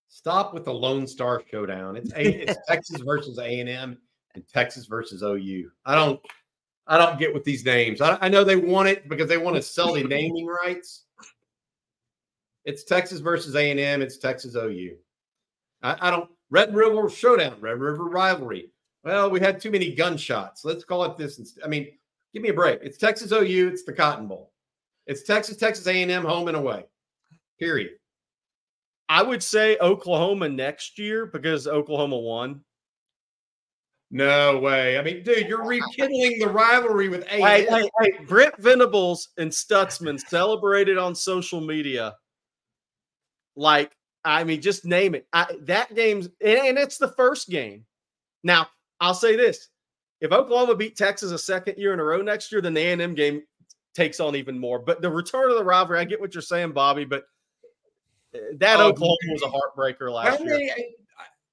Stop 0.10 0.54
with 0.54 0.66
the 0.66 0.74
Lone 0.74 1.08
Star 1.08 1.42
Showdown. 1.50 1.96
It's, 1.96 2.12
a, 2.12 2.50
it's 2.50 2.60
Texas 2.68 3.00
versus 3.00 3.40
A&M 3.40 3.98
and 4.34 4.48
Texas 4.50 4.88
versus 4.88 5.24
OU. 5.24 5.72
I 5.86 5.96
don't, 5.96 6.20
I 6.86 6.98
don't 6.98 7.18
get 7.18 7.34
with 7.34 7.46
these 7.46 7.64
names. 7.64 8.02
I, 8.02 8.18
I 8.20 8.28
know 8.28 8.44
they 8.44 8.58
want 8.58 8.90
it 8.90 9.08
because 9.08 9.30
they 9.30 9.38
want 9.38 9.56
to 9.56 9.62
sell 9.62 9.94
the 9.94 10.04
naming 10.04 10.48
rights 10.48 11.05
it's 12.66 12.84
Texas 12.84 13.20
versus 13.20 13.56
A 13.56 13.72
and 13.72 13.80
M. 13.80 14.02
It's 14.02 14.18
Texas 14.18 14.56
OU. 14.56 14.96
I, 15.84 15.98
I 16.02 16.12
don't 16.12 16.30
Red 16.50 16.76
River 16.76 17.10
Showdown, 17.10 17.58
Red 17.60 17.80
River 17.80 18.06
rivalry. 18.06 18.72
Well, 19.04 19.30
we 19.30 19.40
had 19.40 19.60
too 19.60 19.72
many 19.72 19.94
gunshots. 19.94 20.66
Let's 20.66 20.84
call 20.84 21.04
it 21.06 21.18
this. 21.18 21.58
I 21.64 21.68
mean, 21.68 21.88
give 22.34 22.42
me 22.42 22.50
a 22.50 22.54
break. 22.54 22.80
It's 22.82 22.98
Texas 22.98 23.32
OU. 23.32 23.70
It's 23.72 23.84
the 23.84 23.94
Cotton 23.94 24.28
Bowl. 24.28 24.52
It's 25.06 25.24
Texas, 25.24 25.58
Texas 25.58 25.86
A&M, 25.86 26.26
home 26.26 26.48
and 26.48 26.58
away. 26.58 26.86
Period. 27.60 27.92
I 29.08 29.22
would 29.22 29.44
say 29.44 29.78
Oklahoma 29.80 30.50
next 30.50 30.98
year 30.98 31.28
because 31.28 31.68
Oklahoma 31.68 32.18
won. 32.18 32.62
No 34.10 34.58
way. 34.58 34.98
I 34.98 35.04
mean, 35.04 35.24
dude, 35.24 35.48
you're 35.48 35.66
rekindling 35.66 36.40
the 36.40 36.48
rivalry 36.48 37.10
with 37.10 37.24
A. 37.30 37.42
Hey, 37.42 37.66
hey, 37.66 37.90
hey, 38.02 38.12
Brent 38.28 38.58
Venables 38.58 39.30
and 39.38 39.52
Stutzman 39.52 40.20
celebrated 40.20 40.98
on 40.98 41.14
social 41.14 41.62
media 41.62 42.16
like, 43.56 43.96
I 44.24 44.44
mean, 44.44 44.62
just 44.62 44.86
name 44.86 45.16
it. 45.16 45.28
I, 45.34 45.48
that 45.62 45.94
game's 45.96 46.28
and 46.42 46.78
it's 46.78 46.98
the 46.98 47.10
first 47.10 47.50
game. 47.50 47.86
Now, 48.44 48.68
I'll 49.00 49.14
say 49.14 49.36
this: 49.36 49.70
if 50.22 50.32
Oklahoma 50.32 50.76
beat 50.76 50.98
Texas 50.98 51.32
a 51.32 51.38
second 51.38 51.78
year 51.78 51.94
in 51.94 52.00
a 52.00 52.04
row 52.04 52.22
next 52.22 52.52
year, 52.52 52.62
then 52.62 52.74
the 52.74 52.82
A&M 52.82 53.14
game 53.14 53.44
takes 53.94 54.20
on 54.20 54.36
even 54.36 54.58
more. 54.58 54.80
But 54.80 55.02
the 55.02 55.10
return 55.10 55.52
of 55.52 55.58
the 55.58 55.64
rivalry, 55.64 56.00
I 56.00 56.06
get 56.06 56.20
what 56.20 56.34
you're 56.34 56.42
saying, 56.42 56.72
Bobby, 56.72 57.06
but 57.06 57.26
eh, 58.34 58.40
that 58.58 58.80
oh, 58.80 58.88
Oklahoma 58.88 59.18
was 59.28 59.44
a 59.44 59.46
heartbreaker 59.46 60.12
last 60.12 60.44
year 60.44 60.70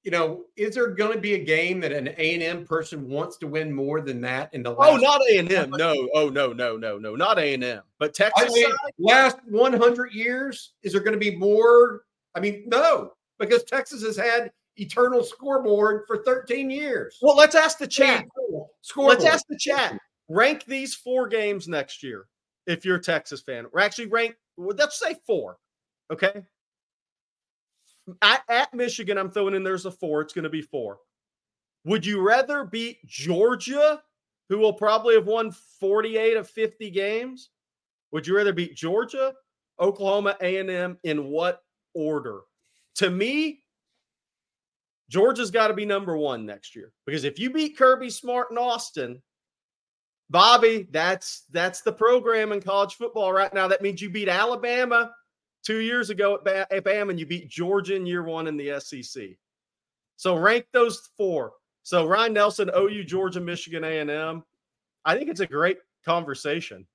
you 0.03 0.11
know, 0.11 0.45
is 0.57 0.75
there 0.75 0.89
going 0.89 1.13
to 1.13 1.21
be 1.21 1.35
a 1.35 1.45
game 1.45 1.81
that 1.81 1.93
an 1.93 2.09
A 2.19 2.35
and 2.35 2.43
M 2.43 2.65
person 2.65 3.09
wants 3.09 3.37
to 3.39 3.47
win 3.47 3.73
more 3.73 4.01
than 4.01 4.21
that 4.23 4.53
in 4.53 4.63
the 4.63 4.75
oh, 4.75 4.79
last? 4.79 4.93
Oh, 4.93 4.97
not 4.97 5.21
A 5.31 5.39
and 5.39 5.53
M. 5.53 5.71
No. 5.77 6.09
Oh, 6.15 6.29
no, 6.29 6.53
no, 6.53 6.77
no, 6.77 6.99
no, 6.99 7.15
not 7.15 7.39
A 7.39 7.55
and 7.55 7.63
M. 7.63 7.83
But 7.99 8.15
Texas. 8.15 8.51
I 8.51 8.53
mean, 8.53 8.67
last 8.99 9.39
100 9.49 10.13
years, 10.13 10.73
is 10.83 10.93
there 10.93 11.03
going 11.03 11.13
to 11.13 11.19
be 11.19 11.37
more? 11.37 12.03
I 12.35 12.41
mean, 12.41 12.65
no, 12.67 13.13
because 13.39 13.63
Texas 13.65 14.03
has 14.03 14.17
had 14.17 14.51
eternal 14.77 15.23
scoreboard 15.23 16.05
for 16.07 16.25
13 16.25 16.71
years. 16.71 17.19
Well, 17.23 17.37
let's 17.37 17.55
ask 17.55 17.79
the 17.79 17.87
chat. 17.87 18.27
Scoreboard. 18.81 19.19
Let's 19.21 19.25
ask 19.25 19.47
the 19.49 19.59
chat. 19.59 19.99
Rank 20.29 20.65
these 20.65 20.95
four 20.95 21.29
games 21.29 21.69
next 21.69 22.03
year 22.03 22.27
if 22.67 22.85
you're 22.85 22.97
a 22.97 23.03
Texas 23.03 23.41
fan. 23.43 23.67
Or 23.73 23.81
actually 23.81 24.07
rank. 24.07 24.35
Let's 24.57 24.99
say 24.99 25.17
four. 25.27 25.59
Okay. 26.11 26.43
At, 28.21 28.75
Michigan, 28.75 29.19
I'm 29.19 29.31
throwing 29.31 29.55
in 29.55 29.63
there's 29.63 29.87
a 29.87 29.91
four. 29.91 30.21
It's 30.21 30.33
going 30.33 30.45
to 30.45 30.51
be 30.51 30.63
four. 30.63 30.99
Would 31.85 32.07
you 32.07 32.21
rather 32.21 32.65
beat 32.65 33.05
Georgia, 33.07 34.03
who 34.49 34.59
will 34.59 34.73
probably 34.73 35.15
have 35.15 35.27
won 35.27 35.53
48 35.81 36.37
of 36.37 36.49
50 36.49 36.91
games? 36.91 37.51
Would 38.13 38.27
you 38.27 38.37
rather 38.37 38.53
beat 38.53 38.75
Georgia, 38.75 39.35
Oklahoma, 39.81 40.37
A&M 40.41 40.99
in 41.03 41.25
what 41.29 41.63
order? 41.95 42.41
To 42.97 43.11
me, 43.11 43.63
Georgia's 45.09 45.51
got 45.51 45.69
to 45.69 45.75
be 45.75 45.85
number 45.85 46.17
one 46.17 46.47
next 46.47 46.75
year 46.75 46.93
because 47.07 47.25
if 47.25 47.39
you 47.39 47.51
beat 47.51 47.77
Kirby 47.77 48.11
Smart 48.11 48.49
in 48.51 48.59
Austin, 48.59 49.21
Bobby, 50.31 50.89
that's 50.91 51.45
that's 51.51 51.83
the 51.83 51.93
program 51.93 52.53
in 52.53 52.63
college 52.63 52.95
football 52.95 53.33
right 53.33 53.53
now. 53.53 53.69
That 53.69 53.83
means 53.83 54.01
you 54.01 54.09
beat 54.09 54.29
Alabama, 54.29 55.13
two 55.63 55.79
years 55.79 56.11
ago 56.11 56.41
at, 56.47 56.73
at 56.73 56.85
Bam, 56.85 57.11
and 57.11 57.19
you 57.19 57.27
beat 57.27 57.49
Georgia 57.49 57.95
in 57.95 58.07
year 58.07 58.23
one 58.23 58.47
in 58.47 58.57
the 58.57 58.81
SEC. 58.81 59.31
So 60.17 60.37
rank 60.37 60.67
those 60.73 61.11
four. 61.17 61.53
So 61.83 62.07
Ryan 62.07 62.35
Nelson, 62.35 62.71
OU, 62.77 63.05
Georgia, 63.05 63.41
Michigan, 63.41 63.85
A 63.85 64.01
and 64.01 64.11
M. 64.11 64.45
I 65.05 65.17
think 65.17 65.29
it's 65.29 65.41
a 65.41 65.47
great 65.47 65.79
conversation. 66.05 66.87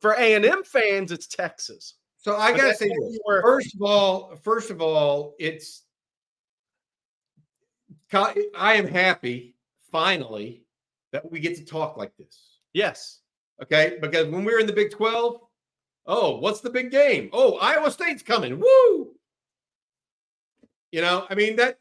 For 0.00 0.12
A 0.12 0.34
and 0.34 0.44
M 0.44 0.62
fans, 0.64 1.12
it's 1.12 1.26
Texas. 1.26 1.94
So 2.18 2.36
I 2.36 2.56
gotta 2.56 2.74
say, 2.74 2.90
first 3.42 3.74
of 3.74 3.82
all, 3.82 4.36
first 4.42 4.70
of 4.70 4.80
all, 4.80 5.34
it's 5.38 5.82
I 8.12 8.74
am 8.74 8.86
happy 8.86 9.56
finally 9.90 10.64
that 11.12 11.30
we 11.30 11.40
get 11.40 11.56
to 11.56 11.64
talk 11.64 11.96
like 11.96 12.16
this. 12.16 12.58
Yes. 12.72 13.20
Okay. 13.62 13.98
Because 14.00 14.28
when 14.28 14.44
we 14.44 14.52
were 14.52 14.58
in 14.58 14.66
the 14.66 14.72
Big 14.72 14.90
12, 14.90 15.40
oh, 16.06 16.38
what's 16.38 16.60
the 16.60 16.70
big 16.70 16.90
game? 16.90 17.30
Oh, 17.32 17.58
Iowa 17.58 17.90
State's 17.90 18.22
coming. 18.22 18.58
Woo. 18.58 19.12
You 20.92 21.02
know, 21.02 21.26
I 21.28 21.34
mean, 21.34 21.56
that 21.56 21.78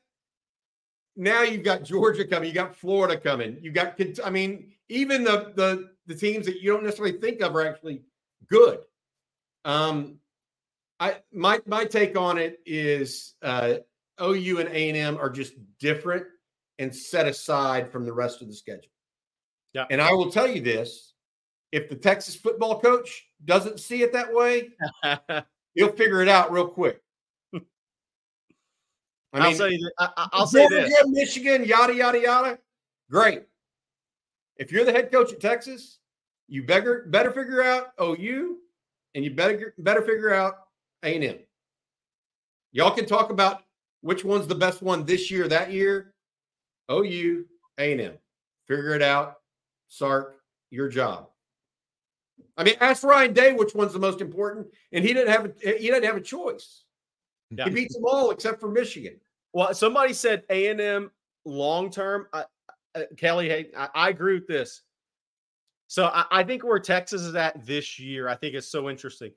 now 1.15 1.43
you've 1.43 1.63
got 1.63 1.83
Georgia 1.83 2.25
coming, 2.25 2.49
you 2.49 2.55
got 2.55 2.75
Florida 2.75 3.17
coming, 3.17 3.57
you 3.61 3.71
got, 3.71 3.99
I 4.23 4.29
mean, 4.29 4.73
even 4.89 5.23
the 5.23 5.53
the 5.55 5.89
the 6.07 6.15
teams 6.15 6.45
that 6.45 6.61
you 6.61 6.71
don't 6.71 6.83
necessarily 6.83 7.17
think 7.17 7.41
of 7.41 7.55
are 7.55 7.65
actually 7.65 8.03
good. 8.49 8.79
Um, 9.63 10.19
I 10.99 11.17
my 11.33 11.59
my 11.65 11.85
take 11.85 12.17
on 12.17 12.37
it 12.37 12.59
is 12.65 13.33
uh, 13.41 13.75
OU 14.21 14.59
and 14.59 14.69
A 14.69 14.89
and 14.89 14.97
M 14.97 15.17
are 15.17 15.29
just 15.29 15.53
different 15.79 16.25
and 16.77 16.95
set 16.95 17.27
aside 17.27 17.91
from 17.91 18.05
the 18.05 18.13
rest 18.13 18.41
of 18.41 18.47
the 18.47 18.53
schedule. 18.53 18.91
Yeah, 19.73 19.85
and 19.89 20.01
I 20.01 20.13
will 20.13 20.31
tell 20.31 20.47
you 20.47 20.61
this: 20.61 21.13
if 21.71 21.89
the 21.89 21.95
Texas 21.95 22.35
football 22.35 22.79
coach 22.79 23.25
doesn't 23.45 23.79
see 23.79 24.01
it 24.01 24.13
that 24.13 24.33
way, 24.33 24.69
he'll 25.73 25.91
figure 25.91 26.21
it 26.21 26.27
out 26.27 26.51
real 26.51 26.67
quick. 26.67 27.01
I 29.33 29.49
will 29.49 29.55
say, 29.55 29.79
I, 29.99 30.29
will 30.33 30.47
say 30.47 30.67
this: 30.69 30.93
Michigan, 31.07 31.65
yada 31.65 31.93
yada 31.93 32.19
yada. 32.19 32.59
Great. 33.09 33.43
If 34.57 34.71
you're 34.71 34.85
the 34.85 34.93
head 34.93 35.11
coach 35.11 35.33
at 35.33 35.41
Texas, 35.41 35.99
you 36.47 36.63
better 36.63 37.05
better 37.09 37.31
figure 37.31 37.61
out 37.61 37.87
OU, 38.01 38.57
and 39.13 39.25
you 39.25 39.31
better 39.31 39.73
better 39.77 40.01
figure 40.01 40.33
out 40.33 40.67
A 41.03 41.15
and 41.15 41.23
M. 41.23 41.37
Y'all 42.71 42.91
can 42.91 43.05
talk 43.05 43.29
about 43.29 43.63
which 44.01 44.23
one's 44.23 44.47
the 44.47 44.55
best 44.55 44.81
one 44.81 45.05
this 45.05 45.29
year, 45.29 45.47
that 45.47 45.71
year. 45.71 46.13
OU, 46.91 47.45
A 47.77 47.91
and 47.91 48.01
M. 48.01 48.13
Figure 48.67 48.95
it 48.95 49.01
out. 49.01 49.37
Sark, 49.87 50.37
your 50.69 50.87
job. 50.87 51.29
I 52.57 52.63
mean, 52.63 52.75
ask 52.79 53.03
Ryan 53.03 53.33
Day 53.33 53.53
which 53.53 53.75
one's 53.75 53.93
the 53.93 53.99
most 53.99 54.21
important, 54.21 54.67
and 54.93 55.03
he 55.03 55.13
didn't 55.13 55.31
have 55.31 55.45
a, 55.45 55.77
he 55.77 55.87
didn't 55.87 56.05
have 56.05 56.15
a 56.15 56.21
choice. 56.21 56.83
Yeah. 57.51 57.65
He 57.65 57.71
beats 57.71 57.95
them 57.95 58.05
all 58.05 58.31
except 58.31 58.59
for 58.59 58.69
Michigan. 58.69 59.19
Well, 59.53 59.73
somebody 59.73 60.13
said 60.13 60.43
A 60.49 60.67
and 60.67 60.81
M 60.81 61.11
long 61.45 61.89
term. 61.89 62.27
Uh, 62.33 62.43
Kelly, 63.17 63.49
hey, 63.49 63.67
I, 63.77 63.89
I, 63.93 64.09
agree 64.09 64.35
with 64.35 64.47
this. 64.47 64.81
So 65.87 66.05
I, 66.05 66.25
I 66.31 66.43
think 66.43 66.63
where 66.63 66.79
Texas 66.79 67.21
is 67.21 67.35
at 67.35 67.65
this 67.65 67.99
year, 67.99 68.29
I 68.29 68.35
think 68.35 68.55
is 68.55 68.69
so 68.69 68.89
interesting. 68.89 69.31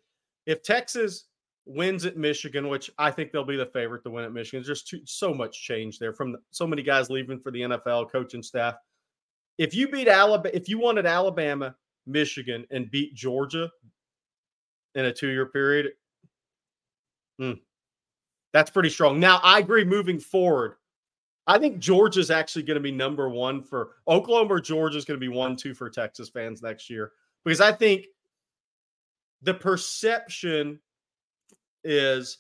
If 0.47 0.63
Texas 0.63 1.25
wins 1.67 2.07
at 2.07 2.17
Michigan, 2.17 2.69
which 2.69 2.91
I 2.99 3.11
think 3.11 3.31
they'll 3.31 3.45
be 3.45 3.57
the 3.57 3.67
favorite 3.67 4.05
to 4.05 4.11
win 4.11 4.25
at 4.25 4.33
Michigan, 4.33 4.65
there's 4.65 4.81
just 4.81 4.89
too, 4.89 5.01
so 5.05 5.35
much 5.35 5.61
change 5.61 5.99
there 5.99 6.13
from 6.13 6.33
the, 6.33 6.39
so 6.51 6.67
many 6.67 6.83
guys 6.83 7.11
leaving 7.11 7.41
for 7.41 7.51
the 7.51 7.63
NFL, 7.63 8.11
coaching 8.11 8.43
staff. 8.43 8.75
If 9.59 9.75
you 9.75 9.89
beat 9.89 10.09
Alabama, 10.09 10.55
if 10.55 10.69
you 10.69 10.79
wanted 10.79 11.05
Alabama, 11.05 11.75
Michigan, 12.09 12.67
and 12.71 12.91
beat 12.91 13.15
Georgia 13.15 13.71
in 14.95 15.05
a 15.05 15.13
two 15.13 15.29
year 15.29 15.47
period, 15.47 15.93
hmm, 17.39 17.53
that's 18.53 18.71
pretty 18.71 18.91
strong. 18.91 19.21
Now, 19.21 19.41
I 19.43 19.59
agree 19.61 19.85
moving 19.85 20.19
forward. 20.19 20.75
I 21.47 21.59
think 21.59 21.79
Georgia's 21.79 22.31
actually 22.31 22.65
going 22.65 22.77
to 22.77 22.81
be 22.81 22.93
number 22.93 23.29
one 23.29 23.63
for 23.63 23.93
Oklahoma 24.07 24.55
or 24.55 24.61
Georgia's 24.61 25.07
going 25.07 25.19
to 25.19 25.25
be 25.25 25.35
one, 25.35 25.57
two 25.57 25.75
for 25.75 25.89
Texas 25.89 26.29
fans 26.29 26.63
next 26.63 26.91
year 26.91 27.13
because 27.45 27.61
I 27.61 27.73
think 27.73 28.07
the 29.43 29.55
perception 29.55 30.79
is 31.85 32.39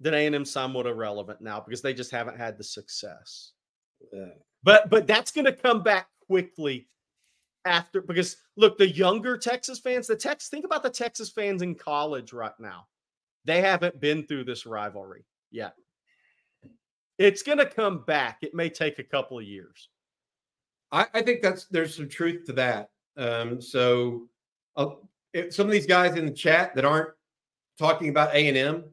that 0.00 0.14
A&M 0.14 0.44
somewhat 0.44 0.86
irrelevant 0.86 1.40
now 1.40 1.60
because 1.60 1.80
they 1.80 1.94
just 1.94 2.10
haven't 2.10 2.36
had 2.36 2.58
the 2.58 2.64
success. 2.64 3.52
Yeah. 4.12 4.30
But 4.62 4.90
but 4.90 5.06
that's 5.06 5.30
going 5.30 5.44
to 5.44 5.52
come 5.52 5.82
back 5.82 6.08
quickly 6.26 6.88
after 7.66 8.00
because 8.00 8.36
look, 8.56 8.78
the 8.78 8.88
younger 8.88 9.36
Texas 9.36 9.78
fans, 9.78 10.06
the 10.06 10.16
Tex 10.16 10.48
think 10.48 10.64
about 10.64 10.82
the 10.82 10.90
Texas 10.90 11.30
fans 11.30 11.62
in 11.62 11.74
college 11.74 12.32
right 12.32 12.58
now. 12.58 12.86
They 13.44 13.60
haven't 13.60 14.00
been 14.00 14.26
through 14.26 14.44
this 14.44 14.66
rivalry 14.66 15.24
yet. 15.50 15.74
It's 17.18 17.42
going 17.42 17.58
to 17.58 17.66
come 17.66 18.04
back. 18.04 18.38
It 18.42 18.54
may 18.54 18.68
take 18.68 18.98
a 18.98 19.04
couple 19.04 19.38
of 19.38 19.44
years. 19.44 19.88
I, 20.92 21.06
I 21.14 21.22
think 21.22 21.42
that's 21.42 21.66
there's 21.66 21.94
some 21.94 22.08
truth 22.08 22.44
to 22.46 22.52
that. 22.54 22.90
Um, 23.16 23.60
so 23.60 24.28
uh, 24.76 24.90
some 25.50 25.66
of 25.66 25.72
these 25.72 25.86
guys 25.86 26.16
in 26.16 26.26
the 26.26 26.32
chat 26.32 26.74
that 26.74 26.84
aren't 26.84 27.10
talking 27.78 28.08
about 28.08 28.34
A 28.34 28.48
and 28.48 28.56
M, 28.56 28.84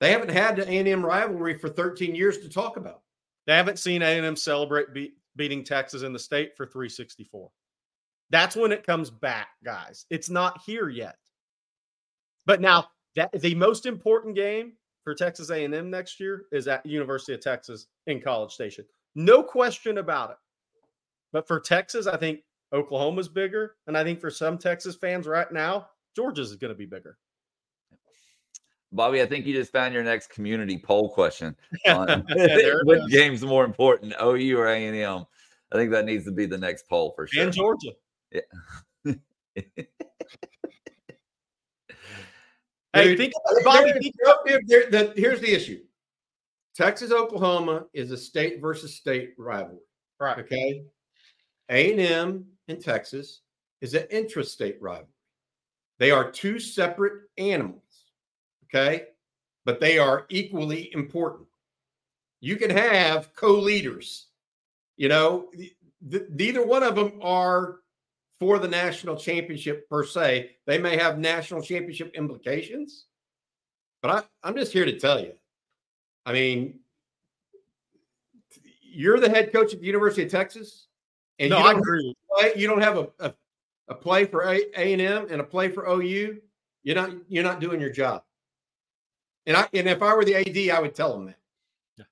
they 0.00 0.10
haven't 0.10 0.30
had 0.30 0.56
the 0.56 0.68
A 0.68 0.78
and 0.78 0.88
M 0.88 1.04
rivalry 1.04 1.58
for 1.58 1.68
13 1.68 2.14
years 2.14 2.38
to 2.38 2.48
talk 2.48 2.76
about. 2.76 3.02
They 3.46 3.54
haven't 3.54 3.78
seen 3.78 4.02
A 4.02 4.16
and 4.16 4.26
M 4.26 4.36
celebrate 4.36 4.92
be- 4.94 5.14
beating 5.36 5.64
Texas 5.64 6.02
in 6.02 6.12
the 6.12 6.18
state 6.18 6.56
for 6.56 6.66
364. 6.66 7.50
That's 8.30 8.56
when 8.56 8.72
it 8.72 8.86
comes 8.86 9.10
back, 9.10 9.48
guys. 9.64 10.06
It's 10.10 10.30
not 10.30 10.60
here 10.64 10.88
yet. 10.88 11.16
But 12.46 12.60
now 12.60 12.88
that 13.16 13.32
the 13.32 13.54
most 13.54 13.86
important 13.86 14.34
game 14.34 14.72
for 15.02 15.14
Texas 15.14 15.50
A&M 15.50 15.90
next 15.90 16.18
year 16.18 16.46
is 16.52 16.66
at 16.66 16.84
University 16.84 17.34
of 17.34 17.40
Texas 17.40 17.86
in 18.06 18.20
College 18.20 18.52
Station. 18.52 18.84
No 19.14 19.42
question 19.42 19.98
about 19.98 20.30
it. 20.30 20.36
But 21.32 21.46
for 21.46 21.60
Texas, 21.60 22.06
I 22.06 22.16
think 22.16 22.40
Oklahoma's 22.72 23.28
bigger, 23.28 23.76
and 23.86 23.96
I 23.96 24.02
think 24.02 24.20
for 24.20 24.30
some 24.30 24.58
Texas 24.58 24.96
fans 24.96 25.26
right 25.26 25.50
now, 25.52 25.88
Georgia's 26.16 26.50
is 26.50 26.56
going 26.56 26.72
to 26.72 26.78
be 26.78 26.86
bigger. 26.86 27.18
Bobby, 28.92 29.20
I 29.20 29.26
think 29.26 29.44
you 29.44 29.52
just 29.52 29.72
found 29.72 29.92
your 29.92 30.04
next 30.04 30.30
community 30.30 30.78
poll 30.78 31.08
question. 31.10 31.56
On 31.88 32.08
what 32.84 33.10
game's 33.10 33.42
more 33.42 33.64
important, 33.64 34.14
OU 34.22 34.58
or 34.58 34.68
A&M? 34.68 35.24
I 35.72 35.76
think 35.76 35.90
that 35.90 36.04
needs 36.04 36.24
to 36.26 36.32
be 36.32 36.46
the 36.46 36.58
next 36.58 36.88
poll 36.88 37.12
for 37.16 37.26
sure. 37.26 37.42
And 37.42 37.52
Georgia. 37.52 37.90
Yeah. 38.34 38.40
Hey, 42.94 43.16
think 43.16 43.32
Bobby. 43.64 44.12
There, 44.66 44.88
there, 44.88 45.12
here's 45.16 45.40
the 45.40 45.52
issue: 45.52 45.80
Texas 46.74 47.10
Oklahoma 47.10 47.86
is 47.92 48.12
a 48.12 48.16
state 48.16 48.60
versus 48.60 48.94
state 48.94 49.34
rivalry. 49.36 49.80
Right. 50.20 50.38
Okay. 50.38 50.84
A 51.70 51.92
and 51.92 52.00
M 52.00 52.44
in 52.68 52.80
Texas 52.80 53.40
is 53.80 53.94
an 53.94 54.06
intrastate 54.12 54.76
rivalry. 54.80 55.08
They 55.98 56.10
are 56.10 56.30
two 56.30 56.58
separate 56.60 57.24
animals. 57.36 57.82
Okay, 58.66 59.06
but 59.64 59.80
they 59.80 59.98
are 59.98 60.26
equally 60.28 60.92
important. 60.94 61.48
You 62.40 62.56
can 62.56 62.70
have 62.70 63.34
co-leaders. 63.34 64.28
You 64.96 65.08
know, 65.08 65.50
th- 66.10 66.28
neither 66.30 66.64
one 66.64 66.84
of 66.84 66.94
them 66.94 67.18
are 67.22 67.80
for 68.38 68.58
the 68.58 68.68
national 68.68 69.16
championship 69.16 69.88
per 69.88 70.04
se. 70.04 70.50
They 70.66 70.78
may 70.78 70.96
have 70.96 71.18
national 71.18 71.62
championship 71.62 72.14
implications, 72.14 73.06
but 74.02 74.10
I, 74.10 74.22
I'm 74.42 74.56
just 74.56 74.72
here 74.72 74.84
to 74.84 74.98
tell 74.98 75.20
you. 75.20 75.32
I 76.26 76.32
mean, 76.32 76.80
you're 78.82 79.20
the 79.20 79.28
head 79.28 79.52
coach 79.52 79.72
at 79.72 79.80
the 79.80 79.86
University 79.86 80.24
of 80.24 80.30
Texas, 80.30 80.86
and 81.38 81.50
no, 81.50 81.58
you 81.58 81.64
don't 81.64 81.76
I 81.76 81.78
agree. 81.78 82.14
Play, 82.38 82.52
you 82.56 82.66
don't 82.66 82.82
have 82.82 82.98
a, 82.98 83.08
a, 83.20 83.34
a 83.88 83.94
play 83.94 84.24
for 84.24 84.42
A 84.42 84.60
and 84.74 85.00
M 85.00 85.26
and 85.30 85.40
a 85.40 85.44
play 85.44 85.68
for 85.68 85.86
OU. 85.86 86.38
You're 86.82 86.96
not 86.96 87.10
you're 87.28 87.44
not 87.44 87.60
doing 87.60 87.80
your 87.80 87.90
job. 87.90 88.22
And 89.46 89.56
I 89.56 89.68
and 89.74 89.88
if 89.88 90.02
I 90.02 90.14
were 90.14 90.24
the 90.24 90.36
AD, 90.36 90.76
I 90.76 90.80
would 90.80 90.94
tell 90.94 91.12
them 91.12 91.26
that. 91.26 92.06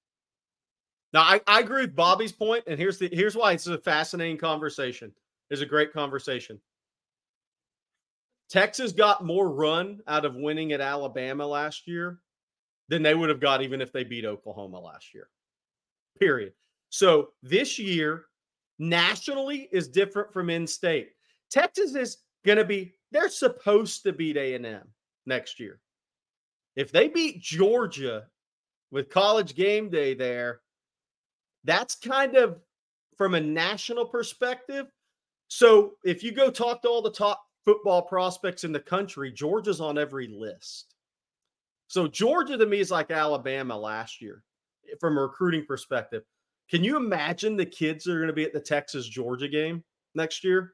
Now 1.12 1.22
I, 1.22 1.40
I 1.46 1.60
agree 1.60 1.82
with 1.82 1.94
Bobby's 1.94 2.32
point, 2.32 2.64
and 2.66 2.78
here's 2.78 2.98
the 2.98 3.08
here's 3.12 3.36
why 3.36 3.52
it's 3.52 3.66
a 3.66 3.78
fascinating 3.78 4.38
conversation 4.38 5.12
is 5.52 5.60
a 5.60 5.66
great 5.66 5.92
conversation. 5.92 6.58
Texas 8.48 8.92
got 8.92 9.24
more 9.24 9.50
run 9.50 10.00
out 10.08 10.24
of 10.24 10.34
winning 10.34 10.72
at 10.72 10.80
Alabama 10.80 11.46
last 11.46 11.86
year 11.86 12.20
than 12.88 13.02
they 13.02 13.14
would 13.14 13.28
have 13.28 13.40
got 13.40 13.62
even 13.62 13.80
if 13.80 13.92
they 13.92 14.02
beat 14.02 14.24
Oklahoma 14.24 14.80
last 14.80 15.14
year. 15.14 15.28
Period. 16.18 16.52
So 16.88 17.28
this 17.42 17.78
year, 17.78 18.24
nationally, 18.78 19.68
is 19.72 19.88
different 19.88 20.32
from 20.32 20.50
in 20.50 20.66
state. 20.66 21.10
Texas 21.50 21.94
is 21.94 22.18
going 22.44 22.58
to 22.58 22.64
be, 22.64 22.94
they're 23.10 23.28
supposed 23.28 24.02
to 24.04 24.12
beat 24.12 24.36
A&M 24.36 24.82
next 25.26 25.60
year. 25.60 25.80
If 26.76 26.92
they 26.92 27.08
beat 27.08 27.42
Georgia 27.42 28.24
with 28.90 29.10
college 29.10 29.54
game 29.54 29.90
day 29.90 30.14
there, 30.14 30.60
that's 31.64 31.94
kind 31.94 32.36
of 32.36 32.58
from 33.18 33.34
a 33.34 33.40
national 33.40 34.06
perspective, 34.06 34.86
so 35.54 35.98
if 36.02 36.22
you 36.22 36.32
go 36.32 36.50
talk 36.50 36.80
to 36.80 36.88
all 36.88 37.02
the 37.02 37.10
top 37.10 37.44
football 37.66 38.00
prospects 38.00 38.64
in 38.64 38.72
the 38.72 38.80
country, 38.80 39.30
Georgia's 39.30 39.82
on 39.82 39.98
every 39.98 40.26
list. 40.26 40.94
So 41.88 42.08
Georgia 42.08 42.56
to 42.56 42.64
me 42.64 42.80
is 42.80 42.90
like 42.90 43.10
Alabama 43.10 43.76
last 43.76 44.22
year 44.22 44.44
eh, 44.90 44.94
from 44.98 45.18
a 45.18 45.20
recruiting 45.20 45.66
perspective. 45.66 46.22
Can 46.70 46.82
you 46.82 46.96
imagine 46.96 47.54
the 47.54 47.66
kids 47.66 48.04
that 48.04 48.12
are 48.14 48.18
going 48.18 48.28
to 48.28 48.32
be 48.32 48.44
at 48.44 48.54
the 48.54 48.60
Texas 48.60 49.06
Georgia 49.06 49.46
game 49.46 49.84
next 50.14 50.42
year? 50.42 50.72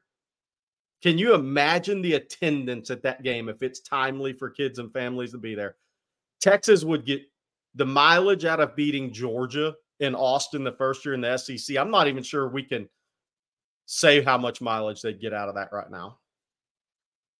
Can 1.03 1.17
you 1.17 1.33
imagine 1.33 2.01
the 2.01 2.13
attendance 2.13 2.89
at 2.89 3.03
that 3.03 3.21
game 3.21 3.49
if 3.49 3.61
it's 3.61 3.81
timely 3.81 4.31
for 4.31 4.49
kids 4.49 4.79
and 4.79 4.93
families 4.93 5.33
to 5.33 5.39
be 5.39 5.55
there? 5.55 5.75
Texas 6.39 6.85
would 6.85 7.05
get 7.05 7.21
the 7.75 7.85
mileage 7.85 8.45
out 8.45 8.61
of 8.61 8.77
beating 8.77 9.11
Georgia 9.11 9.75
in 9.99 10.15
Austin 10.15 10.63
the 10.63 10.71
first 10.71 11.03
year 11.03 11.15
in 11.15 11.19
the 11.19 11.35
SEC. 11.35 11.75
I'm 11.75 11.91
not 11.91 12.07
even 12.07 12.23
sure 12.23 12.47
we 12.47 12.63
can 12.63 12.87
say 13.91 14.21
how 14.21 14.37
much 14.37 14.61
mileage 14.61 15.01
they'd 15.01 15.19
get 15.19 15.33
out 15.33 15.49
of 15.49 15.55
that 15.55 15.69
right 15.71 15.89
now. 15.89 16.19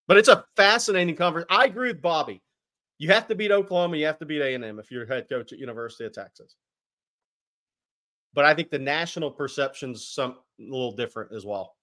But 0.08 0.18
it's 0.18 0.30
a 0.30 0.44
fascinating 0.56 1.16
conversation. 1.16 1.48
I 1.52 1.66
agree 1.66 1.90
with 1.90 2.02
Bobby. 2.02 2.42
You 2.98 3.10
have 3.10 3.28
to 3.28 3.36
beat 3.36 3.52
Oklahoma. 3.52 3.98
You 3.98 4.08
have 4.08 4.18
to 4.18 4.26
beat 4.26 4.42
A&M 4.42 4.80
if 4.80 4.90
you're 4.90 5.06
head 5.06 5.30
coach 5.30 5.54
at 5.54 5.60
University 5.60 6.06
of 6.06 6.14
Texas. 6.14 6.56
But 8.34 8.46
I 8.46 8.56
think 8.56 8.72
the 8.72 8.80
national 8.80 9.30
perception's 9.30 10.08
some 10.08 10.38
a 10.60 10.64
little 10.64 10.92
different 10.92 11.34
as 11.34 11.46
well. 11.46 11.76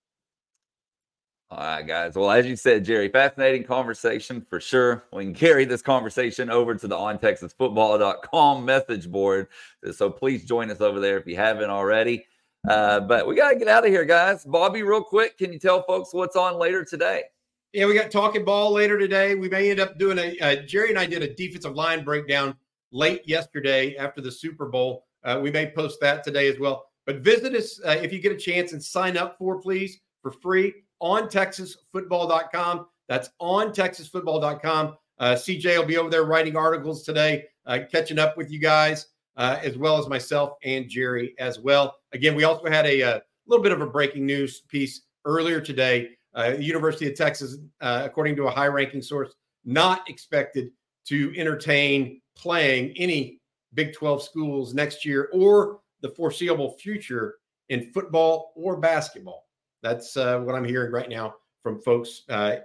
All 1.49 1.59
right, 1.59 1.87
guys. 1.87 2.17
Well, 2.17 2.33
as 2.33 2.45
you 2.45 2.57
said, 2.57 2.85
Jerry, 2.85 3.09
fascinating 3.09 3.63
conversation 3.63 4.45
for 4.51 4.59
sure. 4.59 5.05
We 5.13 5.27
can 5.27 5.35
carry 5.35 5.65
this 5.65 5.81
conversation 5.81 6.51
over 6.51 6.75
to 6.75 6.89
the 6.89 6.97
ontexasfootball.com 6.97 8.65
message 8.65 9.09
board. 9.09 9.47
So 9.93 10.11
please 10.11 10.45
join 10.45 10.73
us 10.73 10.81
over 10.81 10.99
there 10.99 11.19
if 11.19 11.27
you 11.29 11.37
haven't 11.37 11.71
already. 11.71 12.27
Uh, 12.69 13.01
but 13.01 13.27
we 13.27 13.35
got 13.35 13.51
to 13.51 13.57
get 13.57 13.69
out 13.69 13.85
of 13.85 13.91
here, 13.91 14.05
guys. 14.05 14.45
Bobby, 14.45 14.83
real 14.83 15.03
quick, 15.03 15.39
can 15.39 15.53
you 15.53 15.59
tell 15.59 15.83
folks 15.83 16.13
what's 16.13 16.37
on 16.37 16.59
later 16.59 16.85
today? 16.85 17.25
Yeah, 17.73 17.87
we 17.87 17.95
got 17.95 18.11
talking 18.11 18.45
ball 18.45 18.73
later 18.73 18.99
today. 18.99 19.35
We 19.35 19.49
may 19.49 19.71
end 19.71 19.81
up 19.81 19.99
doing 19.99 20.19
a 20.19 20.39
uh, 20.41 20.57
Jerry 20.63 20.91
and 20.91 20.99
I 20.99 21.07
did 21.07 21.23
a 21.23 21.35
defensive 21.35 21.75
line 21.75 22.05
breakdown 22.05 22.57
late 22.93 23.23
yesterday 23.27 23.97
after 23.97 24.21
the 24.21 24.33
Super 24.33 24.67
Bowl. 24.67 25.05
Uh, 25.25 25.41
we 25.43 25.51
may 25.51 25.71
post 25.71 26.01
that 26.01 26.25
today 26.25 26.49
as 26.49 26.59
well. 26.59 26.87
But 27.05 27.17
visit 27.17 27.55
us 27.55 27.81
uh, 27.85 27.91
if 27.91 28.13
you 28.13 28.19
get 28.21 28.33
a 28.33 28.37
chance 28.37 28.73
and 28.73 28.83
sign 28.83 29.17
up 29.17 29.37
for, 29.39 29.61
please, 29.61 30.01
for 30.23 30.31
free 30.31 30.73
on 31.01 31.29
texasfootball.com. 31.29 32.87
That's 33.09 33.31
on 33.39 33.69
texasfootball.com. 33.73 34.97
Uh, 35.19 35.35
CJ 35.35 35.79
will 35.79 35.87
be 35.87 35.97
over 35.97 36.11
there 36.11 36.25
writing 36.25 36.57
articles 36.57 37.03
today, 37.03 37.45
uh, 37.65 37.81
catching 37.91 38.19
up 38.19 38.37
with 38.37 38.51
you 38.51 38.59
guys, 38.59 39.07
uh, 39.37 39.59
as 39.63 39.77
well 39.77 39.99
as 39.99 40.09
myself 40.09 40.55
and 40.65 40.89
Jerry 40.89 41.35
as 41.39 41.59
well. 41.59 41.97
Again, 42.13 42.35
we 42.35 42.45
also 42.45 42.69
had 42.69 42.87
a, 42.87 43.01
a 43.01 43.17
uh, 43.17 43.21
little 43.47 43.63
bit 43.63 43.73
of 43.73 43.81
a 43.81 43.87
breaking 43.87 44.27
news 44.27 44.61
piece 44.69 45.03
earlier 45.25 45.61
today. 45.61 46.11
Uh, 46.35 46.55
University 46.59 47.11
of 47.11 47.17
Texas, 47.17 47.57
uh, 47.81 48.03
according 48.05 48.37
to 48.37 48.47
a 48.47 48.51
high 48.51 48.67
ranking 48.67 49.03
source, 49.03 49.35
not 49.65 50.09
expected 50.09 50.71
to 51.07 51.33
entertain 51.37 52.21
playing 52.37 52.93
any 52.97 53.41
Big 53.75 53.93
12 53.93 54.23
schools 54.23 54.75
next 54.75 55.05
year 55.05 55.29
or 55.33 55.81
the 56.01 56.09
foreseeable 56.11 56.73
future 56.79 57.37
in 57.69 57.91
football 57.93 58.53
or 58.55 58.77
basketball. 58.77 59.47
That's 59.83 60.17
uh, 60.17 60.41
what 60.41 60.55
I'm 60.55 60.65
hearing 60.65 60.93
right 60.93 61.09
now 61.09 61.35
from 61.63 61.81
folks 61.81 62.23
uh, 62.29 62.57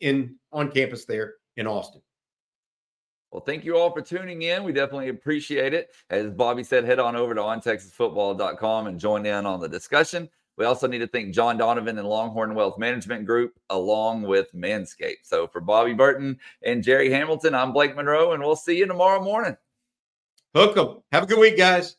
in 0.00 0.36
on 0.52 0.70
campus 0.70 1.04
there 1.04 1.34
in 1.56 1.66
Austin. 1.66 2.02
Well, 3.30 3.42
thank 3.42 3.64
you 3.64 3.76
all 3.76 3.92
for 3.92 4.02
tuning 4.02 4.42
in. 4.42 4.64
We 4.64 4.72
definitely 4.72 5.08
appreciate 5.08 5.72
it. 5.72 5.90
As 6.10 6.30
Bobby 6.30 6.64
said, 6.64 6.84
head 6.84 6.98
on 6.98 7.14
over 7.14 7.34
to 7.34 7.40
ontexasfootball.com 7.40 8.86
and 8.88 8.98
join 8.98 9.24
in 9.24 9.46
on 9.46 9.60
the 9.60 9.68
discussion. 9.68 10.28
We 10.56 10.64
also 10.64 10.86
need 10.86 10.98
to 10.98 11.06
thank 11.06 11.32
John 11.32 11.56
Donovan 11.56 11.96
and 11.96 12.08
Longhorn 12.08 12.54
Wealth 12.54 12.76
Management 12.76 13.24
Group, 13.24 13.54
along 13.70 14.22
with 14.22 14.52
Manscaped. 14.52 15.22
So 15.22 15.46
for 15.46 15.60
Bobby 15.60 15.94
Burton 15.94 16.38
and 16.62 16.82
Jerry 16.82 17.10
Hamilton, 17.10 17.54
I'm 17.54 17.72
Blake 17.72 17.96
Monroe, 17.96 18.32
and 18.32 18.42
we'll 18.42 18.56
see 18.56 18.76
you 18.76 18.86
tomorrow 18.86 19.22
morning. 19.22 19.56
Hook 20.54 20.76
'em. 20.76 21.02
Have 21.12 21.22
a 21.22 21.26
good 21.26 21.38
week, 21.38 21.56
guys. 21.56 21.96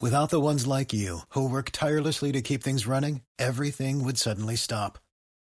Without 0.00 0.30
the 0.30 0.40
ones 0.40 0.66
like 0.66 0.92
you, 0.92 1.20
who 1.30 1.48
work 1.48 1.70
tirelessly 1.72 2.32
to 2.32 2.40
keep 2.40 2.62
things 2.62 2.86
running, 2.86 3.22
everything 3.38 4.04
would 4.04 4.16
suddenly 4.16 4.56
stop. 4.56 4.98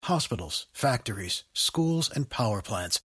Hospitals, 0.05 0.67
factories, 0.73 1.45
schools, 1.53 2.11
and 2.11 2.31
power 2.31 2.63
plants, 2.63 3.01